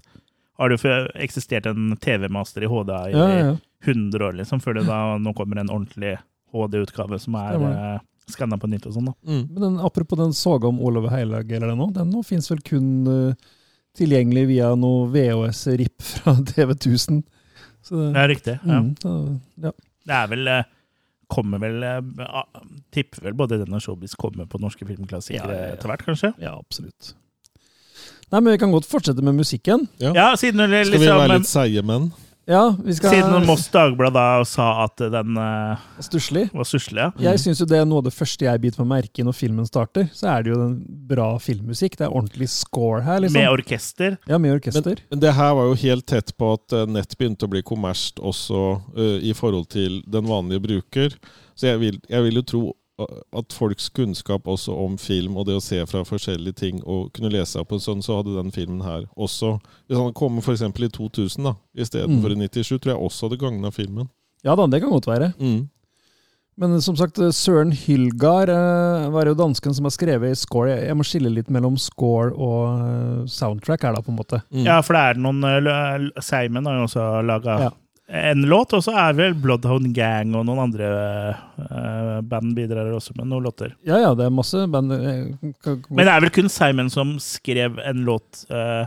har 0.60 0.68
det 0.70 0.76
jo 0.82 0.92
eksistert 1.18 1.66
en 1.66 1.96
TV-master 1.98 2.62
i 2.62 2.68
HD 2.70 2.90
i 2.90 3.12
Ja, 3.16 3.26
ja, 3.28 3.38
ja. 3.50 3.56
100 3.86 4.22
år, 4.26 4.34
liksom, 4.38 4.60
før 4.60 4.74
det 4.76 4.84
da 4.86 5.16
nå 5.18 5.32
kommer 5.34 5.58
en 5.62 5.70
ordentlig 5.72 6.16
HD-utgave 6.52 7.18
som 7.22 7.34
er 7.40 7.54
Stemmer. 7.56 7.94
uh, 7.96 8.00
skanna 8.30 8.58
på 8.60 8.68
nytt 8.70 8.86
og 8.86 8.92
sånn, 8.94 9.06
da. 9.08 9.14
Mm. 9.26 9.44
Men 9.54 9.62
den, 9.64 9.78
apropos 9.86 10.18
den 10.20 10.34
saga 10.36 10.68
om 10.68 10.78
Olav 10.84 11.08
Heilag, 11.10 11.50
eller 11.50 11.72
den 11.72 11.78
nå, 11.80 11.88
den 11.96 12.10
nå 12.12 12.20
finnes 12.26 12.50
vel 12.52 12.60
kun 12.66 12.90
eh, 13.08 13.34
tilgjengelig 14.00 14.46
via 14.50 14.72
noe 14.78 15.06
VHS-RIP 15.12 16.02
fra 16.02 16.34
TV 16.50 16.74
1000. 16.74 17.22
Så 17.86 17.96
det, 18.00 18.10
er 18.20 18.28
riktig. 18.32 18.56
Ja. 18.64 18.80
mm, 18.82 18.90
så, 19.00 19.14
ja. 19.68 19.72
Det 20.10 20.16
er 20.16 20.28
vel 20.32 20.48
eh, 20.52 20.68
Kommer 21.30 21.60
vel 21.62 21.84
eh, 21.86 22.00
Tipper 22.90 23.22
vel 23.28 23.36
både 23.38 23.60
den 23.60 23.76
og 23.76 23.82
Showbiz 23.84 24.16
kommer 24.18 24.48
på 24.50 24.58
norske 24.58 24.82
filmklassikere 24.88 25.46
Ja, 25.46 25.58
ja, 25.60 25.68
ja. 25.70 25.76
etter 25.76 25.92
hvert, 25.92 26.02
kanskje? 26.08 26.32
ja, 26.42 26.56
absolutt. 26.58 27.12
Nei, 28.30 28.40
men 28.40 28.52
Vi 28.52 28.58
kan 28.62 28.72
godt 28.74 28.86
fortsette 28.90 29.22
med 29.26 29.34
musikken. 29.38 29.86
Ja. 30.02 30.10
Ja, 30.16 30.26
siden, 30.38 30.60
Skal 30.64 30.74
vi 30.74 30.98
liksom, 30.98 31.20
være 31.22 31.38
litt 31.38 31.50
seige 31.50 31.82
menn? 31.86 32.10
Ja, 32.50 32.76
vi 32.84 32.94
skal 32.94 33.14
siden 33.14 33.46
Moss 33.46 33.68
Dagblad 33.70 34.16
da 34.16 34.42
sa 34.48 34.66
at 34.82 34.98
den 34.98 35.36
uh, 35.38 35.78
Stusslig. 36.02 36.48
var 36.52 36.66
stusslig. 36.66 37.04
Ja. 37.04 37.30
Jeg 37.30 37.42
syns 37.44 37.60
jo 37.62 37.66
det 37.70 37.78
er 37.78 37.86
noe 37.86 38.02
av 38.02 38.08
det 38.08 38.14
første 38.16 38.48
jeg 38.48 38.62
biter 38.64 38.82
meg 38.82 38.90
merke 38.90 39.22
i 39.22 39.26
når 39.26 39.36
filmen 39.38 39.68
starter. 39.68 40.08
Så 40.16 40.26
er 40.32 40.42
det 40.42 40.50
jo 40.50 40.58
en 40.64 40.74
bra 41.10 41.28
filmmusikk. 41.42 41.94
Det 42.00 42.08
er 42.08 42.16
ordentlig 42.16 42.50
score 42.50 43.04
her, 43.06 43.22
liksom. 43.22 43.38
Med 43.38 43.54
orkester. 43.54 44.18
ja, 44.26 44.40
med 44.42 44.56
orkester. 44.58 45.04
Men 45.12 45.22
det 45.22 45.34
her 45.38 45.54
var 45.60 45.70
jo 45.70 45.78
helt 45.84 46.08
tett 46.10 46.34
på 46.34 46.50
at 46.56 46.74
eh, 46.74 46.88
nett 46.90 47.14
begynte 47.20 47.46
å 47.46 47.52
bli 47.52 47.62
kommersielt 47.62 48.18
også 48.18 48.64
uh, 48.98 49.18
i 49.22 49.34
forhold 49.36 49.70
til 49.70 50.00
den 50.10 50.26
vanlige 50.26 50.64
bruker. 50.66 51.14
Så 51.54 51.70
jeg 51.70 51.82
vil, 51.82 52.02
jeg 52.08 52.26
vil 52.26 52.40
jo 52.40 52.46
tro 52.50 52.64
at 53.36 53.52
folks 53.56 53.88
kunnskap 53.96 54.46
også 54.50 54.74
om 54.84 54.96
film 55.00 55.36
og 55.40 55.46
det 55.48 55.56
å 55.58 55.64
se 55.64 55.80
fra 55.88 56.02
forskjellige 56.06 56.58
ting 56.60 56.80
og 56.84 57.10
kunne 57.16 57.32
lese 57.32 57.56
seg 57.56 57.66
på 57.68 57.78
en 57.78 57.84
sånn, 57.84 58.04
så 58.04 58.20
hadde 58.20 58.36
den 58.36 58.52
filmen 58.54 58.82
her 58.84 59.04
også 59.16 59.56
Hvis 59.86 59.96
han 59.96 60.06
hadde 60.08 60.18
kommet 60.20 60.44
f.eks. 60.46 60.62
i 60.68 60.88
2000 61.00 61.44
da, 61.50 61.54
istedenfor 61.74 62.30
Mm. 62.34 62.42
i 62.42 62.48
97, 62.48 62.78
tror 62.78 62.94
jeg 62.94 63.02
også 63.08 63.28
hadde 63.28 63.40
gagna 63.40 63.70
filmen. 63.74 64.08
Ja 64.44 64.54
da, 64.56 64.66
det 64.66 64.80
kan 64.80 64.90
godt 64.90 65.06
være. 65.10 65.32
Mm. 65.40 65.68
Men 66.60 66.80
som 66.84 66.96
sagt, 66.98 67.16
Søren 67.32 67.70
Hylgar 67.72 68.50
eh, 68.52 69.06
var 69.14 69.28
jo 69.30 69.36
dansken 69.38 69.72
som 69.72 69.86
har 69.88 69.94
skrevet 69.94 70.36
score. 70.36 70.74
Jeg, 70.74 70.96
må 70.98 71.06
skille 71.08 71.30
litt 71.32 71.48
mellom 71.48 71.78
score 71.80 72.34
og 72.36 72.82
eh, 72.84 73.22
soundtrack 73.32 73.86
her, 73.86 73.94
da, 73.96 74.02
på 74.04 74.12
en 74.12 74.18
måte. 74.18 74.42
Mm. 74.52 74.66
Ja, 74.66 74.80
for 74.84 74.98
det 74.98 75.04
er 75.06 75.22
noen 75.24 75.40
uh, 75.46 76.20
Seimen 76.20 76.68
har 76.68 76.76
jo 76.76 76.88
også 76.88 77.06
laga 77.24 77.56
Ja. 77.64 77.70
En 78.10 78.42
låt, 78.50 78.72
og 78.74 78.82
så 78.82 78.90
er 78.98 79.12
vel 79.14 79.34
Bloodhound 79.38 79.92
Gang 79.94 80.34
og 80.34 80.44
noen 80.48 80.58
andre 80.64 80.86
uh, 81.58 82.20
band 82.26 82.54
bidrar 82.56 82.88
også 82.96 83.14
med 83.16 83.28
noen 83.30 83.44
låter. 83.46 83.74
Ja, 83.86 84.00
ja, 84.02 84.14
det 84.18 84.26
er 84.26 84.30
masse 84.34 84.64
band. 84.70 84.92
eh, 84.92 85.26
Men 85.90 86.04
det 86.04 86.08
er 86.14 86.20
vel 86.24 86.30
kun 86.34 86.48
Simon 86.50 86.90
som 86.90 87.18
skrev 87.22 87.78
en 87.86 88.02
låt 88.08 88.46
uh, 88.50 88.86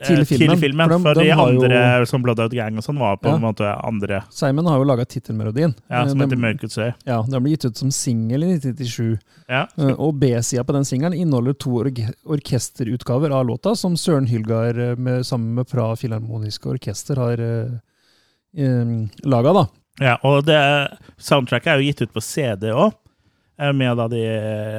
Til 0.00 0.24
filmen. 0.24 0.56
filmen, 0.56 0.58
filmen. 0.58 0.88
for 0.90 1.02
For, 1.04 1.20
de- 1.20 1.28
de 1.28 1.32
andre, 1.36 1.80
jo- 2.00 2.06
som 2.08 2.22
Bloodhound 2.24 2.54
Gang 2.56 2.78
og 2.80 2.82
sånn, 2.86 2.98
var 2.98 3.18
på 3.20 3.28
Ja. 3.28 3.34
en 3.36 3.42
måte 3.42 3.68
andre. 3.84 4.22
Simon 4.30 4.66
har 4.66 4.78
jo 4.80 4.84
laga 4.88 5.04
tittelmelodien. 5.04 5.74
Ja, 5.90 6.06
som 6.08 6.20
Eh, 6.20 6.26
heter 6.26 6.36
Mørkets 6.40 6.78
øy. 6.78 6.94
Ja, 7.06 7.22
Den 7.22 7.42
ble 7.44 7.50
gitt 7.52 7.66
ut 7.66 7.76
som 7.76 7.90
singel 7.90 8.42
i 8.42 8.54
1997. 8.56 9.18
Ja. 9.48 9.66
Uh, 9.78 9.94
Og 10.00 10.18
B-sida 10.18 10.64
på 10.64 10.72
den 10.72 10.84
singelen 10.84 11.14
inneholder 11.14 11.52
to 11.58 11.76
org 11.84 12.00
orkesterutgaver 12.26 13.30
av 13.30 13.46
låta, 13.46 13.76
som 13.76 13.94
Søren 13.96 14.26
Hylgar 14.26 14.74
eh, 14.78 15.22
sammen 15.22 15.54
med 15.54 15.68
Pra 15.68 15.94
Filharmoniske 15.96 16.66
Orkester 16.74 17.16
har 17.16 17.36
uh, 18.58 19.08
laga. 19.24 19.52
da. 19.52 19.66
Ja, 20.00 20.16
og 20.24 20.46
det, 20.48 20.56
soundtracket 21.20 21.74
er 21.74 21.80
jo 21.80 21.90
gitt 21.90 22.02
ut 22.06 22.12
på 22.14 22.22
CD 22.24 22.70
òg, 22.72 22.94
med 23.76 23.98
da 23.98 24.06
de 24.08 24.20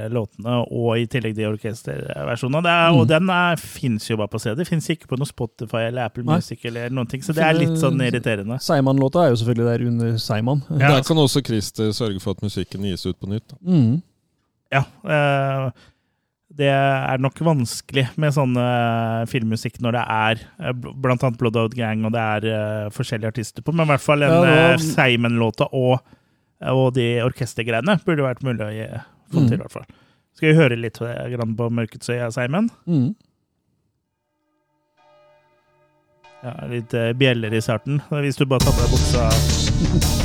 låtene, 0.10 0.56
og 0.74 0.96
i 0.98 1.04
tillegg 1.06 1.36
de 1.38 1.46
orkesterversjonene. 1.46 2.64
Det 2.66 2.72
er, 2.72 2.88
Mm. 2.90 2.98
Og 2.98 3.08
den 3.12 3.30
fins 3.62 4.08
jo 4.10 4.18
bare 4.18 4.32
på 4.34 4.40
CD. 4.42 4.64
Fins 4.66 4.90
ikke 4.90 5.06
på 5.12 5.20
noe 5.22 5.30
Spotify 5.30 5.84
eller 5.92 6.08
Apple 6.10 6.24
Nei. 6.26 6.40
Music 6.40 6.66
eller 6.66 6.90
noen 6.90 7.06
ting, 7.12 7.22
så 7.22 7.36
det 7.38 7.44
er 7.46 7.54
litt 7.54 7.78
sånn 7.78 8.02
irriterende. 8.02 8.58
Seiman-låta 8.58 9.28
er 9.28 9.30
jo 9.36 9.38
selvfølgelig 9.44 9.68
der 9.70 9.86
under 9.92 10.18
Seiman. 10.18 10.64
Ja. 10.72 10.96
Der 10.96 11.06
kan 11.06 11.22
også 11.22 11.44
Christer 11.46 11.92
sørge 11.94 12.20
for 12.24 12.32
at 12.34 12.42
musikken 12.42 12.82
gis 12.90 13.06
ut 13.06 13.20
på 13.22 13.30
nytt. 13.30 13.46
Da. 13.54 13.60
Mm. 13.62 14.02
Ja. 14.74 14.82
eh, 15.06 15.70
det 16.58 16.68
er 16.68 17.22
nok 17.24 17.38
vanskelig 17.48 18.04
med 18.20 18.34
sånn 18.36 18.58
filmmusikk 19.32 19.78
når 19.84 19.96
det 19.96 20.02
er 20.16 20.42
eh, 20.60 20.74
blant 20.76 21.24
annet 21.24 21.40
Blood 21.40 21.56
Out 21.62 21.76
Gang 21.78 22.04
og 22.08 22.12
det 22.16 22.24
er 22.36 22.48
uh, 22.52 22.90
forskjellige 22.92 23.32
artister 23.32 23.64
på, 23.64 23.72
men 23.72 23.88
i 23.88 23.94
hvert 23.94 24.04
fall 24.04 24.26
en 24.28 24.36
Ja, 24.50 24.76
Simon-låta 24.84 25.70
og, 25.72 26.02
og 26.74 26.94
de 26.98 27.08
orkestergreiene 27.24 27.96
burde 28.06 28.28
vært 28.28 28.44
mulig 28.48 28.68
å 28.68 28.72
få 29.32 29.40
Mm. 29.40 29.46
til, 29.48 29.54
i 29.56 29.62
hvert 29.62 29.72
fall. 29.72 29.86
Skal 30.36 30.50
vi 30.50 30.58
høre 30.58 30.76
litt 30.76 30.98
på 31.00 31.70
Mørkets 31.72 32.12
øye, 32.12 32.28
Seimen? 32.36 32.68
Mm. 32.84 33.14
Ja, 36.44 36.56
litt 36.68 36.92
bjeller 37.16 37.56
i 37.56 37.62
starten. 37.64 38.02
Hvis 38.12 38.36
du 38.36 38.44
bare 38.50 38.60
tar 38.66 38.76
på 38.76 38.84
deg 38.84 38.92
buksa 38.92 40.18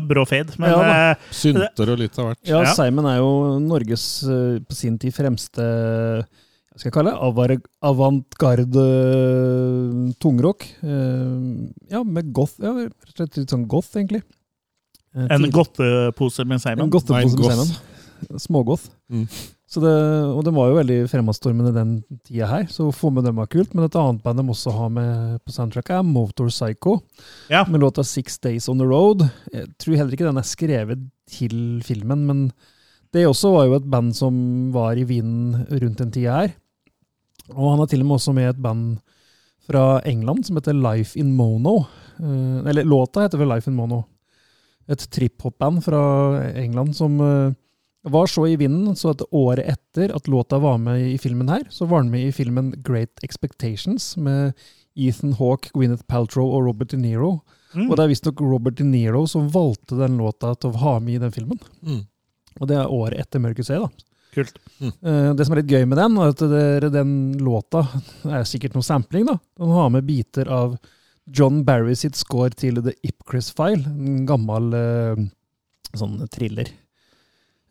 brå 0.00 0.24
fade, 0.28 0.54
men 0.58 0.70
Ja 0.70 0.78
da. 0.78 1.10
eh, 1.10 1.16
Synter 1.30 1.92
og 1.92 1.98
litt 1.98 2.18
av 2.18 2.30
hvert. 2.30 2.38
Ja. 2.48 2.62
Simon 2.74 3.06
er 3.10 3.18
jo 3.18 3.58
Norges 3.60 4.06
eh, 4.24 4.60
på 4.64 4.74
sin 4.78 4.98
tid 4.98 5.12
fremste 5.14 5.62
hva 6.72 6.78
skal 6.80 6.88
jeg 6.88 6.94
kalle 6.94 7.10
det? 7.12 7.66
Avantgarde 7.84 8.84
eh, 8.86 10.12
tungrock. 10.24 10.64
Eh, 10.82 11.68
Ja, 11.92 12.02
med 12.02 12.32
goth. 12.32 12.54
Ja, 12.62 12.72
rett 12.72 12.94
og 13.10 13.16
slett 13.18 13.36
litt 13.42 13.50
sånn 13.52 13.66
goth, 13.68 13.90
egentlig. 13.98 14.22
En 15.12 15.44
godtepose 15.52 16.46
med 16.48 16.54
En 16.56 16.60
Simon. 16.64 16.88
godtepose 16.90 17.36
Nei, 17.36 17.44
med. 17.44 17.66
Simon. 17.68 18.38
Smågoth. 18.40 18.86
Mm. 19.12 19.26
Så 19.72 19.80
det, 19.80 19.92
og 20.28 20.42
den 20.44 20.52
var 20.52 20.68
jo 20.68 20.76
veldig 20.76 20.96
fremadstormende 21.08 21.70
den 21.72 21.92
tida 22.26 22.44
her, 22.50 22.66
så 22.68 22.90
å 22.90 22.92
få 22.92 23.08
med 23.14 23.24
dem 23.24 23.38
var 23.40 23.48
kult. 23.48 23.72
Men 23.72 23.86
et 23.86 23.96
annet 23.96 24.20
band 24.20 24.42
de 24.42 24.44
også 24.52 24.74
har 24.76 24.90
med 24.92 25.38
på 25.46 25.54
soundtracket, 25.54 25.94
er 25.96 26.04
Motor 26.04 26.50
Psycho. 26.52 26.98
Ja. 27.48 27.62
Med 27.64 27.80
låta 27.80 28.04
'Six 28.04 28.36
Days 28.44 28.68
On 28.68 28.78
The 28.78 28.84
Road'. 28.84 29.24
Jeg 29.52 29.72
tror 29.78 29.96
heller 29.96 30.12
ikke 30.12 30.28
den 30.28 30.36
er 30.36 30.44
skrevet 30.44 31.08
til 31.26 31.80
filmen, 31.80 32.26
men 32.26 32.52
det 33.12 33.24
også 33.26 33.52
var 33.52 33.64
jo 33.64 33.74
et 33.78 33.90
band 33.90 34.12
som 34.16 34.34
var 34.72 34.92
i 34.92 35.04
vinden 35.08 35.64
rundt 35.70 35.98
den 35.98 36.12
tida 36.12 36.36
her. 36.36 36.54
Og 37.56 37.72
han 37.72 37.80
er 37.80 37.86
til 37.86 38.00
og 38.00 38.06
med 38.06 38.16
også 38.16 38.34
med 38.34 38.48
et 38.50 38.62
band 38.62 38.98
fra 39.66 40.00
England 40.04 40.44
som 40.44 40.56
heter 40.56 40.76
Life 40.76 41.18
In 41.18 41.32
Mono. 41.34 41.86
Eh, 42.20 42.68
Eller 42.68 42.84
låta 42.84 43.24
heter 43.24 43.38
vel 43.38 43.48
Life 43.48 43.70
In 43.70 43.76
Mono. 43.76 44.04
Et 44.88 44.98
trip-hop-band 44.98 45.82
fra 45.82 46.52
England 46.56 46.94
som 46.96 47.20
eh, 47.20 47.52
var 48.02 48.26
så 48.26 48.46
i 48.50 48.56
vinden, 48.58 48.96
så 48.98 49.12
at 49.12 49.22
året 49.30 49.68
etter 49.68 50.12
at 50.16 50.28
låta 50.28 50.58
var 50.58 50.78
med 50.82 51.00
i 51.12 51.18
filmen 51.22 51.50
her, 51.52 51.62
så 51.70 51.86
var 51.86 52.02
den 52.02 52.10
med 52.10 52.28
i 52.28 52.32
filmen 52.34 52.72
Great 52.82 53.22
Expectations 53.22 54.16
med 54.16 54.56
Ethan 54.98 55.36
Hawke, 55.38 55.70
Gwyneth 55.74 56.04
Paltrow 56.10 56.50
og 56.50 56.66
Robert 56.66 56.90
De 56.90 56.98
Niro. 56.98 57.36
Mm. 57.72 57.86
Og 57.88 57.96
det 57.96 58.04
er 58.04 58.10
visstnok 58.10 58.40
Robert 58.44 58.80
De 58.80 58.84
Niro 58.84 59.22
som 59.30 59.46
valgte 59.52 59.96
den 60.00 60.18
låta 60.20 60.54
til 60.58 60.72
å 60.72 60.82
ha 60.82 60.96
med 61.00 61.14
i 61.16 61.22
den 61.22 61.34
filmen. 61.34 61.60
Mm. 61.80 62.02
Og 62.60 62.68
det 62.68 62.80
er 62.80 62.90
året 62.92 63.22
etter 63.22 63.40
Mørkets 63.40 63.70
øye, 63.72 63.86
da. 63.86 64.08
Kult. 64.32 64.58
Mm. 64.80 64.92
Det 65.36 65.44
som 65.44 65.54
er 65.54 65.60
litt 65.60 65.72
gøy 65.72 65.86
med 65.88 65.98
den, 66.00 66.18
er 66.18 66.32
at 66.32 66.42
det, 66.52 66.90
den 66.94 67.14
låta 67.44 67.84
er 68.24 68.46
sikkert 68.48 68.76
noe 68.76 68.86
sampling. 68.86 69.26
da. 69.28 69.38
Den 69.60 69.72
har 69.76 69.90
med 69.92 70.08
biter 70.08 70.48
av 70.52 70.78
John 71.30 71.62
Barry 71.64 71.94
sitt 71.96 72.18
score 72.18 72.50
til 72.56 72.80
The 72.82 72.94
Ipcris 73.06 73.52
File, 73.54 73.84
en 73.86 74.24
gammel 74.28 74.72
eh, 74.74 75.26
sånn 75.94 76.18
thriller. 76.32 76.72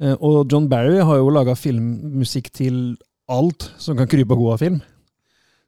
Eh, 0.02 0.18
og 0.18 0.50
John 0.52 0.68
Barry 0.72 1.00
har 1.06 1.20
jo 1.20 1.34
laga 1.34 1.56
filmmusikk 1.58 2.50
til 2.58 2.80
alt 3.32 3.70
som 3.82 4.00
kan 4.00 4.10
krype 4.10 4.36
og 4.36 4.42
gå 4.44 4.50
av 4.56 4.64
film. 4.64 4.82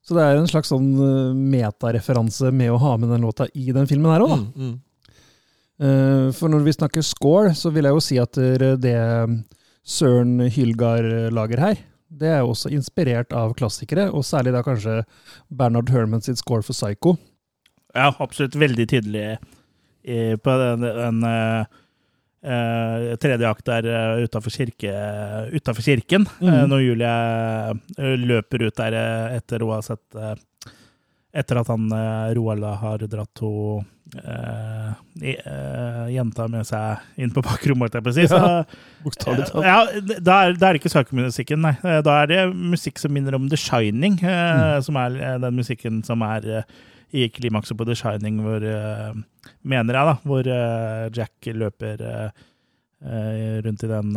Så 0.04 0.18
det 0.18 0.26
er 0.26 0.40
en 0.40 0.50
slags 0.50 0.74
sånn 0.74 0.90
eh, 0.98 1.38
metareferanse 1.54 2.52
med 2.52 2.74
å 2.74 2.82
ha 2.82 2.96
med 3.00 3.14
den 3.14 3.24
låta 3.24 3.48
i 3.54 3.70
den 3.76 3.88
filmen 3.90 4.12
her 4.12 4.26
òg, 4.26 4.34
da. 4.34 4.42
Mm, 4.42 4.74
mm. 4.74 4.74
Eh, 5.84 6.28
For 6.38 6.52
når 6.52 6.66
vi 6.68 6.78
snakker 6.80 7.06
score, 7.06 7.54
så 7.58 7.72
vil 7.74 7.88
jeg 7.88 7.98
jo 7.98 8.04
si 8.04 8.20
at 8.22 8.40
det 8.82 8.98
Søren 9.84 10.38
Hylgar 10.48 11.06
lager 11.34 11.60
her, 11.60 11.82
det 12.14 12.30
er 12.30 12.44
jo 12.44 12.54
også 12.54 12.70
inspirert 12.72 13.34
av 13.36 13.56
klassikere, 13.58 14.06
og 14.14 14.24
særlig 14.24 14.54
da 14.54 14.62
kanskje 14.64 15.02
Bernard 15.50 15.90
Herman 15.92 16.22
sitt 16.24 16.40
score 16.40 16.64
for 16.64 16.78
Psycho. 16.78 17.16
Ja, 17.94 18.12
absolutt 18.22 18.56
veldig 18.58 18.86
tydelig 18.90 19.26
på 20.46 20.56
den, 20.62 20.86
den 20.86 21.26
eh, 22.44 23.12
eh, 23.12 23.16
tredje 23.22 23.50
akt 23.50 23.72
er 23.74 23.88
uh, 23.90 24.24
utafor 24.24 24.54
kirke, 24.54 24.94
kirken, 25.84 26.28
mm. 26.40 26.50
eh, 26.50 26.64
når 26.70 26.84
Julie 26.84 27.14
eh, 27.98 28.16
løper 28.20 28.68
ut 28.68 28.78
der 28.80 29.00
eh, 29.00 29.38
etter 29.40 29.66
sett 29.82 30.20
eh, 30.20 30.36
Etter 31.34 31.58
at 31.64 31.70
han 31.72 31.88
eh, 31.90 32.34
Roald 32.38 32.62
har 32.78 33.02
dratt 33.10 33.32
to 33.34 33.82
eh, 34.22 34.90
eh, 35.34 36.04
jenta 36.14 36.46
med 36.46 36.68
seg 36.70 37.02
inn 37.18 37.34
på 37.34 37.42
bakrommet, 37.42 37.96
holdt 39.02 39.18
talt. 39.18 39.50
ja, 39.66 39.80
da 40.22 40.36
er, 40.46 40.54
det 40.62 40.76
ikke 40.78 40.94
sakemusikken, 40.94 41.64
nei. 41.66 41.74
Eh, 41.82 42.02
Da 42.06 42.20
er 42.22 42.30
det 42.30 42.42
musikk 42.54 43.02
som 43.02 43.14
minner 43.16 43.34
om 43.34 43.50
The 43.50 43.58
Shining, 43.58 44.20
eh, 44.22 44.78
som 44.86 45.00
er 45.02 45.18
eh, 45.18 45.40
den 45.42 45.58
musikken 45.58 46.04
som 46.06 46.22
er 46.22 46.46
eh, 46.60 46.82
i 47.14 47.30
klimakset 47.30 47.78
på 47.78 47.86
The 47.86 47.96
Shining, 47.98 48.42
hvor 48.42 48.64
eh, 48.66 49.14
Mener 49.62 49.98
jeg, 49.98 50.10
da. 50.10 50.16
Hvor 50.26 50.48
eh, 50.50 51.08
Jack 51.14 51.50
løper 51.54 52.02
eh, 52.10 52.44
rundt 53.66 53.84
i 53.84 53.90
den 53.92 54.14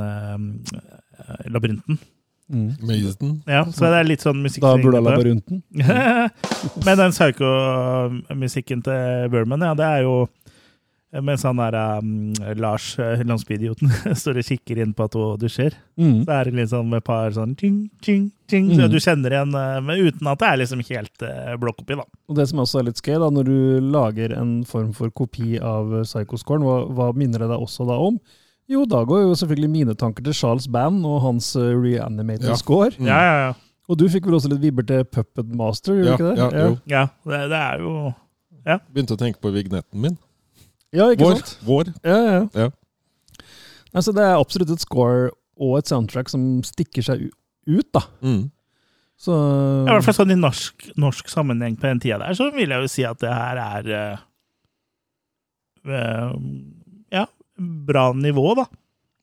labyrinten. 1.51 1.99
Mm. 2.47 2.69
Maiden. 2.87 3.43
Ja, 3.51 3.65
så 3.75 3.89
det 3.91 3.99
er 3.99 4.07
litt 4.07 4.23
sånn 4.23 4.39
musikk 4.39 4.63
Da 4.63 4.77
burde 4.79 5.01
jeg 5.01 5.07
det. 5.07 5.15
labyrinten. 5.17 5.63
Men 6.87 7.01
den 7.01 7.15
psycho-musikken 7.17 8.85
til 8.87 9.33
Burman, 9.33 9.65
ja, 9.67 9.73
det 9.75 9.89
er 9.97 10.05
jo 10.07 10.15
mens 11.23 11.43
han 11.47 11.57
der 11.61 11.77
um, 11.99 12.33
Lars, 12.61 12.99
eh, 12.99 13.23
landsbyidioten, 13.25 13.91
står 14.21 14.41
og 14.43 14.47
kikker 14.49 14.79
inn 14.83 14.93
på 14.97 15.05
at 15.07 15.15
hun 15.19 15.39
dusjer. 15.41 15.75
Mm. 16.01 16.25
Så 16.27 16.33
er 16.37 16.45
det 16.51 16.55
litt 16.59 16.71
sånn 16.73 16.89
med 16.91 17.03
et 17.03 17.07
par 17.09 17.31
sånn 17.37 17.55
ting, 17.57 17.77
ting, 18.05 18.31
ting, 18.51 18.71
så 18.75 18.87
Mm. 18.87 18.91
du 18.93 18.99
kjenner 19.01 19.31
igjen, 19.37 19.55
eh, 19.55 19.81
men 19.81 20.03
uten 20.09 20.27
at 20.33 20.39
det 20.43 20.49
er 20.49 20.57
liksom 20.63 20.83
helt 20.89 21.23
uh, 21.27 21.55
blokk 21.63 21.81
oppi, 21.85 21.97
da. 22.01 22.05
Og 22.29 22.37
det 22.41 22.49
som 22.51 22.59
også 22.65 22.81
er 22.81 22.89
litt 22.91 23.01
skøy, 23.03 23.15
da, 23.23 23.31
når 23.31 23.45
du 23.49 23.91
lager 23.93 24.35
en 24.37 24.57
form 24.65 24.93
for 24.93 25.11
kopi 25.11 25.57
av 25.61 26.03
Psycho-scoren, 26.05 26.63
hva, 26.67 26.81
hva 26.93 27.13
minner 27.17 27.39
det 27.47 27.49
deg 27.55 27.63
også 27.69 27.87
da 27.89 27.97
om? 28.09 28.19
Jo, 28.69 28.83
da 28.91 29.05
går 29.07 29.23
jo 29.29 29.35
selvfølgelig 29.39 29.71
mine 29.71 29.95
tanker 29.95 30.25
til 30.27 30.35
Charles 30.35 30.67
Band 30.67 31.05
og 31.07 31.21
hans 31.23 31.53
uh, 31.55 31.69
reanimated 31.79 32.49
Ja. 32.51 32.57
score. 32.59 32.91
Mm. 32.99 33.07
Ja, 33.07 33.21
ja, 33.23 33.37
ja. 33.47 33.53
Og 33.87 33.97
du 34.01 34.09
fikk 34.11 34.25
vel 34.27 34.35
også 34.35 34.49
litt 34.51 34.59
vibber 34.65 34.83
til 34.83 35.05
Puppet 35.07 35.47
Master, 35.55 35.95
gjorde 35.95 36.09
Ja, 36.09 36.15
ikke 36.17 36.31
det? 36.33 36.39
ja, 36.39 36.65
jo. 36.67 36.79
ja 36.91 37.03
det, 37.31 37.43
det 37.53 37.61
er 37.63 37.85
jo 37.85 37.93
Begynte 38.91 39.15
å 39.15 39.21
tenke 39.21 39.39
på 39.39 39.53
vignetten 39.55 40.01
min. 40.03 40.17
Ja 40.95 41.09
ikke 41.13 41.25
Vår. 41.25 41.35
sant? 41.41 41.59
Vår. 41.67 41.91
Ja, 42.05 42.19
ja. 42.27 42.43
Ja. 42.55 42.69
Altså, 43.97 44.13
det 44.13 44.23
er 44.23 44.37
absolutt 44.39 44.71
et 44.71 44.81
score 44.85 45.31
og 45.59 45.79
et 45.79 45.89
soundtrack 45.89 46.29
som 46.29 46.63
stikker 46.63 47.03
seg 47.03 47.31
ut, 47.67 47.89
da. 47.97 48.03
Mm. 48.23 48.51
Så 49.17 49.33
I 49.33 49.89
hvert 49.89 50.05
fall 50.05 50.15
sånn 50.19 50.35
i 50.35 50.37
norsk, 50.37 50.91
norsk 51.01 51.29
sammenheng 51.33 51.79
på 51.81 51.89
den 51.89 52.01
tida 52.05 52.19
der, 52.21 52.35
så 52.37 52.51
vil 52.53 52.69
jeg 52.69 52.85
jo 52.85 52.91
si 52.93 53.05
at 53.09 53.19
det 53.23 53.31
her 53.33 53.57
er 53.57 53.89
eh, 53.97 54.19
eh, 55.89 56.33
Ja, 57.11 57.27
bra 57.57 58.11
nivå, 58.13 58.55
da. 58.59 58.67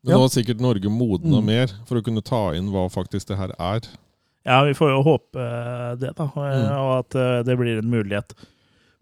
Men 0.03 0.17
nå 0.17 0.23
har 0.25 0.31
sikkert 0.33 0.59
Norge 0.59 0.89
modna 0.91 1.37
Mm. 1.39 1.45
mer 1.45 1.67
for 1.87 1.95
å 1.99 2.03
kunne 2.03 2.23
ta 2.25 2.53
inn 2.57 2.71
hva 2.73 2.89
faktisk 2.91 3.27
det 3.27 3.37
her 3.37 3.53
er. 3.59 3.81
Ja, 4.45 4.63
vi 4.65 4.73
får 4.75 4.89
jo 4.91 5.03
håpe 5.05 5.43
det, 6.01 6.09
da. 6.17 6.25
Mm. 6.35 6.71
og 6.75 6.91
at 7.05 7.15
eh, 7.15 7.43
det 7.43 7.57
blir 7.57 7.77
en 7.79 7.89
mulighet 7.89 8.33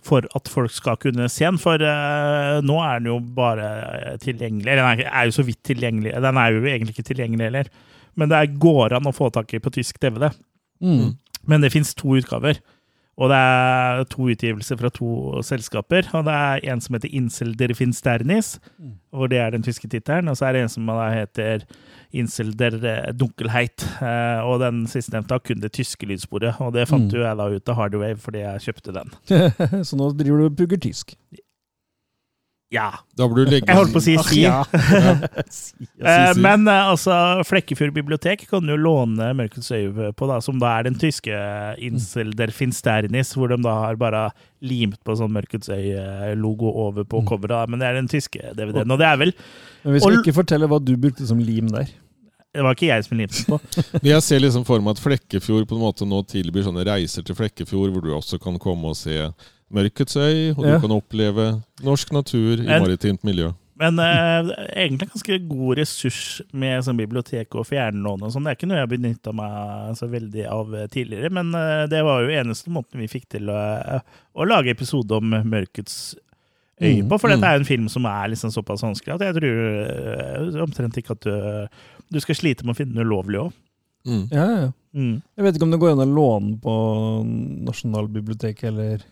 for 0.04 0.26
at 0.36 0.50
folk 0.50 0.72
skal 0.74 0.98
kunne 0.98 1.28
se 1.30 1.46
den. 1.46 1.60
For 1.62 1.82
uh, 1.82 2.58
nå 2.66 2.78
er 2.82 3.00
den 3.00 3.12
jo 3.12 3.20
bare 3.38 4.18
tilgjengelig. 4.24 4.68
Eller 4.72 4.82
den 4.84 5.06
er, 5.06 5.12
er 5.12 5.30
jo 5.30 5.36
så 5.38 5.46
vidt 5.46 5.62
tilgjengelig. 5.68 6.14
Den 6.26 6.40
er 6.42 6.56
jo 6.56 6.64
egentlig 6.66 6.96
ikke 6.96 7.10
tilgjengelig 7.12 7.50
heller. 7.50 7.72
Men 8.20 8.32
det 8.34 8.60
går 8.60 8.98
an 8.98 9.08
å 9.08 9.14
få 9.16 9.30
tak 9.32 9.54
i 9.54 9.62
på 9.64 9.72
tysk 9.74 10.00
DVD. 10.04 10.32
mm. 10.84 11.12
Men 11.50 11.62
det 11.64 11.72
fins 11.74 11.96
to 11.98 12.14
utgaver. 12.20 12.60
Og 13.18 13.30
det 13.30 13.38
er 13.38 14.04
to 14.10 14.28
utgivelser 14.30 14.78
fra 14.78 14.90
to 14.94 15.42
selskaper. 15.46 16.06
Og 16.18 16.26
det 16.28 16.34
er 16.34 16.66
en 16.74 16.82
som 16.82 16.96
heter 16.98 17.14
Insel 17.18 17.56
der 17.58 17.74
Finsternis, 17.78 18.60
Mm. 18.78 18.94
hvor 19.12 19.28
det 19.30 19.40
er 19.42 19.50
den 19.52 19.64
tyske 19.64 19.90
tittelen. 19.90 20.30
Og 20.30 20.38
så 20.38 20.46
er 20.48 20.54
det 20.54 20.62
en 20.62 20.70
som 20.70 20.88
heter 20.90 21.66
Insel 22.14 22.52
der 22.58 22.76
eh. 22.84 23.12
Eh, 24.02 24.42
Og 24.44 24.60
den 24.60 24.86
sistnevnte 24.88 25.32
har 25.38 25.40
kun 25.40 25.62
det 25.64 25.72
tyske 25.74 26.06
lydsporet. 26.10 26.60
Og 26.62 26.74
det 26.74 26.88
fant 26.90 27.08
Mm. 27.12 27.18
jo 27.18 27.24
jeg 27.24 27.38
da 27.38 27.48
ut 27.50 27.70
av 27.70 27.76
Hardwave 27.76 28.18
fordi 28.20 28.40
jeg 28.44 28.62
kjøpte 28.68 28.94
den. 28.94 29.12
Så 29.88 29.96
nå 29.98 30.12
driver 30.18 30.38
du 30.38 30.46
og 30.50 30.58
pugger 30.58 30.78
tysk. 30.82 31.16
Ja. 32.72 32.90
Da 33.20 33.26
burde 33.28 33.44
du 33.46 33.52
legge 33.52 33.68
Jeg 33.68 33.76
holdt 33.76 33.92
på 33.92 34.00
å 34.00 34.04
si 34.06 34.14
si. 34.30 34.42
ja. 34.46 34.62
Si, 35.52 35.74
Eh, 36.02 36.34
si. 36.34 36.40
Men 36.42 36.64
eh, 36.72 36.88
altså, 36.94 37.14
Flekkefjord 37.46 37.92
bibliotek 37.94 38.46
kan 38.50 38.64
jo 38.72 38.78
låne 38.80 39.28
Mørkets 39.38 39.68
øye 39.76 40.12
på, 40.18 40.28
da, 40.30 40.38
som 40.42 40.58
da 40.62 40.78
er 40.80 40.88
den 40.88 40.96
tyske 41.02 41.36
Insel 41.84 42.32
der 42.40 42.54
Finsternis, 42.56 43.34
hvor 43.36 43.52
de 43.52 43.58
da 43.66 43.74
har 43.90 44.00
bare 44.00 44.24
limt 44.64 45.02
på 45.04 45.18
sånn 45.20 45.34
Mørkets 45.36 45.68
øye-logo 45.74 46.72
over 46.88 47.04
på 47.04 47.22
Mm. 47.22 47.28
coveret. 47.28 47.70
Men 47.70 47.80
det 47.84 47.88
er 47.90 48.00
den 48.00 48.08
tyske 48.08 48.40
DVD-en. 48.56 48.92
Og 48.92 49.00
det 49.04 49.08
er 49.12 49.18
vel 49.18 49.34
Men 49.84 49.94
vi 49.94 50.00
skal 50.00 50.14
Og- 50.18 50.24
ikke 50.26 50.34
fortelle 50.40 50.68
hva 50.72 50.80
du 50.84 50.96
brukte 50.98 51.28
som 51.28 51.40
lim 51.40 51.68
der. 51.68 51.88
Det 52.54 52.62
var 52.64 52.76
ikke 52.76 52.88
jeg 52.88 53.04
som 53.06 53.18
limte 53.18 53.46
på. 53.48 53.60
Jeg 54.04 54.22
ser 54.24 54.40
liksom 54.40 54.66
for 54.66 54.80
meg 54.84 54.98
at 54.98 55.00
Flekkefjord 55.04 55.68
på 55.70 55.76
en 55.76 55.82
måte 55.86 56.04
nå 56.08 56.20
tilbyr 56.28 56.64
sånne 56.68 56.84
reiser 56.86 57.24
til 57.24 57.36
Flekkefjord, 57.36 57.92
hvor 57.94 58.02
du 58.04 58.12
også 58.16 58.40
kan 58.42 58.58
komme 58.60 58.90
og 58.92 58.96
se 59.00 59.30
Mørkets 59.74 60.16
øy, 60.18 60.52
og 60.58 60.66
Ja. 60.66 60.76
du 60.78 60.82
kan 60.88 60.96
oppleve 60.98 61.46
norsk 61.84 62.12
natur 62.14 62.60
i 62.60 62.66
Men- 62.68 62.82
maritimt 62.84 63.24
miljø. 63.24 63.52
Men 63.82 63.98
eh, 63.98 64.52
egentlig 64.78 65.08
ganske 65.10 65.38
god 65.50 65.78
ressurs 65.80 66.42
med 66.54 66.84
sånn 66.86 66.98
bibliotek 67.00 67.56
og 67.58 67.66
fjernlån 67.66 68.22
og 68.22 68.30
sånn. 68.32 68.44
Det 68.46 68.52
er 68.52 68.56
ikke 68.60 68.68
noe 68.70 68.78
jeg 68.78 68.86
har 68.86 68.92
benytta 68.92 69.32
meg 69.34 69.96
så 69.98 70.06
veldig 70.12 70.44
av 70.54 70.76
eh, 70.76 70.86
tidligere, 70.94 71.32
men 71.34 71.50
eh, 71.58 71.88
det 71.90 72.04
var 72.06 72.22
jo 72.22 72.30
eneste 72.30 72.70
måten 72.70 73.00
vi 73.02 73.08
fikk 73.10 73.26
til 73.30 73.50
å, 73.50 74.02
å 74.38 74.46
lage 74.46 74.70
episode 74.70 75.12
om 75.18 75.32
Mørkets 75.50 76.14
øye 76.82 77.02
Mm, 77.02 77.10
på. 77.10 77.18
For 77.22 77.30
mm. 77.30 77.34
dette 77.36 77.46
er 77.50 77.54
jo 77.58 77.60
en 77.62 77.66
film 77.66 77.90
som 77.90 78.06
er 78.06 78.30
liksom 78.30 78.50
såpass 78.54 78.82
vanskelig 78.82 79.14
at 79.14 79.22
jeg 79.22 79.36
tror 79.38 79.58
eh, 79.82 80.62
omtrent 80.64 80.98
ikke 80.98 81.12
at 81.18 81.22
du, 81.22 81.68
du 82.14 82.20
skal 82.20 82.36
slite 82.38 82.66
med 82.66 82.74
å 82.74 82.78
finne 82.78 82.94
den 82.98 83.06
ulovlig 83.06 83.38
òg. 83.48 83.52
Mm. 84.06 84.24
Ja, 84.32 84.46
ja. 84.62 84.72
Mm. 84.94 85.22
Jeg 85.38 85.44
vet 85.46 85.56
ikke 85.58 85.64
om 85.68 85.72
det 85.72 85.80
går 85.80 85.92
an 85.94 86.06
å 86.06 86.14
låne 86.16 86.56
på 86.62 86.74
Nasjonalbiblioteket 87.66 88.64
eller 88.72 89.04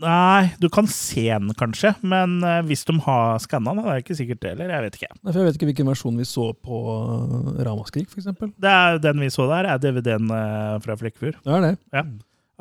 Nei, 0.00 0.48
du 0.56 0.70
kan 0.72 0.86
se 0.88 1.26
den 1.28 1.52
kanskje, 1.58 1.90
men 2.00 2.38
eh, 2.48 2.62
hvis 2.64 2.86
de 2.88 2.94
har 3.04 3.36
skanna 3.44 3.74
den, 3.76 3.84
er 3.84 3.98
det 3.98 4.04
ikke 4.06 4.16
sikkert 4.16 4.40
det 4.40 4.52
heller. 4.54 4.72
Jeg 4.72 4.84
vet 4.86 4.96
ikke. 4.98 5.10
Nei, 5.20 5.34
Jeg 5.36 5.46
vet 5.46 5.58
ikke 5.58 5.68
hvilken 5.68 5.90
versjon 5.90 6.16
vi 6.16 6.24
så 6.26 6.46
på 6.56 6.78
uh, 6.96 7.50
Ramaskrik, 7.66 8.08
f.eks. 8.08 8.30
Det 8.56 8.72
er, 8.72 8.96
den 9.04 9.20
vi 9.20 9.28
så 9.30 9.46
der, 9.50 9.68
er 9.68 9.82
DVD-en 9.82 10.30
eh, 10.32 10.76
fra 10.84 10.96
Flekkefjord. 10.96 11.36
Det 11.44 11.56
er 11.58 11.66
det. 11.66 11.74
Ja, 11.92 12.06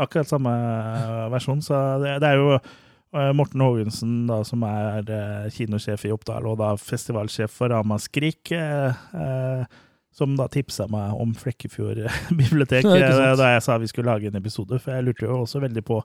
Akkurat 0.01 0.27
samme 0.27 0.51
eh, 0.51 1.27
versjon. 1.31 1.61
Så 1.63 1.77
det, 2.03 2.17
det 2.23 2.31
er 2.33 2.39
jo 2.41 2.49
eh, 2.57 3.31
Morten 3.37 3.63
Haagensen, 3.63 4.17
som 4.47 4.65
er 4.67 5.07
eh, 5.07 5.47
kinosjef 5.55 6.03
i 6.07 6.11
Oppdal, 6.15 6.47
og 6.51 6.59
da 6.59 6.73
festivalsjef 6.79 7.53
for 7.61 7.71
Ramaskrik, 7.71 8.51
eh, 8.57 9.01
eh, 9.15 9.79
som 10.11 10.35
da 10.35 10.49
tipsa 10.51 10.89
meg 10.91 11.15
om 11.15 11.31
Flekkefjord 11.37 12.03
bibliotek 12.35 12.87
eh, 12.91 13.31
da 13.39 13.53
jeg 13.53 13.63
sa 13.63 13.79
vi 13.79 13.87
skulle 13.91 14.11
lage 14.11 14.27
en 14.27 14.39
episode. 14.41 14.81
For 14.83 14.97
jeg 14.97 15.07
lurte 15.07 15.27
jo 15.29 15.39
også 15.45 15.63
veldig 15.63 15.85
på 15.87 16.01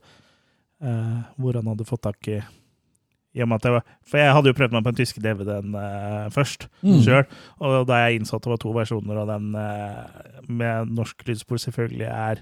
eh, 0.82 1.18
hvor 1.40 1.58
han 1.58 1.66
hadde 1.72 1.86
fått 1.88 2.02
tak 2.08 2.28
i 2.32 2.40
jeg 3.36 3.44
var, 3.52 3.82
For 4.08 4.16
jeg 4.16 4.32
hadde 4.32 4.48
jo 4.48 4.56
prøvd 4.56 4.72
meg 4.72 4.84
på 4.86 4.92
den 4.94 4.98
tyske 5.02 5.20
DVD-en 5.20 5.74
eh, 5.76 6.28
først 6.32 6.68
Mm. 6.82 7.00
sjøl. 7.04 7.24
Og 7.60 7.86
da 7.88 7.98
jeg 8.06 8.20
innså 8.20 8.36
at 8.38 8.46
det 8.46 8.52
var 8.54 8.60
to 8.62 8.72
versjoner, 8.72 9.18
og 9.20 9.28
den 9.28 9.50
eh, 9.60 10.40
med 10.48 10.94
norsk 10.96 11.26
lydspor 11.28 11.60
selvfølgelig 11.60 12.08
er 12.08 12.40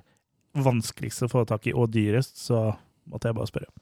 vanskeligst 0.54 1.24
å 1.26 1.30
få 1.32 1.42
tak 1.50 1.66
i 1.66 1.72
og 1.74 1.90
dyrest, 1.90 2.38
så 2.38 2.76
måtte 3.10 3.26
jeg 3.26 3.34
bare 3.34 3.50
spørre. 3.50 3.72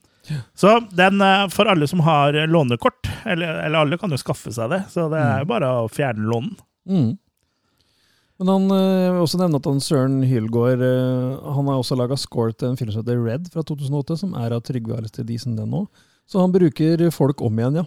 Så 0.57 0.73
den 0.97 1.21
eh, 1.21 1.49
for 1.53 1.69
alle 1.69 1.89
som 1.91 2.01
har 2.07 2.33
lånekort, 2.49 3.11
eller, 3.27 3.61
eller 3.67 3.83
alle 3.85 3.99
kan 4.01 4.11
jo 4.15 4.21
skaffe 4.21 4.53
seg 4.55 4.71
det, 4.73 4.85
så 4.89 5.11
det 5.13 5.21
er 5.21 5.43
jo 5.45 5.51
bare 5.53 5.69
å 5.83 5.91
fjerne 5.93 6.25
lånen. 6.25 6.57
Mm. 6.89 7.11
Men 8.43 8.51
han 8.51 8.65
eh, 8.75 9.13
vil 9.15 9.23
også 9.23 9.39
nevne 9.39 9.59
at 9.61 9.67
han 9.71 9.79
Søren 9.85 10.17
Hylgaard 10.27 10.81
eh, 10.83 11.51
Han 11.55 11.69
har 11.71 11.79
også 11.79 11.95
laga 11.99 12.17
score 12.19 12.51
til 12.59 12.73
en 12.73 12.79
film 12.81 12.91
som 12.91 13.05
heter 13.05 13.21
Red 13.23 13.47
fra 13.55 13.63
2008, 13.69 14.17
som 14.25 14.35
er 14.35 14.57
av 14.57 14.65
Trygve 14.67 14.97
Aristidisen 14.99 15.55
den 15.59 15.71
nå. 15.71 15.85
Så 16.27 16.41
han 16.43 16.51
bruker 16.55 17.01
folk 17.15 17.43
om 17.47 17.59
igjen, 17.61 17.81
ja. 17.83 17.87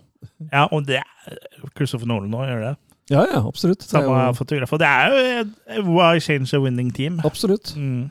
Ja, 0.52 0.64
og 0.72 0.88
det 0.88 1.02
er 1.02 1.40
Christopher 1.76 2.08
Nolan 2.10 2.32
nå 2.32 2.44
gjør 2.48 2.64
det. 2.70 2.74
Ja, 3.12 3.22
ja, 3.30 3.42
absolutt. 3.46 3.84
Det 3.84 3.90
er 3.92 4.00
Samme 4.00 4.16
jo- 4.30 4.36
fotograf. 4.40 4.72
Og 4.74 4.82
det 4.82 4.88
er 4.90 5.14
jo 5.78 5.84
Why 5.92 6.20
change 6.24 6.56
a 6.58 6.62
winning 6.64 6.90
team? 6.96 7.20
Absolutt. 7.28 7.76
Mm. 7.78 8.08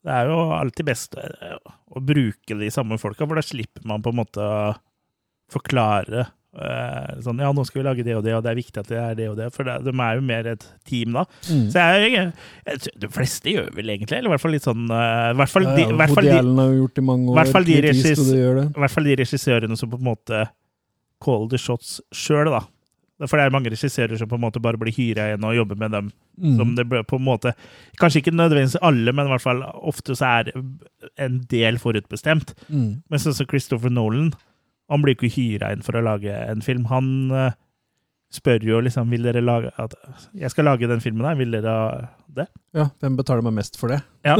Det 0.00 0.14
er 0.16 0.30
jo 0.32 0.38
alltid 0.56 0.88
best 0.88 1.16
eh, 1.20 1.56
å 1.92 2.00
bruke 2.02 2.56
de 2.58 2.70
samme 2.72 2.96
folka, 3.02 3.26
for 3.28 3.36
da 3.38 3.44
slipper 3.44 3.84
man 3.86 4.00
på 4.02 4.10
en 4.14 4.20
måte 4.22 4.40
å 4.40 4.72
forklare 5.52 6.24
sånn 6.50 7.38
Ja, 7.38 7.52
nå 7.54 7.62
skal 7.66 7.80
vi 7.80 7.84
lage 7.86 8.02
det 8.06 8.16
og 8.18 8.24
det, 8.26 8.32
og 8.34 8.42
det 8.42 8.50
er 8.50 8.58
viktig 8.58 8.80
at 8.82 8.88
det 8.90 8.98
er 8.98 9.14
det 9.14 9.28
og 9.30 9.36
det, 9.38 9.50
for 9.54 9.62
det, 9.68 9.76
de 9.86 9.92
er 9.94 10.16
jo 10.18 10.24
mer 10.26 10.48
et 10.50 10.64
team 10.88 11.14
da. 11.14 11.22
Mm. 11.46 11.68
Så 11.70 11.84
jeg, 11.84 12.10
jeg, 12.66 12.90
De 13.04 13.10
fleste 13.14 13.52
gjør 13.54 13.68
vel 13.76 13.92
egentlig, 13.94 14.18
eller 14.18 14.32
i 14.32 14.34
hvert 14.34 14.42
fall 14.42 14.56
litt 14.56 14.66
sånn 14.66 14.88
uh, 14.90 15.30
hvert 15.38 15.52
fall 15.52 15.68
de, 15.68 15.84
ja, 15.86 15.94
hvert 16.00 16.16
fall 16.16 16.26
de, 16.26 16.34
har 16.34 16.72
jo 16.74 16.80
gjort 16.82 16.96
det 16.98 17.04
i 17.04 17.06
mange 17.12 17.30
år. 17.30 17.38
hvert 17.38 17.54
fall 17.54 17.68
de 17.70 17.78
regis- 17.86 18.34
i 18.34 18.82
hvert 18.82 18.96
fall 18.96 19.06
de 19.12 19.16
regissørene 19.22 19.78
som 19.78 19.92
på 19.94 20.00
en 20.02 20.08
måte 20.10 20.42
call 21.22 21.46
the 21.52 21.58
shots 21.60 22.00
sjøl, 22.10 22.50
da. 22.50 22.64
For 23.28 23.36
det 23.36 23.44
er 23.46 23.52
mange 23.52 23.68
regissører 23.68 24.16
som 24.16 24.28
på 24.30 24.38
en 24.38 24.44
måte 24.46 24.62
bare 24.64 24.78
blir 24.80 24.94
hyra 24.96 25.26
igjen 25.28 25.42
og 25.44 25.54
jobber 25.58 25.76
med 25.86 25.92
dem 25.98 26.12
Mm. 26.40 26.54
som 26.56 26.70
det 26.74 26.86
på 27.04 27.18
en 27.18 27.24
måte 27.26 27.50
Kanskje 28.00 28.22
ikke 28.22 28.32
nødvendigvis 28.32 28.78
alle, 28.80 29.12
men 29.12 29.26
i 29.26 29.28
hvert 29.34 29.42
fall 29.44 29.58
ofte 29.84 30.14
så 30.16 30.24
er 30.40 30.52
en 31.20 31.34
del 31.50 31.76
forutbestemt. 31.76 32.54
Mm. 32.70 33.02
Men 33.10 33.20
sånn 33.20 33.34
som 33.36 33.44
Christopher 33.50 33.92
Nolan, 33.92 34.30
han 34.90 35.02
blir 35.04 35.16
ikke 35.16 35.32
hyra 35.32 35.72
inn 35.74 35.84
for 35.86 35.98
å 35.98 36.04
lage 36.04 36.34
en 36.34 36.62
film. 36.66 36.86
Han 36.90 37.10
eh, 37.34 37.52
spør 38.34 38.64
jo 38.66 38.80
liksom 38.84 39.10
Vil 39.10 39.26
dere 39.26 39.42
lage 39.42 39.72
at 39.80 39.94
Jeg 40.38 40.52
skal 40.52 40.68
lage 40.70 40.88
den 40.90 41.02
filmen 41.02 41.26
her, 41.26 41.38
vil 41.38 41.54
dere 41.54 41.74
ha 41.74 41.84
det? 42.30 42.46
Ja, 42.76 42.88
hvem 43.02 43.16
betaler 43.18 43.46
meg 43.46 43.56
mest 43.58 43.78
for 43.80 43.90
det? 43.90 44.02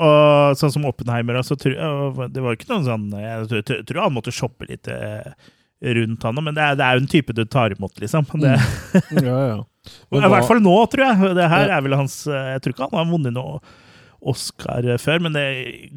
Og 0.00 0.56
sånn 0.56 0.72
som 0.72 0.86
Oppenheimer, 0.88 1.40
så 1.44 1.56
tror 1.60 1.74
jeg 1.74 2.28
Det 2.34 2.44
var 2.44 2.56
ikke 2.56 2.70
noen 2.70 2.86
sånn 2.86 3.08
Jeg 3.18 3.64
tror, 3.88 4.04
han 4.04 4.14
måtte 4.14 4.34
shoppe 4.34 4.68
litt 4.70 4.88
eh, 4.90 5.32
rundt 5.80 6.24
han, 6.28 6.36
men 6.44 6.56
det 6.56 6.60
er, 6.62 6.74
det 6.76 6.84
er 6.86 6.96
jo 6.98 7.02
en 7.06 7.08
type 7.08 7.32
du 7.32 7.42
tar 7.48 7.72
imot, 7.72 7.94
liksom. 8.02 8.26
Det, 8.42 8.56
Ja, 9.24 9.36
ja. 9.48 9.60
Men 10.12 10.26
I 10.26 10.28
hvert 10.28 10.44
fall 10.44 10.58
nå, 10.60 10.74
tror 10.92 11.06
jeg. 11.06 11.30
Det 11.38 11.46
her 11.48 11.70
er 11.72 11.84
vel 11.86 11.96
hans 11.96 12.18
eh, 12.28 12.50
Jeg 12.54 12.60
tror 12.62 12.74
ikke 12.74 12.88
han 12.90 12.98
har 13.00 13.08
vunnet 13.08 13.32
noe 13.36 13.60
Oscar 14.20 14.84
før, 15.00 15.22
men 15.24 15.36
det 15.36 15.46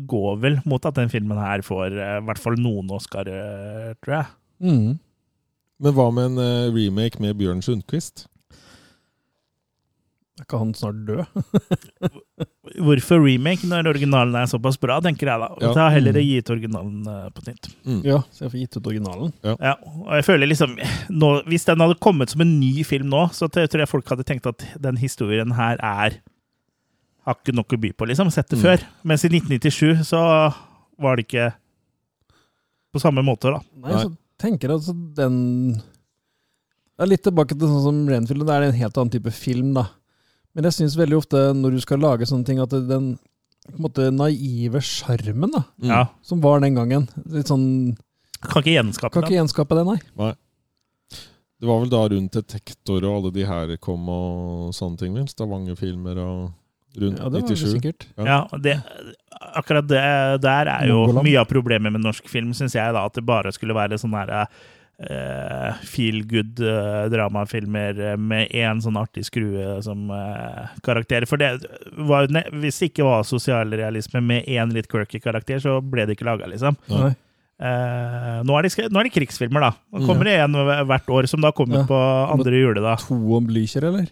går 0.09 0.37
vel 0.43 0.59
mot 0.69 0.83
at 0.87 0.95
den 0.99 1.11
filmen 1.11 1.39
her 1.39 1.63
får 1.65 1.95
eh, 1.95 2.19
i 2.21 2.27
hvert 2.27 2.41
fall 2.41 2.59
noen 2.59 2.91
Oscar, 2.95 3.27
eh, 3.27 3.95
tror 4.03 4.19
jeg. 4.21 4.29
Mm. 4.63 4.93
Men 5.83 5.97
hva 5.97 6.11
med 6.15 6.31
en 6.31 6.43
eh, 6.43 6.69
remake 6.75 7.23
med 7.23 7.35
Bjørn 7.39 7.63
Sundquist? 7.65 8.29
Er 10.39 10.47
ikke 10.47 10.57
han 10.57 10.71
snart 10.73 11.03
død? 11.05 11.27
Hvorfor 12.87 13.21
remake 13.21 13.67
når 13.69 13.91
originalen 13.91 14.39
er 14.39 14.47
såpass 14.49 14.79
bra, 14.81 14.97
tenker 15.03 15.29
jeg 15.29 15.43
da. 15.43 15.49
Ja. 15.61 15.73
har 15.77 15.93
heller 15.93 16.15
gitt 16.17 16.25
gi 16.25 16.39
ut 16.39 16.51
originalen 16.55 17.03
på 17.35 17.43
nytt. 17.45 17.69
Mm. 17.85 17.99
Ja, 18.07 18.23
så 18.33 18.47
jeg 18.47 18.53
får 18.55 18.61
gitt 18.63 18.77
ut 18.79 18.89
originalen. 18.89 19.35
Ja, 19.45 19.75
og 19.77 20.09
jeg 20.17 20.25
føler 20.25 20.49
liksom 20.49 20.73
nå, 21.13 21.29
Hvis 21.51 21.67
den 21.69 21.83
hadde 21.83 21.99
kommet 22.01 22.33
som 22.33 22.41
en 22.41 22.55
ny 22.57 22.87
film 22.87 23.11
nå, 23.13 23.27
så 23.35 23.51
tror 23.51 23.83
jeg 23.83 23.91
folk 23.91 24.09
hadde 24.09 24.25
tenkt 24.25 24.49
at 24.49 24.65
den 24.81 24.97
historien 25.03 25.53
her 25.59 25.77
er 25.83 26.17
Har 27.25 27.35
ikke 27.39 27.55
nok 27.55 27.71
å 27.75 27.79
by 27.79 27.91
på, 27.95 28.05
liksom. 28.09 28.29
Sett 28.31 28.49
det 28.49 28.57
Mm. 28.59 28.63
før. 28.63 28.85
Mens 29.03 29.23
i 29.23 29.29
1997 29.29 30.03
så 30.03 30.53
var 30.99 31.15
det 31.15 31.27
ikke 31.27 31.53
på 32.93 32.99
samme 33.01 33.23
måte, 33.23 33.49
da. 33.53 33.59
Nei, 33.79 33.91
Nei. 33.93 34.03
så 34.03 34.17
tenker 34.39 34.67
jeg 34.69 34.77
altså 34.77 34.93
den 35.15 35.73
Det 36.93 37.01
er 37.01 37.07
litt 37.09 37.23
tilbake 37.23 37.57
til 37.57 37.67
sånn 37.67 37.83
som 37.83 38.07
Renfield, 38.07 38.45
det 38.45 38.53
er 38.53 38.63
en 38.67 38.73
helt 38.77 38.97
annen 38.97 39.09
type 39.11 39.31
film, 39.33 39.73
da. 39.73 39.87
Men 40.53 40.65
jeg 40.65 40.73
syns 40.73 40.95
veldig 40.95 41.17
ofte 41.17 41.39
når 41.57 41.71
du 41.71 41.79
skal 41.81 41.97
lage 41.97 42.27
sånne 42.29 42.45
ting, 42.45 42.59
at 42.59 42.69
den 42.69 43.17
på 43.65 43.73
en 43.79 43.81
måte 43.81 44.11
naive 44.13 44.79
sjarmen 44.83 45.51
da, 45.51 45.63
Mm. 45.81 45.87
Ja. 45.89 46.05
som 46.21 46.39
var 46.41 46.59
den 46.59 46.75
gangen 46.75 47.07
Litt 47.25 47.47
sånn 47.47 47.97
Kan 48.43 48.61
ikke 48.61 48.75
gjenskape 48.83 49.11
Kan 49.13 49.23
ikke 49.23 49.39
gjenskape 49.39 49.69
det, 49.73 49.85
nei. 49.87 50.33
Det 51.59 51.67
var 51.69 51.79
vel 51.79 51.89
da 51.89 52.07
rundt 52.09 52.31
Detektor 52.35 53.03
og 53.05 53.23
alle 53.23 53.31
de 53.31 53.45
her 53.45 53.77
kom 53.77 54.07
og 54.09 54.73
sånne 54.75 54.97
ting? 54.99 55.15
Stavanger-filmer 55.27 56.17
og 56.19 56.51
rundt 57.01 57.19
Ja, 57.19 57.29
det 57.29 57.41
var 57.41 57.47
det 57.49 57.57
97. 57.57 57.71
sikkert. 57.73 58.05
Ja, 58.17 58.47
det, 58.59 58.77
akkurat 59.55 59.87
det 59.87 60.03
der 60.43 60.67
er 60.67 60.87
jo 60.87 61.01
Mongoland. 61.05 61.27
mye 61.27 61.39
av 61.41 61.47
problemet 61.49 61.91
med 61.91 62.01
norsk 62.05 62.27
film, 62.29 62.53
syns 62.53 62.75
jeg, 62.75 62.93
da. 62.93 63.05
At 63.05 63.13
det 63.17 63.25
bare 63.25 63.51
skulle 63.51 63.73
være 63.77 63.97
sånn 64.01 64.13
her 64.15 64.31
eh, 64.99 65.73
feel 65.89 66.21
good 66.29 66.59
eh, 66.61 67.09
dramafilmer 67.11 67.99
eh, 68.13 68.17
med 68.17 68.51
én 68.55 68.79
sånn 68.83 68.97
artig 69.01 69.25
skrue 69.27 69.81
som 69.83 70.05
karakter. 70.85 71.25
For 71.29 71.37
det 71.41 71.51
var, 71.97 72.27
jo 72.27 72.33
ne 72.37 72.45
hvis 72.63 72.79
det 72.79 72.91
ikke 72.93 73.07
var 73.09 73.23
sosialrealisme 73.27 74.21
med 74.23 74.45
én 74.47 74.71
litt 74.73 74.87
quirky 74.91 75.19
karakter, 75.23 75.59
så 75.63 75.79
ble 75.81 76.05
det 76.07 76.17
ikke 76.17 76.29
laga, 76.29 76.47
liksom. 76.53 76.77
Nei. 76.93 77.13
Eh, 77.63 78.39
nå, 78.43 78.55
er 78.57 78.65
det, 78.65 78.89
nå 78.91 78.99
er 78.99 79.07
det 79.07 79.13
krigsfilmer, 79.15 79.61
da. 79.61 79.71
Nå 79.93 80.01
Mm. 80.01 80.07
kommer 80.09 80.25
det 80.27 80.33
en 80.41 80.55
hvert 80.89 81.07
år, 81.09 81.27
som 81.29 81.39
da 81.41 81.51
kommer 81.51 81.83
Ja. 81.83 81.85
på 81.87 81.99
andre 82.33 82.51
jule 82.51 82.81
To 83.07 83.15
om 83.37 83.47
Blücher, 83.47 83.83
eller? 83.87 84.07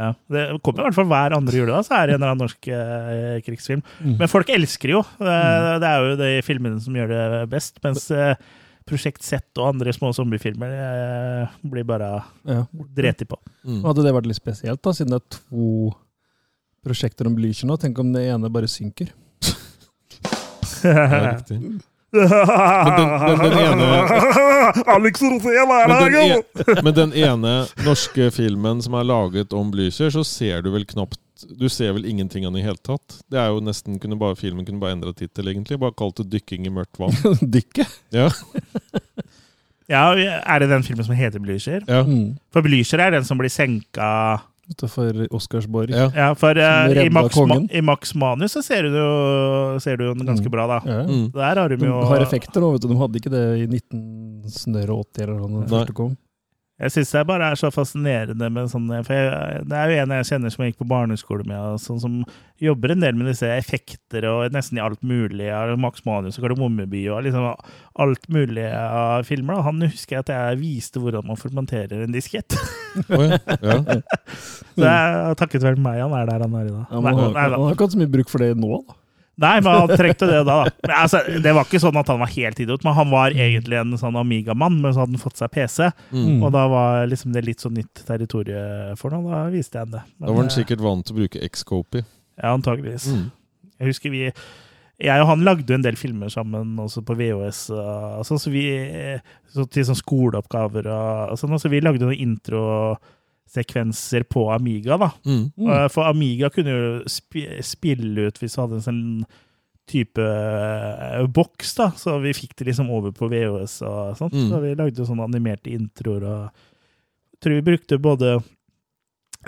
Ja, 0.00 0.14
det 0.32 0.42
kommer 0.64 0.80
i 0.80 0.86
hvert 0.88 0.96
fall 0.96 1.08
hver 1.10 1.34
andre 1.36 1.58
juledag, 1.58 1.84
så 1.84 1.94
er 1.98 2.06
det 2.08 2.14
en 2.14 2.22
eller 2.22 2.32
annen 2.32 2.46
norsk 2.46 2.68
eh, 2.72 3.36
krigsfilm. 3.44 3.82
Mm. 4.00 4.14
Men 4.22 4.30
folk 4.32 4.48
elsker 4.54 4.94
jo. 4.94 5.02
Det, 5.20 5.34
det 5.84 5.88
er 5.90 6.06
jo 6.06 6.14
de 6.22 6.30
filmene 6.46 6.80
som 6.80 6.96
gjør 6.96 7.12
det 7.12 7.42
best. 7.52 7.76
Mens 7.84 8.06
eh, 8.16 8.32
Prosjekt 8.88 9.22
Z 9.22 9.44
og 9.60 9.68
andre 9.68 9.92
små 9.94 10.08
zombiefilmer 10.16 10.72
eh, 10.74 11.52
blir 11.70 11.84
bare 11.86 12.08
Ja. 12.48 12.64
dreti 12.96 13.28
på. 13.30 13.36
Mm. 13.68 13.82
Hadde 13.84 14.02
det 14.08 14.14
vært 14.16 14.26
litt 14.32 14.40
spesielt, 14.40 14.80
da, 14.82 14.94
siden 14.96 15.12
det 15.14 15.20
er 15.20 15.36
to 15.36 15.92
prosjekter 16.82 17.28
om 17.30 17.36
Blücher 17.38 17.68
nå? 17.70 17.76
Tenk 17.78 18.00
om 18.02 18.10
det 18.16 18.24
ene 18.32 18.50
bare 18.50 18.70
synker. 18.72 19.12
Ja, 20.82 21.36
riktig. 21.36 21.60
Men 22.12 22.92
den, 22.98 23.10
den, 23.26 23.38
den 23.40 23.58
ene 23.66 23.86
Alex 24.92 25.22
Rosén 25.24 25.72
er 25.72 25.92
her, 25.92 26.10
jo! 26.12 26.40
e, 26.42 26.74
men 26.84 26.94
den 26.96 27.12
ene 27.16 27.52
norske 27.86 28.26
filmen 28.34 28.82
som 28.84 28.96
er 29.00 29.06
laget 29.08 29.52
om 29.56 29.70
Blücher, 29.72 30.12
så 30.12 30.24
ser 30.28 30.60
du 30.64 30.70
vel 30.74 30.84
knapt 30.88 31.18
Du 31.58 31.64
ser 31.72 31.94
vel 31.96 32.04
ingenting 32.06 32.44
av 32.46 32.52
den 32.52 32.60
i 32.60 32.66
hele 32.66 32.78
tatt? 32.84 33.16
Det 33.32 33.40
er 33.40 33.48
jo 33.50 33.62
nesten 33.64 33.96
kunne 33.98 34.18
bare, 34.20 34.36
Filmen 34.38 34.66
kunne 34.68 34.78
bare 34.82 34.92
endra 34.94 35.10
tittel, 35.16 35.48
egentlig. 35.50 35.80
Bare 35.82 35.96
kalt 35.98 36.20
det 36.20 36.28
'Dykking 36.30 36.68
i 36.68 36.70
mørkt 36.70 37.00
vann'. 37.00 37.16
Dykke? 37.56 37.88
Ja, 38.14 38.28
Ja, 39.90 40.12
er 40.14 40.58
det 40.62 40.68
den 40.70 40.84
filmen 40.86 41.04
som 41.04 41.14
heter 41.18 41.40
Blücher? 41.42 41.82
ja, 41.88 42.02
Mm. 42.06 42.36
For 42.52 42.62
Blücher 42.62 43.00
er 43.02 43.10
den 43.16 43.24
som 43.24 43.38
blir 43.40 43.50
senka 43.50 44.40
Utenfor 44.70 45.26
Oscarsborg. 45.34 45.90
ja. 45.90 46.06
Ja, 46.14 46.28
for 46.38 46.54
uh, 46.56 46.92
i, 46.94 47.08
Max, 47.10 47.34
Ma 47.36 47.56
i 47.68 47.80
Max 47.82 48.14
Manus 48.14 48.52
så 48.54 48.62
ser 48.62 48.82
du 48.86 48.94
jo, 48.96 49.78
ser 49.82 49.96
du 49.98 50.04
jo 50.06 50.14
den 50.14 50.26
ganske 50.26 50.46
Mm. 50.46 50.52
bra, 50.54 50.66
da. 50.70 50.78
Ja. 50.86 51.02
Mm. 51.06 51.32
Der 51.34 51.60
har 51.60 51.68
de 51.68 51.76
De 51.76 51.86
jo 51.86 52.00
har 52.06 52.20
effekter 52.22 52.60
nå, 52.62 52.70
vet 52.72 52.82
du. 52.82 52.88
De 52.88 52.96
hadde 53.00 53.18
ikke 53.20 53.30
det 53.34 53.42
i 53.58 53.66
1980 53.66 55.22
eller 55.26 55.40
noe 55.48 55.66
da 55.66 55.84
Jeg 56.82 56.94
syns 56.96 57.12
det 57.14 57.20
bare 57.28 57.52
er 57.52 57.58
så 57.58 57.68
fascinerende 57.70 58.48
med 58.50 58.70
sånne 58.72 59.02
For 59.06 59.14
jeg, 59.14 59.66
det 59.70 59.76
er 59.78 59.90
jo 59.92 59.98
en 60.02 60.14
jeg 60.16 60.28
kjenner 60.32 60.52
som 60.52 60.64
jeg 60.64 60.72
gikk 60.72 60.80
på 60.80 60.88
barneskole 60.90 61.46
med, 61.46 61.58
og 61.58 61.82
sånn 61.82 62.00
som 62.02 62.16
jobber 62.62 62.94
en 62.94 63.04
del 63.04 63.14
med 63.18 63.28
disse 63.30 63.46
effekter 63.54 64.26
og 64.30 64.54
nesten 64.54 64.80
i 64.80 64.82
alt 64.82 65.02
mulig. 65.06 65.46
av 65.54 65.76
Max 65.78 66.02
Manus 66.06 66.38
og 66.38 66.46
Kardemommeby 66.46 67.04
og 67.14 67.22
liksom 67.26 67.46
alt 68.02 68.26
mulig 68.32 68.66
av 68.66 69.26
filmer. 69.28 69.58
Da. 69.58 69.66
Han 69.68 69.84
husker 69.86 70.18
jeg 70.18 70.26
at 70.26 70.32
jeg 70.34 70.60
viste 70.62 71.02
hvordan 71.02 71.26
man 71.28 71.38
formanterer 71.38 72.02
en 72.02 72.14
diskett. 72.14 72.56
Oh, 73.08 73.22
ja. 73.24 73.38
ja. 73.62 73.78
Så 74.74 74.82
jeg 74.82 74.90
har 74.90 75.38
takket 75.38 75.64
være 75.64 75.80
meg 75.80 76.00
han 76.02 76.14
er 76.16 76.26
der 76.28 76.42
han 76.46 76.58
er 76.58 76.66
i 76.66 76.74
dag. 76.74 76.84
Ja, 76.90 77.04
han, 77.06 77.38
har 77.38 77.76
ikke 77.76 77.86
hatt 77.86 77.94
så 77.94 78.02
mye 78.02 78.12
bruk 78.12 78.32
for 78.32 78.42
det 78.42 78.56
nå, 78.58 78.82
da. 78.82 78.98
Nei, 79.40 79.54
men 79.64 79.72
han 79.72 79.92
trengte 79.96 80.26
det 80.28 80.40
da. 80.44 80.56
da. 80.64 80.72
Men, 80.82 80.94
altså, 80.98 81.20
det 81.44 81.52
var 81.56 81.68
ikke 81.68 81.80
sånn 81.82 81.98
at 82.00 82.10
han 82.12 82.20
var 82.20 82.32
helt 82.34 82.60
idiot, 82.60 82.84
men 82.84 82.96
han 82.96 83.12
var 83.12 83.36
egentlig 83.36 83.78
en 83.80 83.94
sånn 84.00 84.18
Amiga-mann, 84.20 84.80
men 84.82 84.92
så 84.92 85.04
hadde 85.04 85.16
han 85.16 85.22
fått 85.22 85.40
seg 85.40 85.52
PC. 85.54 85.88
Mm. 86.12 86.42
Og 86.42 86.50
da 86.54 86.66
var 86.72 87.06
liksom 87.10 87.32
det 87.36 87.44
litt 87.46 87.64
sånn 87.64 87.78
nytt 87.78 88.04
territorium 88.08 88.98
for 89.00 89.14
ham. 89.16 89.28
Da 89.30 89.44
viste 89.52 89.78
jeg 89.78 89.86
ham 89.86 89.94
det. 89.96 90.02
Men, 90.18 90.26
Da 90.26 90.34
var 90.34 90.44
han 90.44 90.52
sikkert 90.56 90.84
vant 90.84 91.06
til 91.08 91.16
å 91.16 91.22
bruke 91.22 91.48
Xcopy. 91.56 92.04
Ja, 92.40 92.52
antageligvis. 92.52 93.08
Mm. 93.12 93.30
Jeg 93.78 93.90
husker 93.92 94.12
vi 94.14 94.26
Jeg 95.02 95.22
og 95.22 95.26
han 95.26 95.42
lagde 95.42 95.74
en 95.74 95.82
del 95.82 95.96
filmer 95.98 96.30
sammen, 96.30 96.76
også 96.78 97.00
på 97.02 97.16
VHS. 97.18 97.64
Og 97.74 98.26
sånn, 98.28 98.38
så 98.38 98.52
vi, 98.52 98.66
så 99.50 99.64
til 99.66 99.88
sånn 99.88 99.98
skoleoppgaver 99.98 100.86
og, 100.92 101.32
og 101.32 101.40
sånn. 101.40 101.56
Så 101.58 101.72
vi 101.72 101.80
lagde 101.82 102.06
noen 102.06 102.20
introsekvenser 103.42 104.22
på 104.22 104.50
Amiga, 104.50 104.96
da. 104.96 105.12
Mm. 105.26 105.52
Mm. 105.56 105.88
For 105.90 106.04
Amiga 106.04 106.50
kunne 106.50 106.70
jo 106.70 107.02
sp 107.06 107.60
spille 107.62 108.28
ut 108.28 108.38
hvis 108.38 108.54
du 108.54 108.60
hadde 108.60 108.74
en 108.80 108.86
sånn 108.86 109.24
type 109.90 110.22
eh, 110.22 111.26
boks, 111.26 111.74
da. 111.74 111.90
Så 111.96 112.18
vi 112.22 112.32
fikk 112.32 112.56
det 112.56 112.70
liksom 112.70 112.90
over 112.90 113.12
på 113.12 113.28
VHS 113.28 113.82
og 113.82 114.16
sånt. 114.16 114.32
Mm. 114.32 114.48
Så 114.50 114.60
vi 114.62 114.74
lagde 114.74 115.06
sånne 115.06 115.26
animerte 115.26 115.70
introer 115.70 116.24
og 116.24 116.68
jeg 117.32 117.42
tror 117.42 117.54
vi 117.58 117.62
brukte 117.66 117.98
både 117.98 118.36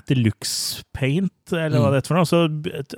Deluxe 0.09 0.83
Paint, 0.93 1.53
eller 1.53 1.79
hva 1.79 1.87
Mm. 1.89 1.93
det 1.95 1.99
heter 2.03 2.11
for 2.11 2.19
noe. 2.19 2.27
Så 2.27 2.41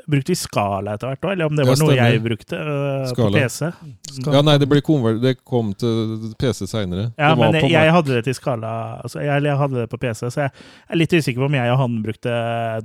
brukte 0.08 0.32
vi 0.32 0.36
Skala 0.40 0.94
etter 0.96 1.10
hvert 1.12 1.20
òg, 1.28 1.32
eller 1.34 1.46
om 1.50 1.56
det 1.56 1.64
Ja, 1.66 1.70
var 1.74 1.80
noe 1.82 1.96
jeg 1.96 2.22
brukte 2.24 2.56
uh, 2.56 3.04
på 3.04 3.12
Skala. 3.12 3.42
PC. 3.44 3.70
Ja, 4.32 4.42
nei, 4.42 4.56
det, 4.58 4.68
ble 4.68 4.80
det 5.20 5.34
kom 5.44 5.72
til 5.74 6.32
PC 6.40 6.66
seinere. 6.66 7.12
Ja, 7.18 7.34
men 7.36 7.52
jeg, 7.54 7.70
jeg 7.74 7.92
hadde 7.92 8.14
det 8.16 8.24
til 8.24 8.34
Skala, 8.34 9.00
altså, 9.04 9.20
jeg, 9.20 9.42
jeg 9.44 9.56
hadde 9.60 9.82
det 9.82 9.88
på 9.92 9.98
PC, 10.00 10.30
så 10.32 10.46
jeg 10.46 10.50
er 10.88 10.96
litt 10.96 11.12
usikker 11.12 11.40
på 11.44 11.50
om 11.50 11.58
jeg 11.58 11.70
og 11.74 11.78
han 11.84 11.98
brukte 12.02 12.30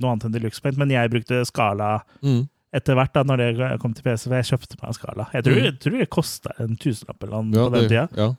noe 0.02 0.10
annet 0.12 0.24
enn 0.28 0.32
Deluxe 0.36 0.60
Paint, 0.60 0.76
men 0.78 0.90
jeg 0.92 1.10
brukte 1.10 1.40
Skala 1.48 2.02
mm. 2.22 2.42
etter 2.74 2.94
hvert 2.98 3.12
da 3.16 3.22
når 3.24 3.36
det 3.42 3.70
kom 3.80 3.94
til 3.96 4.04
PC, 4.06 4.28
for 4.28 4.36
jeg 4.38 4.50
kjøpte 4.52 4.76
meg 4.82 4.88
en 4.92 4.98
Skala. 5.00 5.28
Jeg 5.32 5.44
tror, 5.48 5.56
Mm. 5.56 5.64
jeg 5.64 5.78
tror 5.80 5.98
det 5.98 6.10
kosta 6.10 6.52
en 6.60 6.76
tusenlapp 6.76 7.22
eller 7.24 7.42
noe 7.48 7.56
ja, 7.56 7.64
på 7.68 7.74
den 7.80 7.88
tida. 7.88 8.08
ja. 8.16 8.30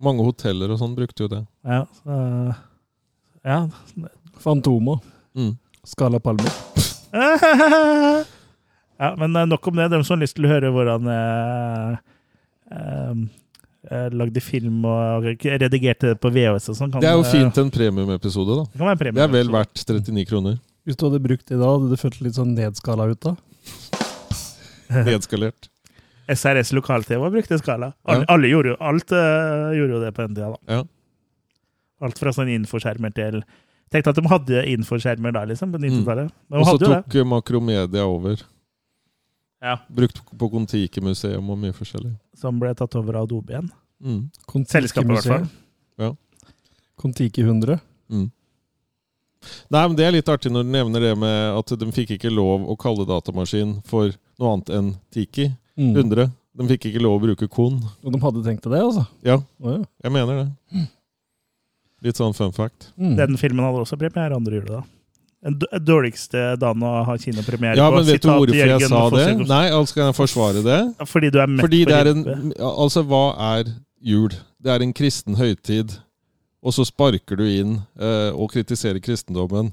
Mange 0.00 0.24
hoteller 0.24 0.70
og 0.72 0.78
sånn 0.80 0.94
brukte 0.96 1.26
jo 1.26 1.28
det. 1.28 1.42
Ja, 1.68 1.82
så, 2.00 2.54
ja. 3.44 3.58
Fantomo. 4.40 4.94
Mm. 5.36 5.52
Skala 5.86 6.20
Palmer. 6.20 6.52
ja, 9.00 9.14
men 9.18 9.36
eh, 9.36 9.46
nok 9.48 9.66
om 9.70 9.76
det. 9.76 9.88
De 9.92 10.00
som 10.04 10.16
har 10.16 10.22
lyst 10.24 10.36
til 10.38 10.46
å 10.48 10.50
høre 10.52 10.70
hvordan 10.74 11.08
jeg 11.10 11.98
eh, 12.76 13.14
eh, 13.90 14.08
lagde 14.14 14.42
film 14.44 14.84
og 14.88 15.28
redigerte 15.44 16.12
det 16.14 16.18
på 16.22 16.32
VHS 16.34 16.70
og 16.74 16.78
sånn. 16.80 16.94
Det 16.98 17.08
er 17.10 17.16
jo 17.18 17.24
fint 17.26 17.62
en 17.62 17.72
premiumepisode, 17.74 18.58
da. 18.60 18.68
Det 18.70 18.78
kan 18.82 18.86
være 18.90 18.98
en 18.98 19.02
premie. 19.04 19.18
Det 19.20 19.26
er 19.28 19.34
vel 19.38 19.52
verdt 19.54 19.84
39 19.86 20.26
kroner. 20.30 20.60
Hvis 20.88 20.96
du 21.00 21.06
hadde 21.08 21.22
brukt 21.22 21.46
det 21.50 21.58
da, 21.60 21.66
hadde 21.74 21.90
du 21.92 21.98
følt 22.00 22.20
litt 22.24 22.36
sånn 22.38 22.54
nedskala 22.56 23.08
ut 23.10 23.20
da? 23.26 23.34
Nedskalert. 25.10 25.68
SRS 26.30 26.70
lokal-TV 26.76 27.24
brukte 27.34 27.58
skala. 27.58 27.92
Alle, 28.06 28.22
Ja. 28.22 28.26
alle 28.36 28.48
gjorde 28.52 28.70
jo 28.72 28.76
alt 28.86 29.12
uh, 29.12 29.72
gjorde 29.74 29.96
jo 29.96 30.00
det 30.04 30.12
på 30.14 30.22
den 30.26 30.36
tida. 30.36 30.50
da. 30.54 30.76
Ja. 30.78 30.84
Alt 32.06 32.20
fra 32.22 32.32
sånn 32.32 32.48
infoskjermer 32.54 33.12
til 33.16 33.40
Tenkte 33.90 34.12
at 34.12 34.18
de 34.20 34.30
hadde 34.30 34.62
infoskjermer 34.70 35.32
da, 35.34 35.44
liksom, 35.50 35.72
på 35.74 35.80
90-tallet. 35.82 36.30
Og 36.54 36.66
så 36.68 36.76
tok 36.78 37.08
det. 37.10 37.20
eh, 37.20 37.26
Makromedia 37.26 38.04
over. 38.06 38.42
Ja. 39.60 39.74
Brukt 39.92 40.20
på 40.38 40.48
Kon-Tiki-museum 40.52 41.50
og 41.52 41.58
mye 41.60 41.74
forskjellig. 41.76 42.12
Som 42.38 42.60
ble 42.62 42.70
tatt 42.78 42.94
over 42.96 43.18
av 43.18 43.26
Adobe 43.26 43.52
igjen. 43.56 43.70
Mm. 44.00 44.20
Selskapet, 44.70 45.10
i 45.10 45.16
hvert 45.18 45.26
fall. 45.28 45.48
Ja. 46.00 46.12
Kon-Tiki 47.02 47.42
100. 47.44 47.80
Mm. 48.08 48.30
Nei, 49.72 49.82
men 49.88 49.96
Det 49.96 50.04
er 50.06 50.12
litt 50.14 50.28
artig 50.28 50.52
når 50.52 50.64
du 50.66 50.72
nevner 50.74 51.00
det 51.00 51.12
med 51.18 51.58
at 51.58 51.74
de 51.80 51.90
fikk 51.96 52.14
ikke 52.18 52.30
lov 52.32 52.66
å 52.68 52.76
kalle 52.80 53.06
datamaskin 53.08 53.78
for 53.88 54.12
noe 54.40 54.54
annet 54.54 54.72
enn 54.78 54.90
Tiki. 55.12 55.50
Mm. 55.80 55.94
100. 55.96 56.30
De 56.60 56.66
fikk 56.72 56.88
ikke 56.90 57.02
lov 57.02 57.18
å 57.18 57.22
bruke 57.26 57.48
Kon. 57.48 57.78
Og 58.04 58.12
de 58.14 58.20
hadde 58.20 58.42
tenkt 58.44 58.62
til 58.64 58.72
det, 58.74 58.82
altså? 58.84 59.04
Ja, 59.24 59.38
jeg 60.04 60.12
mener 60.12 60.42
det. 60.44 60.86
Litt 62.02 62.16
sånn 62.20 62.32
fun 62.36 62.52
fact. 62.56 62.90
Mm. 62.96 63.16
Den 63.18 63.36
filmen 63.40 63.64
hadde 63.66 63.82
også 63.84 63.98
premiere 64.00 64.36
andre 64.36 64.60
juledag. 64.60 64.84
Den 65.40 65.54
d- 65.60 65.78
dårligste 65.80 66.40
dagen 66.60 66.82
å 66.84 66.92
ha 67.08 67.14
kinopremiere 67.16 67.76
Ja, 67.78 67.86
på. 67.88 67.96
men 67.96 68.04
vet 68.08 68.20
du 68.22 68.28
hvorfor 68.28 68.54
jeg 68.56 68.68
Jørgen 68.68 68.88
sa 68.92 69.02
det? 69.14 69.26
Nei, 69.48 69.66
altså 69.72 69.96
kan 69.96 70.10
jeg 70.10 70.16
forsvare 70.18 70.62
det. 70.64 70.80
Fordi 71.08 71.30
du 71.32 71.38
er 71.40 71.46
mett 71.48 71.64
Fordi 71.64 71.80
på 71.86 71.90
det 71.90 71.98
er 72.00 72.10
en. 72.12 72.52
Altså, 72.60 73.02
hva 73.08 73.22
er 73.56 73.70
jul? 74.04 74.30
Det 74.60 74.72
er 74.74 74.84
en 74.84 74.92
kristen 74.96 75.36
høytid. 75.40 75.96
Og 76.60 76.74
så 76.76 76.84
sparker 76.84 77.40
du 77.40 77.44
inn 77.48 77.78
uh, 77.96 78.32
og 78.36 78.50
kritiserer 78.52 79.00
kristendommen 79.00 79.72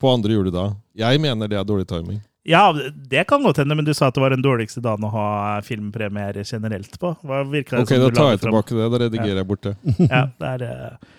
på 0.00 0.10
andre 0.12 0.36
juledag. 0.36 0.74
Jeg 0.96 1.20
mener 1.24 1.48
det 1.48 1.56
er 1.56 1.64
dårlig 1.64 1.86
timing. 1.88 2.20
Ja, 2.46 2.68
det 2.72 3.24
kan 3.26 3.42
godt 3.42 3.56
hende, 3.58 3.74
men 3.74 3.84
du 3.88 3.94
sa 3.96 4.06
at 4.10 4.14
det 4.14 4.20
var 4.22 4.30
den 4.36 4.44
dårligste 4.44 4.82
dagen 4.84 5.02
å 5.02 5.08
ha 5.10 5.28
filmpremiere 5.66 6.44
generelt 6.46 6.92
på. 7.00 7.16
Hva 7.24 7.40
virka 7.48 7.80
det 7.80 7.86
Ok, 7.88 7.94
som 7.96 8.04
da 8.04 8.10
tar 8.20 8.34
jeg 8.36 8.42
tilbake 8.44 8.76
det. 8.76 8.90
Da 8.92 9.00
redigerer 9.06 9.40
jeg 9.40 9.48
bort 9.48 9.64
det. 9.64 9.76
Ja, 10.12 10.26
det 10.36 10.52
er 10.52 10.66
Uh, 10.68 11.14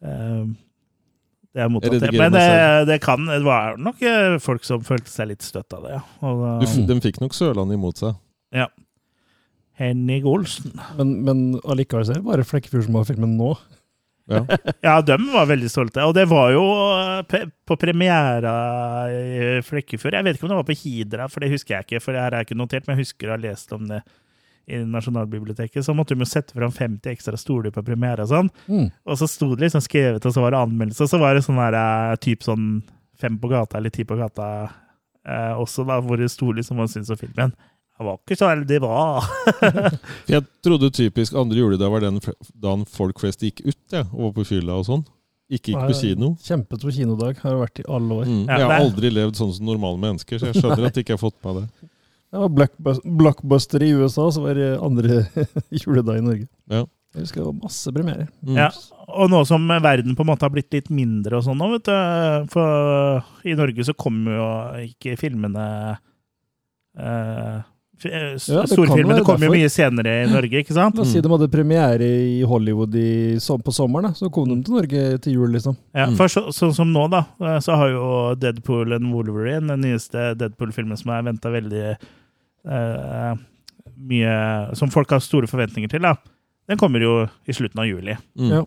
Det 0.00 1.64
er 1.64 1.70
mottatt. 1.72 1.96
Det. 2.00 2.12
Men 2.14 2.32
det, 2.32 2.44
det 2.88 3.00
kan 3.02 3.26
Det 3.26 3.40
var 3.44 3.74
nok 3.82 4.02
eh, 4.06 4.36
folk 4.42 4.64
som 4.66 4.84
følte 4.86 5.10
seg 5.10 5.32
litt 5.32 5.42
støtt 5.46 5.74
av 5.76 5.86
det, 5.86 5.96
ja. 5.98 6.02
Og, 6.26 6.44
Du, 6.62 6.68
de 6.88 7.00
fikk 7.02 7.18
nok 7.22 7.34
Sørlandet 7.36 7.78
imot 7.78 8.00
seg. 8.00 8.14
Henning 9.80 10.26
Olsen. 10.28 10.74
Men, 10.98 11.12
men 11.24 11.38
allikevel 11.64 12.04
så 12.04 12.12
er 12.12 12.20
det 12.20 12.26
bare 12.28 12.44
Flekkefjord 12.44 12.84
som 12.84 12.98
har 13.00 13.06
filmen 13.08 13.36
nå. 13.40 13.54
Ja. 14.30 14.44
Ja, 14.86 14.94
de 15.02 15.16
var 15.32 15.48
veldig 15.50 15.70
stolte. 15.72 16.04
Og 16.06 16.12
det 16.14 16.26
var 16.30 16.52
jo 16.54 16.64
eh, 17.24 17.46
på 17.66 17.78
premiera 17.80 18.52
i 19.10 19.60
Flekkefjord. 19.66 20.18
Jeg 20.18 20.26
vet 20.26 20.36
ikke 20.36 20.46
om 20.46 20.52
det 20.52 20.60
var 20.60 20.68
på 20.68 20.76
Hidra, 20.82 21.28
for 21.32 21.42
det 21.42 21.50
husker 21.54 21.78
jeg 21.78 21.88
ikke. 21.88 22.02
for 22.04 22.14
det 22.14 22.26
her 22.26 22.36
er 22.36 22.46
ikke 22.46 22.58
notert, 22.60 22.86
Men 22.86 22.98
jeg 22.98 23.08
husker 23.08 23.30
å 23.30 23.34
ha 23.34 23.40
lest 23.40 23.72
om 23.76 23.88
det 23.90 24.04
i 24.70 24.80
Nasjonalbiblioteket. 24.86 25.84
Så 25.84 25.94
måtte 25.96 26.14
de 26.14 26.24
jo 26.24 26.30
sette 26.30 26.54
fram 26.56 26.72
50 26.72 27.12
ekstra 27.12 27.38
stoler 27.40 27.74
på 27.74 27.84
premiere 27.86 28.26
og 28.26 28.30
sånn. 28.30 28.52
Mm. 28.70 28.86
Og 29.04 29.18
så 29.20 29.28
sto 29.30 29.50
det 29.54 29.66
liksom 29.66 29.84
skrevet, 29.84 30.26
og 30.26 30.36
så 30.36 30.44
var 30.44 30.54
det 30.54 30.62
anmeldelse, 30.62 31.06
og 31.06 31.12
så 31.12 31.20
var 31.22 31.36
det 31.36 31.44
sånn 31.46 31.60
der 31.60 31.78
eh, 31.80 32.14
typ 32.22 32.46
sånn 32.46 32.70
fem 33.20 33.36
på 33.40 33.50
gata 33.52 33.78
eller 33.78 33.92
ti 33.92 34.06
på 34.08 34.16
gata 34.16 34.46
eh, 35.26 35.52
også, 35.60 35.84
da, 35.88 36.00
hvor 36.04 36.20
det 36.20 36.30
sto 36.32 36.52
liksom 36.56 36.78
hva 36.78 36.86
man 36.86 36.92
syntes 36.92 37.12
om 37.12 37.20
filmen. 37.20 37.52
Det 38.00 38.06
var 38.06 38.16
ikke 38.16 38.36
så 38.40 38.48
veldig 38.48 38.76
bra. 38.80 39.00
For 39.60 40.32
Jeg 40.32 40.46
trodde 40.64 40.88
typisk 40.96 41.34
andre 41.36 41.58
juledag 41.60 41.92
var 41.92 42.00
den 42.00 42.16
da 42.22 42.32
dagen 42.64 42.86
folk 42.88 43.20
flest 43.20 43.44
gikk 43.44 43.60
ut 43.66 43.92
ja, 43.92 44.06
og 44.08 44.30
var 44.30 44.36
på 44.38 44.46
fylla 44.54 44.78
og 44.80 44.86
sånn. 44.88 45.02
Ikke 45.50 45.74
gikk 45.74 45.90
på 45.90 45.96
kino. 45.98 46.30
Kjempestor 46.40 46.94
kinodag. 46.94 47.40
Har 47.42 47.56
det 47.56 47.60
vært 47.66 47.82
i 47.82 47.84
alle 47.90 48.20
år. 48.22 48.28
Mm. 48.30 48.44
Ja, 48.46 48.56
Jeg 48.62 48.68
har 48.70 48.84
aldri 48.86 49.10
levd 49.12 49.40
sånn 49.40 49.52
som 49.52 49.66
normale 49.68 50.00
mennesker, 50.00 50.40
så 50.40 50.48
jeg 50.48 50.62
skjønner 50.62 50.86
at 50.88 50.96
jeg 50.96 51.04
ikke 51.04 51.18
har 51.18 51.20
fått 51.20 51.36
med 51.44 51.58
det. 51.58 51.90
Det 52.30 52.38
var 52.38 53.00
blockbuster 53.18 53.82
i 53.82 53.90
USA, 53.98 54.28
så 54.30 54.42
var 54.44 54.54
det 54.54 54.68
andre 54.78 55.24
juledag 55.74 56.18
i 56.20 56.24
Norge. 56.26 56.46
Ja. 56.70 56.84
Jeg 57.10 57.24
husker 57.24 57.40
det 57.42 57.46
var 57.48 57.56
masse 57.64 57.90
premierer. 57.90 58.28
Mm. 58.46 58.54
Ja, 58.54 58.68
og 59.10 59.32
nå 59.32 59.40
som 59.48 59.64
verden 59.82 60.14
på 60.14 60.22
en 60.22 60.28
måte 60.30 60.46
har 60.46 60.52
blitt 60.54 60.70
litt 60.76 60.92
mindre 60.94 61.40
og 61.40 61.42
sånn 61.48 61.58
nå, 61.58 61.66
vet 61.72 61.88
du 61.88 62.52
For 62.52 63.24
i 63.50 63.56
Norge 63.58 63.82
så 63.88 63.96
kommer 63.98 64.36
jo 64.38 64.44
ikke 64.84 65.16
filmene 65.18 65.64
eh, 66.98 67.56
f- 67.98 68.12
Ja, 68.12 68.62
Storfilmene 68.70 69.16
være 69.18 69.26
kommer 69.26 69.50
jo 69.50 69.56
mye 69.56 69.72
senere 69.74 70.14
i 70.22 70.28
Norge, 70.30 70.62
ikke 70.62 70.76
sant? 70.76 70.94
La 70.96 71.02
oss 71.02 71.10
si 71.12 71.20
de 71.22 71.32
hadde 71.34 71.50
premiere 71.52 72.06
i 72.38 72.38
Hollywood 72.46 72.94
i, 72.94 73.08
på 73.66 73.74
sommeren, 73.74 74.12
da. 74.12 74.14
så 74.16 74.30
kom 74.32 74.48
de 74.54 74.60
til 74.66 74.78
Norge 74.78 75.02
til 75.26 75.36
jul, 75.40 75.50
liksom. 75.56 75.76
Ja, 75.94 76.06
Mm. 76.06 76.16
for 76.16 76.30
så, 76.30 76.46
sånn 76.54 76.74
som 76.78 76.94
nå, 76.94 77.08
da, 77.12 77.24
eh, 77.42 77.58
så 77.58 77.74
har 77.76 77.90
jo 77.90 78.06
Deadpool 78.38 78.94
and 78.96 79.10
Wolverine, 79.12 79.66
den 79.74 79.82
nyeste 79.82 80.30
Deadpool-filmen 80.38 80.96
som 80.96 81.10
er 81.18 81.26
venta 81.26 81.50
veldig 81.50 81.96
eh, 82.66 83.34
mye 84.00 84.74
Som 84.76 84.90
folk 84.90 85.10
har 85.10 85.20
store 85.20 85.46
forventninger 85.50 85.88
til, 85.90 86.00
da. 86.02 86.14
Den 86.68 86.78
kommer 86.78 87.00
jo 87.02 87.14
i 87.48 87.52
slutten 87.52 87.80
av 87.82 87.86
juli. 87.88 88.16
Mm. 88.38 88.50
Ja. 88.50 88.64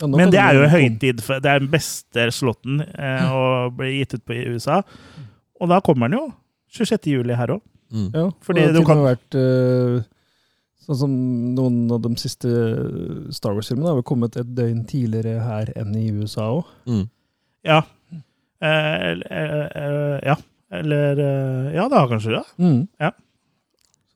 Ja, 0.00 0.06
Men 0.06 0.30
det 0.30 0.38
er 0.38 0.54
jo 0.54 0.66
høytid. 0.70 1.20
for- 1.20 1.40
Det 1.40 1.50
er 1.50 1.58
den 1.58 1.70
beste 1.72 2.28
slåtten 2.30 2.80
eh, 2.98 3.24
å 3.32 3.70
bli 3.74 3.98
gitt 3.98 4.14
ut 4.14 4.24
på 4.24 4.34
i 4.36 4.44
USA. 4.54 4.82
Og 5.60 5.68
da 5.68 5.80
kommer 5.80 6.08
den 6.08 6.18
jo 6.20 6.32
26. 6.70 7.10
juli 7.10 7.34
her 7.34 7.48
òg. 7.56 7.60
Mm. 7.92 8.10
Ja, 8.14 8.30
Fordi 8.44 8.60
og 8.62 8.66
det 8.68 8.74
du 8.74 8.84
har 8.84 8.94
kan- 8.94 9.04
vært 9.16 9.34
uh, 9.34 10.02
Sånn 10.88 10.96
som 10.96 11.54
noen 11.54 11.90
av 11.92 12.00
de 12.00 12.14
siste 12.16 12.48
Star 13.34 13.52
Wars-filmene 13.52 13.88
har 13.90 13.94
vel 13.98 14.02
kommet 14.08 14.36
et 14.40 14.54
døgn 14.54 14.86
tidligere 14.88 15.42
her 15.42 15.66
enn 15.76 15.94
i 15.96 16.06
USA 16.12 16.46
òg. 16.60 16.64
Mm. 16.86 17.10
Ja. 17.64 17.82
Eh, 18.62 19.10
eh, 19.30 19.68
eh, 19.74 20.20
ja. 20.24 20.36
Eller 20.70 21.12
eh, 21.18 21.74
Ja, 21.74 21.88
det 21.88 21.98
har 21.98 22.08
kanskje 22.08 22.36
det. 22.38 22.44
Mm. 22.58 22.88
Ja. 23.00 23.10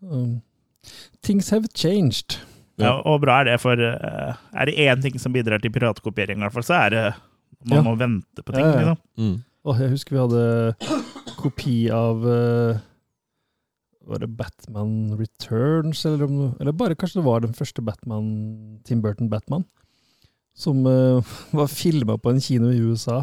Så, 0.02 0.22
things 1.22 1.50
have 1.54 1.68
changed. 1.78 2.40
Ja. 2.80 2.96
Og 3.06 3.20
bra 3.22 3.40
er 3.40 3.52
det, 3.52 3.58
for 3.62 3.78
eh, 3.78 4.34
er 4.58 4.66
det 4.66 4.74
én 4.82 5.02
ting 5.04 5.18
som 5.20 5.32
bidrar 5.34 5.62
til 5.62 5.70
piratkopiering, 5.70 6.40
i 6.40 6.46
hvert 6.46 6.56
fall, 6.56 6.66
så 6.66 6.78
er 6.80 6.90
det 6.90 7.04
man 7.62 7.76
Ja. 7.78 7.82
må 7.86 7.92
vente 7.98 8.42
på 8.42 8.52
ting. 8.52 8.64
Ja, 8.64 8.72
ja. 8.72 8.78
Liksom. 8.78 8.96
Mm. 9.18 9.36
Åh, 9.64 9.78
jeg 9.84 9.92
husker 9.92 10.16
vi 10.16 10.22
hadde 10.24 10.96
kopi 11.38 11.76
av 11.94 12.24
eh, 12.26 12.80
Var 14.02 14.18
det 14.18 14.32
Batman 14.34 15.14
Returns, 15.14 16.00
eller, 16.04 16.24
om, 16.26 16.56
eller 16.58 16.74
bare 16.74 16.96
kanskje 16.98 17.20
det 17.20 17.26
var 17.28 17.44
den 17.44 17.54
første 17.54 17.84
Batman, 17.86 18.80
Tim 18.82 18.98
Burton-Batman, 19.04 19.62
som 20.58 20.82
uh, 20.84 21.22
var 21.54 21.70
filma 21.70 22.16
på 22.18 22.32
en 22.32 22.40
kino 22.42 22.72
i 22.74 22.80
USA. 22.82 23.20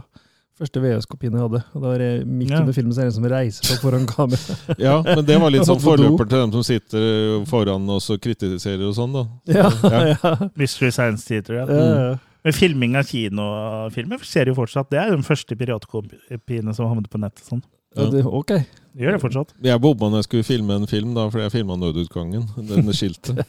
Første 0.60 0.82
VHS-kopien 0.84 1.32
jeg 1.38 1.40
hadde. 1.46 1.60
Og 1.72 1.82
da 1.82 1.88
var 1.94 2.02
jeg 2.04 2.26
midt 2.28 2.50
Ja. 2.52 2.60
under 2.60 2.74
filmen 2.76 2.92
så 2.92 3.00
er 3.00 3.08
det 3.08 3.14
en 3.14 3.18
som 3.22 3.28
reiser 3.32 3.64
seg 3.70 3.78
foran 3.80 4.06
kamera. 4.10 4.58
Ja, 4.88 4.98
men 5.08 5.22
det 5.26 5.38
var 5.40 5.54
litt 5.56 5.64
sånn 5.70 5.80
forløper 5.80 6.28
til 6.28 6.42
dem 6.44 6.52
som 6.58 6.64
sitter 6.68 7.46
foran 7.48 7.86
oss 7.96 8.10
og 8.12 8.20
kritiserer 8.20 8.84
og 8.90 8.96
sånn, 8.98 9.14
da. 9.16 9.24
Ja, 9.56 9.70
Ja. 9.88 10.02
ja. 10.18 10.50
Mystery 10.60 10.92
Science 10.92 11.24
Theater. 11.30 11.62
Ja. 11.62 11.66
Mm. 11.70 12.20
Men 12.44 12.56
filming 12.56 12.94
av 13.00 13.08
kinofilmer 13.08 14.22
skjer 14.24 14.48
jo 14.52 14.58
fortsatt. 14.60 14.90
Det 14.92 15.00
er 15.00 15.10
jo 15.12 15.18
de 15.20 15.28
første 15.28 15.56
piratkopiene 15.60 16.76
som 16.76 16.88
havnet 16.92 17.10
på 17.12 17.20
nettet. 17.20 17.44
Sånn. 17.48 17.64
ja 17.98 18.06
det, 18.12 18.22
ok. 18.26 18.54
Det 18.96 19.04
gjør 19.06 19.16
det 19.18 19.22
fortsatt. 19.24 19.52
Jeg 19.64 19.82
bomma 19.84 20.08
når 20.12 20.22
jeg 20.24 20.28
skulle 20.30 20.48
filme 20.48 20.76
en 20.80 20.88
film, 20.88 21.12
da, 21.16 21.26
fordi 21.32 21.48
jeg 21.48 21.56
filma 21.58 21.76
nødutgangen. 21.80 22.46
Den 22.70 22.92
skiltet. 22.96 23.44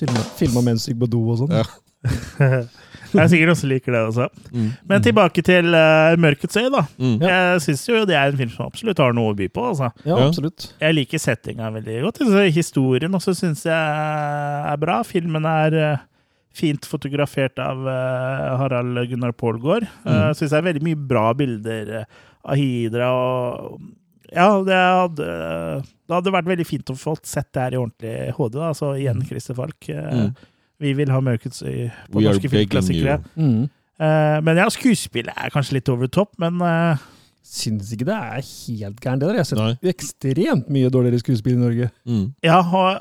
Filma, 0.00 0.22
filma 0.38 0.62
mens 0.70 0.86
du 0.86 0.92
gikk 0.92 1.02
på 1.02 1.10
do 1.14 1.22
og 1.34 1.42
sånn. 1.42 1.54
Ja. 1.54 2.62
Jeg 3.12 3.22
er 3.24 3.30
sikkert 3.32 3.52
også 3.54 3.68
liker 3.70 3.94
det 3.96 4.00
også. 4.08 4.26
Mm. 4.54 4.68
Men 4.90 5.02
tilbake 5.04 5.42
til 5.46 5.70
uh, 5.74 6.14
Mørkets 6.20 6.56
øy, 6.60 6.68
da. 6.72 6.82
Mm. 7.00 7.16
Jeg 7.24 7.62
syns 7.66 7.82
jo 7.88 8.02
det 8.08 8.16
er 8.18 8.30
en 8.32 8.38
film 8.38 8.52
som 8.54 8.68
absolutt 8.68 9.02
har 9.02 9.16
noe 9.16 9.32
å 9.32 9.38
by 9.38 9.48
på. 9.52 9.64
altså. 9.72 9.90
Ja, 10.06 10.18
absolutt. 10.26 10.68
Jeg 10.82 10.96
liker 10.98 11.22
settinga 11.22 11.70
veldig 11.74 11.98
godt. 12.06 12.22
Altså, 12.26 12.44
historien 12.54 13.18
også 13.18 13.34
syns 13.38 13.64
jeg 13.66 13.74
er 14.74 14.80
bra. 14.82 15.00
Filmen 15.06 15.46
er 15.50 15.78
uh, 15.80 16.02
fint 16.56 16.86
fotografert 16.90 17.58
av 17.62 17.82
uh, 17.86 18.58
Harald 18.62 18.98
Gunnar 19.10 19.32
Pålgaard. 19.38 19.86
Uh, 20.04 20.10
Mm. 20.10 20.34
syns 20.38 20.50
det 20.50 20.58
er 20.58 20.68
veldig 20.70 20.82
mye 20.86 21.00
bra 21.14 21.26
bilder 21.38 21.90
uh, 22.02 22.20
av 22.50 22.56
Hidra 22.58 23.10
og 23.14 23.80
Ja, 24.30 24.46
det 24.62 24.76
hadde, 24.78 25.26
det 25.82 26.14
hadde 26.14 26.30
vært 26.30 26.46
veldig 26.46 26.66
fint 26.68 26.90
å 26.92 26.94
få 26.94 27.16
sett 27.26 27.48
det 27.50 27.64
her 27.64 27.74
i 27.74 27.78
ordentlig 27.80 28.12
HD. 28.36 28.58
Da. 28.60 28.68
Så 28.78 28.92
igjen, 29.00 29.24
Christer 29.26 29.56
Falk. 29.58 29.88
Mm. 29.90 30.28
Vi 30.80 30.92
vil 30.96 31.10
ha 31.12 31.20
Mørkets 31.20 31.62
øy 31.62 31.90
på 32.10 32.18
We 32.18 32.24
norske 32.24 32.48
filmklassikere. 32.48 33.18
Mm. 33.36 33.68
Uh, 34.00 34.38
men 34.46 34.56
ja, 34.56 34.68
skuespillet 34.72 35.34
er 35.36 35.50
kanskje 35.52 35.76
litt 35.76 35.88
over 35.92 36.06
the 36.08 36.12
top, 36.14 36.30
men 36.40 36.60
uh, 36.64 36.96
Syns 37.50 37.88
ikke 37.96 38.04
det 38.06 38.14
er 38.14 38.42
helt 38.44 38.98
gærent, 39.00 39.22
det 39.24 39.28
der. 39.30 39.36
Jeg 39.40 39.46
har 39.48 39.58
Nei. 39.58 39.72
sett 39.74 39.88
ekstremt 39.90 40.68
mye 40.70 40.90
dårligere 40.92 41.18
skuespill 41.22 41.56
i 41.56 41.58
Norge. 41.58 41.88
Mm. 42.06 42.26
ja, 42.46 42.58
og, 42.60 43.00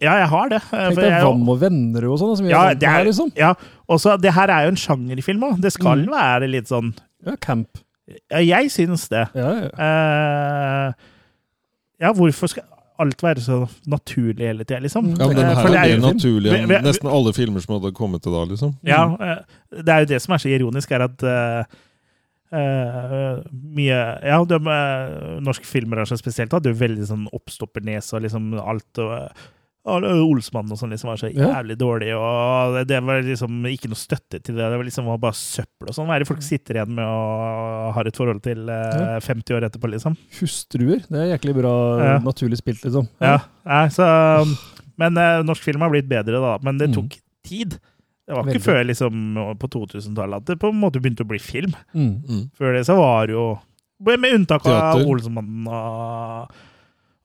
ja, 0.00 0.14
jeg 0.22 0.28
har 0.30 0.48
det. 0.54 0.60
eh, 0.72 0.84
Tenk 0.86 1.00
deg 1.02 1.16
Vam 1.26 1.42
og 1.52 1.58
venner 1.60 2.06
og 2.08 2.16
sånn. 2.22 2.48
Ja, 2.48 2.62
det, 2.72 2.86
er, 2.86 2.94
her, 2.94 3.02
er, 3.02 3.08
liksom. 3.10 3.32
ja, 3.36 3.50
også, 3.90 4.14
det 4.22 4.32
her 4.38 4.48
er 4.54 4.68
jo 4.68 4.72
en 4.72 4.78
sjangerfilm 4.80 5.42
òg. 5.50 5.58
Det 5.60 5.72
skal 5.74 6.06
Mm. 6.06 6.14
være 6.14 6.48
litt 6.48 6.70
sånn 6.70 6.94
Ja, 7.26 7.34
camp. 7.36 7.82
ja, 8.30 8.38
Jeg 8.40 8.70
syns 8.72 9.08
det. 9.10 9.26
Ja, 9.34 9.50
ja. 9.58 9.70
Uh, 9.74 10.92
ja, 12.00 12.12
hvorfor 12.16 12.48
skal 12.54 12.64
alt 13.02 13.22
være 13.24 13.44
så 13.44 13.60
naturlig 13.90 14.46
hele 14.46 14.64
tida, 14.64 14.80
liksom? 14.84 15.12
Ja, 15.16 15.28
men 15.28 15.36
den 15.36 15.50
Eh, 15.50 15.58
her 15.58 15.68
er 15.68 15.78
er 15.80 16.00
mer 16.00 16.14
naturlig 16.14 16.56
enn 16.56 16.74
nesten 16.86 17.10
alle 17.10 17.34
filmer 17.36 17.64
som 17.64 17.76
hadde 17.76 17.94
kommet 17.96 18.24
til 18.24 18.34
da, 18.36 18.44
liksom. 18.50 18.74
Ja, 18.86 19.04
eh, 19.20 19.38
det 19.82 19.94
er 19.94 20.04
jo 20.04 20.10
det 20.14 20.20
som 20.22 20.34
er 20.34 20.42
så 20.42 20.52
ironisk, 20.52 20.90
er 20.92 21.06
at 21.08 21.22
eh, 21.22 21.78
mye 22.50 23.98
Ja, 24.26 24.40
de, 24.42 24.58
uh, 24.58 25.38
norske 25.38 25.68
filmbransjen 25.68 26.18
spesielt 26.18 26.52
hadde 26.52 26.72
jo 26.72 26.80
veldig 26.80 27.06
sånn 27.06 27.28
oppstoppernese 27.30 28.16
og 28.18 28.24
liksom 28.24 28.48
alt 28.58 28.98
og 28.98 29.12
og 29.14 29.28
Olsmannen 29.98 30.72
og 30.72 30.78
sånn 30.78 30.90
liksom 30.94 31.10
var 31.10 31.16
så 31.20 31.30
Ja. 31.34 31.54
jævlig 31.62 31.76
dårlig, 31.78 32.10
og 32.16 32.74
det- 32.74 32.86
det 32.88 33.02
var 33.02 33.22
liksom 33.22 33.62
ikke 33.66 33.88
noe 33.90 33.98
støtte 33.98 34.42
til 34.42 34.54
det. 34.54 34.70
Det 34.70 34.76
var 34.78 34.84
liksom 34.84 35.20
bare 35.20 35.32
søppel 35.32 35.88
og 35.88 35.94
sånn. 35.94 36.06
Hva 36.06 36.14
er 36.16 36.18
det 36.20 36.28
folk 36.28 36.42
sitter 36.42 36.74
igjen 36.74 36.94
med 36.94 37.04
og 37.04 37.92
har 37.94 38.06
et 38.06 38.16
forhold 38.16 38.42
til 38.42 38.68
eh, 38.68 39.18
50 39.20 39.54
år 39.56 39.68
etterpå, 39.68 39.90
liksom? 39.90 40.16
Hustruer. 40.40 41.00
Det 41.08 41.18
er 41.18 41.36
jæklig 41.38 41.54
bra 41.60 41.74
Ja. 42.02 42.18
naturlig 42.18 42.56
spilt, 42.58 42.82
liksom. 42.84 43.08
Ja, 43.20 43.38
ja. 43.66 43.86
så 43.88 44.46
Men 44.98 45.16
eh, 45.16 45.42
norsk 45.42 45.62
film 45.62 45.80
har 45.80 45.88
blitt 45.90 46.08
bedre, 46.08 46.40
da. 46.40 46.58
Men 46.62 46.76
det 46.76 46.90
Mm. 46.90 46.94
tok 46.94 47.18
tid. 47.42 47.70
Det 48.28 48.36
var 48.36 48.44
Veldig. 48.44 48.54
ikke 48.54 48.62
før 48.62 48.86
liksom 48.86 49.58
på 49.58 49.66
2000-tallet 49.68 50.36
at 50.36 50.44
det 50.44 50.58
på 50.60 50.68
en 50.68 50.78
måte 50.80 51.00
begynte 51.00 51.24
å 51.24 51.26
bli 51.28 51.38
film. 51.38 51.72
Mm. 51.94 52.22
Mm. 52.28 52.50
Før 52.56 52.74
det 52.76 52.86
så 52.86 52.96
var 52.96 53.26
det 53.26 53.32
jo 53.34 53.58
Med 54.02 54.32
unntak 54.32 54.64
av 54.66 54.96
Olsmannen 55.04 55.66
og, 55.68 56.50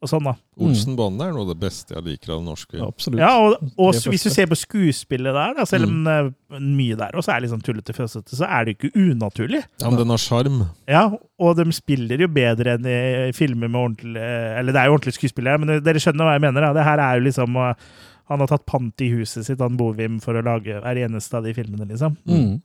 og 0.04 0.10
sånn, 0.12 0.28
da. 0.28 0.36
Olsenbanden 0.62 1.24
er 1.24 1.32
noe 1.34 1.46
av 1.46 1.54
det 1.54 1.60
beste 1.62 1.96
jeg 1.96 2.04
liker 2.06 2.36
av 2.36 2.44
norsk 2.44 2.56
norske 2.56 2.78
film. 2.78 2.88
absolutt. 2.88 3.22
Ja, 3.22 3.32
og, 3.40 3.72
og 3.78 4.10
hvis 4.12 4.26
du 4.26 4.32
ser 4.34 4.50
på 4.50 4.58
skuespillet 4.58 5.36
der, 5.36 5.54
da, 5.58 5.66
selv 5.68 5.90
om 5.90 6.02
mm. 6.06 6.34
mye 6.76 6.98
der 7.00 7.16
også 7.18 7.34
er 7.34 7.44
litt 7.44 7.54
sånn 7.54 7.64
tullete 7.66 7.96
fjøsete, 7.96 8.36
så 8.38 8.48
er 8.48 8.66
det 8.66 8.76
jo 8.76 8.80
ikke 8.80 9.06
unaturlig. 9.12 9.64
Ja, 9.82 9.90
men 9.90 10.00
den 10.00 10.14
har 10.14 10.22
sjarm. 10.22 10.62
Ja, 10.90 11.06
og 11.14 11.56
de 11.60 11.68
spiller 11.76 12.22
jo 12.22 12.30
bedre 12.32 12.78
enn 12.78 12.90
i 12.90 13.32
filmer 13.36 13.72
med 13.72 13.82
ordentlig 13.82 14.22
Eller 14.22 14.76
det 14.76 14.82
er 14.82 14.90
jo 14.90 14.98
ordentlige 14.98 15.20
skuespillere, 15.20 15.62
men 15.62 15.84
dere 15.84 16.02
skjønner 16.02 16.28
hva 16.28 16.38
jeg 16.38 16.46
mener. 16.48 16.68
Da. 16.68 16.76
Det 16.78 16.88
her 16.88 17.04
er 17.04 17.18
jo 17.20 17.26
liksom 17.26 17.60
eh, 17.60 17.90
Han 18.32 18.42
har 18.42 18.50
tatt 18.50 18.66
pant 18.70 19.04
i 19.06 19.12
huset 19.14 19.48
sitt, 19.48 19.62
han 19.62 19.78
Bovim, 19.80 20.20
for 20.24 20.38
å 20.38 20.46
lage 20.46 20.80
hver 20.82 21.02
eneste 21.06 21.38
av 21.38 21.46
de 21.46 21.54
filmene, 21.58 21.88
liksom. 21.92 22.18
Mm. 22.26 22.56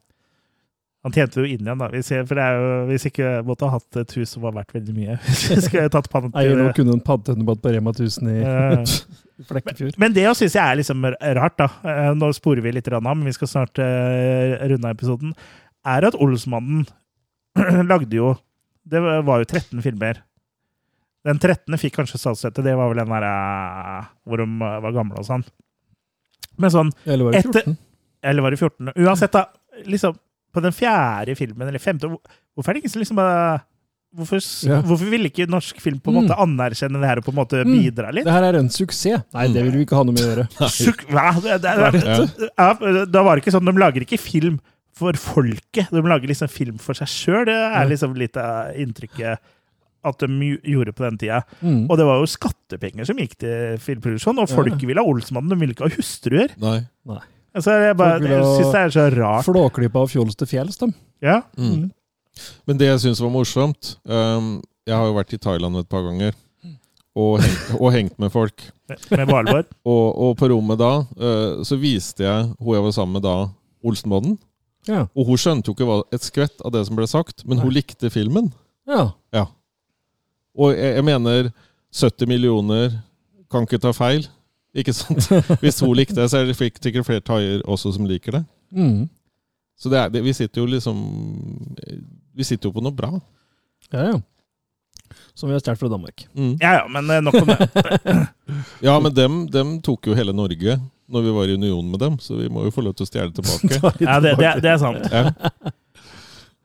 Han 1.01 1.15
tjente 1.17 1.41
jo 1.41 1.47
inn 1.49 1.63
igjen, 1.65 1.79
da. 1.81 1.87
Hvis, 1.89 2.11
jeg, 2.13 2.27
for 2.29 2.37
det 2.37 2.45
er 2.45 2.59
jo, 2.61 2.73
hvis 2.91 3.07
ikke 3.09 3.29
måtte 3.49 3.65
ha 3.71 3.79
hatt 3.79 3.97
et 4.03 4.11
hus 4.19 4.35
som 4.35 4.43
var 4.45 4.53
verdt 4.59 4.75
veldig 4.77 4.93
mye. 4.99 5.15
Hvis 5.49 5.71
jeg 5.73 5.93
tatt 5.95 6.11
pant 6.13 6.29
i 6.29 6.43
Eier 6.43 6.59
nå 6.59 6.67
kunne 6.67 6.75
kun 6.77 6.93
en 6.93 7.01
pantehundebåt 7.07 7.63
på 7.65 7.73
Rema 7.73 7.95
1000 7.95 8.29
i 8.35 8.41
Flekkefjord. 9.49 9.97
Men 10.03 10.13
det 10.13 10.27
syns 10.37 10.59
jeg 10.59 10.61
er 10.61 10.77
liksom 10.83 11.07
rart, 11.39 11.57
da. 11.57 11.71
Eh, 11.89 12.11
Nå 12.21 12.29
sporer 12.37 12.61
vi 12.67 12.75
litt 12.77 12.91
av, 12.93 13.01
men 13.07 13.25
vi 13.25 13.33
skal 13.33 13.49
snart 13.49 13.81
uh, 13.81 14.61
runde 14.69 14.85
av 14.85 14.93
episoden. 14.93 15.33
Er 15.89 16.05
at 16.11 16.19
Olsmannen 16.21 16.85
lagde 17.91 18.21
jo 18.21 18.35
Det 18.85 19.01
var 19.01 19.41
jo 19.41 19.49
13 19.49 19.81
filmer. 19.87 20.21
Den 21.25 21.41
13. 21.41 21.81
fikk 21.81 21.97
kanskje 21.97 22.21
statsstøtte. 22.21 22.61
Det 22.65 22.77
var 22.77 22.93
vel 22.93 23.01
den 23.01 23.13
der 23.17 23.25
eh, 23.31 24.11
hvor 24.29 24.45
de 24.45 24.47
var 24.61 24.93
gamle 25.01 25.17
og 25.21 25.25
sånn. 25.33 25.49
Men 26.61 26.73
sånn 26.77 26.93
Eller 27.09 27.25
var 27.31 27.33
det 27.39 27.47
Etter- 27.47 27.73
Eller 28.29 28.45
var 28.45 28.53
det 28.53 28.61
14? 28.61 28.93
Uansett, 29.01 29.33
da. 29.33 29.47
liksom 29.89 30.21
På 30.53 30.61
den 30.63 30.73
fjerde 30.73 31.37
filmen, 31.39 31.69
eller 31.69 31.79
femte 31.83 32.09
Hvorfor 32.11 32.69
er 32.71 32.75
det 32.75 32.83
ingen 32.85 32.91
som 32.91 33.03
liksom 33.03 33.17
bare 33.21 33.61
Hvorfor, 34.11 34.41
Ja. 34.67 34.81
hvorfor 34.83 35.07
ville 35.09 35.29
ikke 35.31 35.47
norsk 35.47 35.79
film 35.81 36.01
på 36.03 36.11
en 36.11 36.17
Mm. 36.17 36.27
måte 36.27 36.37
anerkjenne 36.43 36.99
det 36.99 37.07
her 37.07 37.19
og 37.19 37.25
på 37.25 37.31
en 37.31 37.37
måte 37.39 37.61
Mm. 37.65 37.77
bidra 37.79 38.11
litt? 38.13 38.25
Det 38.25 38.33
her 38.33 38.43
er 38.43 38.57
en 38.59 38.69
suksess. 38.69 39.23
Nei, 39.33 39.47
det 39.47 39.63
vil 39.63 39.71
vi 39.73 39.85
ikke 39.87 39.95
ha 39.95 40.03
noe 40.03 40.13
med 40.13 40.23
å 40.25 40.35
gjøre. 40.35 40.49
Sjuk- 40.67 41.07
Hva? 41.07 41.31
Det, 41.41 41.63
det, 41.63 41.93
det, 41.93 42.49
Ja. 42.59 42.75
ja, 42.75 43.05
da 43.07 43.23
var 43.23 43.37
det 43.37 43.45
ikke 43.45 43.53
sånn, 43.55 43.65
De 43.65 43.73
lager 43.79 44.01
ikke 44.03 44.19
film 44.19 44.59
for 44.93 45.13
folket, 45.13 45.89
de 45.95 46.03
lager 46.03 46.27
liksom 46.27 46.51
film 46.51 46.77
for 46.79 46.93
seg 46.95 47.07
sjøl. 47.07 47.45
Det 47.47 47.55
er 47.55 47.87
liksom 47.89 48.17
litt 48.19 48.37
av 48.37 48.75
inntrykket 48.75 49.39
at 50.03 50.19
de 50.19 50.27
gjorde 50.67 50.93
på 50.93 51.05
den 51.09 51.17
tida. 51.17 51.45
Mm. 51.63 51.87
Og 51.89 51.97
det 51.97 52.05
var 52.05 52.19
jo 52.19 52.27
skattepenger 52.27 53.07
som 53.07 53.17
gikk 53.17 53.37
til 53.39 53.79
filmproduksjon, 53.79 54.39
og 54.41 54.49
folk 54.49 54.73
Ja. 54.75 54.87
ville 54.89 54.99
ha 54.99 55.07
Olsmannen, 55.07 55.51
de 55.51 55.55
ville 55.57 55.73
ikke 55.75 55.87
ha 55.89 55.95
hustruer. 55.97 56.51
Nei. 56.59 56.81
Nei. 57.07 57.21
Altså, 57.57 57.75
jeg 57.83 57.97
bare, 57.99 58.21
jeg 58.23 58.43
syns 58.47 58.75
det 58.75 58.81
er 58.81 58.93
så 58.95 59.07
rart. 59.15 59.47
Flåklypa 59.47 60.05
av 60.05 60.13
fjols 60.13 60.39
til 60.39 60.51
fjells, 60.51 60.79
dem. 60.81 60.93
Ja. 61.25 61.41
Mm. 61.59 61.89
Men 62.69 62.79
det 62.81 62.89
jeg 62.89 63.03
syns 63.03 63.21
var 63.21 63.33
morsomt 63.35 63.97
um, 64.09 64.55
Jeg 64.89 64.95
har 64.97 65.09
jo 65.09 65.17
vært 65.17 65.35
i 65.35 65.41
Thailand 65.43 65.81
et 65.81 65.89
par 65.91 66.05
ganger. 66.07 66.37
Og 67.19 67.41
hengt, 67.43 67.73
og 67.75 67.91
hengt 67.93 68.15
med 68.23 68.31
folk. 68.33 68.63
Med 69.11 69.27
Valborg. 69.29 69.67
Og, 69.91 70.07
og 70.25 70.37
på 70.39 70.49
rommet 70.53 70.79
da 70.81 70.93
uh, 71.03 71.61
så 71.67 71.79
viste 71.81 72.23
jeg 72.25 72.47
hun 72.61 72.77
jeg 72.77 72.85
var 72.87 72.95
sammen 72.95 73.19
med 73.19 73.27
da, 73.27 73.35
Olsenbanden. 73.83 74.39
Ja. 74.89 75.05
Og 75.13 75.27
hun 75.29 75.41
skjønte 75.41 75.71
jo 75.71 75.75
ikke 75.75 75.99
et 76.15 76.25
skvett 76.25 76.63
av 76.65 76.73
det 76.75 76.85
som 76.87 76.97
ble 76.97 77.07
sagt, 77.11 77.45
men 77.45 77.61
hun 77.61 77.75
likte 77.75 78.11
filmen. 78.15 78.53
ja. 79.35 79.45
Og 80.59 80.73
jeg, 80.75 80.97
jeg 80.97 81.07
mener 81.07 81.51
70 81.95 82.31
millioner 82.31 82.95
kan 83.51 83.67
ikke 83.67 83.81
ta 83.83 83.93
feil. 83.95 84.25
Ikke 84.77 84.95
sant? 84.95 85.27
Hvis 85.63 85.81
hun 85.83 85.95
likte 85.99 86.19
det, 86.21 86.29
så 86.31 86.41
er 86.41 86.51
det 86.51 86.59
fikk 86.59 86.79
sikkert 86.83 87.09
flere 87.09 87.25
thaier 87.27 87.65
også 87.67 87.95
som 87.97 88.07
liker 88.07 88.39
det. 88.39 88.45
Mm. 88.71 89.09
Så 89.81 89.91
det 89.91 89.99
er, 89.99 90.13
det, 90.13 90.23
vi 90.23 90.35
sitter 90.37 90.61
jo 90.61 90.69
liksom 90.69 90.99
Vi 92.37 92.45
sitter 92.45 92.69
jo 92.69 92.75
på 92.77 92.85
noe 92.85 92.95
bra. 92.95 93.15
Ja, 93.91 94.13
ja. 94.13 94.19
Som 95.35 95.49
vi 95.49 95.57
har 95.57 95.63
stjålet 95.63 95.81
fra 95.81 95.89
Danmark. 95.91 96.27
Mm. 96.37 96.55
Ja 96.61 96.73
ja, 96.79 96.87
men 96.93 97.11
eh, 97.11 97.23
nok 97.25 97.41
om 97.41 97.51
det. 97.51 98.27
Ja, 98.87 98.95
men 99.01 99.15
dem, 99.15 99.45
dem 99.51 99.77
tok 99.83 100.11
jo 100.11 100.15
hele 100.19 100.35
Norge 100.37 100.79
når 101.11 101.25
vi 101.27 101.35
var 101.35 101.51
i 101.51 101.55
union 101.59 101.87
med 101.91 101.99
dem, 101.99 102.19
så 102.23 102.37
vi 102.39 102.47
må 102.53 102.63
jo 102.69 102.71
få 102.75 102.85
lov 102.87 102.95
til 102.95 103.07
å 103.07 103.09
stjele 103.09 103.35
tilbake. 103.35 103.81
Ja, 104.07 104.21
det, 104.23 104.37
det, 104.39 104.51
det 104.63 104.71
er 104.71 104.79
sant. 104.79 105.07
Ja. 105.11 105.33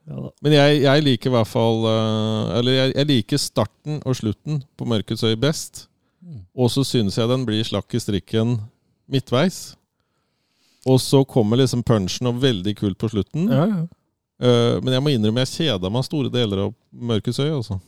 Ja, 0.05 0.19
da. 0.21 0.29
Men 0.45 0.53
jeg, 0.53 0.81
jeg 0.83 1.01
liker 1.01 1.31
i 1.31 1.33
hvert 1.33 1.49
fall 1.49 1.79
eh, 1.89 2.49
Eller 2.59 2.75
jeg, 2.75 2.91
jeg 2.93 3.07
liker 3.09 3.39
starten 3.41 3.95
og 4.05 4.13
slutten 4.19 4.59
på 4.77 4.85
Mørkets 4.85 5.25
øy 5.25 5.33
best. 5.41 5.87
Og 6.55 6.71
så 6.73 6.83
syns 6.87 7.17
jeg 7.19 7.29
den 7.29 7.45
blir 7.47 7.65
slakk 7.67 7.93
i 7.93 8.01
strikken 8.01 8.57
midtveis. 9.11 9.75
Og 10.89 10.99
så 11.01 11.23
kommer 11.25 11.59
liksom 11.59 11.83
punchen 11.85 12.29
og 12.29 12.41
veldig 12.43 12.75
kult 12.77 12.97
på 13.01 13.09
slutten. 13.13 13.47
Ja, 13.49 13.65
ja. 13.69 13.85
Eh, 14.35 14.75
men 14.83 14.93
jeg 14.93 15.03
må 15.03 15.13
innrømme 15.13 15.45
jeg 15.45 15.53
kjeda 15.53 15.89
meg 15.93 16.05
store 16.05 16.31
deler 16.33 16.65
av 16.67 16.73
Mørkets 16.91 17.39
øy. 17.41 17.51
Også. 17.55 17.79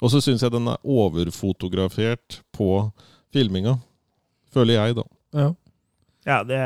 Og 0.00 0.12
så 0.12 0.22
syns 0.24 0.42
jeg 0.44 0.54
den 0.54 0.70
er 0.72 0.80
overfotografert 0.82 2.40
på 2.56 2.70
filminga. 3.34 3.76
Føler 4.54 4.80
jeg, 4.80 4.98
da. 5.00 5.06
ja. 5.36 5.52
Ja, 6.26 6.40
det 6.42 6.58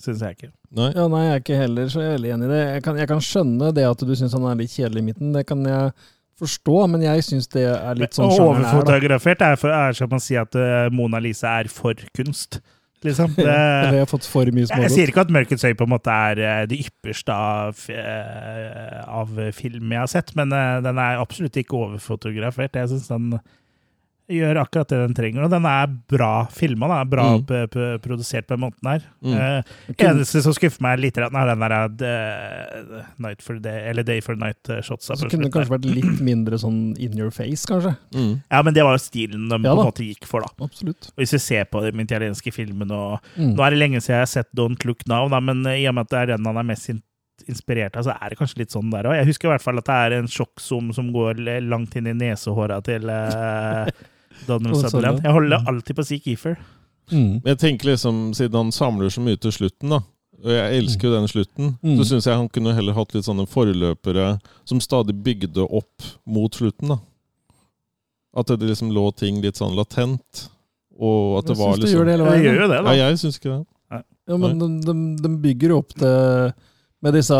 syns 0.00 0.22
jeg 0.24 0.36
ikke. 0.38 0.48
Nei? 0.76 0.88
Ja, 0.96 1.04
nei, 1.12 1.22
jeg 1.26 1.32
er 1.34 1.42
ikke 1.42 1.58
heller 1.60 1.88
så 1.92 2.00
veldig 2.00 2.30
enig 2.32 2.46
i 2.46 2.52
det. 2.54 2.60
Jeg 2.78 2.84
kan, 2.86 3.00
jeg 3.00 3.08
kan 3.10 3.20
skjønne 3.24 3.68
det 3.76 3.84
at 3.84 4.04
du 4.08 4.12
syns 4.16 4.32
han 4.36 4.46
er 4.48 4.56
litt 4.56 4.72
kjedelig 4.72 5.02
i 5.02 5.06
midten. 5.10 5.34
Det 5.34 5.42
kan 5.48 5.60
jeg 5.68 5.90
forstå, 6.40 6.78
men 6.92 7.04
jeg 7.06 7.26
syns 7.26 7.50
det 7.52 7.66
er 7.70 7.98
litt 7.98 8.16
sånn 8.16 8.32
sjangeren 8.32 8.64
er. 8.64 8.72
overfotografert 8.72 9.44
er, 9.46 9.60
for, 9.60 9.72
er 9.72 9.96
som 9.96 10.16
å 10.16 10.22
si 10.22 10.38
at 10.40 10.56
eh, 10.60 10.88
Mona 10.94 11.20
Lisa 11.22 11.56
er 11.62 11.70
for 11.72 11.98
kunst. 12.16 12.60
Liksom. 13.04 13.36
Det, 13.36 13.44
jeg 14.00 14.08
jeg 14.08 14.92
sier 14.94 15.12
ikke 15.12 15.26
at 15.26 15.32
Mørkets 15.32 15.66
øy 15.68 15.74
på 15.78 15.86
en 15.86 15.92
måte 15.94 16.12
er 16.12 16.42
eh, 16.42 16.62
det 16.70 16.80
ypperste 16.86 17.34
av, 17.34 17.84
eh, 17.92 19.00
av 19.04 19.36
film 19.56 19.94
jeg 19.94 20.02
har 20.02 20.12
sett, 20.12 20.34
men 20.38 20.52
den 20.52 21.00
er 21.00 21.22
absolutt 21.22 21.56
ikke 21.60 21.78
overfotografert. 21.86 22.76
Jeg 22.76 22.92
syns 22.92 23.08
den 23.12 23.30
gjør 24.28 24.58
akkurat 24.58 24.88
det 24.90 24.98
den 25.04 25.14
trenger, 25.14 25.44
og 25.46 25.50
den 25.52 25.66
er 25.70 25.86
bra 26.10 26.46
filma. 26.50 27.04
Bra 27.06 27.26
Mm. 27.36 27.44
p- 27.46 27.66
p- 27.70 27.98
produsert 28.02 28.46
på 28.48 28.56
den 28.56 28.64
måten 28.64 28.88
her. 28.90 29.02
Mm. 29.22 29.34
Eh, 29.36 29.62
eneste 30.02 30.42
som 30.42 30.52
skuffer 30.56 30.82
meg 30.82 30.98
litt, 30.98 31.16
er 31.18 31.28
den 31.30 31.60
der 31.62 31.74
uh, 31.76 33.04
Night 33.22 33.42
for 33.42 33.58
Day, 33.62 33.88
eller 33.90 34.02
Day 34.02 34.20
for 34.20 34.34
Night-shotsa. 34.34 35.16
Så 35.16 35.28
kunne 35.30 35.46
det 35.46 35.52
kanskje 35.54 35.74
vært 35.76 35.86
litt 35.88 36.20
mindre 36.26 36.58
sånn 36.58 36.96
in 36.98 37.16
your 37.18 37.30
face, 37.30 37.64
kanskje. 37.68 37.96
Mm. 38.14 38.42
Ja, 38.50 38.62
men 38.66 38.74
det 38.74 38.82
var 38.86 38.96
jo 38.98 39.02
stilen 39.04 39.48
de 39.48 39.60
Ja 39.62 39.74
på 39.74 39.80
en 39.84 39.90
måte 39.92 40.06
gikk 40.06 40.26
for, 40.26 40.40
da. 40.46 40.50
Absolutt. 40.66 41.10
Og 41.14 41.22
Hvis 41.22 41.32
vi 41.36 41.38
ser 41.46 41.64
på 41.70 41.82
den 41.86 42.00
italienske 42.04 42.52
filmen 42.52 42.90
og 42.90 43.20
Mm. 43.36 43.54
Nå 43.56 43.62
er 43.66 43.70
det 43.70 43.78
lenge 43.78 44.00
siden 44.00 44.16
jeg 44.16 44.22
har 44.24 44.26
sett 44.26 44.48
Don't 44.56 44.84
Look 44.84 45.06
Now, 45.08 45.28
da, 45.28 45.40
men 45.40 45.62
i 45.66 45.86
og 45.86 45.94
med 45.94 46.06
at 46.06 46.10
det 46.10 46.18
er 46.18 46.26
den 46.36 46.44
han 46.46 46.56
er 46.56 46.62
mest 46.64 46.88
in 46.90 47.02
inspirert 47.48 47.94
av, 47.96 48.02
så 48.06 48.14
er 48.16 48.30
det 48.30 48.38
kanskje 48.38 48.58
litt 48.62 48.70
sånn 48.72 48.90
der 48.90 49.04
òg. 49.04 49.14
Jeg 49.18 49.26
husker 49.28 49.46
i 49.48 49.50
hvert 49.52 49.62
fall 49.62 49.76
at 49.78 49.84
det 49.84 49.94
er 49.94 50.12
en 50.16 50.26
sjokksum 50.26 50.88
som 50.96 51.12
går 51.12 51.36
langt 51.68 51.94
inn 51.94 52.06
i 52.08 52.14
nesehåra 52.16 52.82
til 52.82 53.08
eh, 53.12 53.90
Donald 54.46 54.76
Sutherland. 54.76 54.90
Sutherland. 54.90 55.22
Jeg 55.24 55.32
holder 55.32 55.64
alltid 55.72 55.96
på 55.96 56.02
å 56.04 56.06
si 56.06 56.18
Keefer. 56.20 56.56
Mm. 57.12 57.40
Jeg 57.44 57.58
tenker 57.58 57.92
liksom, 57.92 58.34
siden 58.34 58.54
han 58.64 58.72
samler 58.74 59.08
så 59.14 59.20
mye 59.22 59.38
til 59.38 59.52
slutten, 59.54 59.88
da, 59.94 60.00
og 60.42 60.50
jeg 60.52 60.78
elsker 60.82 61.08
jo 61.08 61.14
den 61.14 61.28
slutten, 61.30 61.78
Mm. 61.82 61.96
så 61.98 62.04
syns 62.10 62.26
jeg 62.26 62.36
han 62.36 62.48
kunne 62.48 62.74
heller 62.74 62.92
hatt 62.94 63.14
litt 63.14 63.24
sånne 63.24 63.46
forløpere 63.48 64.40
som 64.64 64.80
stadig 64.80 65.14
bygde 65.22 65.62
opp 65.70 66.02
mot 66.26 66.52
slutten. 66.52 66.88
da. 66.88 66.98
At 68.36 68.46
det 68.52 68.60
liksom 68.68 68.90
lå 68.92 69.06
ting 69.16 69.40
litt 69.40 69.56
sånn 69.56 69.74
latent. 69.76 70.48
Og 70.98 71.38
at 71.38 71.46
det 71.46 71.56
Jeg 71.56 71.60
var 71.62 71.72
syns 71.72 71.76
det 71.76 71.84
liksom 71.86 71.98
gjør 71.98 72.04
det 72.04 72.12
hele 72.16 72.26
veien. 72.30 72.44
gjør 72.44 72.60
jo 72.60 72.68
det, 72.68 72.76
Ja, 72.76 72.82
da. 72.82 72.92
jeg 72.96 73.18
syns 73.22 73.38
ikke 73.38 73.52
det. 73.54 73.66
Ja, 74.28 74.36
men 74.36 74.58
de, 74.58 74.68
de, 74.82 74.94
de 75.22 75.28
bygger 75.40 75.68
jo 75.70 75.78
opp 75.78 75.94
det 75.94 76.54
med 77.02 77.14
disse 77.14 77.38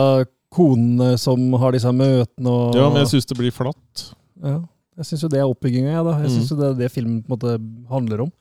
konene 0.54 1.18
som 1.18 1.52
har 1.58 1.72
disse 1.72 1.90
møtene 1.92 2.46
og 2.52 2.76
Ja, 2.78 2.88
men 2.88 3.02
jeg 3.02 3.08
syns 3.16 3.26
det 3.26 3.36
blir 3.36 3.50
flatt. 3.52 4.04
Ja, 4.42 4.60
jeg 4.96 5.04
syns 5.10 5.22
jo 5.22 5.28
det 5.28 5.38
er 5.40 5.46
oppbygginga, 5.50 5.92
jeg, 5.92 6.04
da. 6.04 6.14
Jeg 6.22 6.30
Mm. 6.30 6.34
syns 6.36 6.50
jo 6.50 6.56
det 6.56 6.68
er 6.70 6.74
det 6.80 6.92
filmen 6.92 7.22
på 7.22 7.32
en 7.32 7.36
måte 7.36 7.56
handler 7.90 8.20
om. 8.26 8.32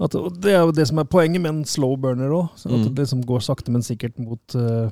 At, 0.00 0.14
og 0.14 0.40
det 0.40 0.52
er 0.54 0.60
jo 0.64 0.72
det 0.72 0.86
som 0.88 0.98
er 0.98 1.04
poenget 1.04 1.40
med 1.42 1.50
en 1.52 1.64
slow 1.64 1.96
burner 1.96 2.30
òg. 2.30 2.48
At 2.64 2.70
Mm. 2.70 2.94
det 2.94 2.98
liksom 3.06 3.24
går 3.26 3.40
sakte, 3.42 3.70
men 3.70 3.82
sikkert 3.82 4.18
mot 4.18 4.54
uh, 4.54 4.90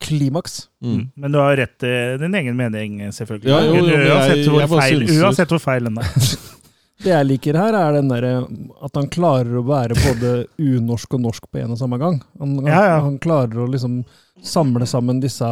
klimaks. 0.00 0.68
Mm. 0.82 1.10
Men 1.16 1.32
du 1.32 1.38
har 1.38 1.56
rett 1.56 1.82
i 1.86 2.16
din 2.18 2.34
egen 2.34 2.56
mening, 2.56 2.98
selvfølgelig. 3.12 3.48
Ja, 3.50 3.60
jo, 3.60 3.74
jo, 3.74 3.84
jo, 3.86 4.14
uansett, 4.14 4.36
jeg- 4.36 4.48
hvor 4.48 4.60
jeg 4.60 4.68
feil, 4.70 5.00
synser. 5.08 5.24
uansett 5.24 5.48
hvor 5.48 5.60
feil 5.60 5.84
den 5.84 5.98
er. 5.98 6.12
Det 6.96 7.10
jeg 7.12 7.26
liker 7.26 7.54
her, 7.60 7.74
er 7.76 7.92
den 7.92 8.08
der, 8.08 8.24
at 8.82 8.94
han 8.96 9.06
klarer 9.12 9.58
å 9.60 9.64
være 9.68 9.94
både 10.00 10.46
unorsk 10.58 11.12
og 11.12 11.20
norsk 11.20 11.42
på 11.52 11.60
en 11.60 11.72
og 11.74 11.78
samme 11.78 11.98
gang. 12.00 12.22
Han, 12.40 12.54
han, 12.56 12.66
Ja, 12.66 12.84
ja. 12.88 13.00
han 13.04 13.18
klarer 13.18 13.52
å 13.52 13.68
liksom 13.70 13.98
samle 14.42 14.86
sammen 14.88 15.20
disse 15.20 15.44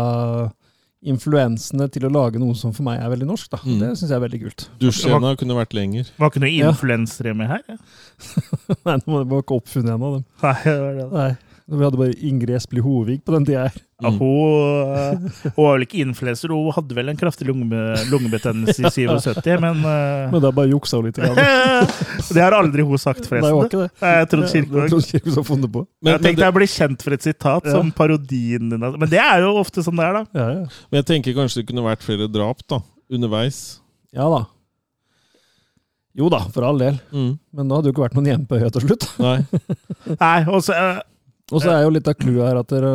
influensene 1.05 1.87
til 1.93 2.07
å 2.09 2.11
lage 2.13 2.41
noe 2.41 2.55
som 2.59 2.73
for 2.75 2.87
meg 2.87 3.01
er 3.03 3.11
veldig 3.13 3.29
norsk. 3.29 3.51
Da. 3.53 3.59
Mm. 3.65 3.79
Det 3.83 3.91
syns 3.99 4.11
jeg 4.11 4.17
er 4.17 4.23
veldig 4.25 4.41
kult. 4.47 4.67
Dusjscena 4.81 5.35
kunne 5.41 5.57
vært 5.59 5.75
lenger. 5.77 6.11
Var 6.19 6.31
ikke 6.33 6.43
noen 6.45 6.55
Ja. 6.57 6.71
influensere 6.73 7.35
med 7.37 7.49
her? 7.53 7.63
ja? 7.69 7.77
Nei, 8.87 8.97
det 9.05 9.07
var 9.33 9.43
ikke 9.45 9.59
oppfunnet 9.61 9.95
en 9.95 10.07
av 10.09 10.17
dem. 10.19 10.25
Nei, 10.43 10.55
det 10.65 10.79
var 10.81 10.95
det. 11.01 11.09
Nei. 11.13 11.33
Vi 11.65 11.81
hadde 11.81 11.97
bare 11.97 12.13
Ingrid 12.21 12.51
Espelid 12.59 12.85
Hovig 12.85 13.23
på 13.25 13.33
den 13.33 13.47
tida 13.49 13.63
her. 13.69 13.77
Ja, 14.05 14.11
Mm. 14.11 14.19
hun, 14.21 15.31
hun 15.55 15.65
var 15.65 15.79
vel 15.79 15.85
ikke 15.87 16.01
influenser, 16.05 16.51
hun 16.53 16.75
hadde 16.77 16.93
vel 16.99 17.09
en 17.09 17.17
kraftig 17.17 17.47
lunge, 17.49 17.79
lungebetennelse 18.11 18.83
i 18.85 18.91
77, 18.93 19.61
men 19.65 19.79
uh, 19.81 20.29
Men 20.35 20.43
da 20.45 20.51
bare 20.53 20.69
juksa 20.69 20.99
hun 21.01 21.07
litt. 21.09 21.17
Det 22.35 22.43
har 22.43 22.53
aldri 22.59 22.85
hun 22.85 23.01
sagt, 23.01 23.25
Nei, 23.31 23.41
det 23.41 23.49
var 23.49 23.55
forresten. 23.55 23.71
ikke 23.71 23.81
det. 23.81 24.03
Nei, 24.03 24.11
Jeg 24.19 24.29
trodde 24.29 24.45
Det 24.45 24.53
var 24.53 24.67
Kirkevåg. 24.67 24.91
Trond 24.93 25.33
som 25.33 25.41
har 25.41 25.49
funnet 25.49 25.73
på. 25.79 25.85
Men, 26.05 26.13
Jeg 26.13 26.21
tenkte 26.27 26.43
det, 26.43 26.49
jeg 26.51 26.57
blir 26.59 26.73
kjent 26.75 27.07
for 27.07 27.17
et 27.17 27.23
sitat 27.31 27.65
Ja. 27.71 27.73
som 27.79 27.93
parodien 27.97 28.69
din. 28.75 28.83
altså. 28.83 28.99
Men 29.01 29.09
det 29.15 29.23
er 29.25 29.41
jo 29.47 29.55
ofte 29.63 29.87
sånn 29.87 29.97
det 29.97 30.05
er, 30.11 30.13
da. 30.21 30.25
Ja, 30.37 30.49
ja. 30.59 30.67
men 30.91 31.01
jeg 31.01 31.07
tenker 31.15 31.39
kanskje 31.41 31.63
det 31.63 31.67
kunne 31.73 31.87
vært 31.89 32.05
flere 32.05 32.29
drap 32.29 32.61
da, 32.69 32.83
underveis. 33.09 33.63
ja 34.13 34.29
da. 34.29 34.43
Jo 36.15 36.29
da, 36.31 36.45
for 36.55 36.63
all 36.69 36.77
del. 36.79 37.01
Mm. 37.11 37.33
Men 37.57 37.69
da 37.73 37.75
hadde 37.81 37.89
det 37.89 37.91
jo 37.91 37.97
ikke 37.97 38.05
vært 38.05 38.15
noen 38.21 38.29
igjen 38.29 38.45
på 38.47 38.61
Høya 38.61 38.71
til 38.77 38.85
slutt. 38.85 39.09
Nei. 39.19 39.39
Nei, 40.21 40.37
og 40.47 40.61
så 40.63 40.77
eh, 40.77 41.01
Og 41.53 41.61
så 41.61 41.71
er 41.75 41.83
jo 41.85 41.91
litt 41.93 42.09
av 42.09 42.15
clouet 42.17 42.47
her 42.49 42.61
at 42.63 42.69
dere 42.73 42.93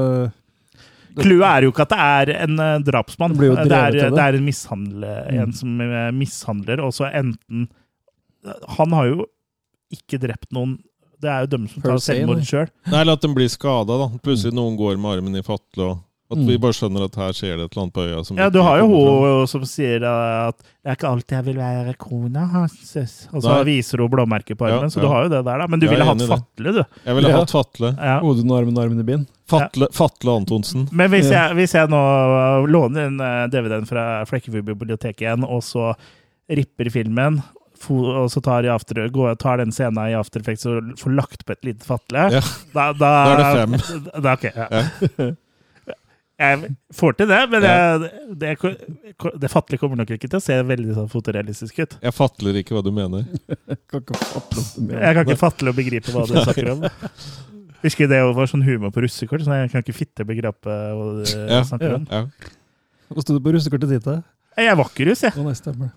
Clouet 1.20 1.46
er 1.50 1.66
jo 1.66 1.72
ikke 1.74 1.84
at 1.84 1.92
det 1.92 2.00
er 2.06 2.30
en 2.46 2.60
eh, 2.64 2.76
drapsmann. 2.86 3.34
Det 3.36 3.50
Det 3.68 3.76
er, 3.76 3.92
det. 3.98 4.10
det 4.16 4.24
er 4.24 4.38
en, 4.38 4.46
mishandle, 4.46 5.14
Mm. 5.34 5.54
som 5.58 5.82
eh, 5.82 6.12
mishandler, 6.16 6.80
og 6.86 6.94
så 6.96 7.10
enten 7.12 7.68
Han 8.78 8.94
har 8.96 9.06
jo 9.10 9.26
ikke 9.92 10.20
drept 10.22 10.48
noen. 10.56 10.78
Det 11.20 11.28
er 11.30 11.42
jo 11.44 11.50
dem 11.58 11.66
som 11.68 11.82
tar 11.84 11.98
se, 12.00 12.14
selvmord 12.14 12.46
sjøl. 12.48 12.70
Nei, 12.88 13.02
eller 13.02 13.18
at 13.18 13.22
den 13.26 13.34
blir 13.36 13.50
skada. 13.52 13.98
Plutselig 14.24 14.54
noen 14.56 14.78
går 14.80 14.96
med 15.02 15.18
armen 15.18 15.36
i 15.36 15.44
fatle. 15.44 15.90
og 15.90 15.98
At 16.32 16.38
Mm. 16.38 16.46
vi 16.46 16.58
bare 16.62 16.76
skjønner 16.78 17.06
at 17.08 17.16
her 17.18 17.32
skjer 17.34 17.56
det 17.58 17.64
et 17.66 17.72
eller 17.74 17.84
annet 17.84 17.94
på 17.94 18.04
øya. 18.06 18.24
Som 18.26 18.38
Ja, 18.38 18.50
du 18.54 18.62
har 18.62 18.78
jo 18.78 18.86
hun 18.88 19.48
som 19.48 19.62
sier 19.66 20.04
at 20.06 20.56
'det 20.58 20.86
er 20.86 20.96
ikke 20.96 21.10
alltid 21.10 21.30
jeg 21.38 21.46
vil 21.46 21.56
være 21.58 21.98
kona 21.98 22.44
hans'. 22.54 23.28
Og 23.34 23.42
så 23.42 23.50
Nei. 23.50 23.64
viser 23.66 23.98
hun 23.98 24.10
blåmerket 24.12 24.56
på 24.58 24.68
armen, 24.70 24.84
Ja, 24.84 24.88
så 24.94 25.02
du 25.02 25.08
ja. 25.08 25.14
har 25.14 25.24
jo 25.24 25.30
det 25.30 25.44
der, 25.46 25.58
da. 25.58 25.66
Men 25.68 25.80
du 25.80 25.88
ville 25.90 26.06
hatt 26.06 26.22
fatle, 26.22 26.72
du. 26.74 26.84
Jeg 27.06 27.16
ville 27.16 27.30
Ja. 27.30 27.38
hatt 27.40 27.50
Fatle. 27.50 27.96
Ja. 27.98 28.20
Hodet 28.20 28.46
og 28.46 28.60
armen 28.62 28.78
og 28.78 28.84
armen 28.86 29.00
i 29.00 29.04
bind. 29.04 29.26
Fatle, 29.48 29.88
Fatle 29.92 30.30
Antonsen. 30.40 30.88
Men 30.92 31.10
hvis, 31.10 31.32
Ja. 31.32 31.48
jeg, 31.48 31.56
hvis 31.58 31.74
jeg 31.74 31.90
nå 31.90 32.68
låner 32.70 33.08
en 33.08 33.20
eh, 33.20 33.48
DVD-en 33.48 33.86
fra 33.88 34.24
Flekkefjord-biblioteket 34.26 35.22
igjen, 35.22 35.44
og 35.44 35.64
så 35.64 35.96
ripper 36.48 36.92
filmen, 36.92 37.42
og 37.90 38.30
så 38.30 38.40
tar, 38.44 38.66
after, 38.70 39.08
går, 39.10 39.36
tar 39.40 39.58
den 39.58 39.72
scenen 39.72 39.98
i 39.98 40.14
After 40.14 40.40
Effects 40.42 40.66
og 40.68 40.84
får 40.96 41.16
lagt 41.16 41.44
på 41.46 41.52
et 41.54 41.64
lite 41.66 41.84
fatle 41.86 42.30
Ja. 42.34 42.42
da, 42.74 42.94
da, 42.94 43.26
Da 43.26 43.34
er 43.34 43.38
det 43.66 43.82
fem. 43.82 44.12
Da, 44.22 44.34
ok, 44.34 44.44
ja. 44.56 45.32
Jeg 46.40 46.70
får 46.96 47.16
til 47.20 47.28
det, 47.28 47.40
men 47.52 47.66
jeg, 47.68 48.10
det, 48.40 48.52
det 49.44 49.50
fattelige 49.52 49.82
kommer 49.82 50.00
nok 50.00 50.14
ikke 50.16 50.30
til 50.32 50.40
å 50.40 50.44
se 50.44 50.56
veldig 50.70 50.94
sånn 50.96 51.10
fotorealistisk 51.12 51.82
ut. 51.84 51.98
Jeg 52.06 52.16
fatler 52.16 52.60
ikke 52.62 52.78
hva 52.78 52.84
du 52.86 52.94
mener. 52.96 53.26
Kan 53.92 54.06
ikke 54.06 54.16
fatle, 54.22 54.64
mener 54.80 55.04
Jeg 55.04 55.18
kan 55.18 55.28
ikke 55.28 55.40
fatle 55.42 55.74
og 55.74 55.80
begripe 55.82 56.14
hva 56.16 56.24
du 56.30 56.38
snakker 56.38 56.72
om. 56.78 56.86
Husker 57.84 58.10
det 58.12 58.22
var 58.36 58.48
sånn 58.52 58.64
humor 58.68 58.92
på 58.96 59.04
russekort, 59.04 59.44
Sånn, 59.44 59.56
jeg 59.66 59.72
kan 59.74 59.84
ikke 59.84 59.96
fitte 60.00 60.26
begrape 60.28 60.68
hva 60.96 61.10
du 61.20 61.22
Ja, 61.28 61.60
snakker 61.68 61.98
om. 62.00 62.08
Ja. 62.12 62.24
Hva 63.10 63.24
sto 63.26 63.36
det 63.36 63.44
på 63.44 63.54
russekortet 63.56 63.92
ditt? 63.98 64.08
da? 64.08 64.22
Jeg 64.60 64.76
var 64.80 64.90
ikke 64.92 65.08
russ, 65.12 65.24
jeg. 65.28 65.36
Å, 65.36 65.44
nei, 65.46 65.56
stemmer. 65.60 65.92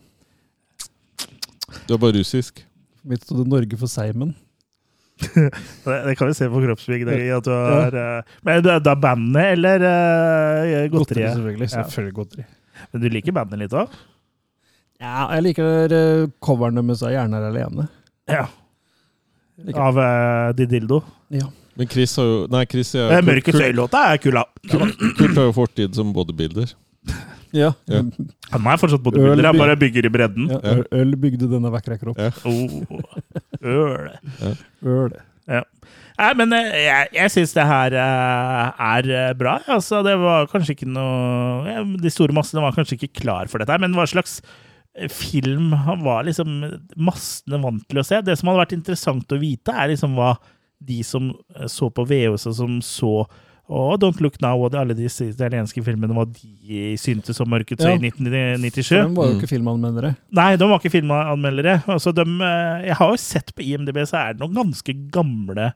Du 1.87 1.95
er 1.95 2.03
bare 2.03 2.19
russisk. 2.19 2.63
Mitt 3.07 3.25
sto 3.27 3.39
det 3.39 3.47
Norge 3.51 3.79
for 3.79 3.91
Seimen. 3.91 4.35
Det, 5.23 5.99
det 6.07 6.15
kan 6.19 6.31
vi 6.31 6.35
se 6.37 6.49
på 6.51 6.63
kroppsbygg. 6.63 7.05
det, 7.09 7.19
At 7.37 7.47
du 7.47 7.53
har, 7.53 7.95
ja. 7.97 8.23
men 8.47 8.65
det 8.65 8.75
er 8.79 8.99
bandet 9.01 9.57
eller 9.57 9.85
uh, 9.87 10.91
Godteri, 10.93 11.25
selvfølgelig. 11.27 11.69
Ja. 11.69 11.85
Selvfølgelig 11.87 12.17
godteri. 12.17 12.47
Men 12.93 13.05
du 13.05 13.09
liker 13.13 13.37
bandet 13.37 13.63
litt 13.63 13.77
òg? 13.77 13.95
Ja, 15.03 15.27
jeg 15.35 15.49
liker 15.49 15.95
uh, 15.95 16.29
coverne 16.43 16.85
med 16.87 16.99
seg 17.01 17.17
'Gjerne 17.17 17.41
er 17.41 17.49
alene'. 17.51 17.89
Ja. 18.31 18.47
Liker. 19.63 19.83
Av 19.89 19.99
uh, 19.99 20.55
Di 20.57 20.69
Dildo. 20.71 21.03
Men 21.75 21.89
Chris 21.89 22.15
har 22.21 22.29
jo 22.29 22.39
Nei, 22.53 22.65
Chris 22.69 22.95
Eh, 22.99 23.11
er, 23.17 23.25
Mørkets 23.25 23.61
øye-låta 23.61 24.05
er 24.13 24.21
kul, 24.23 24.37
da. 24.37 24.45
Kurt 24.69 25.37
har 25.39 25.47
jo 25.49 25.53
fortid 25.57 25.97
som 25.97 26.13
bodybuilder. 26.13 26.75
Ja. 27.53 27.73
Ja. 27.91 28.03
Han 28.53 28.67
er 28.73 28.81
fortsatt 28.81 29.03
bodybuilder, 29.05 29.49
han 29.51 29.59
bare 29.61 29.77
bygger 29.81 30.07
i 30.09 30.13
bredden. 30.15 30.49
ja. 30.53 30.61
øl- 30.73 30.87
Øl 31.03 31.17
bygde 31.21 31.49
denne 31.53 31.71
vakre 31.73 31.99
kropp. 32.01 32.19
Ja. 32.21 32.31
Oh, 32.49 32.81
øl. 33.63 34.11
Øl. 34.83 35.13
Nei, 36.23 36.29
men 36.39 36.53
eh, 36.55 36.67
jeg, 36.85 37.09
jeg 37.17 37.33
syns 37.35 37.55
det 37.57 37.65
her 37.67 37.95
eh, 37.99 38.83
er 38.89 39.09
eh, 39.11 39.31
bra. 39.39 39.57
Altså, 39.75 40.03
det 40.07 40.15
var 40.21 40.47
kanskje 40.53 40.77
ikke 40.77 40.91
noe 40.93 41.81
De 42.03 42.13
store 42.13 42.35
massene 42.37 42.63
var 42.63 42.75
kanskje 42.77 42.99
ikke 43.01 43.23
klar 43.25 43.49
for 43.51 43.63
dette, 43.63 43.79
men 43.83 43.97
hva 43.97 44.05
slags 44.11 44.41
film 45.09 45.71
han 45.87 46.03
var 46.05 46.27
liksom 46.29 46.51
massene 47.01 47.59
vant 47.63 47.85
til 47.89 48.03
å 48.03 48.05
se? 48.07 48.21
Det 48.25 48.35
som 48.39 48.51
hadde 48.51 48.61
vært 48.67 48.75
interessant 48.77 49.33
å 49.33 49.39
vite, 49.41 49.73
er 49.73 49.89
liksom 49.95 50.13
hva 50.19 50.35
de 50.85 50.99
som 51.07 51.31
så 51.71 51.89
på 51.95 52.05
VHS, 52.11 52.45
og 52.51 52.57
som 52.59 52.77
så 52.85 53.13
og 53.71 54.01
Don't 54.03 54.21
Look 54.21 54.41
Now 54.43 54.65
og 54.67 54.75
alle 54.75 54.93
de 54.95 55.05
italienske 55.07 55.83
filmene, 55.85 56.13
hva 56.13 56.27
de 56.27 56.97
syntes 57.01 57.41
om 57.41 57.49
Mørkets 57.49 57.85
øye 57.85 57.95
Ja. 57.95 57.97
i 57.97 58.11
1997. 58.11 58.89
For 58.89 59.09
de 59.09 59.15
var 59.17 59.25
jo 59.27 59.33
Mm. 59.33 59.39
ikke 59.41 59.49
filmanmeldere. 59.55 60.17
Nei, 60.33 60.57
de 60.57 60.65
var 60.69 60.79
ikke 60.81 60.91
filmanmeldere. 61.01 61.83
Altså, 61.87 62.13
de, 62.13 62.21
eh, 62.23 62.87
jeg 62.89 62.95
har 62.97 63.09
jo 63.11 63.17
sett 63.17 63.55
på 63.55 63.63
IMDb, 63.65 63.97
så 64.05 64.17
er 64.29 64.33
det 64.35 64.41
noen 64.41 64.55
ganske 64.55 65.11
gamle 65.11 65.73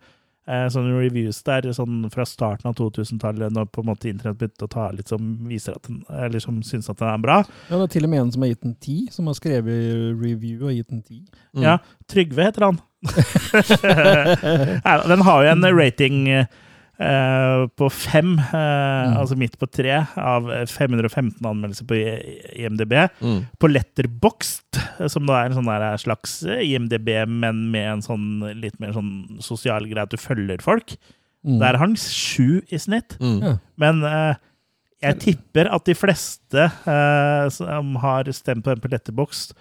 eh, 0.48 0.68
sånne 0.70 0.94
reviews 1.00 1.42
der, 1.42 1.62
sånn 1.74 2.08
fra 2.12 2.22
starten 2.24 2.66
av 2.68 2.74
2000-tallet, 2.76 3.50
når 3.50 3.64
på 3.66 3.80
en 3.82 3.86
måte 3.88 4.06
internett 4.08 4.38
begynte 4.38 4.62
å 4.62 4.68
ta 4.70 4.90
litt 4.92 5.08
som 5.08 5.38
viser 5.42 5.74
at 5.74 5.82
den, 5.88 6.04
eller 6.08 6.38
som 6.38 6.62
syns 6.62 6.88
at 6.88 6.98
den 6.98 7.08
er 7.08 7.18
bra. 7.18 7.42
Ja, 7.68 7.78
Det 7.78 7.82
er 7.82 7.86
til 7.98 8.04
og 8.04 8.10
med 8.10 8.20
en 8.20 8.30
som 8.30 8.42
har 8.42 8.48
gitt 8.50 8.60
den 8.62 8.76
ti, 8.80 9.08
som 9.10 9.26
har 9.26 9.34
skrevet 9.34 10.14
review 10.22 10.62
og 10.68 10.72
gitt 10.76 10.88
den 10.88 11.02
ti. 11.02 11.24
Mm. 11.56 11.62
Ja, 11.64 11.78
Trygve 12.06 12.44
heter 12.46 12.62
han. 12.62 12.78
Den 15.08 15.20
har 15.22 15.42
jo 15.44 15.50
en 15.50 15.76
rating 15.76 16.28
eh, 16.28 16.46
på 16.96 17.88
fem, 17.92 18.30
mm. 18.40 19.16
altså 19.20 19.36
midt 19.36 19.58
på 19.60 19.66
tre, 19.68 19.98
av 20.16 20.46
515 20.70 21.44
anmeldelser 21.44 21.88
på 21.90 21.98
IMDb. 22.56 22.94
Mm. 23.20 23.42
på 23.60 23.68
Letterboxd, 23.68 24.80
som 25.12 25.28
da 25.28 25.42
er 25.42 25.50
en 25.50 25.58
sånn 25.58 25.68
slags 26.00 26.38
IMDb, 26.46 27.10
men 27.28 27.66
med 27.74 27.90
en 27.90 28.06
sånn 28.06 28.26
litt 28.62 28.80
mer 28.80 28.96
sånn 28.96 29.42
sosial 29.44 29.90
greie 29.90 30.08
at 30.08 30.14
du 30.14 30.20
følger 30.20 30.64
folk. 30.64 30.96
Mm. 31.46 31.60
Der 31.60 31.76
har 31.76 31.82
han 31.84 31.96
sju 32.00 32.62
i 32.72 32.80
snitt. 32.80 33.16
Mm. 33.20 33.38
Ja. 33.44 33.54
Men 33.78 34.02
eh, 34.08 34.34
jeg 35.04 35.20
tipper 35.22 35.70
at 35.70 35.86
de 35.86 35.94
fleste 35.96 36.66
eh, 36.66 37.46
som 37.54 37.96
har 38.02 38.30
stemt 38.34 38.64
på 38.66 38.72
en 38.72 38.82
på 38.82 38.90
Letterboxd, 38.90 39.54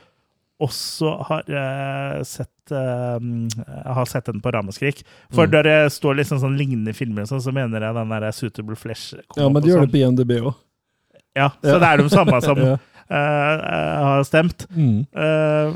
også 0.61 1.09
har 1.27 1.43
uh, 1.51 2.23
sett 2.23 2.71
uh, 2.71 3.19
har 3.93 4.05
sett 4.07 4.25
den 4.25 4.39
på 4.41 4.51
Ramaskrik. 4.55 5.03
For 5.33 5.45
Mm. 5.47 5.51
der 5.51 5.63
det 5.63 5.91
står 5.91 6.15
liksom 6.21 6.39
sånn 6.39 6.57
lignende 6.57 6.93
filmer, 6.95 7.25
sånn, 7.27 7.41
så 7.43 7.51
mener 7.53 7.81
jeg 7.81 7.93
den 7.93 8.09
der 8.09 8.31
Suitable 8.31 8.75
Flesh 8.75 9.13
ja, 9.35 9.49
men 9.49 9.61
de 9.61 9.69
gjør 9.69 9.83
sånn. 9.83 9.91
det 9.91 9.91
på 9.91 10.03
IMDb 10.03 10.31
òg. 10.47 10.55
Ja, 11.35 11.49
så 11.61 11.79
det 11.79 11.87
er 11.89 11.97
de 11.97 12.09
samme 12.09 12.39
som 12.47 12.57
Ja. 12.57 12.77
uh, 13.11 14.05
har 14.05 14.23
stemt. 14.23 14.65
Mm. 14.71 15.05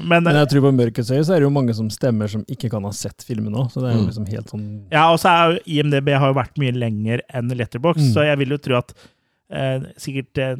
Men 0.07 0.23
Men 0.23 0.33
jeg 0.39 0.49
tror 0.49 0.61
på 0.69 0.71
Mørkets 0.73 1.11
øye 1.11 1.25
så 1.27 1.35
er 1.35 1.39
det 1.43 1.49
jo 1.49 1.53
mange 1.53 1.75
som 1.75 1.89
stemmer 1.91 2.27
som 2.31 2.45
ikke 2.47 2.71
kan 2.71 2.83
ha 2.87 2.91
sett 2.95 3.21
filmen 3.27 3.53
òg. 3.53 3.67
Så 3.73 3.81
det 3.83 3.91
er 3.91 3.97
jo 3.97 4.01
Mm. 4.05 4.07
liksom 4.09 4.27
helt 4.31 4.47
sånn 4.49 4.65
Ja, 4.91 5.11
og 5.11 5.19
så 5.19 5.27
er 5.29 5.59
IMDb 5.67 6.09
har 6.17 6.31
jo 6.31 6.39
vært 6.39 6.55
mye 6.57 6.71
lenger 6.71 7.19
enn 7.33 7.49
Letterbox, 7.51 7.97
Mm. 7.99 8.13
så 8.15 8.23
jeg 8.25 8.37
vil 8.37 8.49
jo 8.55 8.57
tro 8.57 8.77
at 8.77 8.93
sikkert 9.97 10.37
eh, 10.37 10.55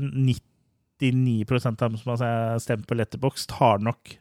99% 1.01 1.81
av 1.81 1.89
dem 1.91 1.97
som 1.97 2.11
har 2.17 2.59
stemt 2.59 2.88
på 2.88 2.95
Letterboxd, 2.99 3.51
har 3.59 3.80
nok 3.80 4.17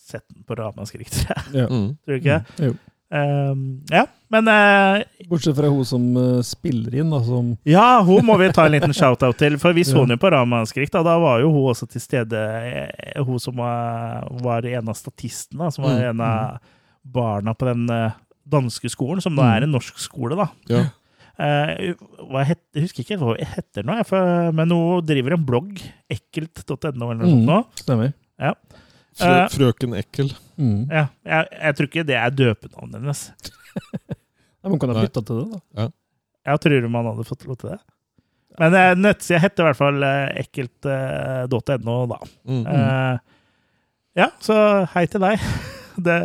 sett 0.00 0.24
den 0.34 0.44
på 0.48 0.54
Ramaskrik, 0.58 1.10
3. 1.10 1.34
ja. 1.54 1.66
Mm. 1.68 1.96
Tror 2.04 2.14
du 2.14 2.20
ikke? 2.20 2.44
Jo. 2.58 2.74
Um, 3.08 3.60
ja, 3.88 4.02
men 4.28 4.48
uh, 4.52 4.98
Bortsett 5.30 5.56
fra 5.56 5.70
hun 5.72 5.84
som 5.88 6.02
uh, 6.16 6.42
spiller 6.44 6.98
inn, 7.00 7.08
da, 7.08 7.22
som 7.24 7.54
Ja, 7.64 8.02
hun 8.04 8.20
må 8.28 8.34
vi 8.36 8.50
ta 8.52 8.66
en 8.68 8.74
liten 8.74 8.92
shout-out 8.92 9.38
til, 9.40 9.56
for 9.62 9.72
vi 9.72 9.84
så 9.88 10.02
henne 10.02 10.18
ja. 10.18 10.20
på 10.20 10.28
Ramaskrik. 10.34 10.90
Da, 10.92 11.00
da 11.06 11.14
var 11.22 11.40
jo 11.40 11.48
hun 11.54 11.70
også 11.72 11.88
til 11.88 12.04
stede, 12.04 12.42
eh, 12.68 13.22
hun 13.24 13.40
som 13.40 13.56
var, 13.56 14.28
var 14.44 14.68
en 14.68 14.92
av 14.92 14.96
statistene, 14.98 15.70
som 15.72 15.86
var 15.88 15.96
Mm. 15.96 16.04
en 16.10 16.20
av 16.20 16.58
barna 17.08 17.54
på 17.56 17.64
den 17.70 17.88
uh, 17.88 18.12
danske 18.44 18.90
skolen, 18.92 19.24
som 19.24 19.36
da 19.36 19.46
Mm. 19.46 19.54
er 19.56 19.62
en 19.70 19.72
norsk 19.78 19.98
skole, 20.04 20.36
da. 20.36 20.50
Ja. 20.68 20.84
Eh, 21.38 21.92
hva 22.28 22.42
het, 22.48 22.60
jeg 22.74 22.88
husker 22.88 23.04
ikke 23.04 23.18
hva 23.20 23.34
hun 23.36 23.50
heter 23.54 23.86
nå, 23.86 23.94
men 24.58 24.72
hun 24.74 25.04
driver 25.06 25.36
en 25.36 25.44
blogg, 25.46 25.82
ekkelt.no 26.10 27.12
eller 27.12 27.20
noe 27.22 27.30
sånt. 27.30 27.46
Mm. 27.46 27.82
Stemmer. 27.84 28.14
Frø, 29.18 29.34
Eh. 29.34 29.44
frøken 29.50 29.94
Ekkel. 29.98 30.28
Mm. 30.58 30.86
Ja, 30.90 31.04
jeg, 31.26 31.46
jeg 31.58 31.76
tror 31.78 31.88
ikke 31.88 32.04
det 32.06 32.18
er 32.18 32.34
døpenavnet 32.34 33.00
hennes. 33.00 33.28
Ja, 34.58 34.72
man 34.72 34.80
kan 34.82 34.90
ha 34.90 35.02
bytta 35.04 35.22
til 35.22 35.36
det, 35.38 35.60
da. 35.78 35.84
Jeg 36.50 36.60
tror 36.64 36.86
man 36.90 37.06
hadde 37.06 37.24
fått 37.28 37.44
lov 37.46 37.60
til 37.60 37.68
det. 37.70 37.76
Men 38.58 38.74
uh, 38.74 38.94
nettsida 38.98 39.38
heter 39.38 39.62
i 39.62 39.66
hvert 39.68 39.78
fall 39.78 40.02
eh, 40.02 40.40
ekkelt.no, 40.42 41.94
da. 42.10 42.18
Mm. 42.50 42.64
Uh, 42.66 43.18
ja, 44.18 44.26
så 44.42 44.56
hei 44.96 45.04
til 45.10 45.22
deg. 45.22 45.44
Det, 46.08 46.16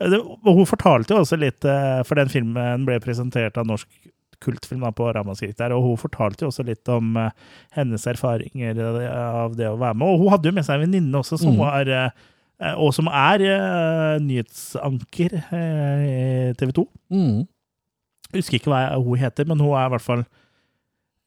det, 0.00 0.18
og 0.20 0.52
hun 0.60 0.66
fortalte 0.68 1.14
jo 1.14 1.22
også 1.22 1.38
litt, 1.40 1.64
eh, 1.64 2.02
for 2.04 2.14
den 2.20 2.28
filmen 2.28 2.84
ble 2.88 2.98
presentert 3.00 3.56
av 3.56 3.66
norsk 3.68 3.88
kultfilm 4.44 4.82
da, 4.84 4.90
på 4.92 5.06
Ramaskrik 5.16 5.54
der, 5.56 5.72
og 5.72 5.82
hun 5.86 5.96
fortalte 5.96 6.44
jo 6.44 6.50
også 6.50 6.64
litt 6.68 6.88
om 6.92 7.14
eh, 7.16 7.30
hennes 7.72 8.04
erfaringer 8.06 8.76
av 9.16 9.54
det 9.56 9.70
å 9.70 9.78
være 9.80 9.96
med. 9.96 10.06
Og 10.10 10.20
hun 10.26 10.32
hadde 10.34 10.50
jo 10.50 10.56
med 10.58 10.66
seg 10.68 10.76
en 10.76 10.84
venninne 10.90 11.22
også, 11.22 11.38
som 11.40 11.54
Mm. 11.56 11.62
var 11.64 11.88
eh, 11.88 12.10
og 12.76 12.92
som 12.96 13.08
er 13.08 13.40
eh, 13.44 14.18
nyhetsanker 14.24 15.34
eh, 15.52 16.04
i 16.50 16.52
TV 16.56 16.72
2. 16.72 16.84
Mm. 17.12 17.46
Jeg 18.32 18.40
husker 18.42 18.58
ikke 18.60 18.72
hva 18.72 18.82
hun 19.00 19.18
heter, 19.20 19.46
men 19.48 19.60
hun 19.60 19.72
er 19.76 19.86
i 19.88 19.92
hvert 19.94 20.02
fall 20.04 20.24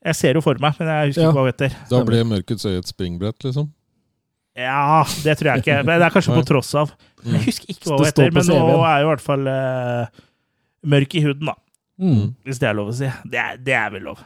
Jeg 0.05 0.15
ser 0.15 0.29
henne 0.33 0.41
for 0.45 0.55
meg, 0.63 0.77
men 0.79 0.87
jeg 0.87 1.09
husker 1.09 1.21
Ja. 1.21 1.29
ikke 1.29 1.35
hva 1.37 1.43
hun 1.43 1.51
heter. 1.51 1.73
Da 1.89 2.03
ble 2.07 2.23
Mørkets 2.23 2.65
øye 2.69 2.77
et 2.79 2.87
springbrett, 2.87 3.41
liksom. 3.43 3.71
Ja, 4.59 5.03
det 5.23 5.37
tror 5.39 5.53
jeg 5.53 5.63
ikke. 5.63 5.77
Men 5.87 6.01
det 6.01 6.07
er 6.09 6.15
kanskje 6.15 6.35
på 6.35 6.43
tross 6.49 6.73
av. 6.79 6.91
Mm. 7.23 7.35
Jeg 7.37 7.45
husker 7.47 7.71
ikke 7.73 7.85
hva 7.91 7.99
Det 7.99 7.99
hun 7.99 8.09
heter, 8.09 8.33
men 8.35 8.49
nå 8.51 8.81
er 8.87 8.97
jo 9.03 9.05
i 9.05 9.09
hvert 9.13 9.23
fall 9.23 9.47
uh, 9.51 10.25
mørk 10.95 11.15
i 11.15 11.23
huden, 11.23 11.51
da. 11.51 11.55
Mm. 11.99 12.25
Hvis 12.47 12.59
det 12.61 12.67
er 12.69 12.75
lov 12.77 12.91
å 12.91 12.97
si. 12.99 13.07
Det 13.27 13.39
er, 13.43 13.57
det 13.63 13.75
er 13.75 13.89
vel 13.95 14.05
lov. 14.09 14.21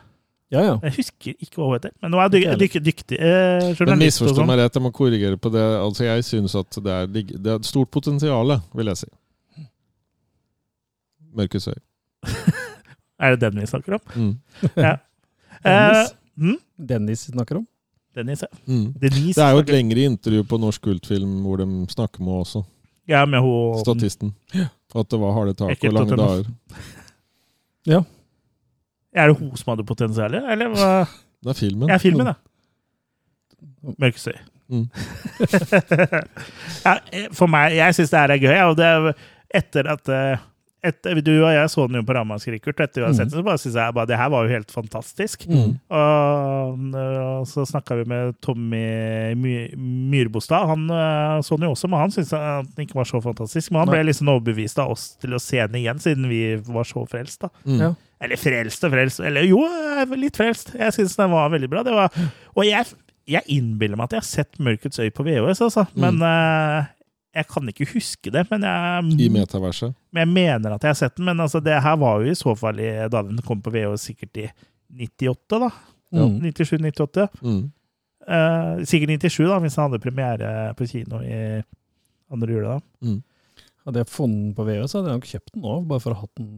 Ja, 0.53 0.61
ja. 0.61 0.73
Jeg 0.85 0.93
husker 0.99 1.33
ikke 1.41 1.57
hva 1.57 1.67
hun 1.71 1.75
heter, 1.79 1.93
men 2.03 2.13
nå 2.13 2.19
er 2.21 2.35
jeg 2.37 2.57
dyk, 2.61 2.75
dyktig 2.85 3.17
eh, 3.17 3.71
Men 3.87 4.03
misforstå 4.03 4.35
sånn. 4.37 4.49
meg 4.51 4.59
rett, 4.59 4.75
jeg 4.77 4.85
må 4.85 4.91
korrigere 4.93 5.39
på 5.41 5.49
det. 5.53 5.63
Altså, 5.81 6.05
Jeg 6.05 6.25
syns 6.27 6.53
at 6.59 6.77
det 6.85 6.93
er, 6.93 7.07
det 7.09 7.41
er 7.41 7.55
et 7.57 7.65
stort 7.65 7.89
potensial, 7.93 8.53
vil 8.77 8.91
jeg 8.91 9.01
si. 9.01 9.09
Mørkets 11.33 11.69
øye. 11.73 11.81
Er 13.23 13.33
det 13.33 13.41
den 13.47 13.63
vi 13.63 13.69
snakker 13.69 13.97
om? 13.97 14.03
Mm. 14.13 14.33
ja. 14.77 14.93
Dennis. 15.63 16.13
hm? 16.37 16.57
Dennis 16.91 17.25
snakker 17.31 17.63
om. 17.63 17.65
Dennis, 18.13 18.43
ja. 18.45 18.47
Mm. 18.69 18.93
Denise 19.01 19.33
Det 19.39 19.43
er 19.43 19.55
jo 19.55 19.63
et 19.63 19.71
lengre 19.73 20.05
intervju 20.11 20.43
på 20.45 20.59
Norsk 20.61 20.83
Kultfilm 20.85 21.39
hvor 21.45 21.61
de 21.61 21.67
snakker 21.89 22.21
med 22.21 22.43
også, 22.43 22.63
Ja, 23.09 23.25
med 23.25 23.41
hun 23.43 23.79
statisten. 23.81 24.33
At 24.93 25.09
det 25.09 25.19
var 25.19 25.33
harde 25.35 25.53
tak 25.57 25.83
og 25.83 25.93
lange 25.93 26.17
dager. 26.17 26.45
Ja. 27.89 28.03
Er 29.13 29.27
det 29.27 29.37
hun 29.37 29.51
som 29.57 29.73
hadde 29.73 29.85
potensial, 29.85 30.35
eller 30.35 30.71
hva? 30.71 30.91
Det 31.43 31.51
er 31.51 31.57
filmen. 31.57 31.89
Ja, 31.89 31.97
filmen, 31.99 32.29
da. 32.29 32.33
Mørkesøy. 33.99 34.37
Mm. 34.71 34.85
ja, 36.85 36.93
for 37.35 37.51
meg, 37.51 37.75
jeg 37.75 37.97
syns 37.97 38.13
det 38.13 38.21
her 38.21 38.33
er 38.33 38.41
gøy. 38.41 38.55
Og 38.69 38.77
det 38.79 38.87
er 38.87 39.09
etter 39.59 39.89
at 39.91 40.13
eh, 40.13 40.45
etter, 40.83 41.21
Du 41.23 41.31
og 41.45 41.51
jeg 41.53 41.69
så 41.71 41.85
den 41.87 41.95
jo 42.01 42.03
på 42.07 42.15
Ramaskrik, 42.17 42.61
Kurt. 42.65 42.79
Etter 42.83 43.01
vi 43.01 43.05
hadde 43.07 43.15
Mm. 43.15 43.19
sett 43.21 43.31
den, 43.31 43.39
så 43.39 43.45
bare 43.47 43.57
synes 43.61 43.75
jeg 43.79 43.93
bare, 43.95 44.05
det 44.09 44.17
her 44.19 44.29
var 44.33 44.43
jo 44.43 44.53
helt 44.53 44.71
fantastisk. 44.71 45.45
Mm. 45.47 45.77
Og, 45.89 46.79
og 46.99 47.47
så 47.47 47.65
snakka 47.69 47.95
vi 48.01 48.05
med 48.09 48.35
Tommy 48.43 48.81
My- 49.39 49.75
Myrbostad. 49.77 50.67
Han 50.67 50.89
eh, 50.89 51.41
så 51.45 51.57
den 51.57 51.67
jo 51.69 51.73
også, 51.75 51.89
men 51.91 51.99
han 52.03 52.11
syntes 52.13 52.33
den 52.75 52.85
ikke 52.87 52.97
var 52.99 53.07
så 53.09 53.21
fantastisk. 53.23 53.71
Men 53.71 53.83
han 53.85 53.93
ble 53.93 54.03
liksom 54.09 54.31
overbevist 54.33 54.79
av 54.83 54.91
oss 54.95 55.13
til 55.21 55.35
å 55.37 55.41
se 55.41 55.61
den 55.63 55.79
igjen, 55.81 56.01
siden 56.03 56.27
vi 56.31 56.41
var 56.67 56.83
så 56.89 57.05
frelst. 57.09 57.41
da. 57.45 57.49
Mm. 57.65 57.79
Ja. 57.79 57.93
Eller 58.23 58.39
frelst 58.39 58.83
og 58.87 58.93
frelst. 58.93 59.19
Eller 59.23 59.43
jo, 59.47 59.61
litt 60.15 60.37
frelst. 60.39 60.73
Jeg 60.79 60.95
syns 60.95 61.15
den 61.19 61.31
var 61.33 61.49
veldig 61.51 61.69
bra. 61.71 61.83
Det 61.83 61.95
var, 61.95 62.11
og 62.55 62.63
jeg, 62.67 62.85
jeg 63.27 63.43
innbiller 63.55 63.99
meg 63.99 64.11
at 64.11 64.17
jeg 64.17 64.23
har 64.23 64.29
sett 64.29 64.59
Mørkets 64.63 64.99
øy 65.03 65.09
på 65.15 65.25
VHS, 65.27 65.63
altså. 65.67 65.87
Men 65.99 66.21
eh, 66.23 66.85
jeg 67.33 67.47
kan 67.49 67.69
ikke 67.69 67.87
huske 67.95 68.31
det. 68.33 68.43
Men 68.51 68.65
jeg, 68.67 69.13
I 69.25 69.29
metaverset. 69.33 69.95
men 70.13 70.23
jeg 70.25 70.31
mener 70.33 70.75
at 70.75 70.85
jeg 70.85 70.93
har 70.93 70.99
sett 70.99 71.15
den. 71.17 71.25
Men 71.29 71.41
altså, 71.41 71.61
det 71.63 71.79
her 71.81 71.97
var 72.01 72.21
jo 72.21 72.31
i 72.31 72.37
så 72.37 72.53
fall 72.57 72.81
i, 72.81 72.91
da 73.09 73.23
den 73.25 73.41
kom 73.45 73.63
på 73.63 73.73
VH 73.73 73.95
sikkert 74.01 74.41
i 74.43 74.49
98, 74.93 75.61
da. 75.65 75.71
Mm. 76.13 76.37
97-98. 76.45 77.27
Mm. 77.41 77.63
Uh, 78.23 78.83
sikkert 78.87 79.15
97, 79.17 79.39
da, 79.49 79.59
hvis 79.63 79.75
den 79.75 79.83
hadde 79.87 80.01
premiere 80.03 80.51
på 80.77 80.87
kino 80.87 81.21
i 81.25 81.39
andre 82.33 82.53
jule. 82.53 82.77
da. 82.77 83.09
Mm. 83.09 83.21
Hadde 83.87 84.03
jeg 84.03 84.13
funnet 84.13 84.43
den 84.45 84.55
på 84.57 84.67
VHS, 84.67 84.95
hadde 84.95 85.11
jeg 85.11 85.19
nok 85.19 85.31
kjøpt 85.31 85.55
den 85.55 85.69
òg, 85.73 85.87
bare 85.89 86.03
for 86.03 86.15
å 86.15 86.21
ha 86.21 86.29
den, 86.37 86.51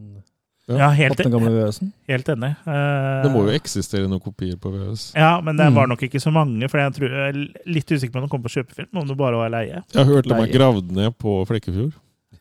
Ja, 0.68 0.78
Ja, 0.80 0.90
helt, 0.98 1.18
den 1.22 1.30
gamle 1.32 1.52
VHS-en. 1.54 1.92
helt 2.10 2.26
enig. 2.34 2.56
Uh, 2.66 3.22
Det 3.24 3.30
må 3.32 3.44
jo 3.46 3.52
eksistere 3.54 4.08
noen 4.10 4.20
kopier 4.24 4.56
på 4.58 4.72
VHS. 4.74 5.12
Ja, 5.16 5.40
men 5.42 5.56
det 5.58 5.68
Mm. 5.70 5.76
var 5.76 5.88
nok 5.88 6.02
ikke 6.02 6.18
så 6.20 6.32
mange. 6.34 6.68
For 6.70 6.80
jeg, 6.80 6.94
tror, 6.96 7.10
jeg 7.10 7.36
er 7.36 7.70
litt 7.70 7.86
usikker 7.92 8.12
på 8.12 8.18
om 8.18 8.26
den 8.26 8.30
kom 8.30 8.42
på 8.42 8.50
kjøpefilm, 8.50 8.90
om 8.98 9.08
det 9.08 9.18
bare 9.18 9.38
var 9.38 9.50
leie. 9.54 9.84
Jeg 9.94 10.06
hørte 10.10 10.30
meg 10.34 10.50
Nei. 10.50 10.58
gravd 10.58 10.90
ned 10.92 11.14
på 11.22 11.46
Flekkefjord. 11.46 11.94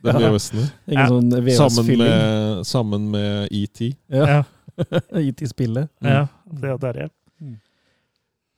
Den 0.02 0.20
Ja. 0.20 0.30
VHS-en. 0.30 0.70
der. 0.86 0.94
Ja. 0.94 1.06
sånn 1.08 1.30
Sammen 1.30 1.44
VHS-fylling 1.44 1.98
med, 1.98 2.66
sammen 2.66 3.10
med 3.10 3.48
E 3.52 3.62
ET. 3.64 3.96
ja. 4.08 4.26
Ja, 4.26 4.44
gitt 5.20 5.42
i 5.42 5.46
spillet. 5.46 5.88
ja, 6.02 6.26
det, 6.50 6.70
er 6.82 6.92
det. 6.92 7.10
Mm. 7.42 7.58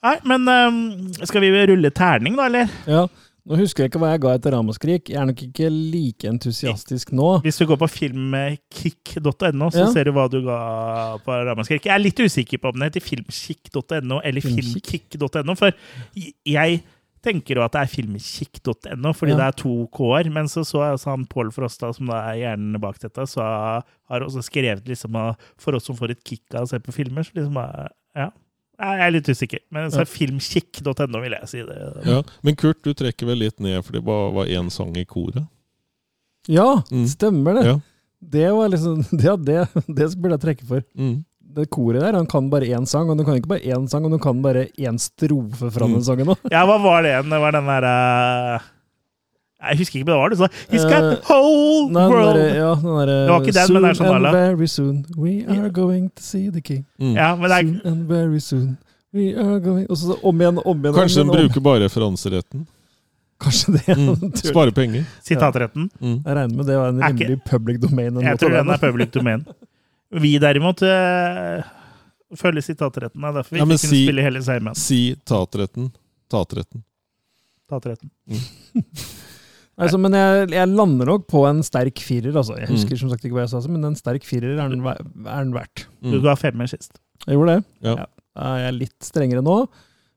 Nei, 0.06 0.16
men 0.24 0.48
um, 0.48 1.12
skal 1.26 1.40
vi 1.42 1.50
rulle 1.66 1.90
terning, 1.90 2.36
da, 2.36 2.46
eller? 2.46 2.68
Ja. 2.86 3.06
Nå 3.46 3.54
husker 3.60 3.84
jeg 3.84 3.92
ikke 3.92 4.00
hva 4.02 4.08
jeg 4.10 4.20
ga 4.24 4.30
etter 4.34 4.54
Ramaskrik. 4.56 5.10
Jeg 5.12 5.20
er 5.22 5.26
nok 5.28 5.42
ikke 5.44 5.68
like 5.70 6.26
entusiastisk 6.26 7.12
nå. 7.14 7.28
Hvis 7.44 7.60
du 7.60 7.66
går 7.70 7.78
på 7.78 7.86
filmkick.no, 7.94 9.68
så 9.70 9.84
Ja. 9.84 9.92
ser 9.92 10.04
du 10.08 10.12
hva 10.16 10.24
du 10.30 10.40
ga 10.42 11.18
på 11.22 11.36
Ramaskrik. 11.46 11.84
Jeg 11.86 11.94
er 11.94 12.02
litt 12.02 12.18
usikker 12.18 12.58
på 12.58 12.72
om 12.72 12.80
det 12.80 12.90
heter 12.90 13.04
filmkikk.no 13.06 14.18
eller 14.24 14.40
filmkick.no, 14.42 15.54
for 15.54 15.70
jeg 16.44 16.82
tenker 17.26 17.56
jo 17.58 17.62
at 17.64 17.72
det 17.74 17.80
er 17.82 17.92
filmkikk.no, 17.94 19.12
fordi 19.14 19.32
Ja. 19.32 19.36
det 19.36 19.46
er 19.46 19.56
to 19.62 19.86
k-er. 19.94 20.30
Men 20.30 20.46
så 20.50 20.64
så 20.66 20.82
jeg 20.82 20.98
han 21.06 21.26
Pål 21.26 21.50
Frosta, 21.54 21.92
som 21.94 22.06
da 22.06 22.22
er 22.32 22.38
hjernen 22.42 22.80
bak 22.80 22.98
dette, 22.98 23.26
så 23.26 23.42
har 23.42 24.20
også 24.26 24.42
skrevet 24.42 24.84
liksom 24.86 25.14
for 25.56 25.74
oss 25.74 25.84
som 25.86 25.96
får 25.96 26.10
et 26.10 26.24
kick 26.24 26.42
av 26.54 26.62
å 26.66 26.68
se 26.68 26.78
på 26.78 26.92
filmer, 26.92 27.22
så 27.22 27.30
liksom 27.34 27.54
Ja. 28.16 28.30
Jeg 28.78 29.00
er 29.06 29.10
litt 29.14 29.28
usikker, 29.28 29.58
men 29.72 29.90
så 29.90 29.96
Ja. 29.96 30.00
er 30.02 30.10
filmkikk.no, 30.12 31.20
vil 31.22 31.32
jeg 31.32 31.48
si 31.48 31.62
det. 31.62 31.76
Ja. 32.04 32.22
Men 32.42 32.56
Kurt, 32.56 32.82
du 32.84 32.92
trekker 32.92 33.26
vel 33.26 33.38
litt 33.38 33.58
ned, 33.60 33.82
for 33.84 33.92
det 33.92 34.04
bare 34.04 34.32
var 34.34 34.46
én 34.46 34.70
sang 34.70 34.94
i 34.96 35.04
koret? 35.04 35.46
Ja, 36.48 36.82
Mm. 36.92 37.06
stemmer 37.08 37.54
det. 37.54 37.64
Ja. 37.66 37.78
Det 38.22 38.50
var 38.52 38.68
liksom 38.68 39.02
Ja, 39.24 39.36
det, 39.36 39.68
det 39.88 40.10
burde 40.20 40.36
jeg 40.36 40.40
trekke 40.44 40.66
for. 40.66 40.82
Mm. 40.96 41.24
Det 41.56 41.70
koret 41.70 42.00
der, 42.02 42.12
han 42.12 42.26
kan 42.26 42.50
bare 42.50 42.68
én 42.68 42.86
sang, 42.86 43.08
og 43.08 43.16
du 43.16 43.24
kan 43.24 43.34
ikke 43.40 43.48
bare 43.48 43.64
én 43.64 43.88
sang, 43.88 44.04
og 44.04 44.10
du 44.12 44.18
kan 44.18 44.42
bare 44.42 44.66
én 44.76 44.98
strofe 45.00 45.70
fra 45.72 45.86
den 45.86 45.96
Mm. 45.96 46.04
sangen 46.04 46.26
òg. 46.34 46.38
Ja, 46.52 46.66
hva 46.66 46.76
var 46.82 47.02
det 47.02 47.14
igjen? 47.14 47.30
Det 47.32 47.40
var 47.40 47.52
den 47.52 47.64
derre 47.64 48.60
Jeg 49.56 49.78
husker 49.80 49.98
ikke 50.00 50.06
hva 50.06 50.14
det 50.14 50.20
var. 50.20 50.28
Du 50.28 50.36
sa 50.36 50.46
'He's 50.68 50.84
got 50.84 51.04
the 51.16 51.22
whole 51.32 51.88
Nei, 51.92 52.08
world'. 52.12 52.34
Der, 52.36 52.54
ja, 52.54 52.74
den 52.74 52.84
derre 52.84 53.06
Det 53.06 53.30
var 53.30 53.40
ikke 53.40 53.52
den, 53.56 53.72
men 53.72 53.82
det 53.82 53.90
er 53.90 53.94
sånn 53.94 54.06
Soon 54.06 54.26
and 54.26 54.36
very 54.36 54.66
soon 54.66 55.04
we 55.16 55.44
are 55.48 55.70
going 55.70 56.10
to 56.14 56.22
see 56.22 56.50
the 56.50 56.60
king. 56.60 56.84
Mm. 57.00 57.14
Ja, 57.16 57.34
men 57.36 57.50
det 57.50 57.56
er, 57.56 57.62
Soon 57.62 57.80
and 57.92 58.06
very 58.08 58.38
soon 58.38 58.76
we 59.14 59.34
are 59.34 59.60
going 59.60 59.86
Og 59.90 59.96
så 59.96 60.18
om 60.22 60.40
igjen, 60.40 60.58
om 60.64 60.82
igjen, 60.82 60.94
Kanskje 60.94 61.24
den 61.24 61.32
bruker 61.32 61.60
bare 61.60 61.80
referanseretten? 61.88 62.66
Kanskje 63.40 63.72
det. 63.72 63.96
Mm. 63.96 64.32
Spare 64.52 64.72
penger? 64.72 65.04
sitatretten. 65.24 65.90
Mm. 66.00 66.22
Jeg 66.26 66.36
regner 66.36 66.56
med 66.56 66.66
det 66.66 66.76
var 66.76 66.88
en 66.88 67.00
rimelig 67.02 67.30
ikke- 67.30 67.50
public 67.50 67.80
domain. 67.80 68.20
Jeg 68.20 68.38
tror 68.38 68.50
den 68.50 68.68
er 68.70 68.76
public 68.78 69.10
domain. 69.10 69.46
Vi 70.12 70.38
derimot 70.38 70.82
øh, 70.82 71.62
følger 72.36 72.60
sitatretten. 72.62 73.20
Det 73.20 73.28
er 73.28 73.32
derfor 73.32 73.50
vi 73.50 73.58
Ja, 73.58 73.64
ikke 73.64 73.68
kunne 73.68 73.78
si- 73.78 74.04
spille 74.06 74.22
hele 74.22 74.42
Seigmen. 74.42 74.74
Si 74.74 75.16
tatretten. 75.26 75.92
Tatretten. 76.30 76.84
Sitatretten. 77.66 78.10
Altså, 79.78 79.98
men 80.00 80.12
jeg, 80.16 80.50
jeg 80.56 80.68
lander 80.72 81.04
nok 81.10 81.26
på 81.28 81.42
en 81.50 81.58
sterk 81.66 81.98
firer. 82.00 82.32
Altså. 82.32 82.54
Jeg 82.56 82.68
Mm. 82.70 82.76
husker 82.76 82.96
som 82.98 83.10
sagt 83.12 83.24
ikke 83.26 83.34
hva 83.36 83.44
jeg 83.44 83.50
sa, 83.52 83.60
men 83.68 83.84
en 83.84 83.94
sterk 83.98 84.24
firer 84.24 84.54
er 84.58 84.68
den, 84.72 84.80
er 84.86 85.42
den 85.44 85.52
verdt. 85.52 85.86
Du 86.02 86.16
Mm. 86.16 86.22
ga 86.24 86.34
femmer 86.34 86.66
sist. 86.66 86.98
Jeg 87.26 87.36
gjorde 87.36 87.56
det. 87.58 87.64
Ja. 87.82 88.06
Da 88.36 88.56
er 88.68 88.72
litt 88.72 88.98
strengere 89.00 89.42
nå, 89.44 89.68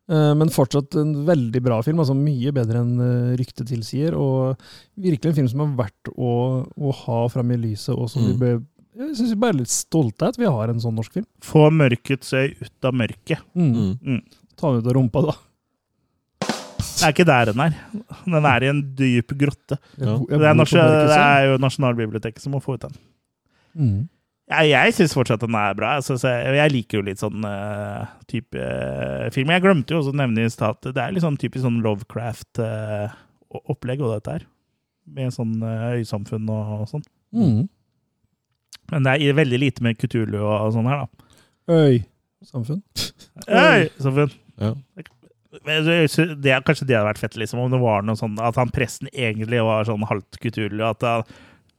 eh, 0.09 0.33
men 0.33 0.47
fortsatt 0.49 0.95
en 0.95 1.25
veldig 1.25 1.61
bra 1.61 1.81
film. 1.81 1.99
altså 1.99 2.15
Mye 2.15 2.51
bedre 2.55 2.79
enn 2.79 2.99
eh, 2.99 3.35
ryktet 3.37 3.67
tilsier. 3.67 4.15
Og 4.15 4.57
virkelig 4.97 5.25
en 5.33 5.35
film 5.35 5.47
som 5.49 5.61
er 5.61 5.75
verdt 5.83 6.13
å, 6.17 6.65
å 6.79 6.93
ha 6.93 7.27
fram 7.27 7.51
i 7.51 7.57
lyset, 7.57 7.97
og 7.97 8.09
som 8.09 8.23
vi 8.25 8.33
Mm. 8.33 8.39
bør 8.39 8.65
jeg 8.99 9.15
synes 9.15 9.29
vi 9.29 9.35
bare 9.39 9.53
er 9.53 9.59
litt 9.59 9.67
stolte 9.71 10.21
av 10.23 10.29
at 10.29 10.37
vi 10.37 10.43
har 10.45 10.67
en 10.69 10.79
sånn 10.79 10.95
norsk 10.95 11.13
film. 11.13 11.25
Få 11.41 11.69
mørkets 11.71 12.33
øy 12.33 12.55
ut 12.61 12.83
av 12.83 12.91
mørket. 12.93 13.39
Mm. 13.55 13.97
Mm. 14.03 14.21
Ta 14.57 14.71
den 14.73 14.81
ut 14.81 14.87
av 14.87 14.93
rumpa, 14.93 15.21
da. 15.25 15.33
Det 16.99 17.05
er 17.07 17.13
ikke 17.15 17.29
der 17.29 17.43
den 17.51 17.59
er. 17.63 17.71
Den 18.25 18.45
er 18.51 18.59
i 18.63 18.69
en 18.69 18.81
dyp 18.99 19.29
grotte. 19.39 19.75
Ja. 19.97 20.13
Det 20.19 20.37
er, 20.37 20.41
det 20.59 21.17
er 21.17 21.39
jo 21.49 21.53
Nasjonalbiblioteket 21.63 22.41
som 22.43 22.51
må 22.55 22.59
få 22.63 22.71
ut 22.77 22.85
den. 22.85 22.95
Mm. 23.79 23.99
Jeg, 24.49 24.71
jeg 24.71 24.95
syns 24.97 25.13
fortsatt 25.13 25.43
den 25.43 25.57
er 25.57 25.73
bra. 25.77 25.89
Altså, 25.99 26.13
jeg, 26.25 26.55
jeg 26.57 26.71
liker 26.73 26.97
jo 26.99 27.03
litt 27.05 27.21
sånn 27.21 27.39
uh, 27.45 28.03
type 28.29 28.57
uh, 28.57 29.29
film. 29.35 29.49
Jeg 29.53 29.63
glemte 29.65 29.93
jo 29.93 29.97
også 30.01 30.13
å 30.15 30.19
nevne 30.21 30.45
i 30.45 30.53
stad 30.53 30.73
at 30.79 30.85
det 30.95 31.01
er 31.03 31.11
litt 31.13 31.25
sånn 31.25 31.41
typisk 31.41 31.63
sånn 31.67 31.83
Lovecraft-opplegg 31.85 33.99
og 34.01 34.13
dette 34.15 34.29
her. 34.37 34.43
Med 35.09 35.27
sånn 35.33 35.55
eh, 35.65 35.97
øysamfunn 35.97 36.47
og, 36.53 36.63
og 36.83 36.87
sånn. 36.91 37.05
Mm. 37.33 37.61
Men 38.93 38.99
det 39.05 39.11
er 39.17 39.37
veldig 39.37 39.59
lite 39.61 39.81
med 39.85 39.97
Kutulu 39.97 40.39
og, 40.39 40.53
og 40.53 40.73
sånn 40.75 40.89
her, 40.89 40.97
da. 41.01 41.07
Øy. 41.69 41.95
Samfunn. 42.45 42.81
Øysamfunn! 43.47 44.31
Ja. 44.61 44.71
Det 45.49 46.51
er 46.51 46.61
kanskje 46.65 46.85
det 46.85 46.97
hadde 46.97 47.07
vært 47.07 47.21
fett, 47.21 47.37
liksom, 47.41 47.61
om 47.63 47.71
det 47.73 47.79
var 47.81 48.03
noe 48.05 48.17
sånn 48.19 48.35
at 48.43 48.57
han 48.59 48.69
presten 48.73 49.09
egentlig 49.09 49.61
var 49.65 49.87
sånn 49.87 50.05
halvt 50.05 50.37
Kutulu, 50.43 50.83
at 50.85 51.01
det 51.01 51.15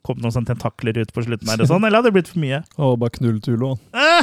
kom 0.07 0.19
noen 0.21 0.33
sånne 0.35 0.49
tentakler 0.49 0.99
ut 1.03 1.13
på 1.15 1.23
slutten 1.27 1.51
her 1.53 1.63
og 1.63 1.69
sånn, 1.69 1.85
eller 1.85 2.01
hadde 2.01 2.11
det 2.11 2.17
blitt 2.17 2.33
for 2.33 2.41
mye? 2.43 2.63
Og 2.83 2.97
bare 3.03 3.15
knull 3.19 3.39
Tulo. 3.45 3.75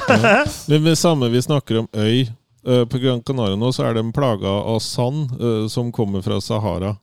Men 0.72 0.84
med 0.84 0.98
samme 1.00 1.30
vi 1.34 1.42
snakker 1.46 1.84
om 1.84 1.90
øy 1.94 2.26
eh, 2.26 2.84
På 2.90 3.00
Gran 3.02 3.22
Canaria 3.22 3.60
nå 3.60 3.70
så 3.76 3.86
er 3.88 4.00
de 4.00 4.04
plaga 4.16 4.56
av 4.74 4.82
sand 4.84 5.36
eh, 5.38 5.68
som 5.72 5.92
kommer 5.96 6.26
fra 6.26 6.40
Sahara. 6.44 6.96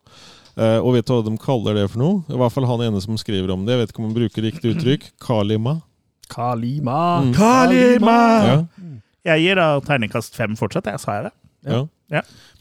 Eh, 0.58 0.78
og 0.80 0.94
vet 0.96 1.06
du 1.06 1.14
hva 1.14 1.22
de 1.26 1.36
kaller 1.42 1.78
det 1.78 1.88
for 1.92 2.02
noe? 2.02 2.20
I 2.30 2.38
hvert 2.42 2.54
fall 2.54 2.66
han 2.70 2.82
ene 2.88 3.02
som 3.02 3.18
skriver 3.20 3.54
om 3.54 3.64
det. 3.64 3.76
Jeg 3.76 3.84
vet 3.84 3.94
ikke 3.94 4.02
om 4.02 4.10
han 4.10 4.18
bruker 4.18 4.48
riktig 4.48 4.74
uttrykk. 4.74 5.08
Kalima. 5.28 5.78
Kalima! 6.34 7.00
Mm. 7.22 7.32
Kalima! 7.36 8.18
Ja. 8.50 8.60
Jeg 9.30 9.46
gir 9.46 9.58
da 9.60 9.68
terningkast 9.86 10.34
fem 10.36 10.58
fortsatt, 10.58 10.90
jeg 10.90 11.00
sa 11.00 11.18
jeg 11.20 11.30
det. 11.30 11.36
ja. 11.70 11.84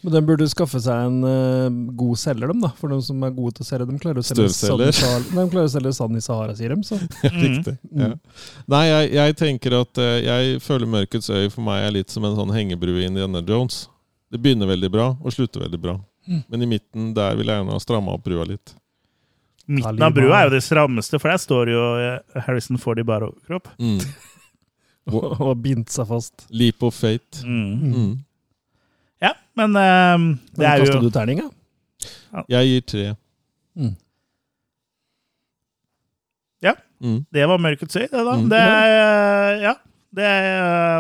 Men 0.04 0.16
de 0.18 0.22
burde 0.28 0.48
skaffe 0.52 0.82
seg 0.84 1.06
en 1.08 1.20
uh, 1.24 1.94
god 1.96 2.20
selger, 2.20 2.52
dem 2.52 2.64
da. 2.66 2.74
For 2.80 2.92
de 2.92 2.98
som 3.06 3.22
er 3.24 3.36
gode 3.36 3.56
til 3.58 3.64
å 3.64 3.68
selge, 3.70 3.88
de 3.88 4.00
klarer 4.04 4.20
å 4.20 4.26
selge 4.28 4.50
sand 4.52 4.84
i 4.84 4.90
Sahara, 4.98 5.24
de 5.30 5.46
klarer 5.54 5.70
å 5.70 5.74
selge 5.76 5.94
sand 5.96 6.20
i 6.20 6.24
Sahara, 6.26 6.56
sier 6.60 6.76
de. 6.76 6.88
Så. 6.88 7.00
Riktig. 7.46 7.76
Ja. 8.02 8.10
Nei, 8.74 8.84
jeg, 8.90 9.12
jeg 9.20 9.38
tenker 9.40 9.78
at 9.80 10.04
uh, 10.04 10.16
jeg 10.20 10.60
føler 10.66 10.92
Mørkets 10.98 11.32
øy 11.32 11.48
for 11.54 11.64
meg 11.66 11.88
er 11.88 11.96
litt 12.02 12.12
som 12.12 12.28
en 12.28 12.36
sånn 12.40 12.52
hengebru 12.56 12.98
i 12.98 13.08
Indiana 13.08 13.44
Jones. 13.48 13.86
Det 14.34 14.42
begynner 14.42 14.72
veldig 14.74 14.92
bra 14.92 15.12
og 15.14 15.36
slutter 15.36 15.64
veldig 15.68 15.80
bra. 15.80 16.00
Men 16.26 16.62
i 16.64 16.68
midten 16.68 17.12
der 17.16 17.36
vil 17.36 17.50
jeg 17.52 17.60
gjerne 17.60 17.76
ha 17.76 17.84
stramma 17.84 18.16
opp 18.16 18.24
brua 18.26 18.46
litt. 18.48 18.76
Midten 19.66 20.04
av 20.04 20.14
brua 20.16 20.42
er 20.42 20.50
jo 20.50 20.54
det 20.56 20.64
strammeste, 20.66 21.20
for 21.22 21.32
der 21.32 21.40
står 21.40 21.72
jo 21.72 21.82
eh, 22.00 22.44
Harrison 22.48 22.80
Ford 22.82 23.00
i 23.00 23.06
bar 23.08 23.24
overkropp. 23.28 23.72
Mm. 23.80 24.00
Og, 25.12 25.34
og 25.36 25.58
bindt 25.60 25.92
seg 25.92 26.08
fast. 26.08 26.46
Leap 26.56 26.80
of 26.88 26.96
fate. 26.96 27.42
Mm. 27.44 28.22
Ja, 29.54 29.68
men 29.68 29.76
eh, 29.78 30.40
det 30.54 30.62
Men 30.62 30.70
er 30.70 30.82
jo 30.82 30.88
Kaster 30.88 31.04
du 31.04 31.12
terninga? 31.14 31.50
ja? 32.34 32.46
Jeg 32.58 32.72
gir 32.72 32.88
tre. 32.90 33.06
Mm. 33.78 33.94
Mm. 37.04 37.26
Det 37.30 37.46
var 37.46 37.60
Mørkets 37.60 37.96
øy, 37.96 38.08
det, 38.08 38.22
da. 38.24 38.34
Mm. 38.40 38.46
Det, 38.50 38.60
ja, 39.64 39.74
det 40.16 40.30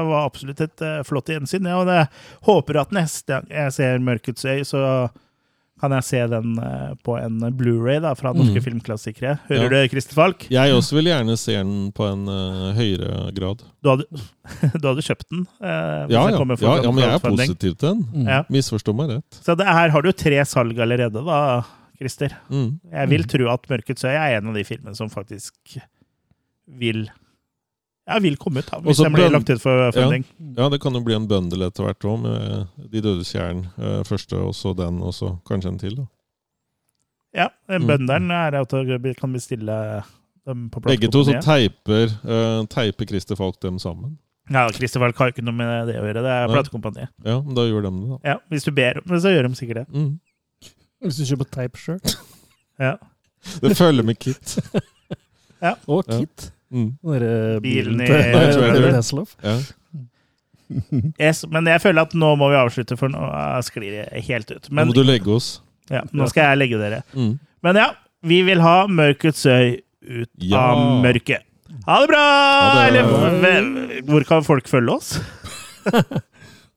var 0.09 0.25
absolutt 0.25 0.61
et 0.65 0.81
eh, 0.83 0.99
flott 1.07 1.29
gjensyn. 1.31 1.69
Ja, 1.69 1.77
og 1.79 1.87
det 1.87 2.01
håper 2.43 2.81
at 2.81 2.91
neste 2.95 3.37
gang 3.37 3.47
jeg 3.53 3.75
ser 3.77 4.03
Mørkets 4.03 4.43
øy, 4.43 4.65
så 4.67 4.81
kan 5.83 5.91
jeg 5.97 6.05
se 6.07 6.19
den 6.31 6.53
eh, 6.63 6.93
på 7.03 7.17
en 7.19 7.41
Blu-ray 7.59 7.99
da, 8.03 8.13
fra 8.15 8.31
norske 8.33 8.61
Mm. 8.61 8.63
filmklassikere. 8.69 9.33
Hører 9.49 9.65
Ja. 9.67 9.83
du, 9.83 9.91
Christer 9.91 10.15
Falk? 10.15 10.45
Jeg 10.53 10.73
også 10.77 10.95
vil 10.95 11.09
gjerne 11.11 11.35
se 11.37 11.57
den 11.59 11.91
på 11.91 12.07
en 12.07 12.23
uh, 12.31 12.71
høyere 12.77 13.33
grad. 13.35 13.61
Du 13.83 13.89
hadde, 13.91 14.05
du 14.79 14.87
hadde 14.87 15.03
kjøpt 15.03 15.27
den? 15.33 15.43
Uh, 15.59 16.07
hvis 16.07 16.15
Ja, 16.15 16.23
den 16.31 16.39
ja. 16.39 16.57
ja, 16.63 16.75
ja 16.87 16.91
men 16.95 17.03
jeg 17.03 17.13
er 17.17 17.23
positiv 17.27 17.75
til 17.75 17.89
den. 17.89 18.03
Mm. 18.13 18.27
Ja. 18.31 18.41
Misforstå 18.49 18.95
meg 18.95 19.11
rett. 19.17 19.39
Så 19.43 19.57
det, 19.59 19.67
her 19.67 19.91
har 19.93 20.01
du 20.07 20.11
tre 20.15 20.39
salg 20.47 20.79
allerede, 20.79 21.25
da, 21.27 21.41
Christer. 21.99 22.33
Mm. 22.49 22.79
Jeg 22.91 23.09
vil 23.11 23.27
tro 23.35 23.49
at 23.53 23.67
Mørkets 23.69 24.03
øy 24.07 24.13
er 24.15 24.37
en 24.39 24.47
av 24.53 24.55
de 24.57 24.63
filmene 24.67 24.95
som 24.97 25.11
faktisk 25.11 25.77
vil 26.79 27.05
ja, 28.07 28.17
vil 28.19 28.35
komme 28.37 28.59
ut, 28.63 28.67
da, 28.71 28.79
hvis 28.83 28.97
Også 28.99 29.05
den 29.07 29.13
blir 29.15 29.29
lagt 29.31 29.49
ut 29.49 29.61
for 29.63 29.91
funding. 29.95 30.25
Ja, 30.57 30.69
det 30.69 30.81
kan 30.83 30.93
jo 30.97 31.01
bli 31.05 31.15
en 31.15 31.27
bøndel 31.29 31.63
etter 31.67 31.85
hvert 31.87 32.03
òg, 32.09 32.19
med 32.25 32.89
De 32.91 33.01
dødes 33.01 33.31
jern 33.35 33.65
eh, 33.77 34.01
første, 34.07 34.35
og 34.37 34.53
så 34.57 34.73
den, 34.75 34.99
og 35.01 35.13
så 35.15 35.37
kanskje 35.47 35.71
en 35.73 35.79
til. 35.79 35.95
da. 36.01 36.05
Ja, 37.33 37.47
Mm. 37.69 37.87
bønderen 37.87 38.31
er 38.31 38.59
at 38.59 38.73
vi 39.01 39.13
kan 39.17 39.31
bestille 39.33 40.03
dem 40.45 40.69
på 40.69 40.81
Begge 40.83 41.07
to 41.09 41.23
så 41.23 41.39
teiper, 41.41 42.11
uh, 42.27 42.65
teiper 42.67 43.05
Christer 43.07 43.35
Falk 43.35 43.59
dem 43.61 43.79
sammen. 43.79 44.17
Ja, 44.51 44.67
Christer 44.75 44.99
Falk 44.99 45.17
har 45.17 45.31
ikke 45.31 45.41
noe 45.41 45.55
med 45.55 45.87
det 45.87 45.95
å 45.95 46.03
gjøre. 46.03 46.21
Det 46.21 46.33
er 46.35 46.47
platekompaniet. 46.51 47.09
Ja, 47.25 47.39
men 47.41 47.55
da 47.55 47.61
gjør 47.63 47.85
de 47.87 47.91
det, 47.95 48.09
da. 48.09 48.17
Ja, 48.27 48.35
hvis 48.51 48.63
du 48.67 48.71
ber 48.75 48.99
om 48.99 49.07
det, 49.07 49.21
så 49.23 49.31
gjør 49.31 49.47
de 49.47 49.55
sikkert 49.55 49.79
det. 49.81 49.87
Mm. 49.95 50.19
Hvis 51.01 51.17
du 51.17 51.23
kjøper 51.31 51.49
tape-shirt. 51.55 52.17
Ja. 52.79 52.97
Det 53.63 53.77
følger 53.77 54.03
med 54.03 54.19
kit. 54.19 54.57
Og 55.87 56.03
Ja. 56.11 56.19
Mm. 56.73 56.89
Bilen 57.61 58.01
i-. 58.01 58.07
Ja. 59.43 59.57
Yes, 61.21 61.43
men 61.51 61.67
jeg 61.69 61.81
føler 61.83 62.07
at 62.07 62.13
nå 62.17 62.31
må 62.39 62.47
vi 62.49 62.57
avslutte, 62.57 62.95
for 62.97 63.11
nå 63.13 63.21
sklir 63.67 63.91
det 63.99 64.23
helt 64.25 64.49
ut. 64.55 64.69
Nå 64.73 64.85
må 64.89 64.95
du 64.95 65.03
legge 65.05 65.29
oss. 65.35 65.59
ja, 65.91 66.01
nå 66.15 66.25
skal 66.31 66.53
jeg 66.53 66.61
legge 66.63 66.79
dere. 66.81 67.01
Mm. 67.13 67.35
Men 67.63 67.77
ja, 67.77 67.89
vi 68.25 68.39
vil 68.47 68.61
ha 68.63 68.87
mørkets 68.89 69.45
øy 69.45 69.81
ut 70.03 70.29
Ja. 70.41 70.63
av 70.73 71.03
mørket. 71.03 71.45
Ha 71.87 71.99
det 72.01 72.07
bra! 72.09 72.23
Ha 72.23 72.89
det. 72.89 73.01
Eller 73.53 74.01
hvor 74.07 74.25
kan 74.27 74.43
folk 74.45 74.67
følge 74.71 74.95
oss? 74.97 75.13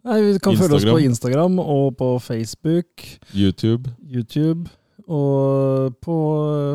Nei, 0.06 0.20
Vi 0.22 0.38
kan 0.42 0.56
følge 0.58 0.76
oss 0.78 0.84
på 0.86 0.98
Instagram 1.02 1.58
og 1.62 1.96
på 1.98 2.10
Facebook, 2.22 3.02
YouTube. 3.34 3.90
YouTube 4.06 4.68
og 5.08 5.94
på 6.02 6.14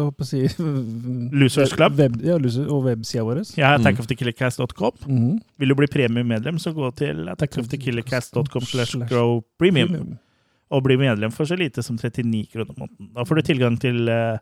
håper 0.06 0.24
jeg 0.24 0.52
si, 0.52 0.64
Losers 1.42 1.74
Club. 1.76 1.98
Web, 2.00 2.16
ja, 2.24 2.38
Loser, 2.40 2.68
og 2.72 2.86
websida 2.88 3.24
vår. 3.28 3.42
Ja, 3.58 3.74
er 3.74 3.78
Mm. 3.78 3.86
attackofthekillercast.com. 3.86 4.92
Mhm. 5.08 5.40
Vil 5.60 5.70
du 5.70 5.76
bli 5.76 5.88
premiummedlem, 5.88 6.60
så 6.60 6.72
gå 6.74 6.90
til 6.96 7.28
attackofthekillercast.com 7.30 8.62
slash 8.62 8.96
grow 9.10 9.42
premium. 9.60 10.18
og 10.72 10.84
bli 10.86 10.96
medlem 10.96 11.32
for 11.36 11.44
så 11.44 11.58
lite 11.60 11.84
som 11.84 11.98
39 11.98 12.48
kroner 12.54 12.72
måneden. 12.78 13.10
Da 13.14 13.24
får 13.28 13.36
du 13.36 13.42
tilgang 13.42 13.76
til 13.82 14.08
eh, 14.08 14.38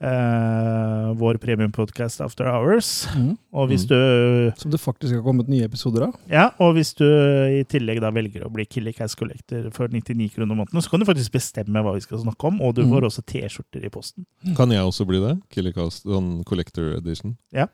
eh, 0.00 1.12
vår 1.16 1.38
premiumpodkast 1.40 2.20
After 2.20 2.44
Hours. 2.50 3.06
Mm. 3.16 3.36
Og 3.52 3.68
hvis 3.70 3.84
Mm. 3.86 3.88
du 3.88 4.52
Som 4.60 4.70
det 4.70 4.80
faktisk 4.80 5.14
har 5.14 5.22
kommet 5.22 5.48
nye 5.48 5.64
episoder 5.64 6.06
av. 6.08 6.14
Ja, 6.30 6.50
og 6.60 6.74
hvis 6.76 6.94
du 6.94 7.04
i 7.04 7.64
tillegg 7.64 8.00
da 8.00 8.10
velger 8.10 8.44
å 8.44 8.52
bli 8.52 8.64
Killer 8.66 8.92
Cash 8.92 9.16
Collector 9.16 9.70
for 9.72 9.88
99 9.88 10.28
kroner 10.34 10.54
i 10.54 10.58
måneden, 10.58 10.82
så 10.82 10.90
kan 10.90 11.00
du 11.00 11.06
faktisk 11.06 11.32
bestemme 11.32 11.82
hva 11.82 11.94
vi 11.94 12.00
skal 12.00 12.18
snakke 12.18 12.44
om, 12.46 12.60
og 12.60 12.74
du 12.74 12.82
Mm. 12.84 12.90
får 12.92 13.02
også 13.08 13.24
T-skjorter 13.26 13.84
i 13.84 13.88
posten. 13.88 14.26
Kan 14.56 14.70
jeg 14.70 14.80
også 14.84 15.06
bli 15.06 15.18
det? 15.20 15.40
Killercast, 15.50 16.04
sånn 16.04 16.44
Collector 16.44 16.96
Edition. 16.96 17.36
Ja. 17.52 17.66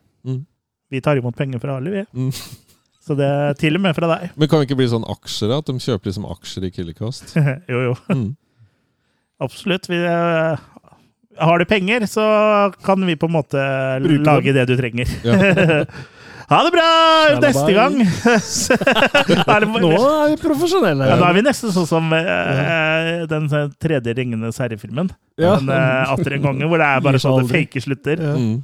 Vi 0.90 1.00
tar 1.00 1.16
imot 1.16 1.34
penger 1.36 1.58
fra 1.58 1.76
alle, 1.78 1.90
vi. 1.90 2.04
Mm. 2.14 2.30
Så 3.02 3.16
det 3.16 3.24
er 3.26 3.52
til 3.54 3.74
og 3.74 3.80
med 3.82 3.96
fra 3.96 4.06
deg. 4.06 4.30
Men 4.36 4.46
kan 4.48 4.60
vi 4.60 4.66
ikke 4.66 4.76
bli 4.76 4.86
sånn 4.86 5.02
aksjer? 5.04 5.48
da? 5.48 5.58
At 5.58 5.66
de 5.66 5.72
kjøper 5.72 6.04
liksom 6.06 6.24
aksjer 6.30 6.64
i 6.64 6.70
Killercast? 6.70 7.34
jo, 7.68 7.80
jo. 7.88 7.94
Mm. 8.14 8.36
Absolutt. 9.40 9.88
Vi, 9.90 9.96
har 11.38 11.58
du 11.58 11.64
penger, 11.68 12.06
så 12.10 12.24
kan 12.84 13.06
vi 13.06 13.16
på 13.16 13.28
en 13.30 13.36
måte 13.36 13.62
Bruke 14.04 14.24
lage 14.26 14.56
det 14.56 14.66
du 14.68 14.74
trenger. 14.78 15.08
Ja. 15.24 15.36
ha 16.52 16.58
det 16.66 16.72
bra 16.74 16.88
Shalabai. 16.88 17.46
neste 17.46 17.72
gang! 17.76 17.94
er 19.54 19.64
det, 19.64 19.70
Nå 19.70 19.92
er 19.96 20.34
vi 20.34 20.40
profesjonelle. 20.42 21.08
ja, 21.08 21.16
nå 21.20 21.28
er 21.28 21.38
vi 21.38 21.44
nesten 21.46 21.72
sånn 21.72 21.88
som 21.88 22.12
uh, 22.12 23.22
den 23.30 23.48
tredje 23.80 24.16
Ringenes 24.18 24.60
herre-filmen. 24.60 25.08
Ja. 25.40 25.56
Den 25.56 25.72
eh, 25.72 26.12
atter 26.12 26.36
en 26.36 26.44
gangen, 26.50 26.68
hvor 26.68 26.82
det 26.82 26.90
er 26.90 27.06
bare 27.06 27.22
sånn 27.22 27.40
det 27.40 27.48
sånne 27.48 27.56
fake 27.56 27.84
slutter. 27.86 28.20
Ja. 28.20 28.36
Mm. 28.36 28.60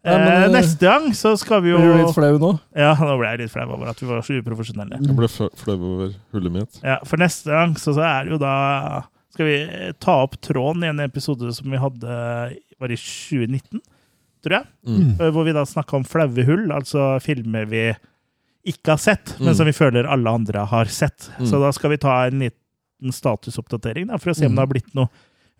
Ja, 0.00 0.16
men, 0.16 0.28
eh, 0.32 0.52
neste 0.54 0.86
gang 0.86 1.10
så 1.12 1.34
skal 1.36 1.60
vi 1.60 1.74
jo 1.74 1.80
Blir 1.80 1.92
du 1.92 2.02
litt 2.06 2.14
flau 2.16 2.38
nå? 2.40 2.54
Ja, 2.72 2.94
nå 3.08 3.16
ble 3.20 3.34
jeg 3.34 3.42
litt 3.42 3.52
flau 3.52 3.66
over 3.68 3.90
at 3.92 3.98
vi 4.00 4.08
var 4.08 4.22
så 4.24 4.38
uprofesjonelle. 4.40 5.00
Jeg 5.04 5.16
ble 5.18 5.28
flau 5.28 5.76
over 5.76 6.14
hullet 6.32 6.54
mitt. 6.54 6.78
Ja, 6.80 7.00
For 7.08 7.20
neste 7.20 7.52
gang 7.52 7.74
så, 7.80 7.92
så 7.98 8.04
er 8.06 8.28
det 8.28 8.36
jo 8.36 8.40
da 8.40 8.54
Skal 9.40 9.48
vi 9.48 9.92
ta 10.04 10.18
opp 10.26 10.34
tråden 10.44 10.82
i 10.84 10.88
en 10.90 10.98
episode 11.00 11.48
som 11.56 11.70
vi 11.72 11.78
hadde 11.80 12.06
Var 12.76 12.92
i 12.92 12.96
2019, 13.00 13.80
tror 14.44 14.52
jeg. 14.58 14.66
Mm. 14.84 15.14
Eh, 15.16 15.30
Hvor 15.32 15.46
vi 15.48 15.54
da 15.56 15.62
snakka 15.64 15.96
om 15.96 16.04
flaue 16.04 16.44
hull, 16.44 16.66
altså 16.76 17.14
filmer 17.24 17.64
vi 17.70 17.86
ikke 18.68 18.92
har 18.92 19.00
sett, 19.00 19.32
men 19.38 19.48
Mm. 19.48 19.56
som 19.56 19.66
vi 19.66 19.72
føler 19.72 20.04
alle 20.04 20.28
andre 20.28 20.66
har 20.68 20.84
sett. 20.92 21.30
Mm. 21.38 21.46
Så 21.48 21.56
da 21.60 21.70
skal 21.72 21.90
vi 21.94 21.96
ta 21.96 22.26
en 22.26 22.38
liten 22.44 23.12
statusoppdatering 23.16 24.08
da, 24.12 24.18
for 24.20 24.30
å 24.30 24.36
se 24.36 24.44
om 24.44 24.52
Mm. 24.52 24.56
det 24.56 24.60
har 24.60 24.72
blitt 24.74 24.94
noe 24.94 25.08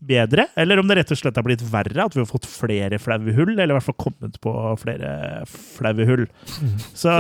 bedre, 0.01 0.47
eller 0.56 0.81
om 0.81 0.89
det 0.89 0.97
rett 1.01 1.12
og 1.12 1.20
slett 1.20 1.36
har 1.36 1.47
blitt 1.47 1.64
verre, 1.70 2.05
at 2.05 2.16
vi 2.16 2.22
har 2.22 2.28
fått 2.28 2.48
flere 2.48 3.01
flaue 3.02 3.35
hull, 3.36 3.52
eller 3.56 3.74
i 3.74 3.77
hvert 3.78 3.89
fall 3.90 3.98
kommet 4.01 4.40
på 4.43 4.55
flere 4.81 5.12
flaue 5.51 6.09
hull. 6.09 6.27
Så, 6.97 7.14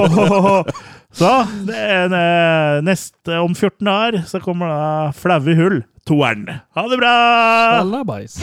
så 1.20 1.32
det 1.68 1.78
er, 1.78 2.16
eh, 2.20 2.80
neste 2.86 3.40
om 3.42 3.56
14 3.56 3.92
år 3.94 4.22
så 4.28 4.42
kommer 4.44 4.72
da 4.72 4.82
flaue 5.16 5.56
hull, 5.58 5.80
toeren. 6.08 6.48
Ha 6.76 6.88
det 6.92 7.00
bra! 7.00 7.16
Shalabais. 7.80 8.40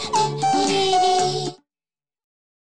eh, 0.68 0.96
eh, 1.48 1.65